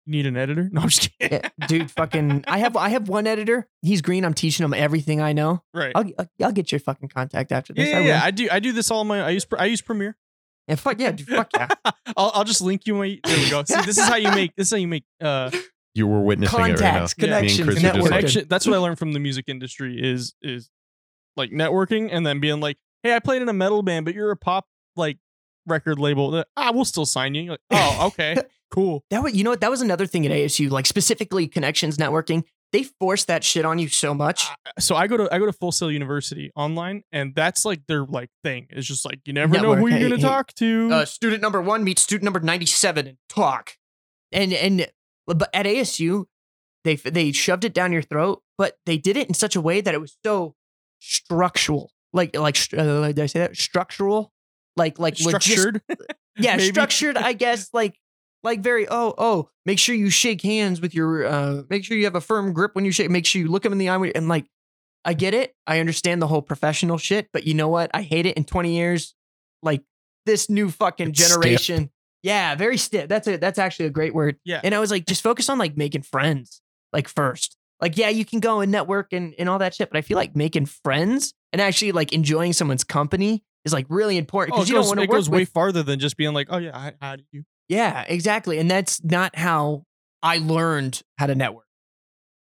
need 0.06 0.26
an 0.26 0.38
editor? 0.38 0.70
No, 0.74 0.82
I'm 0.82 0.90
just 0.90 1.10
kidding. 1.20 1.40
yeah, 1.44 1.68
dude, 1.68 1.92
fucking, 1.92 2.46
I 2.48 2.60
have, 2.60 2.76
I 2.78 2.90
have 2.90 3.10
one 3.10 3.28
editor. 3.28 3.68
He's 3.82 4.02
green. 4.02 4.24
I'm 4.26 4.34
teaching 4.34 4.64
him 4.64 4.74
everything 4.74 5.22
I 5.22 5.34
know. 5.34 5.64
right. 5.74 5.92
I'll, 5.96 6.06
I'll, 6.20 6.28
I'll 6.44 6.52
get 6.52 6.72
your 6.72 6.80
fucking 6.80 7.10
contact 7.10 7.52
after 7.52 7.74
this. 7.74 7.90
yeah, 7.90 7.98
I 7.98 8.02
yeah. 8.02 8.22
I 8.24 8.32
do. 8.32 8.48
I 8.52 8.60
do 8.60 8.72
this 8.72 8.90
all 8.92 9.04
my. 9.04 9.22
I 9.22 9.30
use. 9.32 9.46
I 9.58 9.66
use 9.66 9.82
Premiere. 9.82 10.16
Yeah, 10.68 10.76
fuck 10.76 11.00
yeah, 11.00 11.12
dude, 11.12 11.28
fuck 11.28 11.50
yeah. 11.56 11.68
I'll, 12.18 12.32
I'll 12.34 12.44
just 12.44 12.62
link 12.62 12.86
you 12.88 12.96
my. 12.96 13.20
There 13.24 13.38
we 13.38 13.50
go. 13.50 13.64
See, 13.64 13.82
this 13.84 13.98
is 13.98 14.06
how 14.08 14.16
you 14.18 14.30
make. 14.32 14.56
This 14.56 14.68
is 14.68 14.72
how 14.72 14.78
you 14.78 14.88
make. 14.88 15.06
Uh, 15.22 15.50
You 15.96 16.08
were 16.08 16.22
witnessing 16.22 16.60
it 16.60 16.62
right 16.62 16.72
now. 16.72 16.76
Contacts, 16.92 17.16
Yeah. 17.18 17.24
Me 17.24 17.28
connections, 17.58 17.68
Chris 17.70 17.80
networking. 17.84 18.36
like- 18.36 18.50
That's 18.50 18.66
what 18.68 18.76
I 18.76 18.78
learned 18.80 19.00
from 19.00 19.14
the 19.14 19.20
music 19.20 19.46
industry. 19.48 19.98
Is 20.02 20.36
is 20.42 20.70
like 21.38 21.52
networking 21.52 22.10
and 22.12 22.26
then 22.26 22.40
being 22.42 22.60
like, 22.60 22.78
hey, 23.04 23.16
I 23.16 23.20
played 23.20 23.42
in 23.42 23.48
a 23.50 23.54
metal 23.54 23.82
band, 23.82 24.06
but 24.06 24.14
you're 24.14 24.32
a 24.32 24.38
pop 24.38 24.66
like 24.98 25.18
record 25.66 26.00
label. 26.00 26.44
Ah, 26.56 26.72
we'll 26.74 26.86
still 26.86 27.06
sign 27.06 27.36
you. 27.36 27.52
Like, 27.52 27.60
oh, 27.72 28.08
okay, 28.08 28.36
cool. 28.72 29.04
That 29.10 29.24
was, 29.24 29.34
you 29.36 29.44
know 29.44 29.52
what? 29.52 29.62
That 29.62 29.70
was 29.70 29.82
another 29.82 30.06
thing 30.06 30.26
at 30.26 30.32
ASU, 30.32 30.70
like 30.70 30.86
specifically 30.86 31.48
connections 31.48 31.98
networking. 31.98 32.44
They 32.74 32.84
force 32.84 33.24
that 33.26 33.46
shit 33.46 33.64
on 33.64 33.80
you 33.80 33.88
so 33.88 34.14
much. 34.14 34.46
So 34.78 34.96
I 34.98 35.08
go 35.08 35.16
to 35.16 35.34
I 35.34 35.40
go 35.40 35.46
to 35.46 35.54
Full 35.54 35.72
Sail 35.72 35.90
University 35.90 36.52
online, 36.56 37.04
and 37.14 37.34
that's 37.34 37.64
like 37.64 37.86
their 37.88 38.04
like 38.04 38.30
thing. 38.44 38.68
It's 38.72 38.86
just 38.86 39.06
like 39.06 39.20
you 39.26 39.32
never 39.32 39.54
know 39.62 39.74
who 39.76 39.88
you're 39.88 39.98
Hey, 39.98 40.04
gonna 40.04 40.16
hey, 40.18 40.22
talk 40.22 40.54
to. 40.56 40.90
uh, 40.92 41.06
student 41.06 41.42
number 41.42 41.62
one 41.62 41.86
meets 41.86 42.02
student 42.02 42.26
number 42.26 42.42
97 42.42 43.08
and 43.08 43.18
talk. 43.30 43.78
And, 44.34 44.52
and, 44.52 44.88
but 45.26 45.50
at 45.54 45.66
ASU, 45.66 46.26
they, 46.84 46.96
they 46.98 47.32
shoved 47.32 47.64
it 47.64 47.74
down 47.74 47.94
your 47.94 48.02
throat, 48.02 48.44
but 48.58 48.78
they 48.86 48.98
did 48.98 49.16
it 49.16 49.30
in 49.30 49.34
such 49.34 49.56
a 49.56 49.62
way 49.62 49.80
that 49.80 49.94
it 49.94 50.02
was 50.02 50.18
so 50.26 50.54
structural. 51.00 51.92
Like, 52.14 52.36
like, 52.36 52.58
uh, 52.78 53.08
did 53.08 53.20
I 53.20 53.26
say 53.28 53.40
that? 53.40 53.56
Structural? 53.56 54.32
Like, 54.78 55.00
like, 55.00 55.18
Structured. 55.18 55.82
yeah, 56.38 56.58
structured, 56.58 57.18
I 57.18 57.34
guess, 57.34 57.70
like, 57.74 58.00
like 58.44 58.62
very, 58.62 58.88
oh, 58.88 59.14
oh, 59.18 59.50
make 59.66 59.80
sure 59.80 59.96
you 59.96 60.10
shake 60.10 60.42
hands 60.42 60.80
with 60.80 60.94
your, 60.94 61.26
uh, 61.26 61.64
make 61.70 61.84
sure 61.84 61.98
you 61.98 62.06
have 62.06 62.16
a 62.16 62.22
firm 62.22 62.54
grip 62.54 62.76
when 62.76 62.86
you 62.86 62.92
shake, 62.92 63.10
make 63.10 63.26
sure 63.26 63.42
you 63.42 63.50
look 63.50 63.64
them 63.64 63.74
in 63.74 63.80
the 63.80 63.90
eye. 63.90 64.12
And 64.16 64.30
like, 64.30 64.46
I 65.04 65.14
get 65.14 65.34
it. 65.34 65.56
I 65.66 65.80
understand 65.80 66.22
the 66.22 66.28
whole 66.28 66.42
professional 66.42 66.98
shit, 66.98 67.30
but 67.34 67.46
you 67.46 67.54
know 67.54 67.68
what? 67.70 67.90
I 67.94 68.02
hate 68.04 68.26
it 68.26 68.38
in 68.38 68.44
20 68.44 68.76
years. 68.76 69.16
Like 69.64 69.82
this 70.26 70.50
new 70.50 70.70
fucking 70.70 71.10
It's 71.10 71.20
stiff. 71.20 71.32
generation. 71.42 71.90
Yeah, 72.24 72.56
very 72.56 72.78
stiff. 72.78 73.08
That's 73.08 73.28
a, 73.28 73.38
that's 73.38 73.58
actually 73.58 73.86
a 73.86 73.90
great 73.90 74.14
word. 74.14 74.38
Yeah. 74.44 74.62
And 74.64 74.76
I 74.76 74.80
was 74.80 74.92
like, 74.92 75.06
just 75.06 75.24
focus 75.24 75.50
on 75.50 75.58
like 75.58 75.78
making 75.78 76.02
friends, 76.04 76.62
like 76.94 77.08
first. 77.08 77.58
Like, 77.80 77.98
yeah, 77.98 78.10
you 78.10 78.26
can 78.26 78.40
go 78.40 78.60
and 78.60 78.72
network 78.72 79.14
and, 79.14 79.34
and 79.40 79.48
all 79.48 79.60
that 79.60 79.76
shit, 79.76 79.90
but 79.90 79.98
I 79.98 80.02
feel 80.02 80.18
like 80.18 80.36
making 80.36 80.66
friends 80.66 81.34
and 81.54 81.62
actually 81.62 81.92
like 81.92 82.12
enjoying 82.12 82.54
someone's 82.54 82.84
company 82.84 83.44
is 83.68 83.74
like 83.74 83.86
really 83.90 84.18
important 84.18 84.54
Oh, 84.54 84.58
because 84.58 84.70
it 84.70 84.74
you 84.74 84.78
goes, 84.80 84.86
don't 84.86 84.98
want 84.98 85.00
to 85.00 85.04
it 85.04 85.16
goes 85.16 85.30
with 85.30 85.38
way 85.38 85.46
farther 85.46 85.84
than 85.84 86.00
just 86.00 86.18
being 86.18 86.34
like, 86.34 86.48
oh 86.50 86.58
yeah, 86.58 86.78
how, 86.78 86.92
how 87.02 87.16
do 87.18 87.24
you? 87.32 87.44
yeah, 87.70 88.04
exactly. 88.08 88.58
And 88.60 88.70
that's 88.72 89.04
not 89.04 89.36
how 89.36 89.84
I 90.24 90.38
learned 90.40 91.04
how 91.18 91.28
to 91.28 91.36
network. 91.36 91.66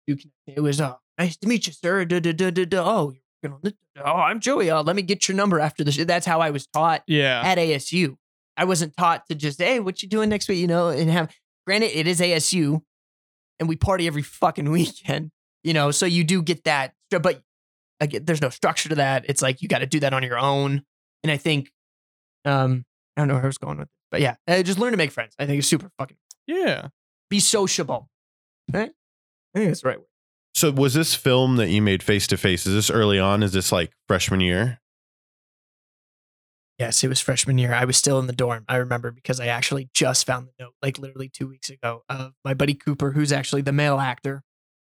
You 0.06 0.16
can, 0.16 0.32
it 0.46 0.60
was, 0.60 0.80
uh, 0.80 0.96
nice 1.18 1.36
to 1.38 1.46
meet 1.48 1.66
you, 1.66 1.72
sir. 1.72 2.04
Da, 2.04 2.18
da, 2.20 2.32
da, 2.32 2.50
da, 2.50 2.64
da. 2.64 2.82
Oh, 2.84 3.12
you're 3.42 3.50
gonna, 3.60 3.74
oh, 4.04 4.10
I'm 4.20 4.40
Joey. 4.40 4.70
Uh, 4.70 4.82
let 4.82 4.96
me 4.96 5.02
get 5.02 5.28
your 5.28 5.36
number 5.36 5.60
after 5.60 5.84
the 5.84 5.92
show. 5.92 6.04
That's 6.04 6.26
how 6.26 6.40
I 6.40 6.50
was 6.50 6.66
taught 6.68 7.02
Yeah. 7.06 7.42
at 7.44 7.58
ASU. 7.58 8.16
I 8.56 8.64
wasn't 8.64 8.96
taught 8.96 9.26
to 9.28 9.34
just, 9.34 9.60
hey, 9.60 9.80
what 9.80 10.02
you 10.02 10.08
doing 10.08 10.28
next 10.28 10.48
week? 10.48 10.58
You 10.58 10.66
know, 10.66 10.88
and 10.88 11.10
have, 11.10 11.30
granted, 11.66 11.96
it 11.98 12.06
is 12.06 12.20
ASU 12.20 12.80
and 13.58 13.68
we 13.68 13.76
party 13.76 14.06
every 14.06 14.22
fucking 14.22 14.70
weekend, 14.70 15.30
you 15.62 15.72
know, 15.74 15.90
so 15.90 16.06
you 16.06 16.24
do 16.24 16.42
get 16.42 16.64
that, 16.64 16.94
but 17.10 17.42
again, 18.00 18.24
there's 18.24 18.40
no 18.40 18.48
structure 18.48 18.88
to 18.88 18.94
that. 18.96 19.26
It's 19.28 19.42
like 19.42 19.60
you 19.60 19.68
got 19.68 19.78
to 19.80 19.86
do 19.86 20.00
that 20.00 20.14
on 20.14 20.22
your 20.22 20.38
own. 20.38 20.82
And 21.22 21.30
I 21.30 21.36
think, 21.36 21.70
um, 22.44 22.84
I 23.16 23.20
don't 23.20 23.28
know 23.28 23.34
where 23.34 23.42
I 23.42 23.46
was 23.46 23.58
going 23.58 23.78
with 23.78 23.86
it, 23.88 23.92
but 24.10 24.20
yeah, 24.20 24.36
uh, 24.48 24.62
just 24.62 24.78
learn 24.78 24.92
to 24.92 24.96
make 24.96 25.10
friends. 25.12 25.34
I 25.38 25.46
think 25.46 25.58
it's 25.58 25.68
super 25.68 25.90
fucking 25.98 26.16
Yeah. 26.46 26.88
be 27.28 27.40
sociable. 27.40 28.08
Right? 28.72 28.90
I 29.54 29.58
think 29.58 29.68
that's 29.70 29.82
the 29.82 29.88
right 29.88 29.98
word. 29.98 30.06
So 30.54 30.70
was 30.72 30.94
this 30.94 31.14
film 31.14 31.56
that 31.56 31.68
you 31.68 31.80
made 31.82 32.02
face 32.02 32.26
to 32.28 32.36
face? 32.36 32.66
Is 32.66 32.74
this 32.74 32.90
early 32.90 33.18
on? 33.18 33.42
Is 33.42 33.52
this 33.52 33.70
like 33.72 33.92
freshman 34.08 34.40
year? 34.40 34.80
Yes, 36.78 37.04
it 37.04 37.08
was 37.08 37.20
freshman 37.20 37.58
year. 37.58 37.74
I 37.74 37.84
was 37.84 37.96
still 37.98 38.18
in 38.18 38.26
the 38.26 38.32
dorm. 38.32 38.64
I 38.66 38.76
remember 38.76 39.10
because 39.10 39.38
I 39.38 39.48
actually 39.48 39.90
just 39.92 40.26
found 40.26 40.46
the 40.48 40.64
note 40.64 40.72
like 40.82 40.98
literally 40.98 41.28
two 41.28 41.46
weeks 41.46 41.68
ago 41.68 42.04
of 42.08 42.32
my 42.44 42.54
buddy 42.54 42.72
Cooper, 42.74 43.12
who's 43.12 43.32
actually 43.32 43.60
the 43.62 43.72
male 43.72 43.98
actor. 44.00 44.42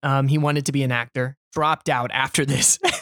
Um, 0.03 0.27
he 0.27 0.37
wanted 0.37 0.65
to 0.65 0.71
be 0.73 0.83
an 0.83 0.91
actor, 0.91 1.37
dropped 1.53 1.87
out 1.89 2.11
after 2.11 2.45
this. 2.45 2.77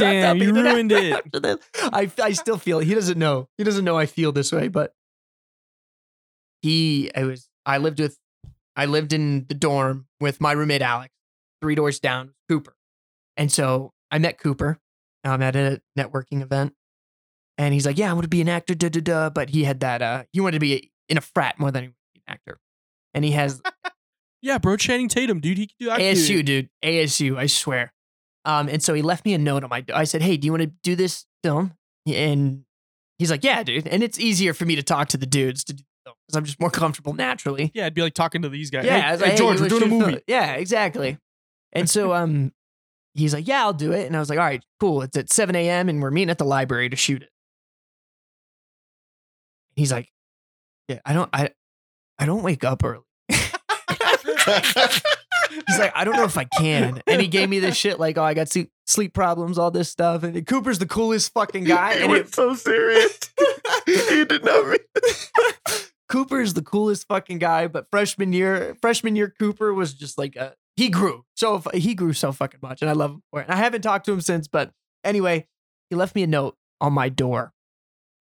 Damn, 0.00 0.36
you 0.38 0.52
ruined 0.52 0.92
it. 0.92 1.60
I 1.82 2.10
I 2.22 2.32
still 2.32 2.58
feel 2.58 2.78
he 2.80 2.94
doesn't 2.94 3.18
know. 3.18 3.48
He 3.58 3.64
doesn't 3.64 3.84
know 3.84 3.96
I 3.96 4.06
feel 4.06 4.32
this 4.32 4.52
way, 4.52 4.68
but 4.68 4.94
he 6.62 7.10
I 7.14 7.24
was 7.24 7.48
I 7.66 7.78
lived 7.78 8.00
with 8.00 8.18
I 8.76 8.86
lived 8.86 9.12
in 9.12 9.46
the 9.48 9.54
dorm 9.54 10.06
with 10.20 10.40
my 10.40 10.52
roommate 10.52 10.82
Alex, 10.82 11.12
three 11.60 11.74
doors 11.74 12.00
down, 12.00 12.34
Cooper. 12.48 12.74
And 13.36 13.50
so 13.50 13.92
I 14.10 14.18
met 14.18 14.38
Cooper 14.38 14.78
um, 15.24 15.42
at 15.42 15.56
a 15.56 15.80
networking 15.98 16.42
event. 16.42 16.74
And 17.58 17.74
he's 17.74 17.84
like, 17.84 17.98
Yeah, 17.98 18.10
I 18.10 18.14
want 18.14 18.24
to 18.24 18.28
be 18.28 18.40
an 18.40 18.48
actor, 18.48 18.74
da 18.74 18.88
da 18.88 19.00
da. 19.00 19.30
But 19.30 19.50
he 19.50 19.64
had 19.64 19.80
that 19.80 20.02
uh 20.02 20.24
he 20.32 20.40
wanted 20.40 20.54
to 20.54 20.60
be 20.60 20.92
in 21.08 21.18
a 21.18 21.20
frat 21.20 21.58
more 21.58 21.70
than 21.70 21.82
he 21.82 21.88
wanted 21.88 21.96
to 21.96 22.14
be 22.14 22.22
an 22.26 22.32
actor. 22.34 22.58
And 23.14 23.24
he 23.24 23.32
has 23.32 23.60
Yeah, 24.42 24.58
bro. 24.58 24.76
Channing 24.76 25.08
Tatum, 25.08 25.40
dude. 25.40 25.58
He 25.58 25.66
can 25.66 25.76
do 25.78 25.90
acting. 25.90 26.14
ASU, 26.14 26.44
dude. 26.44 26.70
ASU, 26.82 27.36
I 27.36 27.46
swear. 27.46 27.92
Um, 28.44 28.68
and 28.68 28.82
so 28.82 28.94
he 28.94 29.02
left 29.02 29.24
me 29.24 29.34
a 29.34 29.38
note 29.38 29.64
on 29.64 29.70
my. 29.70 29.84
I 29.94 30.04
said, 30.04 30.22
"Hey, 30.22 30.36
do 30.36 30.46
you 30.46 30.52
want 30.52 30.62
to 30.62 30.72
do 30.82 30.96
this 30.96 31.26
film?" 31.42 31.74
And 32.06 32.64
he's 33.18 33.30
like, 33.30 33.44
"Yeah, 33.44 33.62
dude." 33.62 33.86
And 33.86 34.02
it's 34.02 34.18
easier 34.18 34.54
for 34.54 34.64
me 34.64 34.76
to 34.76 34.82
talk 34.82 35.08
to 35.08 35.16
the 35.18 35.26
dudes 35.26 35.62
to 35.64 35.74
do 35.74 35.84
because 36.04 36.36
I'm 36.36 36.44
just 36.44 36.58
more 36.58 36.70
comfortable 36.70 37.12
naturally. 37.12 37.70
Yeah, 37.74 37.86
I'd 37.86 37.94
be 37.94 38.00
like 38.02 38.14
talking 38.14 38.42
to 38.42 38.48
these 38.48 38.70
guys. 38.70 38.84
Yeah, 38.86 38.98
Hey, 39.00 39.06
I 39.06 39.12
was 39.12 39.20
hey, 39.20 39.28
like, 39.28 39.36
George, 39.38 39.56
you 39.58 39.62
we're 39.64 39.68
doing 39.68 39.82
a 39.82 39.86
movie. 39.86 40.04
film? 40.12 40.20
Yeah, 40.26 40.52
exactly. 40.54 41.18
And 41.72 41.88
so 41.88 42.14
um, 42.14 42.52
he's 43.14 43.34
like, 43.34 43.46
"Yeah, 43.46 43.60
I'll 43.62 43.74
do 43.74 43.92
it." 43.92 44.06
And 44.06 44.16
I 44.16 44.20
was 44.20 44.30
like, 44.30 44.38
"All 44.38 44.44
right, 44.44 44.62
cool. 44.80 45.02
It's 45.02 45.16
at 45.18 45.30
7 45.30 45.54
a.m. 45.54 45.88
and 45.90 46.00
we're 46.02 46.10
meeting 46.10 46.30
at 46.30 46.38
the 46.38 46.44
library 46.46 46.88
to 46.88 46.96
shoot 46.96 47.22
it." 47.22 47.28
He's 49.76 49.92
like, 49.92 50.10
"Yeah, 50.88 51.00
I 51.04 51.12
don't, 51.12 51.28
I, 51.32 51.50
I 52.18 52.24
don't 52.26 52.42
wake 52.42 52.64
up 52.64 52.82
early." 52.84 53.04
He's 55.66 55.78
like, 55.78 55.92
I 55.94 56.04
don't 56.04 56.16
know 56.16 56.24
if 56.24 56.36
I 56.38 56.44
can. 56.44 57.00
And 57.06 57.20
he 57.20 57.28
gave 57.28 57.48
me 57.48 57.58
this 57.58 57.76
shit 57.76 57.98
like, 57.98 58.16
oh, 58.18 58.22
I 58.22 58.34
got 58.34 58.48
sleep, 58.48 58.70
sleep 58.86 59.12
problems, 59.14 59.58
all 59.58 59.70
this 59.70 59.88
stuff. 59.88 60.22
And 60.22 60.46
Cooper's 60.46 60.78
the 60.78 60.86
coolest 60.86 61.32
fucking 61.32 61.64
guy. 61.64 61.94
It 61.94 62.02
And 62.02 62.10
was 62.12 62.20
it, 62.22 62.34
so 62.34 62.54
serious. 62.54 63.18
you 63.86 64.24
did 64.24 64.44
not 64.44 64.66
mean 64.66 64.78
Cooper 66.08 66.40
is 66.40 66.54
the 66.54 66.62
coolest 66.62 67.06
fucking 67.08 67.38
guy. 67.38 67.66
But 67.68 67.88
freshman 67.90 68.32
year, 68.32 68.76
freshman 68.80 69.16
year, 69.16 69.32
Cooper 69.38 69.72
was 69.72 69.94
just 69.94 70.18
like 70.18 70.36
a, 70.36 70.54
he 70.76 70.88
grew 70.88 71.24
so 71.36 71.62
he 71.74 71.94
grew 71.94 72.12
so 72.12 72.32
fucking 72.32 72.60
much, 72.62 72.80
and 72.80 72.90
I 72.90 72.94
love 72.94 73.10
him 73.12 73.22
for 73.30 73.40
it. 73.40 73.44
And 73.48 73.52
I 73.52 73.56
haven't 73.56 73.82
talked 73.82 74.06
to 74.06 74.12
him 74.12 74.20
since, 74.20 74.48
but 74.48 74.72
anyway, 75.04 75.46
he 75.90 75.96
left 75.96 76.14
me 76.14 76.22
a 76.22 76.26
note 76.26 76.56
on 76.80 76.92
my 76.92 77.08
door. 77.08 77.52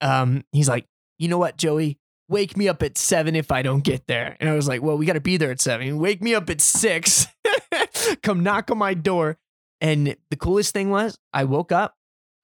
Um, 0.01 0.43
he's 0.51 0.67
like, 0.69 0.85
you 1.19 1.27
know 1.27 1.37
what, 1.37 1.57
Joey, 1.57 1.98
wake 2.29 2.55
me 2.55 2.69
up 2.69 2.81
at 2.83 2.97
seven 2.97 3.35
if 3.35 3.51
I 3.51 3.61
don't 3.61 3.83
get 3.83 4.07
there. 4.07 4.37
And 4.39 4.47
I 4.49 4.53
was 4.53 4.67
like, 4.67 4.81
well, 4.81 4.97
we 4.97 5.05
got 5.05 5.13
to 5.13 5.19
be 5.21 5.35
there 5.37 5.51
at 5.51 5.59
seven. 5.59 5.97
Wake 5.99 6.21
me 6.21 6.33
up 6.35 6.49
at 6.49 6.61
six. 6.61 7.27
Come 8.23 8.41
knock 8.43 8.71
on 8.71 8.77
my 8.77 8.93
door. 8.93 9.37
And 9.81 10.15
the 10.29 10.35
coolest 10.37 10.73
thing 10.73 10.89
was, 10.89 11.17
I 11.33 11.43
woke 11.45 11.71
up. 11.71 11.95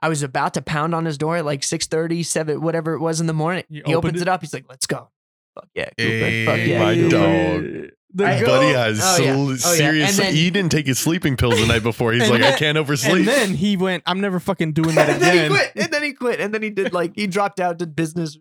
I 0.01 0.09
was 0.09 0.23
about 0.23 0.53
to 0.55 0.61
pound 0.61 0.93
on 0.93 1.05
his 1.05 1.17
door 1.17 1.37
at 1.37 1.45
like 1.45 1.63
6 1.63 1.87
7, 2.23 2.61
whatever 2.61 2.93
it 2.93 2.99
was 2.99 3.21
in 3.21 3.27
the 3.27 3.33
morning. 3.33 3.63
You 3.69 3.83
he 3.85 3.95
opens 3.95 4.19
it? 4.19 4.23
it 4.23 4.27
up. 4.27 4.41
He's 4.41 4.53
like, 4.53 4.65
let's 4.69 4.85
go. 4.85 5.09
Fuck 5.55 5.69
yeah, 5.73 5.85
Cooper. 5.97 6.01
Hey, 6.01 6.45
Fuck 6.45 6.59
yeah. 6.67 6.79
my 6.83 6.95
Cooper. 6.95 7.09
dog. 7.09 7.89
The 8.13 8.25
I- 8.25 8.43
Buddy 8.43 8.65
oh, 8.67 8.73
has 8.73 8.99
Oh, 9.03 9.23
yeah. 9.23 9.33
Oh, 9.35 9.49
yeah. 9.51 9.55
serious. 9.57 10.09
And 10.19 10.27
then- 10.27 10.33
he 10.35 10.49
didn't 10.51 10.71
take 10.71 10.85
his 10.87 10.99
sleeping 10.99 11.37
pills 11.37 11.59
the 11.59 11.65
night 11.67 11.83
before. 11.83 12.11
He's 12.13 12.23
And 12.29 12.31
like, 12.41 12.53
I 12.53 12.57
can't 12.57 12.77
oversleep. 12.77 13.19
and 13.19 13.27
then 13.27 13.49
he 13.55 13.77
went, 13.77 14.03
I'm 14.05 14.21
never 14.21 14.39
fucking 14.39 14.73
doing 14.73 14.95
that 14.95 15.09
and 15.13 15.21
then 15.21 15.33
he 15.33 15.39
again. 15.39 15.51
quit. 15.51 15.71
And 15.75 15.93
then 15.93 16.03
he 16.03 16.13
quit. 16.13 16.39
And 16.39 16.53
then 16.53 16.61
he 16.61 16.69
did 16.69 16.93
like 16.93 17.13
he 17.15 17.27
dropped 17.27 17.59
out, 17.59 17.77
did 17.77 17.95
business. 17.95 18.37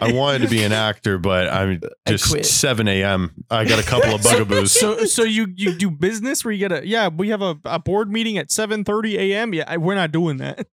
I 0.00 0.12
wanted 0.12 0.42
to 0.42 0.48
be 0.48 0.62
an 0.62 0.72
actor, 0.72 1.18
but 1.18 1.48
I'm 1.52 1.80
just 2.08 2.30
quit. 2.30 2.46
7 2.46 2.86
a.m. 2.88 3.32
I 3.50 3.64
got 3.64 3.78
a 3.78 3.82
couple 3.86 4.14
of 4.14 4.22
bugaboos. 4.24 4.70
so 4.72 5.04
so 5.06 5.22
you 5.24 5.48
you 5.56 5.76
do 5.76 5.90
business 5.90 6.44
where 6.44 6.52
you 6.52 6.58
get 6.58 6.72
a 6.72 6.86
yeah 6.86 7.08
we 7.08 7.28
have 7.30 7.42
a, 7.42 7.56
a 7.64 7.78
board 7.78 8.10
meeting 8.10 8.38
at 8.38 8.48
7:30 8.48 9.14
a.m. 9.18 9.54
Yeah, 9.54 9.64
I- 9.66 9.76
we're 9.78 9.94
not 9.94 10.12
doing 10.12 10.36
that. 10.38 10.66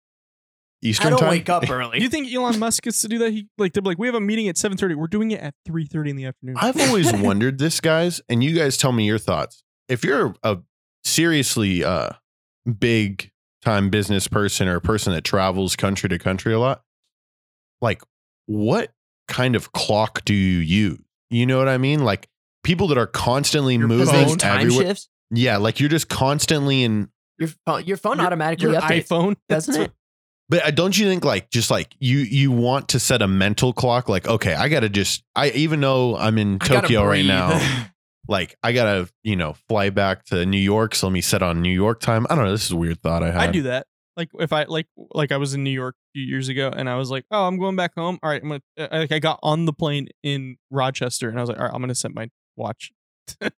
Eastern 0.83 1.07
I 1.07 1.09
don't 1.09 1.19
time. 1.19 1.29
wake 1.29 1.49
up 1.49 1.65
Do 1.65 1.73
early. 1.73 1.99
you 2.01 2.07
think 2.09 2.31
Elon 2.31 2.59
Musk 2.59 2.83
gets 2.83 3.01
to 3.01 3.07
do 3.07 3.17
that? 3.19 3.31
He 3.31 3.47
like 3.57 3.73
they're 3.73 3.81
like 3.81 3.97
we 3.97 4.07
have 4.07 4.15
a 4.15 4.19
meeting 4.21 4.47
at 4.47 4.55
7:30. 4.57 4.95
We're 4.95 5.07
doing 5.07 5.31
it 5.31 5.39
at 5.41 5.55
3:30 5.67 6.09
in 6.11 6.15
the 6.17 6.25
afternoon. 6.25 6.55
I've 6.59 6.79
always 6.79 7.11
wondered 7.13 7.57
this, 7.57 7.79
guys, 7.81 8.21
and 8.29 8.43
you 8.43 8.55
guys 8.55 8.77
tell 8.77 8.91
me 8.91 9.05
your 9.05 9.17
thoughts. 9.17 9.63
If 9.89 10.03
you're 10.03 10.35
a 10.43 10.57
seriously 11.03 11.83
uh, 11.83 12.09
big 12.79 13.31
time 13.63 13.89
business 13.89 14.27
person 14.27 14.67
or 14.67 14.75
a 14.75 14.81
person 14.81 15.13
that 15.13 15.23
travels 15.23 15.75
country 15.75 16.09
to 16.09 16.19
country 16.19 16.53
a 16.53 16.59
lot, 16.59 16.83
like 17.81 18.03
what 18.45 18.91
kind 19.27 19.55
of 19.55 19.71
clock 19.71 20.23
do 20.25 20.33
you 20.33 20.59
use? 20.59 20.99
You 21.29 21.45
know 21.45 21.57
what 21.57 21.67
I 21.67 21.77
mean? 21.77 22.03
Like 22.03 22.27
people 22.63 22.87
that 22.87 22.97
are 22.97 23.07
constantly 23.07 23.75
Your 23.75 23.87
moving 23.87 24.07
phone 24.07 24.37
time 24.37 24.61
everywhere. 24.61 24.87
shifts. 24.87 25.09
Yeah, 25.31 25.57
like 25.57 25.79
you're 25.79 25.89
just 25.89 26.09
constantly 26.09 26.83
in. 26.83 27.09
Your 27.39 27.49
phone, 27.65 27.83
your 27.85 27.97
phone 27.97 28.17
Your- 28.17 28.25
automatically 28.27 28.71
Your 28.71 28.81
updates, 28.81 29.07
iPhone 29.07 29.35
doesn't 29.49 29.81
it? 29.81 29.91
But 30.49 30.65
uh, 30.65 30.71
don't 30.71 30.97
you 30.97 31.05
think 31.07 31.25
like 31.25 31.49
just 31.49 31.69
like 31.69 31.93
you 31.99 32.19
you 32.19 32.51
want 32.51 32.87
to 32.89 32.99
set 32.99 33.21
a 33.21 33.27
mental 33.27 33.73
clock? 33.73 34.07
Like 34.07 34.27
okay, 34.27 34.53
I 34.53 34.69
gotta 34.69 34.87
just 34.89 35.23
I 35.35 35.49
even 35.49 35.81
though 35.81 36.15
I'm 36.17 36.37
in 36.37 36.57
I 36.61 36.65
Tokyo 36.65 37.03
right 37.03 37.25
now. 37.25 37.59
like 38.29 38.55
I 38.63 38.71
gotta, 38.71 39.09
you 39.23 39.35
know, 39.35 39.53
fly 39.67 39.89
back 39.89 40.23
to 40.25 40.45
New 40.45 40.57
York. 40.57 40.95
So 40.95 41.07
let 41.07 41.13
me 41.13 41.21
set 41.21 41.41
on 41.41 41.61
New 41.61 41.71
York 41.71 41.99
time. 41.99 42.25
I 42.29 42.35
don't 42.35 42.45
know. 42.45 42.51
This 42.51 42.65
is 42.65 42.71
a 42.71 42.75
weird 42.77 43.01
thought 43.01 43.23
I 43.23 43.27
had. 43.31 43.37
I 43.41 43.51
do 43.51 43.63
that. 43.63 43.87
Like 44.17 44.29
if 44.39 44.51
I 44.51 44.63
like 44.63 44.87
like 45.13 45.31
I 45.31 45.37
was 45.37 45.53
in 45.53 45.63
New 45.63 45.69
York 45.71 45.95
a 45.95 46.07
few 46.19 46.25
years 46.25 46.49
ago 46.49 46.69
and 46.75 46.89
I 46.89 46.95
was 46.95 47.09
like, 47.11 47.23
oh, 47.31 47.45
I'm 47.47 47.57
going 47.59 47.75
back 47.75 47.93
home. 47.95 48.17
All 48.23 48.29
right, 48.29 48.41
I'm 48.41 48.49
gonna 48.49 48.61
uh, 48.77 48.87
like 48.91 49.11
I 49.11 49.19
got 49.19 49.39
on 49.43 49.65
the 49.65 49.73
plane 49.73 50.07
in 50.23 50.57
Rochester 50.71 51.29
and 51.29 51.37
I 51.37 51.41
was 51.41 51.49
like, 51.49 51.59
all 51.59 51.65
right, 51.65 51.73
I'm 51.73 51.79
gonna 51.81 51.95
set 51.95 52.13
my 52.13 52.29
watch 52.55 52.91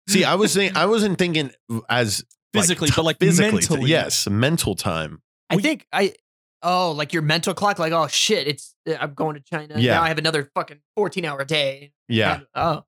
See, 0.08 0.24
I 0.26 0.36
was 0.36 0.52
saying 0.52 0.76
I 0.76 0.86
wasn't 0.88 1.18
thinking 1.18 1.52
as 1.90 2.26
physically, 2.54 2.90
t- 2.90 2.94
but 2.96 3.06
like 3.06 3.20
physically. 3.20 3.54
mentally. 3.62 3.90
Yes, 3.90 4.28
mental 4.28 4.76
time. 4.76 5.22
I 5.50 5.56
We- 5.56 5.62
think 5.62 5.86
I. 5.94 6.14
Oh, 6.62 6.92
like 6.92 7.14
your 7.14 7.22
mental 7.22 7.54
clock. 7.54 7.80
Like, 7.80 7.94
oh 7.94 8.08
shit, 8.08 8.46
it's 8.46 8.76
I'm 9.00 9.14
going 9.14 9.36
to 9.36 9.42
China. 9.42 9.76
Yeah. 9.80 9.94
Now 9.94 10.02
I 10.04 10.10
have 10.10 10.18
another 10.18 10.50
fucking 10.56 10.80
14 10.98 11.24
hour 11.24 11.46
day. 11.46 11.94
Yeah, 12.10 12.34
And- 12.34 12.48
oh, 12.54 12.84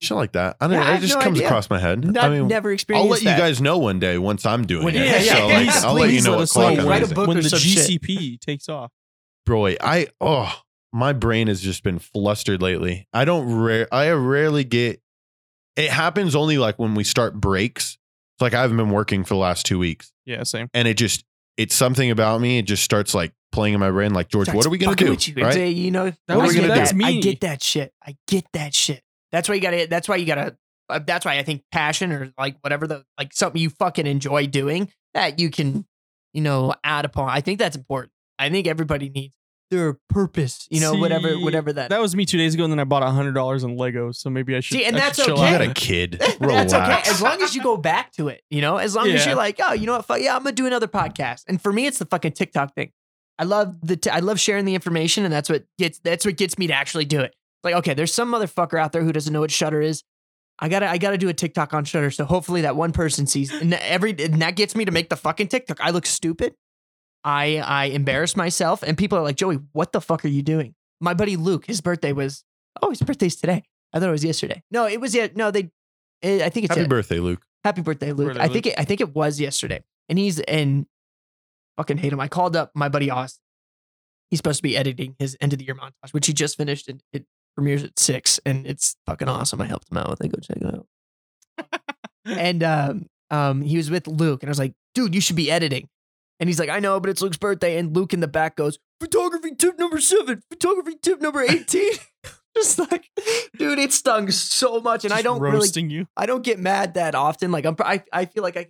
shit 0.00 0.16
like 0.16 0.32
that. 0.32 0.56
I 0.60 0.66
don't 0.66 0.74
Yeah, 0.74 0.80
know. 0.84 0.90
I 0.92 0.96
It 0.96 1.00
just 1.00 1.14
no 1.14 1.20
comes 1.20 1.38
idea. 1.38 1.48
across 1.48 1.70
my 1.70 1.78
head. 1.78 2.04
not, 2.04 2.24
I 2.24 2.28
mean, 2.30 2.48
never 2.48 2.70
experienced. 2.72 3.04
I'll 3.04 3.10
let 3.10 3.22
you 3.22 3.42
guys 3.42 3.60
know 3.60 3.78
one 3.78 3.98
day 3.98 4.18
once 4.18 4.44
I'm 4.46 4.66
doing 4.66 4.84
When- 4.84 4.94
it. 4.96 5.04
yeah, 5.06 5.18
yeah, 5.20 5.34
so 5.36 5.46
please, 5.48 5.66
like, 5.66 5.84
I'll 5.84 5.94
let 5.94 6.10
you 6.12 6.22
know 6.22 6.30
let 6.30 6.36
what 6.36 6.42
us 6.42 6.52
clock 6.52 6.74
know 6.76 6.82
I'm 6.82 6.88
Write 6.88 7.10
a 7.10 7.14
book 7.14 7.28
when 7.28 7.38
or 7.38 7.42
the 7.42 7.50
some 7.50 7.58
shit. 7.58 7.88
GCP 8.02 8.38
takes 8.40 8.68
off. 8.68 8.90
Bro, 9.44 9.66
I 9.80 10.08
oh 10.20 10.60
my 10.92 11.12
brain 11.12 11.46
has 11.48 11.60
just 11.60 11.82
been 11.82 11.98
flustered 11.98 12.60
lately. 12.62 13.06
I 13.12 13.24
don't 13.24 13.52
rare 13.54 13.86
I 13.92 14.10
rarely 14.10 14.64
get 14.64 15.00
it 15.76 15.90
happens 15.90 16.34
only 16.34 16.58
like 16.58 16.78
when 16.78 16.94
we 16.94 17.04
start 17.04 17.34
breaks. 17.40 17.98
It's 18.34 18.42
like 18.42 18.54
I 18.54 18.62
haven't 18.62 18.76
been 18.76 18.90
working 18.90 19.22
for 19.24 19.34
the 19.34 19.38
last 19.40 19.66
two 19.66 19.78
weeks. 19.78 20.12
Yeah, 20.24 20.42
same. 20.42 20.68
And 20.74 20.86
it 20.88 20.96
just 20.96 21.24
it's 21.56 21.74
something 21.74 22.10
about 22.10 22.40
me. 22.40 22.58
It 22.58 22.62
just 22.66 22.82
starts 22.82 23.14
like 23.14 23.32
playing 23.52 23.72
in 23.74 23.80
my 23.80 23.90
brain, 23.90 24.12
like, 24.12 24.28
George, 24.28 24.46
Starts 24.48 24.56
what 24.56 24.66
are 24.66 24.70
we 24.70 24.76
gonna 24.78 24.94
do? 24.96 25.16
you. 25.18 25.42
Right? 25.42 25.56
A- 25.56 25.70
you 25.70 25.90
know, 25.90 26.12
That 26.28 26.36
I 26.36 26.36
was- 26.36 26.54
get 26.54 26.66
that's 26.68 26.92
that. 26.92 27.02
I 27.04 27.12
get 27.20 27.40
that 27.40 27.62
shit. 27.62 27.92
I 28.06 28.16
get 28.26 28.44
that 28.52 28.74
shit. 28.74 29.00
That's 29.36 29.50
why 29.50 29.56
you 29.56 29.60
gotta. 29.60 29.86
That's 29.86 30.08
why 30.08 30.16
you 30.16 30.24
gotta. 30.24 30.56
Uh, 30.88 30.98
that's 30.98 31.26
why 31.26 31.36
I 31.36 31.42
think 31.42 31.62
passion 31.70 32.10
or 32.10 32.32
like 32.38 32.56
whatever 32.62 32.86
the 32.86 33.04
like 33.18 33.34
something 33.34 33.60
you 33.60 33.68
fucking 33.68 34.06
enjoy 34.06 34.46
doing 34.46 34.90
that 35.12 35.38
you 35.38 35.50
can, 35.50 35.84
you 36.32 36.40
know, 36.40 36.72
add 36.82 37.04
upon. 37.04 37.28
I 37.28 37.42
think 37.42 37.58
that's 37.58 37.76
important. 37.76 38.12
I 38.38 38.48
think 38.48 38.66
everybody 38.66 39.10
needs 39.10 39.34
their 39.70 39.98
purpose. 40.08 40.66
You 40.70 40.80
know, 40.80 40.94
whatever, 40.94 41.34
See, 41.34 41.44
whatever 41.44 41.70
that. 41.74 41.90
That 41.90 42.00
was 42.00 42.16
me 42.16 42.24
two 42.24 42.38
days 42.38 42.54
ago, 42.54 42.64
and 42.64 42.72
then 42.72 42.80
I 42.80 42.84
bought 42.84 43.02
a 43.02 43.10
hundred 43.10 43.32
dollars 43.32 43.62
in 43.62 43.76
Legos. 43.76 44.14
So 44.14 44.30
maybe 44.30 44.56
I 44.56 44.60
should. 44.60 44.78
See, 44.78 44.86
and 44.86 44.96
I 44.96 45.00
that's 45.00 45.22
should 45.22 45.34
okay. 45.34 45.52
You 45.52 45.58
got 45.58 45.68
a 45.68 45.74
kid. 45.74 46.12
that's 46.40 46.72
okay 46.72 47.02
as 47.04 47.20
long 47.20 47.42
as 47.42 47.54
you 47.54 47.62
go 47.62 47.76
back 47.76 48.12
to 48.12 48.28
it. 48.28 48.40
You 48.48 48.62
know, 48.62 48.78
as 48.78 48.94
long 48.94 49.06
as 49.10 49.26
you're 49.26 49.34
like, 49.34 49.60
oh, 49.62 49.74
you 49.74 49.84
know 49.84 49.96
what? 49.96 50.06
Fuck 50.06 50.22
yeah, 50.22 50.34
I'm 50.34 50.44
gonna 50.44 50.52
do 50.52 50.66
another 50.66 50.88
podcast. 50.88 51.44
And 51.46 51.60
for 51.60 51.74
me, 51.74 51.86
it's 51.86 51.98
the 51.98 52.06
fucking 52.06 52.32
TikTok 52.32 52.74
thing. 52.74 52.92
I 53.38 53.44
love 53.44 53.76
the 53.82 53.96
t- 53.96 54.08
I 54.08 54.20
love 54.20 54.40
sharing 54.40 54.64
the 54.64 54.74
information, 54.74 55.24
and 55.24 55.32
that's 55.34 55.50
what 55.50 55.64
gets 55.78 55.98
that's 55.98 56.24
what 56.24 56.38
gets 56.38 56.56
me 56.56 56.68
to 56.68 56.72
actually 56.72 57.04
do 57.04 57.20
it. 57.20 57.34
Like, 57.64 57.74
okay, 57.76 57.94
there's 57.94 58.12
some 58.14 58.30
motherfucker 58.32 58.78
out 58.78 58.92
there 58.92 59.02
who 59.02 59.12
doesn't 59.12 59.32
know 59.32 59.40
what 59.40 59.50
Shutter 59.50 59.80
is. 59.80 60.02
I 60.58 60.68
gotta 60.68 60.88
I 60.88 60.96
gotta 60.98 61.18
do 61.18 61.28
a 61.28 61.34
TikTok 61.34 61.74
on 61.74 61.84
Shutter, 61.84 62.10
so 62.10 62.24
hopefully 62.24 62.62
that 62.62 62.76
one 62.76 62.92
person 62.92 63.26
sees, 63.26 63.52
and 63.52 63.72
that 63.72 63.82
every 63.86 64.10
and 64.18 64.40
that 64.40 64.56
gets 64.56 64.74
me 64.74 64.84
to 64.86 64.90
make 64.92 65.10
the 65.10 65.16
fucking 65.16 65.48
TikTok. 65.48 65.80
I 65.80 65.90
look 65.90 66.06
stupid. 66.06 66.54
I 67.24 67.58
I 67.58 67.84
embarrass 67.86 68.36
myself, 68.36 68.82
and 68.82 68.96
people 68.96 69.18
are 69.18 69.22
like, 69.22 69.36
Joey, 69.36 69.58
what 69.72 69.92
the 69.92 70.00
fuck 70.00 70.24
are 70.24 70.28
you 70.28 70.42
doing? 70.42 70.74
My 71.00 71.12
buddy 71.12 71.36
Luke, 71.36 71.66
his 71.66 71.80
birthday 71.82 72.12
was 72.12 72.44
oh, 72.80 72.90
his 72.90 73.02
birthday's 73.02 73.36
today. 73.36 73.64
I 73.92 74.00
thought 74.00 74.08
it 74.08 74.12
was 74.12 74.24
yesterday. 74.24 74.62
No, 74.70 74.86
it 74.86 75.00
was 75.00 75.14
yet. 75.14 75.36
No, 75.36 75.50
they. 75.50 75.70
eh, 76.22 76.44
I 76.44 76.48
think 76.48 76.64
it's 76.64 76.70
Happy 76.70 76.80
yet- 76.82 76.90
birthday, 76.90 77.18
Luke. 77.20 77.42
Happy 77.64 77.82
birthday, 77.82 78.12
Luke. 78.12 78.28
Birthday, 78.28 78.42
I 78.42 78.48
think 78.48 78.66
it, 78.66 78.74
I 78.78 78.84
think 78.84 79.00
it 79.00 79.14
was 79.14 79.40
yesterday. 79.40 79.82
And 80.08 80.18
he's 80.18 80.38
and 80.40 80.86
fucking 81.76 81.98
hate 81.98 82.12
him. 82.12 82.20
I 82.20 82.28
called 82.28 82.54
up 82.56 82.70
my 82.74 82.88
buddy 82.88 83.10
Austin. 83.10 83.42
He's 84.30 84.38
supposed 84.38 84.58
to 84.58 84.62
be 84.62 84.76
editing 84.76 85.16
his 85.18 85.36
end 85.40 85.52
of 85.52 85.58
the 85.58 85.64
year 85.66 85.74
montage, 85.74 86.12
which 86.12 86.26
he 86.26 86.32
just 86.32 86.56
finished 86.56 86.88
and 86.88 87.02
it 87.12 87.26
premieres 87.56 87.82
at 87.82 87.98
six. 87.98 88.38
And 88.46 88.66
it's 88.66 88.96
fucking 89.06 89.28
awesome. 89.28 89.60
I 89.60 89.66
helped 89.66 89.90
him 89.90 89.98
out 89.98 90.10
with 90.10 90.24
it. 90.24 90.28
Go 90.28 90.38
check 90.40 90.58
it 90.58 90.74
out. 90.74 91.80
and 92.24 92.62
um, 92.62 93.06
um, 93.30 93.62
he 93.62 93.76
was 93.76 93.90
with 93.90 94.06
Luke, 94.06 94.42
and 94.42 94.48
I 94.48 94.52
was 94.52 94.58
like, 94.58 94.74
dude, 94.94 95.14
you 95.14 95.20
should 95.20 95.36
be 95.36 95.50
editing. 95.50 95.88
And 96.38 96.48
he's 96.48 96.58
like, 96.58 96.68
I 96.68 96.80
know, 96.80 97.00
but 97.00 97.10
it's 97.10 97.22
Luke's 97.22 97.38
birthday. 97.38 97.78
And 97.78 97.96
Luke 97.96 98.12
in 98.12 98.20
the 98.20 98.28
back 98.28 98.56
goes, 98.56 98.78
photography 99.00 99.54
tip 99.54 99.78
number 99.78 100.00
seven, 100.00 100.42
photography 100.50 100.96
tip 101.00 101.20
number 101.20 101.42
18. 101.42 101.92
Just 102.56 102.78
like, 102.78 103.10
dude, 103.58 103.78
it 103.78 103.92
stung 103.92 104.30
so 104.30 104.80
much. 104.80 105.04
And 105.04 105.12
I 105.12 105.22
don't 105.22 105.40
really 105.40 105.68
you. 105.88 106.06
I 106.16 106.26
don't 106.26 106.42
get 106.42 106.58
mad 106.58 106.94
that 106.94 107.14
often. 107.14 107.50
Like 107.50 107.66
I'm, 107.66 107.76
I, 107.80 108.02
I 108.12 108.24
feel 108.24 108.42
like 108.42 108.56
I, 108.56 108.68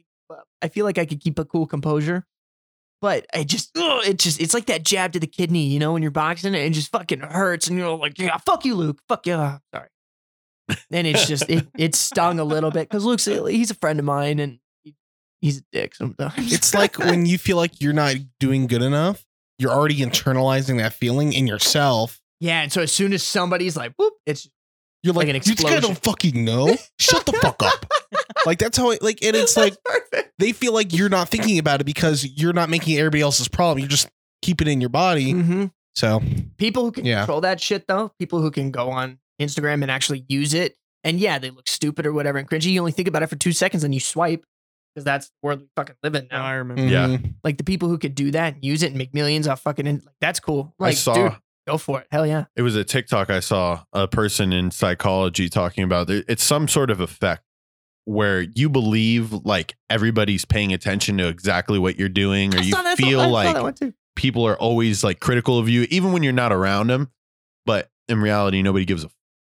I 0.61 0.69
feel 0.69 0.85
like 0.85 0.99
I 0.99 1.07
could 1.07 1.21
keep 1.21 1.39
a 1.39 1.45
cool 1.45 1.67
composure, 1.67 2.25
but 3.07 3.25
I 3.33 3.45
just, 3.45 3.71
ugh, 3.79 4.03
it 4.05 4.19
just, 4.19 4.41
it's 4.41 4.53
like 4.53 4.67
that 4.67 4.83
jab 4.83 5.13
to 5.13 5.21
the 5.21 5.29
kidney, 5.29 5.67
you 5.67 5.79
know, 5.79 5.93
when 5.93 6.03
you're 6.03 6.11
boxing 6.11 6.57
and 6.57 6.65
it 6.65 6.71
just 6.71 6.91
fucking 6.91 7.21
hurts, 7.21 7.69
and 7.69 7.79
you're 7.79 7.97
like, 7.97 8.19
yeah, 8.19 8.37
fuck 8.39 8.65
you, 8.65 8.75
Luke, 8.75 8.99
fuck 9.09 9.29
you, 9.29 9.35
Ah, 9.35 9.61
sorry. 9.73 9.87
And 10.91 11.07
it's 11.07 11.29
just, 11.29 11.49
it, 11.49 11.69
it 11.79 11.95
stung 11.95 12.41
a 12.41 12.45
little 12.45 12.73
bit 12.73 12.89
because 12.89 13.05
Luke's, 13.05 13.27
he's 13.27 13.71
a 13.71 13.77
friend 13.77 14.01
of 14.01 14.05
mine, 14.05 14.41
and 14.41 14.59
he, 14.83 14.97
he's 15.41 15.59
a 15.59 15.63
dick 15.71 15.95
sometimes. 15.95 16.53
It's 16.53 16.75
like 16.75 16.99
when 16.99 17.27
you 17.27 17.39
feel 17.39 17.57
like 17.57 17.81
you're 17.81 17.93
not 17.93 18.17
doing 18.41 18.67
good 18.67 18.83
enough, 18.83 19.25
you're 19.61 19.71
already 19.71 19.99
internalizing 19.99 20.79
that 20.79 20.93
feeling 20.93 21.33
in 21.33 21.47
yourself. 21.47 22.21
yeah, 22.41 22.63
and 22.63 22.73
so 22.73 22.83
as 22.83 22.91
soon 22.91 23.13
as 23.13 23.23
somebody's 23.23 23.77
like, 23.77 23.93
whoop, 23.97 24.15
it's 24.27 24.49
You're 25.07 25.15
Like 25.15 25.29
like, 25.29 25.37
an 25.37 25.43
you 25.47 25.55
guys 25.55 25.81
don't 25.83 25.97
fucking 26.03 26.45
know. 26.45 26.77
Shut 26.99 27.25
the 27.25 27.33
fuck 27.33 27.63
up. 27.63 27.87
Like 28.45 28.59
that's 28.59 28.77
how 28.79 28.91
it 28.91 29.03
like, 29.03 29.25
and 29.25 29.35
it's 29.35 29.57
like 29.57 29.75
they 30.39 30.53
feel 30.53 30.73
like 30.73 30.93
you're 30.93 31.09
not 31.09 31.29
thinking 31.29 31.59
about 31.59 31.81
it 31.81 31.85
because 31.85 32.25
you're 32.25 32.53
not 32.53 32.69
making 32.69 32.97
everybody 32.97 33.21
else's 33.21 33.49
problem. 33.49 33.81
You 33.81 33.89
just 33.89 34.09
keep 34.43 34.61
it 34.61 34.69
in 34.69 34.81
your 34.81 34.91
body. 34.91 35.33
Mhm. 35.33 35.73
So 35.97 36.23
People 36.57 36.85
who 36.85 36.93
can 36.93 37.05
Yeah. 37.05 37.21
control 37.21 37.41
that 37.41 37.61
shit 37.61 37.87
though, 37.89 38.13
people 38.21 38.41
who 38.41 38.51
can 38.53 38.71
go 38.71 38.91
on 38.91 39.19
Instagram 39.41 39.83
and 39.83 39.91
actually 39.91 40.25
use 40.29 40.55
it, 40.55 40.77
and 41.03 41.19
yeah, 41.19 41.39
they 41.41 41.51
look 41.51 41.67
stupid 41.69 42.07
or 42.07 42.13
whatever 42.13 42.39
and 42.39 42.49
cringy. 42.49 42.67
You 42.67 42.79
only 42.81 42.93
think 42.93 43.09
about 43.09 43.23
it 43.25 43.29
for 43.29 43.37
two 43.37 43.53
seconds 43.53 43.83
and 43.83 43.93
you 43.93 43.99
swipe 44.01 44.45
because 44.95 45.05
that's 45.05 45.27
the 45.27 45.33
world 45.43 45.61
we 45.63 45.67
fucking 45.75 45.97
live 46.05 46.15
in 46.15 46.29
now. 46.31 46.45
I 46.45 46.53
remember. 46.55 46.85
Yeah. 46.87 47.07
mhm. 47.09 47.35
Like 47.43 47.57
the 47.59 47.65
people 47.65 47.89
who 47.89 47.99
could 47.99 48.15
do 48.15 48.31
that 48.31 48.55
and 48.55 48.65
use 48.65 48.83
it 48.85 48.89
and 48.89 48.97
make 48.97 49.13
millions 49.13 49.49
off 49.49 49.61
fucking, 49.63 49.87
in, 49.89 49.97
like 50.07 50.15
that's 50.21 50.39
cool. 50.39 50.73
I 50.79 50.85
Like, 50.85 50.97
saw 50.97 51.15
dude, 51.15 51.37
Go 51.67 51.79
for 51.79 52.01
it. 52.01 52.07
Hell 52.11 52.27
yeah. 52.27 52.45
It 52.55 52.63
was 52.63 52.77
a 52.77 52.85
TikTok 52.85 53.29
I 53.31 53.41
saw 53.41 53.83
a 53.93 54.07
person 54.07 54.53
in 54.53 54.71
psychology 54.71 55.49
talking 55.49 55.83
about. 55.85 56.09
it. 56.11 56.25
It's 56.29 56.45
some 56.45 56.69
sort 56.69 56.91
of 56.91 57.01
effect 57.01 57.43
where 58.05 58.43
you 58.43 58.69
believe 58.69 59.33
like 59.33 59.75
everybody's 59.91 60.45
paying 60.45 60.73
attention 60.73 61.19
to 61.19 61.27
exactly 61.29 61.79
what 61.79 61.99
you're 61.99 62.09
doing, 62.09 62.55
or 62.55 62.59
I 62.59 62.63
you 62.63 62.73
that- 62.73 62.97
feel 62.97 63.21
I 63.21 63.27
like 63.27 63.55
that 63.55 63.63
one 63.63 63.75
too. 63.75 63.93
people 64.15 64.47
are 64.47 64.57
always 64.57 65.03
like 65.03 65.19
critical 65.21 65.59
of 65.59 65.69
you, 65.69 65.87
even 65.91 66.13
when 66.13 66.23
you're 66.23 66.33
not 66.33 66.53
around 66.53 66.87
them. 66.89 67.11
But 67.65 67.91
in 68.09 68.21
reality, 68.21 68.63
nobody 68.63 68.85
gives 68.85 69.03
a 69.03 69.11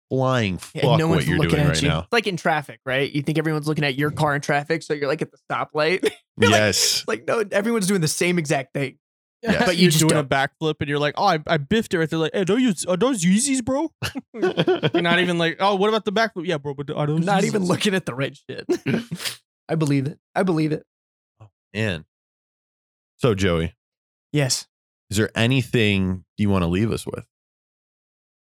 flying 0.09 0.57
fuck 0.57 0.83
Yeah, 0.83 0.97
no 0.97 1.07
what 1.07 1.25
you're 1.25 1.37
doing 1.37 1.65
right 1.65 1.81
you. 1.81 1.87
now. 1.87 1.99
It's 1.99 2.11
like 2.11 2.27
in 2.27 2.35
traffic, 2.35 2.81
right? 2.85 3.09
You 3.09 3.21
think 3.21 3.37
everyone's 3.37 3.69
looking 3.69 3.85
at 3.85 3.95
your 3.95 4.11
car 4.11 4.35
in 4.35 4.41
traffic, 4.41 4.83
so 4.83 4.93
you're 4.93 5.07
like 5.07 5.21
at 5.21 5.31
the 5.31 5.37
stoplight. 5.49 6.03
You're 6.37 6.49
like- 6.51 6.59
yes. 6.59 7.05
like 7.07 7.25
no, 7.27 7.43
everyone's 7.51 7.87
doing 7.87 8.01
the 8.01 8.07
same 8.09 8.37
exact 8.39 8.73
thing. 8.73 8.97
Yes. 9.43 9.65
But 9.65 9.75
you 9.77 9.83
you're 9.83 9.91
just 9.91 9.99
doing 10.07 10.19
a 10.19 10.23
don't. 10.23 10.29
backflip 10.29 10.75
and 10.81 10.87
you're 10.89 10.99
like, 10.99 11.15
oh, 11.17 11.25
I, 11.25 11.39
I 11.47 11.57
biffed 11.57 11.93
it 11.93 11.97
right 11.99 12.07
there. 12.09 12.19
Like, 12.19 12.31
hey, 12.33 12.43
don't 12.43 12.61
you, 12.61 12.73
are 12.87 12.95
those 12.97 13.23
Yeezys, 13.25 13.65
bro? 13.65 13.91
You're 14.93 15.01
not 15.01 15.19
even 15.19 15.39
like, 15.39 15.57
oh, 15.59 15.75
what 15.75 15.89
about 15.89 16.05
the 16.05 16.11
backflip? 16.11 16.45
Yeah, 16.45 16.57
bro, 16.59 16.75
but 16.75 16.91
are 16.91 17.07
those 17.07 17.25
Not 17.25 17.41
Yeezys? 17.41 17.47
even 17.47 17.63
looking 17.65 17.95
at 17.95 18.05
the 18.05 18.13
right 18.13 18.37
shit. 18.37 18.67
I 19.69 19.75
believe 19.75 20.05
it. 20.05 20.19
I 20.35 20.43
believe 20.43 20.71
it. 20.71 20.85
Oh, 21.41 21.47
Man. 21.73 22.05
So, 23.17 23.33
Joey, 23.33 23.73
Yes. 24.31 24.67
is 25.09 25.17
there 25.17 25.31
anything 25.35 26.23
you 26.37 26.49
want 26.49 26.61
to 26.63 26.67
leave 26.67 26.91
us 26.91 27.05
with? 27.07 27.25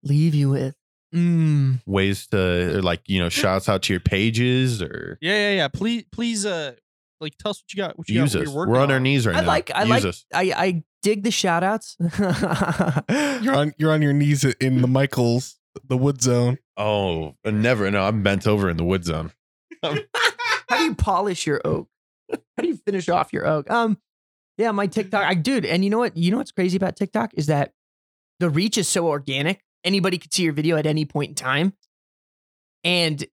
Leave 0.03 0.33
you 0.35 0.49
with. 0.51 0.75
Mm. 1.13 1.81
Ways 1.85 2.27
to, 2.27 2.77
or 2.77 2.81
like, 2.81 3.01
you 3.07 3.19
know, 3.19 3.29
shouts 3.41 3.67
out 3.69 3.83
to 3.83 3.93
your 3.93 3.99
pages 4.01 4.81
or 4.81 5.17
Yeah, 5.21 5.33
yeah, 5.49 5.55
yeah. 5.55 5.67
Please, 5.67 6.05
please, 6.11 6.45
uh, 6.45 6.75
like, 7.21 7.37
tell 7.37 7.51
us 7.51 7.61
what 7.63 7.73
you 7.73 7.77
got. 7.77 7.97
What 7.97 8.09
you 8.09 8.21
use 8.21 8.33
got, 8.33 8.39
what 8.41 8.47
us. 8.47 8.53
you're 8.53 8.67
We're 8.67 8.79
on 8.79 8.91
our 8.91 8.99
knees 8.99 9.25
right 9.25 9.33
now. 9.33 9.39
I 9.39 9.41
now. 9.41 9.47
like- 9.47 9.71
I 9.73 9.81
use 9.81 9.89
like- 9.89 10.05
us. 10.05 10.25
I 10.33 10.41
I 10.55 10.83
dig 11.03 11.23
the 11.23 11.31
shout 11.31 11.63
outs. 11.63 11.95
You're 13.09 13.55
on 13.55 13.73
you're 13.77 13.91
on 13.91 14.01
your 14.01 14.13
knees 14.13 14.43
in 14.43 14.81
the 14.81 14.87
Michaels, 14.87 15.59
the 15.87 15.97
wood 15.97 16.21
zone. 16.21 16.57
Oh, 16.77 17.35
never. 17.45 17.89
No, 17.91 18.03
I'm 18.03 18.23
bent 18.23 18.47
over 18.47 18.69
in 18.69 18.77
the 18.77 18.83
wood 18.83 19.05
zone. 19.05 19.31
How 19.83 19.93
do 19.93 20.83
you 20.83 20.95
polish 20.95 21.45
your 21.45 21.61
oak? 21.63 21.89
How 22.31 22.63
do 22.63 22.67
you 22.67 22.75
finish 22.77 23.07
off 23.07 23.31
your 23.33 23.45
oak? 23.47 23.69
Um, 23.69 23.97
yeah, 24.57 24.71
my 24.71 24.87
TikTok, 24.87 25.23
I 25.23 25.35
dude, 25.35 25.63
and 25.65 25.83
you 25.83 25.89
know 25.91 25.99
what? 25.99 26.17
You 26.17 26.31
know 26.31 26.37
what's 26.37 26.51
crazy 26.51 26.75
about 26.77 26.95
TikTok 26.95 27.33
is 27.35 27.45
that 27.47 27.73
the 28.39 28.49
reach 28.49 28.77
is 28.77 28.87
so 28.87 29.07
organic. 29.07 29.61
Anybody 29.83 30.17
could 30.17 30.33
see 30.33 30.43
your 30.43 30.53
video 30.53 30.75
at 30.77 30.87
any 30.87 31.05
point 31.05 31.29
in 31.29 31.35
time. 31.35 31.73
And 32.83 33.23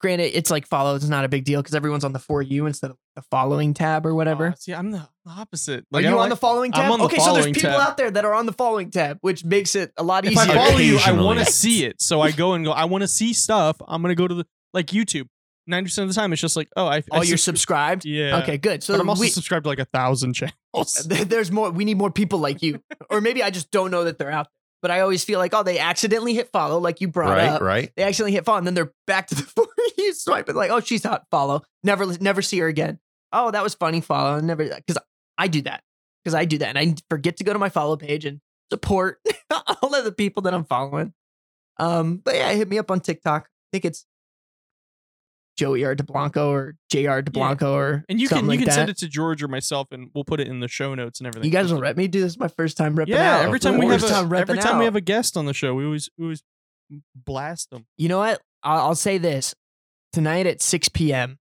granted, 0.00 0.36
it's 0.36 0.50
like 0.50 0.66
follow, 0.66 0.94
it's 0.96 1.08
not 1.08 1.24
a 1.24 1.28
big 1.28 1.44
deal 1.44 1.60
because 1.62 1.74
everyone's 1.74 2.04
on 2.04 2.12
the 2.12 2.18
for 2.18 2.42
you 2.42 2.66
instead 2.66 2.90
of 2.90 2.96
the 3.14 3.22
following 3.30 3.74
tab 3.74 4.06
or 4.06 4.14
whatever. 4.14 4.48
Oh, 4.48 4.54
see, 4.58 4.72
I'm 4.74 4.90
the 4.90 5.08
opposite. 5.26 5.80
Are 5.80 5.86
Like, 5.90 6.04
I 6.04 6.08
you 6.08 6.14
on 6.14 6.20
like- 6.20 6.30
the 6.30 6.36
following 6.36 6.72
I'm 6.74 6.82
tab? 6.82 6.92
on 6.92 6.98
the 6.98 7.04
okay, 7.06 7.18
so 7.18 7.32
there's 7.34 7.46
people 7.46 7.62
tab. 7.70 7.80
out 7.80 7.96
there 7.96 8.10
that 8.10 8.24
are 8.24 8.34
on 8.34 8.46
the 8.46 8.52
following 8.52 8.90
tab, 8.90 9.18
which 9.20 9.44
makes 9.44 9.74
it 9.74 9.92
a 9.96 10.02
lot 10.02 10.24
If 10.24 10.32
easier. 10.32 10.52
I 10.52 10.54
follow 10.54 10.78
you, 10.78 10.98
I 11.04 11.12
want 11.12 11.38
to 11.40 11.46
see 11.46 11.84
it. 11.84 12.00
So 12.00 12.20
I 12.20 12.30
go 12.32 12.52
and 12.54 12.64
go. 12.64 12.72
I 12.72 12.84
want 12.84 13.02
to 13.02 13.08
see 13.08 13.32
stuff. 13.32 13.76
I'm 13.86 14.02
gonna 14.02 14.14
go 14.14 14.28
to 14.28 14.34
the 14.34 14.46
like 14.74 14.86
YouTube. 14.88 15.26
Ninety 15.68 15.88
percent 15.88 16.08
of 16.08 16.14
the 16.14 16.20
time, 16.20 16.32
it's 16.32 16.40
just 16.40 16.54
like, 16.56 16.68
oh, 16.76 16.86
I. 16.86 16.98
oh, 17.10 17.18
I 17.18 17.22
you're 17.22 17.36
subscri- 17.36 17.40
subscribed? 17.40 18.04
Yeah. 18.04 18.38
Okay, 18.42 18.56
good. 18.56 18.84
So 18.84 18.94
but 18.94 19.00
I'm 19.00 19.08
also 19.08 19.22
we, 19.22 19.28
subscribed 19.28 19.64
to 19.64 19.68
like 19.68 19.80
a 19.80 19.84
thousand 19.86 20.34
channels. 20.34 21.04
there's 21.08 21.50
more. 21.50 21.70
We 21.72 21.84
need 21.84 21.96
more 21.98 22.10
people 22.12 22.38
like 22.38 22.62
you, 22.62 22.80
or 23.10 23.20
maybe 23.20 23.42
I 23.42 23.50
just 23.50 23.72
don't 23.72 23.90
know 23.90 24.04
that 24.04 24.16
they're 24.16 24.30
out 24.30 24.46
there. 24.46 24.52
But 24.82 24.90
I 24.90 25.00
always 25.00 25.24
feel 25.24 25.38
like, 25.38 25.54
oh, 25.54 25.62
they 25.62 25.78
accidentally 25.78 26.34
hit 26.34 26.50
follow, 26.52 26.78
like 26.78 27.00
you 27.00 27.08
brought 27.08 27.30
Right, 27.36 27.48
up. 27.48 27.60
right. 27.62 27.90
They 27.96 28.02
accidentally 28.02 28.32
hit 28.32 28.44
follow, 28.44 28.58
and 28.58 28.66
then 28.66 28.74
they're 28.74 28.92
back 29.06 29.26
to 29.28 29.34
the 29.34 29.42
for 29.42 29.66
you 29.98 30.12
swipe. 30.12 30.48
And 30.48 30.56
like, 30.56 30.70
oh, 30.70 30.80
she's 30.80 31.02
hot. 31.02 31.24
Follow. 31.30 31.62
Never, 31.82 32.06
never 32.18 32.42
see 32.42 32.58
her 32.58 32.68
again. 32.68 32.98
Oh, 33.32 33.50
that 33.50 33.62
was 33.62 33.74
funny. 33.74 34.00
Follow. 34.00 34.40
Never, 34.40 34.64
because 34.64 34.98
I 35.38 35.48
do 35.48 35.62
that. 35.62 35.82
Because 36.22 36.34
I 36.34 36.44
do 36.44 36.58
that, 36.58 36.76
and 36.76 36.78
I 36.78 36.94
forget 37.08 37.36
to 37.38 37.44
go 37.44 37.52
to 37.52 37.58
my 37.58 37.68
follow 37.68 37.96
page 37.96 38.24
and 38.24 38.40
support 38.70 39.18
all 39.82 39.94
of 39.94 40.04
the 40.04 40.12
people 40.12 40.42
that 40.42 40.54
I'm 40.54 40.64
following. 40.64 41.12
Um, 41.78 42.16
but 42.18 42.34
yeah, 42.34 42.52
hit 42.52 42.68
me 42.68 42.78
up 42.78 42.90
on 42.90 43.00
TikTok. 43.00 43.44
I 43.44 43.68
think 43.72 43.84
it's 43.84 44.04
Joey 45.56 45.84
R. 45.84 45.94
DeBlanco 45.94 46.48
or 46.48 46.74
Jr. 46.90 47.20
DeBlanco 47.22 47.72
or 47.72 48.04
And 48.08 48.20
you 48.20 48.28
can 48.28 48.44
you 48.44 48.48
like 48.50 48.58
can 48.58 48.66
that. 48.66 48.74
send 48.74 48.90
it 48.90 48.98
to 48.98 49.08
George 49.08 49.42
or 49.42 49.48
myself, 49.48 49.88
and 49.90 50.10
we'll 50.14 50.24
put 50.24 50.40
it 50.40 50.48
in 50.48 50.60
the 50.60 50.68
show 50.68 50.94
notes 50.94 51.20
and 51.20 51.26
everything. 51.26 51.46
You 51.46 51.52
guys 51.52 51.72
will 51.72 51.80
let 51.80 51.96
me 51.96 52.08
do 52.08 52.20
this. 52.20 52.32
is 52.32 52.38
My 52.38 52.48
first 52.48 52.76
time 52.76 52.96
repping 52.96 53.08
yeah. 53.08 53.38
out. 53.38 53.44
Every 53.46 53.58
time 53.60 53.78
we 53.78 53.86
have 53.86 54.02
a, 54.02 54.08
time 54.08 54.32
every 54.32 54.58
time 54.58 54.78
we 54.78 54.84
have 54.84 54.96
a 54.96 55.00
guest 55.00 55.36
on 55.36 55.46
the 55.46 55.54
show, 55.54 55.74
we 55.74 55.84
always 55.84 56.10
we 56.18 56.24
always 56.26 56.42
blast 57.14 57.70
them. 57.70 57.86
You 57.96 58.08
know 58.08 58.18
what? 58.18 58.40
I'll, 58.62 58.88
I'll 58.88 58.94
say 58.94 59.18
this 59.18 59.54
tonight 60.12 60.46
at 60.46 60.60
6 60.62 60.88
p.m. 60.90 61.38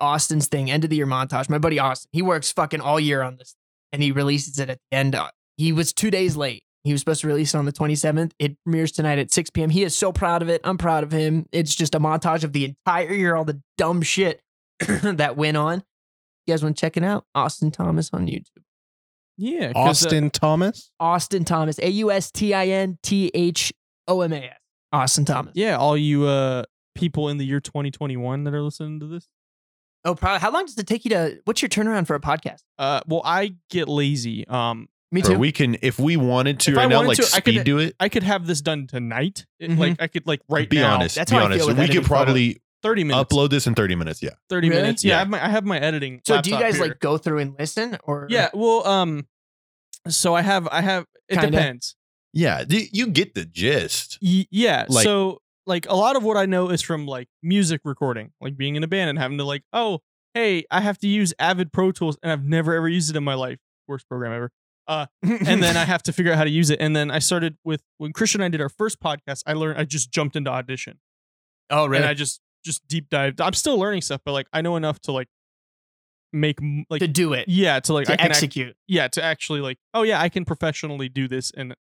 Austin's 0.00 0.48
thing, 0.48 0.70
end 0.70 0.84
of 0.84 0.90
the 0.90 0.96
year 0.96 1.06
montage. 1.06 1.48
My 1.48 1.58
buddy 1.58 1.78
Austin, 1.78 2.08
he 2.12 2.20
works 2.22 2.52
fucking 2.52 2.80
all 2.80 2.98
year 2.98 3.22
on 3.22 3.36
this, 3.36 3.54
and 3.92 4.02
he 4.02 4.12
releases 4.12 4.58
it 4.58 4.68
at 4.68 4.78
the 4.90 4.96
end. 4.96 5.14
Uh, 5.14 5.30
He 5.56 5.72
was 5.72 5.92
two 5.92 6.10
days 6.10 6.36
late. 6.36 6.63
He 6.84 6.92
was 6.92 7.00
supposed 7.00 7.22
to 7.22 7.26
release 7.26 7.54
it 7.54 7.58
on 7.58 7.64
the 7.64 7.72
27th. 7.72 8.32
It 8.38 8.56
premieres 8.64 8.92
tonight 8.92 9.18
at 9.18 9.32
6 9.32 9.50
p.m. 9.50 9.70
He 9.70 9.82
is 9.82 9.96
so 9.96 10.12
proud 10.12 10.42
of 10.42 10.48
it. 10.50 10.60
I'm 10.64 10.76
proud 10.78 11.02
of 11.02 11.10
him. 11.10 11.46
It's 11.50 11.74
just 11.74 11.94
a 11.94 11.98
montage 12.00 12.44
of 12.44 12.52
the 12.52 12.64
entire 12.66 13.12
year, 13.12 13.34
all 13.34 13.44
the 13.46 13.60
dumb 13.78 14.02
shit 14.02 14.40
that 15.02 15.36
went 15.36 15.56
on. 15.56 15.82
You 16.46 16.52
guys 16.52 16.62
want 16.62 16.76
to 16.76 16.80
check 16.80 16.96
it 16.98 17.02
out? 17.02 17.24
Austin 17.34 17.70
Thomas 17.70 18.10
on 18.12 18.26
YouTube. 18.26 18.48
Yeah, 19.38 19.72
'cause, 19.72 20.04
uh, 20.04 20.08
Austin 20.08 20.30
Thomas. 20.30 20.90
Austin 21.00 21.44
Thomas, 21.44 21.78
A 21.80 21.88
U 21.88 22.10
S 22.12 22.30
T 22.30 22.52
I 22.54 22.66
N 22.68 22.98
T 23.02 23.30
H 23.34 23.72
O 24.06 24.20
M 24.20 24.32
A 24.34 24.36
S. 24.44 24.56
Austin 24.92 25.24
Thomas. 25.24 25.52
yeah, 25.56 25.76
all 25.76 25.96
you 25.96 26.24
uh 26.26 26.62
people 26.94 27.28
in 27.30 27.38
the 27.38 27.44
year 27.44 27.58
2021 27.60 28.44
that 28.44 28.54
are 28.54 28.62
listening 28.62 29.00
to 29.00 29.06
this. 29.06 29.26
Oh, 30.04 30.14
probably. 30.14 30.38
How 30.40 30.52
long 30.52 30.66
does 30.66 30.76
it 30.78 30.86
take 30.86 31.04
you 31.06 31.08
to? 31.12 31.40
What's 31.46 31.62
your 31.62 31.70
turnaround 31.70 32.06
for 32.06 32.14
a 32.14 32.20
podcast? 32.20 32.60
Uh, 32.78 33.00
well, 33.06 33.22
I 33.24 33.54
get 33.70 33.88
lazy. 33.88 34.46
Um, 34.46 34.86
Me 35.14 35.22
Bro, 35.22 35.38
we 35.38 35.52
can 35.52 35.76
if 35.80 35.98
we 35.98 36.16
wanted 36.16 36.58
to 36.60 36.72
If 36.72 36.78
I 36.78 36.82
right 36.82 36.88
now, 36.90 37.02
like 37.04 37.16
to, 37.18 37.22
I 37.34 37.40
could- 37.40 37.54
speed 37.54 37.64
do 37.64 37.78
it. 37.78 37.94
I 38.00 38.08
could 38.08 38.24
have 38.24 38.46
this 38.46 38.60
done 38.60 38.86
tonight. 38.88 39.46
It- 39.60 39.70
Mhm. 39.70 39.78
Like 39.78 40.02
I 40.02 40.08
could 40.08 40.26
like 40.26 40.40
right 40.48 40.68
be 40.68 40.76
now. 40.78 40.94
honest. 40.96 41.14
That's 41.14 41.30
be 41.30 41.36
how 41.36 41.42
I 41.42 41.44
honest. 41.46 41.60
feel 41.60 41.68
with 41.68 41.78
we 41.78 41.84
editing 41.84 42.02
could 42.02 42.08
probably 42.08 42.60
30 42.82 43.04
minutes. 43.04 43.32
upload 43.32 43.50
this 43.50 43.66
in 43.66 43.74
30 43.74 43.94
minutes. 43.94 44.22
Yeah. 44.22 44.30
30 44.50 44.68
Really? 44.70 44.82
minutes. 44.82 45.04
Yeah, 45.04 45.10
Yeah. 45.12 45.16
I, 45.16 45.18
have 45.20 45.28
my, 45.30 45.44
I 45.44 45.48
have 45.48 45.64
my 45.64 45.78
editing. 45.78 46.20
so 46.26 46.42
do 46.42 46.50
you 46.50 46.58
guys 46.58 46.74
here. 46.76 46.86
like 46.86 46.98
go 46.98 47.16
through 47.16 47.38
and 47.38 47.54
listen, 47.58 47.96
or 48.04 48.26
Yeah, 48.28 48.48
well, 48.52 48.86
um, 48.86 49.26
so 50.08 50.34
I 50.34 50.42
have, 50.42 50.68
I 50.70 50.80
have. 50.82 51.06
It 51.28 51.36
Kinda. 51.36 51.50
depends. 51.52 51.94
Yeah. 52.32 52.64
You 52.68 53.06
get 53.06 53.34
the 53.34 53.44
gist. 53.44 54.18
Y- 54.20 54.46
yeah. 54.50 54.84
Like- 54.88 55.04
so 55.04 55.40
like 55.66 55.86
a 55.88 55.94
lot 55.94 56.16
of 56.16 56.22
what 56.24 56.36
I 56.36 56.44
know 56.46 56.68
is 56.70 56.82
from 56.82 57.06
like 57.06 57.28
music 57.42 57.80
recording, 57.84 58.32
like 58.40 58.56
being 58.56 58.74
in 58.76 58.82
a 58.82 58.88
band 58.88 59.08
and 59.10 59.18
having 59.18 59.38
to 59.38 59.44
like, 59.44 59.62
oh, 59.72 60.00
hey, 60.34 60.64
I 60.70 60.80
have 60.80 60.98
to 60.98 61.06
use 61.08 61.32
Avid 61.38 61.72
Pro 61.72 61.92
Tools, 61.92 62.18
and 62.22 62.32
I've 62.32 62.44
never 62.44 62.74
ever 62.74 62.88
used 62.88 63.08
it 63.10 63.16
in 63.16 63.22
my 63.24 63.34
life. 63.34 63.58
Worst 63.86 64.08
program 64.08 64.32
ever. 64.32 64.50
Uh, 64.86 65.06
and 65.22 65.62
then 65.62 65.76
I 65.76 65.84
have 65.84 66.02
to 66.04 66.12
figure 66.12 66.32
out 66.32 66.38
how 66.38 66.44
to 66.44 66.50
use 66.50 66.70
it. 66.70 66.80
And 66.80 66.94
then 66.94 67.10
I 67.10 67.18
started 67.18 67.56
with 67.64 67.82
when 67.98 68.12
Christian 68.12 68.40
and 68.42 68.46
I 68.46 68.56
did 68.56 68.60
our 68.60 68.68
first 68.68 69.00
podcast. 69.00 69.42
I 69.46 69.54
learned. 69.54 69.78
I 69.78 69.84
just 69.84 70.10
jumped 70.10 70.36
into 70.36 70.50
Audition. 70.50 70.98
oh 71.70 71.86
right. 71.86 72.00
and 72.00 72.08
I 72.10 72.14
just 72.14 72.40
just 72.64 72.86
deep 72.88 73.08
dived. 73.10 73.40
I'm 73.40 73.52
still 73.54 73.78
learning 73.78 74.02
stuff, 74.02 74.20
but 74.24 74.32
like 74.32 74.46
I 74.52 74.60
know 74.62 74.76
enough 74.76 75.00
to 75.00 75.12
like 75.12 75.28
make 76.32 76.58
like 76.90 76.98
to 76.98 77.06
do 77.06 77.32
it 77.32 77.44
yeah 77.46 77.78
to 77.78 77.92
like 77.94 78.10
I 78.10 78.14
to 78.14 78.16
can 78.16 78.26
act- 78.26 78.36
execute. 78.38 78.76
yeah 78.88 79.06
to 79.06 79.22
actually 79.22 79.60
like 79.60 79.78
oh 79.94 80.02
yeah 80.02 80.20
I 80.20 80.28
can 80.28 80.44
professionally 80.44 81.08
do 81.08 81.28
this 81.28 81.52
and 81.56 81.76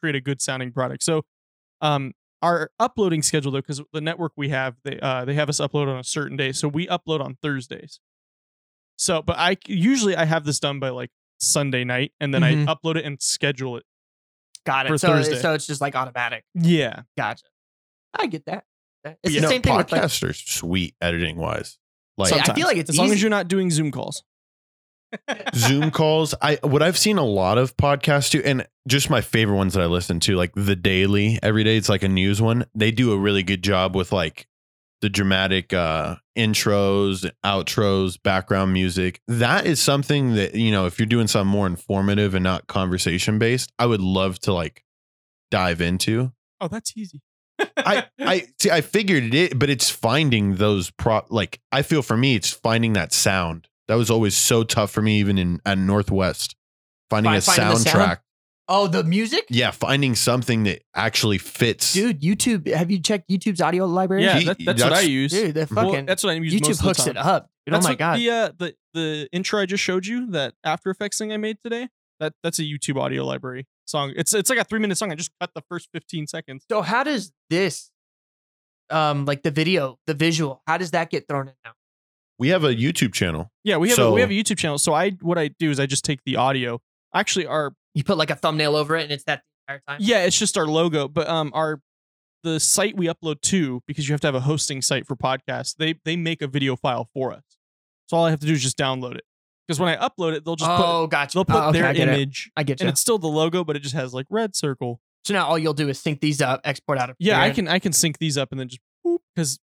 create 0.00 0.14
a 0.14 0.20
good 0.20 0.40
sounding 0.40 0.70
product. 0.72 1.02
So 1.02 1.24
um 1.80 2.12
our 2.40 2.70
uploading 2.78 3.22
schedule 3.22 3.50
though 3.50 3.58
because 3.58 3.82
the 3.92 4.00
network 4.00 4.32
we 4.36 4.50
have 4.50 4.76
they 4.84 5.00
uh 5.00 5.24
they 5.24 5.34
have 5.34 5.48
us 5.48 5.58
upload 5.58 5.88
on 5.88 5.98
a 5.98 6.04
certain 6.04 6.36
day 6.36 6.52
so 6.52 6.68
we 6.68 6.86
upload 6.86 7.20
on 7.20 7.36
Thursdays. 7.42 7.98
So 8.96 9.22
but 9.22 9.38
I 9.38 9.56
usually 9.66 10.14
I 10.14 10.24
have 10.24 10.44
this 10.44 10.60
done 10.60 10.78
by 10.78 10.90
like 10.90 11.10
Sunday 11.40 11.84
night 11.84 12.12
and 12.20 12.32
then 12.32 12.42
Mhm. 12.42 12.68
I 12.68 12.74
upload 12.74 12.96
it 12.96 13.04
and 13.04 13.20
schedule 13.20 13.76
it. 13.76 13.84
Got 14.64 14.86
for 14.88 14.94
it. 14.94 14.98
So 14.98 15.08
Thursday. 15.08 15.36
so 15.38 15.54
it's 15.54 15.66
just 15.66 15.80
like 15.80 15.94
automatic. 15.94 16.44
Yeah. 16.54 17.02
Gotcha. 17.16 17.44
I 18.14 18.26
get 18.26 18.46
that. 18.46 18.64
It's 19.22 19.34
You 19.34 19.40
the 19.40 19.40
know, 19.42 19.48
same 19.50 19.62
thing 19.62 19.76
with 19.76 19.92
like, 19.92 20.02
are 20.02 20.08
sweet 20.32 20.94
editing 21.00 21.36
wise. 21.36 21.78
Like 22.18 22.34
Yeah, 22.34 22.44
I 22.48 22.54
feel 22.54 22.66
like 22.66 22.76
it's 22.78 22.90
as 22.90 22.98
long 22.98 23.12
as 23.12 23.20
you're 23.20 23.30
not 23.30 23.46
doing 23.46 23.70
Zoom 23.70 23.92
calls. 23.92 24.24
Zoom 25.54 25.90
calls. 25.92 26.34
I 26.42 26.58
what 26.62 26.82
I've 26.82 26.98
seen 26.98 27.16
a 27.18 27.24
lot 27.24 27.58
of 27.58 27.76
podcasts 27.76 28.30
do, 28.30 28.42
and 28.44 28.66
just 28.88 29.08
my 29.10 29.20
favorite 29.20 29.56
ones 29.56 29.74
that 29.74 29.82
I 29.82 29.86
listen 29.86 30.18
to, 30.20 30.34
like 30.34 30.52
the 30.54 30.74
Daily 30.74 31.38
every 31.42 31.62
day. 31.62 31.76
It's 31.76 31.88
like 31.88 32.02
a 32.02 32.08
news 32.08 32.42
one. 32.42 32.66
They 32.74 32.90
do 32.90 33.12
a 33.12 33.18
really 33.18 33.42
good 33.44 33.62
job 33.62 33.94
with 33.94 34.10
like 34.12 34.46
the 35.02 35.08
dramatic 35.08 35.72
uh 35.72 36.16
intros, 36.36 37.30
outros, 37.44 38.22
background 38.22 38.72
music. 38.72 39.20
That 39.28 39.66
is 39.66 39.80
something 39.80 40.34
that 40.34 40.54
you 40.54 40.70
know, 40.70 40.86
if 40.86 40.98
you're 40.98 41.06
doing 41.06 41.26
something 41.26 41.50
more 41.50 41.66
informative 41.66 42.34
and 42.34 42.42
not 42.44 42.66
conversation 42.66 43.38
based, 43.38 43.72
I 43.78 43.86
would 43.86 44.00
love 44.00 44.38
to 44.40 44.52
like 44.52 44.84
dive 45.50 45.80
into. 45.80 46.32
Oh, 46.60 46.68
that's 46.68 46.96
easy. 46.96 47.20
I 47.76 48.04
I 48.20 48.46
see. 48.60 48.70
I 48.70 48.80
figured 48.80 49.34
it, 49.34 49.58
but 49.58 49.70
it's 49.70 49.90
finding 49.90 50.56
those 50.56 50.90
pro. 50.90 51.22
Like 51.28 51.60
I 51.72 51.82
feel 51.82 52.02
for 52.02 52.16
me, 52.16 52.34
it's 52.34 52.50
finding 52.50 52.94
that 52.94 53.12
sound. 53.12 53.68
That 53.88 53.94
was 53.94 54.10
always 54.10 54.36
so 54.36 54.64
tough 54.64 54.90
for 54.90 55.00
me, 55.02 55.18
even 55.20 55.38
in 55.38 55.60
at 55.64 55.78
Northwest, 55.78 56.56
finding 57.08 57.32
Fi- 57.32 57.36
a 57.38 57.40
finding 57.40 57.76
soundtrack. 57.78 57.92
sound? 57.92 58.18
Oh 58.68 58.86
the 58.88 59.04
music, 59.04 59.46
Yeah, 59.50 59.70
finding 59.70 60.14
something 60.14 60.64
that 60.64 60.82
actually 60.94 61.38
fits. 61.38 61.92
dude. 61.92 62.20
YouTube. 62.20 62.66
Have 62.72 62.90
you 62.90 63.00
checked 63.00 63.28
YouTube's 63.30 63.60
audio 63.60 63.86
library? 63.86 64.24
Yeah, 64.24 64.40
that, 64.40 64.58
that's, 64.64 64.82
what 64.82 64.92
I 64.92 65.00
use. 65.00 65.32
dude. 65.32 65.54
They're 65.54 65.66
Well, 65.70 65.90
fucking. 65.90 66.06
that's 66.06 66.22
what 66.24 66.30
I 66.30 66.34
use. 66.34 66.52
most 66.52 66.62
YouTube 66.62 66.70
of 66.72 66.78
the 66.78 66.82
hooks 66.84 66.98
time. 67.04 67.08
it 67.10 67.16
up. 67.16 67.50
Dude, 67.66 67.74
oh 67.74 67.76
That's 67.76 67.84
my 67.84 67.90
what 67.92 67.98
god. 67.98 68.18
The, 68.18 68.30
uh, 68.30 68.52
the 68.58 68.74
the 68.94 69.28
intro 69.32 69.60
I 69.60 69.66
just 69.66 69.82
showed 69.82 70.06
you, 70.06 70.30
that 70.30 70.54
After 70.64 70.90
Effects 70.90 71.18
thing 71.18 71.32
I 71.32 71.36
made 71.36 71.58
today. 71.64 71.88
That 72.20 72.32
that's 72.42 72.58
a 72.58 72.62
YouTube 72.62 72.98
audio 73.00 73.24
library 73.26 73.66
song. 73.86 74.12
It's 74.16 74.32
it's 74.32 74.48
like 74.48 74.58
a 74.58 74.64
three 74.64 74.78
minute 74.78 74.96
song. 74.96 75.12
I 75.12 75.16
just 75.16 75.30
cut 75.40 75.50
the 75.54 75.62
first 75.68 75.88
fifteen 75.92 76.26
seconds. 76.26 76.64
So 76.70 76.80
how 76.80 77.02
does 77.04 77.30
this, 77.50 77.90
um, 78.90 79.24
like 79.26 79.42
the 79.42 79.50
video, 79.50 79.98
the 80.06 80.14
visual, 80.14 80.62
how 80.66 80.78
does 80.78 80.92
that 80.92 81.10
get 81.10 81.28
thrown 81.28 81.48
in 81.48 81.54
now? 81.64 81.72
We 82.38 82.48
have 82.48 82.64
a 82.64 82.74
YouTube 82.74 83.12
channel. 83.12 83.50
Yeah, 83.64 83.78
we 83.78 83.88
have 83.90 83.98
a, 83.98 84.12
we 84.12 84.20
have 84.20 84.30
a 84.30 84.34
YouTube 84.34 84.58
channel. 84.58 84.78
So 84.78 84.94
I 84.94 85.10
what 85.20 85.36
I 85.38 85.48
do 85.58 85.70
is 85.70 85.80
I 85.80 85.86
just 85.86 86.04
take 86.04 86.20
the 86.24 86.36
audio. 86.36 86.80
Actually, 87.14 87.46
our 87.46 87.74
You 87.96 88.04
put 88.04 88.16
like 88.18 88.30
a 88.30 88.36
thumbnail 88.36 88.76
over 88.76 88.94
it, 88.96 89.02
and 89.04 89.10
it's 89.12 89.24
that 89.24 89.42
the 89.66 89.74
entire 89.74 89.82
time. 89.88 89.98
yeah, 90.00 90.24
it's 90.24 90.38
just 90.38 90.56
our 90.56 90.66
logo. 90.66 91.08
But 91.08 91.28
um, 91.28 91.50
our 91.54 91.80
the 92.44 92.60
site 92.60 92.96
we 92.96 93.06
upload 93.06 93.40
to 93.40 93.82
because 93.88 94.08
you 94.08 94.12
have 94.12 94.20
to 94.20 94.26
have 94.28 94.34
a 94.36 94.40
hosting 94.40 94.80
site 94.82 95.06
for 95.06 95.16
podcasts. 95.16 95.74
They 95.76 95.94
they 96.04 96.14
make 96.14 96.42
a 96.42 96.46
video 96.46 96.76
file 96.76 97.08
for 97.12 97.32
us. 97.32 97.42
So 98.08 98.16
all 98.18 98.24
I 98.26 98.30
have 98.30 98.38
to 98.40 98.46
do 98.46 98.52
is 98.52 98.62
just 98.62 98.78
download 98.78 99.16
it. 99.16 99.24
Because 99.66 99.80
when 99.80 99.88
I 99.88 99.96
upload 100.08 100.34
it, 100.34 100.44
they'll 100.44 100.54
just 100.54 100.70
put 100.70 100.84
oh, 100.86 101.06
gotcha. 101.08 101.36
they'll 101.38 101.44
put 101.44 101.56
Oh, 101.56 101.68
okay, 101.70 101.80
their 101.80 101.88
I 101.88 101.92
get 101.94 102.08
it. 102.08 102.28
I 102.56 102.62
get 102.62 102.80
and 102.80 102.88
it's 102.90 103.00
still 103.00 103.18
the 103.18 103.26
logo, 103.26 103.64
but 103.64 103.74
it 103.74 103.80
just 103.80 103.94
has 103.96 104.14
like 104.14 104.28
RedCircle. 104.28 104.98
So 105.24 105.34
now 105.34 105.46
all 105.46 105.58
you'll 105.58 105.72
do 105.74 105.88
is 105.88 105.98
sync 105.98 106.20
these 106.20 106.40
up, 106.40 106.60
export 106.62 106.98
out 106.98 107.10
of. 107.10 107.16
Yeah, 107.18 107.40
I 107.40 107.50
can 107.50 107.66
I 107.66 107.80
can 107.80 107.92
sync 107.92 108.18
these 108.18 108.38
up 108.38 108.52
and 108.52 108.60
then 108.60 108.68
just 108.68 108.80
because 109.34 109.58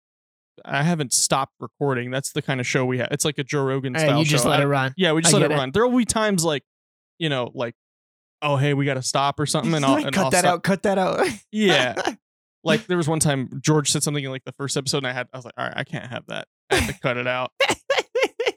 I 0.65 0.83
haven't 0.83 1.13
stopped 1.13 1.53
recording. 1.61 2.11
That's 2.11 2.33
the 2.33 2.41
kind 2.41 2.59
of 2.59 2.67
show 2.67 2.83
we 2.83 2.97
have. 2.97 3.07
It's 3.11 3.23
like 3.23 3.37
a 3.37 3.43
Joe 3.45 3.63
Rogan 3.63 3.95
And 3.95 4.01
style 4.01 4.19
you 4.19 4.25
just 4.25 4.43
show. 4.43 4.49
let 4.49 4.59
I- 4.59 4.63
it 4.63 4.65
run. 4.65 4.93
Yeah, 4.97 5.13
we 5.13 5.21
just 5.21 5.33
I 5.33 5.37
let 5.37 5.51
it 5.51 5.53
it. 5.53 5.57
run. 5.57 5.71
There 5.71 5.87
will 5.87 5.97
be 5.97 6.03
times 6.05 6.43
like, 6.43 6.63
you 7.17 7.29
know, 7.29 7.49
like, 7.53 7.75
oh 8.43 8.57
hey, 8.57 8.73
we 8.75 8.85
got 8.85 8.95
to 8.95 9.01
stop 9.01 9.39
or 9.39 9.45
something, 9.47 9.73
and 9.73 9.83
I'll 9.85 9.95
and 9.95 10.05
I'll 10.05 10.11
cut 10.11 10.31
that 10.31 10.39
stop. 10.41 10.53
out. 10.53 10.63
Cut 10.63 10.83
that 10.83 10.97
out. 10.99 11.27
Yeah, 11.51 11.95
like 12.63 12.85
there 12.87 12.97
was 12.97 13.07
one 13.07 13.19
time 13.19 13.49
George 13.61 13.91
said 13.91 14.03
something 14.03 14.23
in 14.23 14.29
like 14.31 14.43
the 14.45 14.51
first 14.53 14.77
episode, 14.77 14.97
and 14.99 15.07
I 15.07 15.13
had 15.13 15.27
I 15.33 15.37
was 15.37 15.45
like, 15.45 15.53
all 15.57 15.65
right, 15.65 15.73
I 15.75 15.83
can't 15.83 16.05
have 16.07 16.25
that. 16.27 16.47
I 16.69 16.75
had 16.75 16.93
to 16.93 16.99
cut 16.99 17.17
it 17.17 17.27
out. 17.27 17.51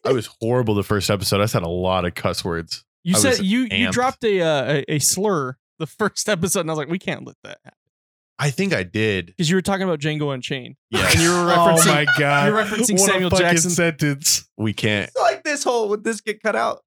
I 0.05 0.13
was 0.13 0.29
horrible 0.41 0.75
the 0.75 0.83
first 0.85 1.09
episode. 1.11 1.41
I 1.41 1.47
said 1.47 1.63
a 1.63 1.69
lot 1.69 2.05
of 2.05 2.15
cuss 2.15 2.45
words. 2.45 2.85
You 3.05 3.15
I 3.17 3.19
said 3.19 3.29
was 3.31 3.43
you 3.43 3.67
you 3.71 3.91
dropped 3.91 4.23
a, 4.25 4.41
uh, 4.43 4.73
a 4.89 4.95
a 4.95 4.99
slur 4.99 5.57
the 5.79 5.87
first 5.87 6.29
episode, 6.29 6.61
and 6.61 6.71
I 6.71 6.73
was 6.73 6.79
like, 6.79 6.89
we 6.89 6.99
can't 6.99 7.27
let 7.27 7.37
that 7.45 7.59
happen 7.65 7.79
I 8.39 8.51
think 8.51 8.73
I 8.75 8.83
did. 8.83 9.27
because 9.27 9.49
you 9.51 9.57
were 9.57 9.63
talking 9.63 9.83
about 9.85 9.99
Django 10.01 10.33
Unchained, 10.35 10.77
Yeah. 10.91 11.09
and 11.11 11.21
you 11.21 11.31
were 11.31 11.37
referencing. 11.37 11.57
oh 11.57 11.77
referencing. 11.77 11.87
my 11.95 12.07
god! 12.19 12.49
you're 12.49 12.57
referencing 12.65 12.99
What 12.99 13.09
a 13.09 13.13
Samuel 13.13 13.31
fucking 13.31 13.47
Jackson. 13.47 13.71
sentence. 13.71 14.49
we 14.57 14.73
can't. 14.73 15.11
like 15.21 15.43
this 15.45 15.65
whole 15.65 15.89
would 15.91 16.05
this 16.05 16.21
get 16.21 16.43
cut 16.43 16.57
out? 16.57 16.83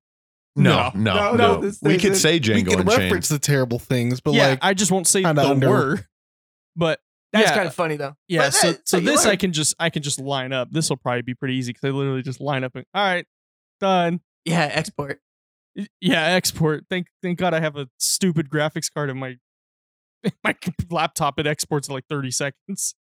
No, 0.56 0.92
No. 0.96 1.02
no, 1.02 1.14
No, 1.14 1.32
no. 1.32 1.36
no, 1.56 1.62
this 1.62 1.80
we 1.82 1.98
could 1.98 2.12
in. 2.12 2.16
say 2.16 2.34
we 2.34 2.40
Django 2.40 2.70
can 2.72 2.80
Unchained. 2.82 2.88
reference 2.88 3.30
the 3.30 3.40
terrible 3.40 3.80
things, 3.80 4.20
but 4.20 4.34
yeah, 4.34 4.48
like 4.50 4.60
I 4.62 4.74
just 4.74 4.92
won't 4.92 5.08
say 5.08 5.22
the 5.22 5.30
under- 5.30 5.70
word. 5.70 6.06
But 6.76 7.00
That's 7.34 7.50
yeah, 7.50 7.56
kind 7.56 7.68
of 7.68 7.74
funny 7.76 7.96
though. 7.98 8.16
yeah. 8.28 8.48
But 8.48 8.54
So 8.54 8.72
that- 8.72 8.88
so 8.88 8.98
you 8.98 9.06
this 9.06 9.26
I 9.26 9.36
can 9.36 9.54
just 9.54 9.76
I 9.80 9.90
can 9.90 10.02
just 10.04 10.20
line 10.20 10.52
up. 10.54 10.70
This 10.72 10.90
will 10.90 10.98
probably 10.98 11.22
be 11.22 11.34
pretty 11.36 11.56
easy 11.56 11.72
because 11.72 11.88
I 11.88 11.92
literally 11.92 12.22
just 12.24 12.42
line 12.42 12.64
up 12.64 12.76
and 12.76 12.86
all 12.94 13.04
right, 13.04 13.26
done. 13.80 14.22
Yeah, 14.46 14.70
export. 14.74 15.20
Yeah, 16.02 16.24
export. 16.24 16.86
Thank 16.90 17.08
thank 17.22 17.38
God 17.38 17.54
I 17.54 17.60
have 17.60 17.76
a 17.78 17.88
stupid 18.00 18.50
graphics 18.50 18.92
card 18.94 19.10
in 19.10 19.18
my 19.18 19.36
in 20.24 20.32
my 20.44 20.56
laptop. 20.90 21.40
It 21.40 21.48
exports 21.48 21.88
in 21.88 21.94
like 21.94 22.06
thirty 22.10 22.32
seconds. 22.32 22.96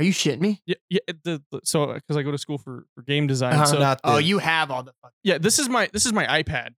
Are 0.00 0.02
you 0.04 0.12
shitting 0.12 0.40
me? 0.40 0.62
Yeah, 0.66 0.76
yeah. 0.88 1.00
The, 1.24 1.42
the, 1.50 1.60
so 1.62 1.92
because 1.92 2.16
I 2.16 2.22
go 2.22 2.30
to 2.30 2.38
school 2.38 2.56
for 2.58 2.86
for 2.94 3.02
game 3.02 3.26
design. 3.26 3.52
Uh-huh. 3.54 3.66
So 3.66 3.78
not 3.78 4.00
Oh, 4.02 4.16
you 4.18 4.38
have 4.38 4.70
all 4.70 4.82
the. 4.82 4.92
Fuck- 5.02 5.12
yeah, 5.22 5.36
this 5.38 5.58
is 5.58 5.68
my 5.68 5.90
this 5.92 6.06
is 6.06 6.12
my 6.12 6.24
iPad. 6.26 6.68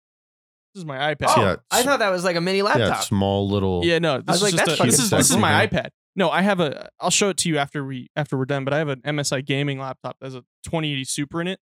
This 0.74 0.80
is 0.80 0.84
my 0.84 1.14
iPad. 1.14 1.26
oh, 1.36 1.40
Yeah, 1.42 1.56
I 1.70 1.82
thought 1.82 2.00
that 2.00 2.10
was 2.10 2.24
like 2.24 2.34
a 2.36 2.40
mini 2.40 2.58
yeah, 2.58 2.64
laptop. 2.64 3.04
small 3.04 3.48
little. 3.48 3.82
Yeah, 3.84 3.98
no. 4.00 4.20
This 4.22 4.40
was 4.40 4.42
is 4.42 4.42
like, 4.42 4.52
just 4.54 4.66
that's 4.66 4.80
a, 4.80 4.84
this 4.84 4.98
is 4.98 5.10
this 5.10 5.30
is 5.30 5.36
my 5.36 5.60
sexy. 5.60 5.76
iPad. 5.76 5.88
No, 6.16 6.30
I 6.30 6.42
have 6.42 6.58
a. 6.60 6.88
I'll 6.98 7.10
show 7.10 7.28
it 7.28 7.36
to 7.38 7.48
you 7.48 7.58
after 7.58 7.84
we 7.84 8.08
after 8.16 8.36
we're 8.36 8.44
done. 8.46 8.64
But 8.64 8.74
I 8.74 8.78
have 8.78 8.88
an 8.88 9.00
MSI 9.02 9.44
gaming 9.46 9.78
laptop 9.78 10.16
that 10.20 10.26
has 10.26 10.34
a 10.34 10.40
2080 10.64 11.04
Super 11.04 11.40
in 11.40 11.46
it. 11.46 11.60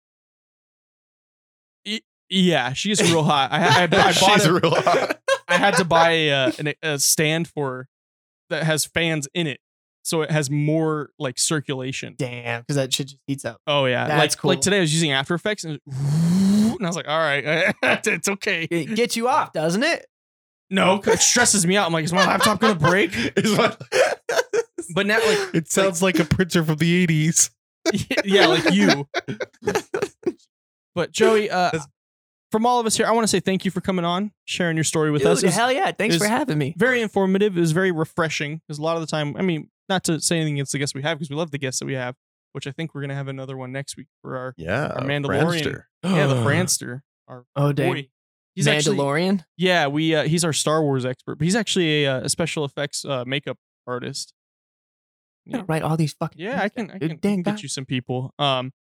Y- 1.86 2.00
Yeah, 2.28 2.72
she 2.72 2.90
is 2.90 3.02
real 3.02 3.22
hot. 3.24 3.50
I, 3.52 3.58
I, 3.80 3.82
I 3.82 3.86
bought 3.88 4.14
She's 4.14 4.46
it. 4.46 4.50
real 4.62 4.74
hot. 4.74 5.18
I 5.48 5.56
had 5.56 5.76
to 5.78 5.84
buy 5.84 6.10
a, 6.12 6.30
uh, 6.30 6.52
an, 6.58 6.72
a 6.82 6.98
stand 6.98 7.48
for 7.48 7.70
her 7.70 7.88
that 8.50 8.62
has 8.64 8.84
fans 8.84 9.28
in 9.34 9.46
it, 9.48 9.60
so 10.10 10.22
it 10.22 10.30
has 10.30 10.50
more 10.50 11.10
like 11.18 11.38
circulation. 11.38 12.16
Damn, 12.18 12.60
because 12.62 12.76
that 12.76 12.92
shit 12.92 13.06
just 13.08 13.18
heats 13.26 13.44
up. 13.44 13.60
Oh 13.66 13.86
yeah, 13.86 14.06
That's 14.08 14.34
like 14.34 14.40
cool. 14.40 14.48
like 14.50 14.60
today 14.60 14.78
I 14.78 14.80
was 14.80 14.92
using 14.92 15.12
After 15.12 15.34
Effects 15.34 15.64
and, 15.64 15.78
and 15.86 16.78
I 16.82 16.86
was 16.86 16.96
like, 16.96 17.08
all 17.08 17.18
right, 17.18 17.72
it's 17.82 18.28
okay. 18.28 18.64
It 18.64 18.94
gets 18.96 19.16
you 19.16 19.28
off, 19.28 19.52
doesn't 19.52 19.82
it? 19.84 20.06
No, 20.68 21.00
it 21.04 21.20
stresses 21.20 21.66
me 21.66 21.76
out. 21.76 21.86
I'm 21.86 21.92
like, 21.92 22.04
is 22.04 22.12
my 22.12 22.26
laptop 22.26 22.60
gonna 22.60 22.74
break? 22.74 23.12
What- 23.56 23.80
But 24.94 25.06
now, 25.06 25.18
like, 25.18 25.54
It 25.54 25.70
sounds 25.70 26.02
like 26.02 26.18
a 26.18 26.24
printer 26.24 26.64
from 26.64 26.76
the 26.76 27.06
'80s. 27.06 27.50
yeah, 28.24 28.46
like 28.46 28.72
you. 28.72 29.06
But 30.96 31.12
Joey, 31.12 31.48
uh, 31.50 31.70
from 32.50 32.66
all 32.66 32.80
of 32.80 32.86
us 32.86 32.96
here, 32.96 33.06
I 33.06 33.12
want 33.12 33.22
to 33.22 33.28
say 33.28 33.38
thank 33.38 33.64
you 33.64 33.70
for 33.70 33.80
coming 33.80 34.04
on, 34.04 34.32
sharing 34.44 34.76
your 34.76 34.82
story 34.84 35.10
with 35.12 35.22
Dude, 35.22 35.30
us. 35.30 35.42
Was 35.44 35.54
hell 35.54 35.70
yeah! 35.72 35.92
Thanks 35.92 36.16
for 36.16 36.26
having 36.26 36.58
me. 36.58 36.74
very 36.76 37.00
informative. 37.00 37.56
It 37.56 37.60
was 37.60 37.70
very 37.72 37.92
refreshing 37.92 38.60
because 38.66 38.78
a 38.78 38.82
lot 38.82 38.96
of 38.96 39.00
the 39.02 39.06
time, 39.06 39.36
I 39.36 39.42
mean, 39.42 39.69
not 39.90 40.04
to 40.04 40.20
say 40.20 40.36
anything 40.36 40.54
against 40.54 40.72
the 40.72 40.78
guests 40.78 40.94
we 40.94 41.02
have 41.02 41.18
because 41.18 41.28
we 41.28 41.36
love 41.36 41.50
the 41.50 41.58
guests 41.58 41.80
that 41.80 41.86
we 41.86 41.94
have, 41.94 42.14
which 42.52 42.66
I 42.66 42.70
think 42.70 42.94
we're 42.94 43.02
gonna 43.02 43.14
have 43.14 43.28
another 43.28 43.56
one 43.56 43.72
next 43.72 43.96
week 43.96 44.06
for 44.22 44.38
our 44.38 44.54
yeah, 44.56 44.86
Our 44.86 45.02
Mandalorian. 45.02 45.62
Friendster. 45.62 45.82
yeah 46.04 46.26
the 46.26 46.34
Franster, 46.46 47.00
our 47.28 47.44
Oh 47.54 47.72
damn, 47.72 47.92
boy. 47.92 48.08
He's 48.54 48.66
actually 48.66 48.96
Mandalorian. 48.96 49.44
yeah 49.58 49.86
we 49.88 50.14
uh, 50.14 50.22
he's 50.24 50.44
our 50.44 50.52
Star 50.54 50.82
Wars 50.82 51.04
expert, 51.04 51.36
but 51.36 51.44
he's 51.44 51.56
actually 51.56 52.04
a, 52.04 52.16
uh, 52.16 52.20
a 52.22 52.28
special 52.30 52.64
effects 52.64 53.04
uh, 53.04 53.24
makeup 53.26 53.58
artist. 53.86 54.32
Yeah, 55.46 55.62
right. 55.66 55.82
All 55.82 55.96
these 55.96 56.12
fucking. 56.12 56.40
Yeah, 56.40 56.60
I 56.62 56.68
can 56.68 56.90
I 56.90 56.98
can, 56.98 57.08
dang, 57.08 57.18
can 57.18 57.42
get 57.42 57.50
God. 57.52 57.62
you 57.62 57.68
some 57.68 57.84
people. 57.86 58.32
Um, 58.38 58.72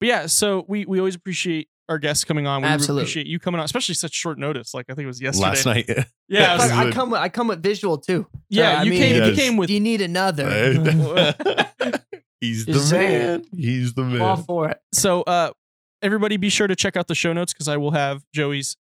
but 0.00 0.08
yeah, 0.08 0.26
so 0.26 0.64
we 0.68 0.84
we 0.84 0.98
always 0.98 1.14
appreciate 1.14 1.68
our 1.90 1.98
guests 1.98 2.24
coming 2.24 2.46
on. 2.46 2.62
We 2.62 2.68
Absolutely. 2.68 3.02
appreciate 3.02 3.26
you 3.26 3.38
coming 3.38 3.58
on, 3.58 3.64
especially 3.66 3.94
such 3.96 4.14
short 4.14 4.38
notice. 4.38 4.72
Like 4.72 4.86
I 4.88 4.94
think 4.94 5.04
it 5.04 5.08
was 5.08 5.20
yesterday. 5.20 5.48
Last 5.48 5.66
night. 5.66 5.90
Yeah, 6.28 6.54
it 6.54 6.58
was- 6.58 6.70
I 6.70 6.90
come. 6.92 7.10
With, 7.10 7.20
I 7.20 7.28
come 7.28 7.48
with 7.48 7.60
visual 7.60 7.98
too. 7.98 8.24
yeah. 8.48 8.78
I 8.80 8.82
you 8.84 8.90
mean- 8.92 9.02
came 9.02 9.24
you 9.24 9.34
came 9.34 9.56
with 9.56 9.66
Do 9.66 9.74
you 9.74 9.80
need 9.80 10.00
another? 10.00 10.44
He's 12.40 12.64
the 12.64 12.72
Just 12.72 12.92
man. 12.92 13.44
He's 13.54 13.92
the 13.94 14.02
I'm 14.02 14.22
all 14.22 14.36
man. 14.36 14.44
for 14.44 14.68
it. 14.70 14.80
so 14.92 15.22
uh 15.22 15.50
everybody 16.02 16.36
be 16.38 16.48
sure 16.48 16.66
to 16.68 16.76
check 16.76 16.96
out 16.96 17.06
the 17.08 17.14
show 17.14 17.32
notes 17.32 17.52
because 17.52 17.68
I 17.68 17.76
will 17.76 17.90
have 17.90 18.22
Joey's 18.32 18.76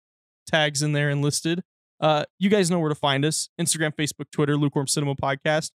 tags 0.48 0.82
in 0.82 0.92
there 0.94 1.10
and 1.10 1.22
listed. 1.22 1.62
Uh 2.02 2.26
you 2.40 2.50
guys 2.50 2.70
know 2.72 2.80
where 2.80 2.90
to 2.90 2.96
find 2.96 3.24
us. 3.24 3.48
Instagram, 3.62 3.94
Facebook, 3.96 4.32
Twitter, 4.32 4.58
Lukewarm 4.58 4.88
Cinema 4.88 5.16
Podcast. 5.16 5.72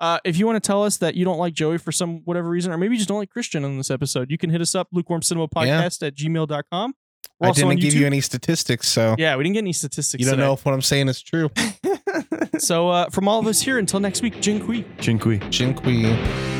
Uh, 0.00 0.18
if 0.24 0.36
you 0.38 0.46
want 0.46 0.62
to 0.62 0.66
tell 0.66 0.82
us 0.82 0.96
that 0.98 1.14
you 1.14 1.24
don't 1.24 1.38
like 1.38 1.54
Joey 1.54 1.78
for 1.78 1.92
some 1.92 2.22
whatever 2.24 2.48
reason, 2.48 2.72
or 2.72 2.78
maybe 2.78 2.94
you 2.94 2.98
just 2.98 3.08
don't 3.08 3.18
like 3.18 3.30
Christian 3.30 3.64
on 3.64 3.76
this 3.78 3.90
episode, 3.90 4.30
you 4.30 4.38
can 4.38 4.50
hit 4.50 4.60
us 4.60 4.74
up, 4.74 4.88
lukewarm 4.92 5.22
cinema 5.22 5.48
podcast 5.48 6.06
at 6.06 6.14
gmail.com. 6.16 6.94
We're 7.40 7.46
I 7.46 7.48
also 7.48 7.62
on 7.64 7.70
didn't 7.70 7.82
give 7.82 7.94
you 7.94 8.06
any 8.06 8.20
statistics, 8.20 8.88
so 8.88 9.14
Yeah, 9.18 9.36
we 9.36 9.44
didn't 9.44 9.54
get 9.54 9.60
any 9.60 9.72
statistics. 9.72 10.20
you 10.20 10.26
don't 10.26 10.36
today. 10.38 10.46
know 10.46 10.52
if 10.54 10.64
what 10.64 10.74
I'm 10.74 10.82
saying 10.82 11.08
is 11.08 11.22
true. 11.22 11.50
So 12.58 12.88
uh, 12.88 13.10
from 13.10 13.26
all 13.26 13.40
of 13.40 13.48
us 13.48 13.60
here, 13.60 13.78
until 13.78 13.98
next 13.98 14.22
week, 14.22 14.40
Jin 14.40 14.64
Kui. 14.64 14.84
Chinqui. 14.98 15.40
Jinqui. 15.50 16.53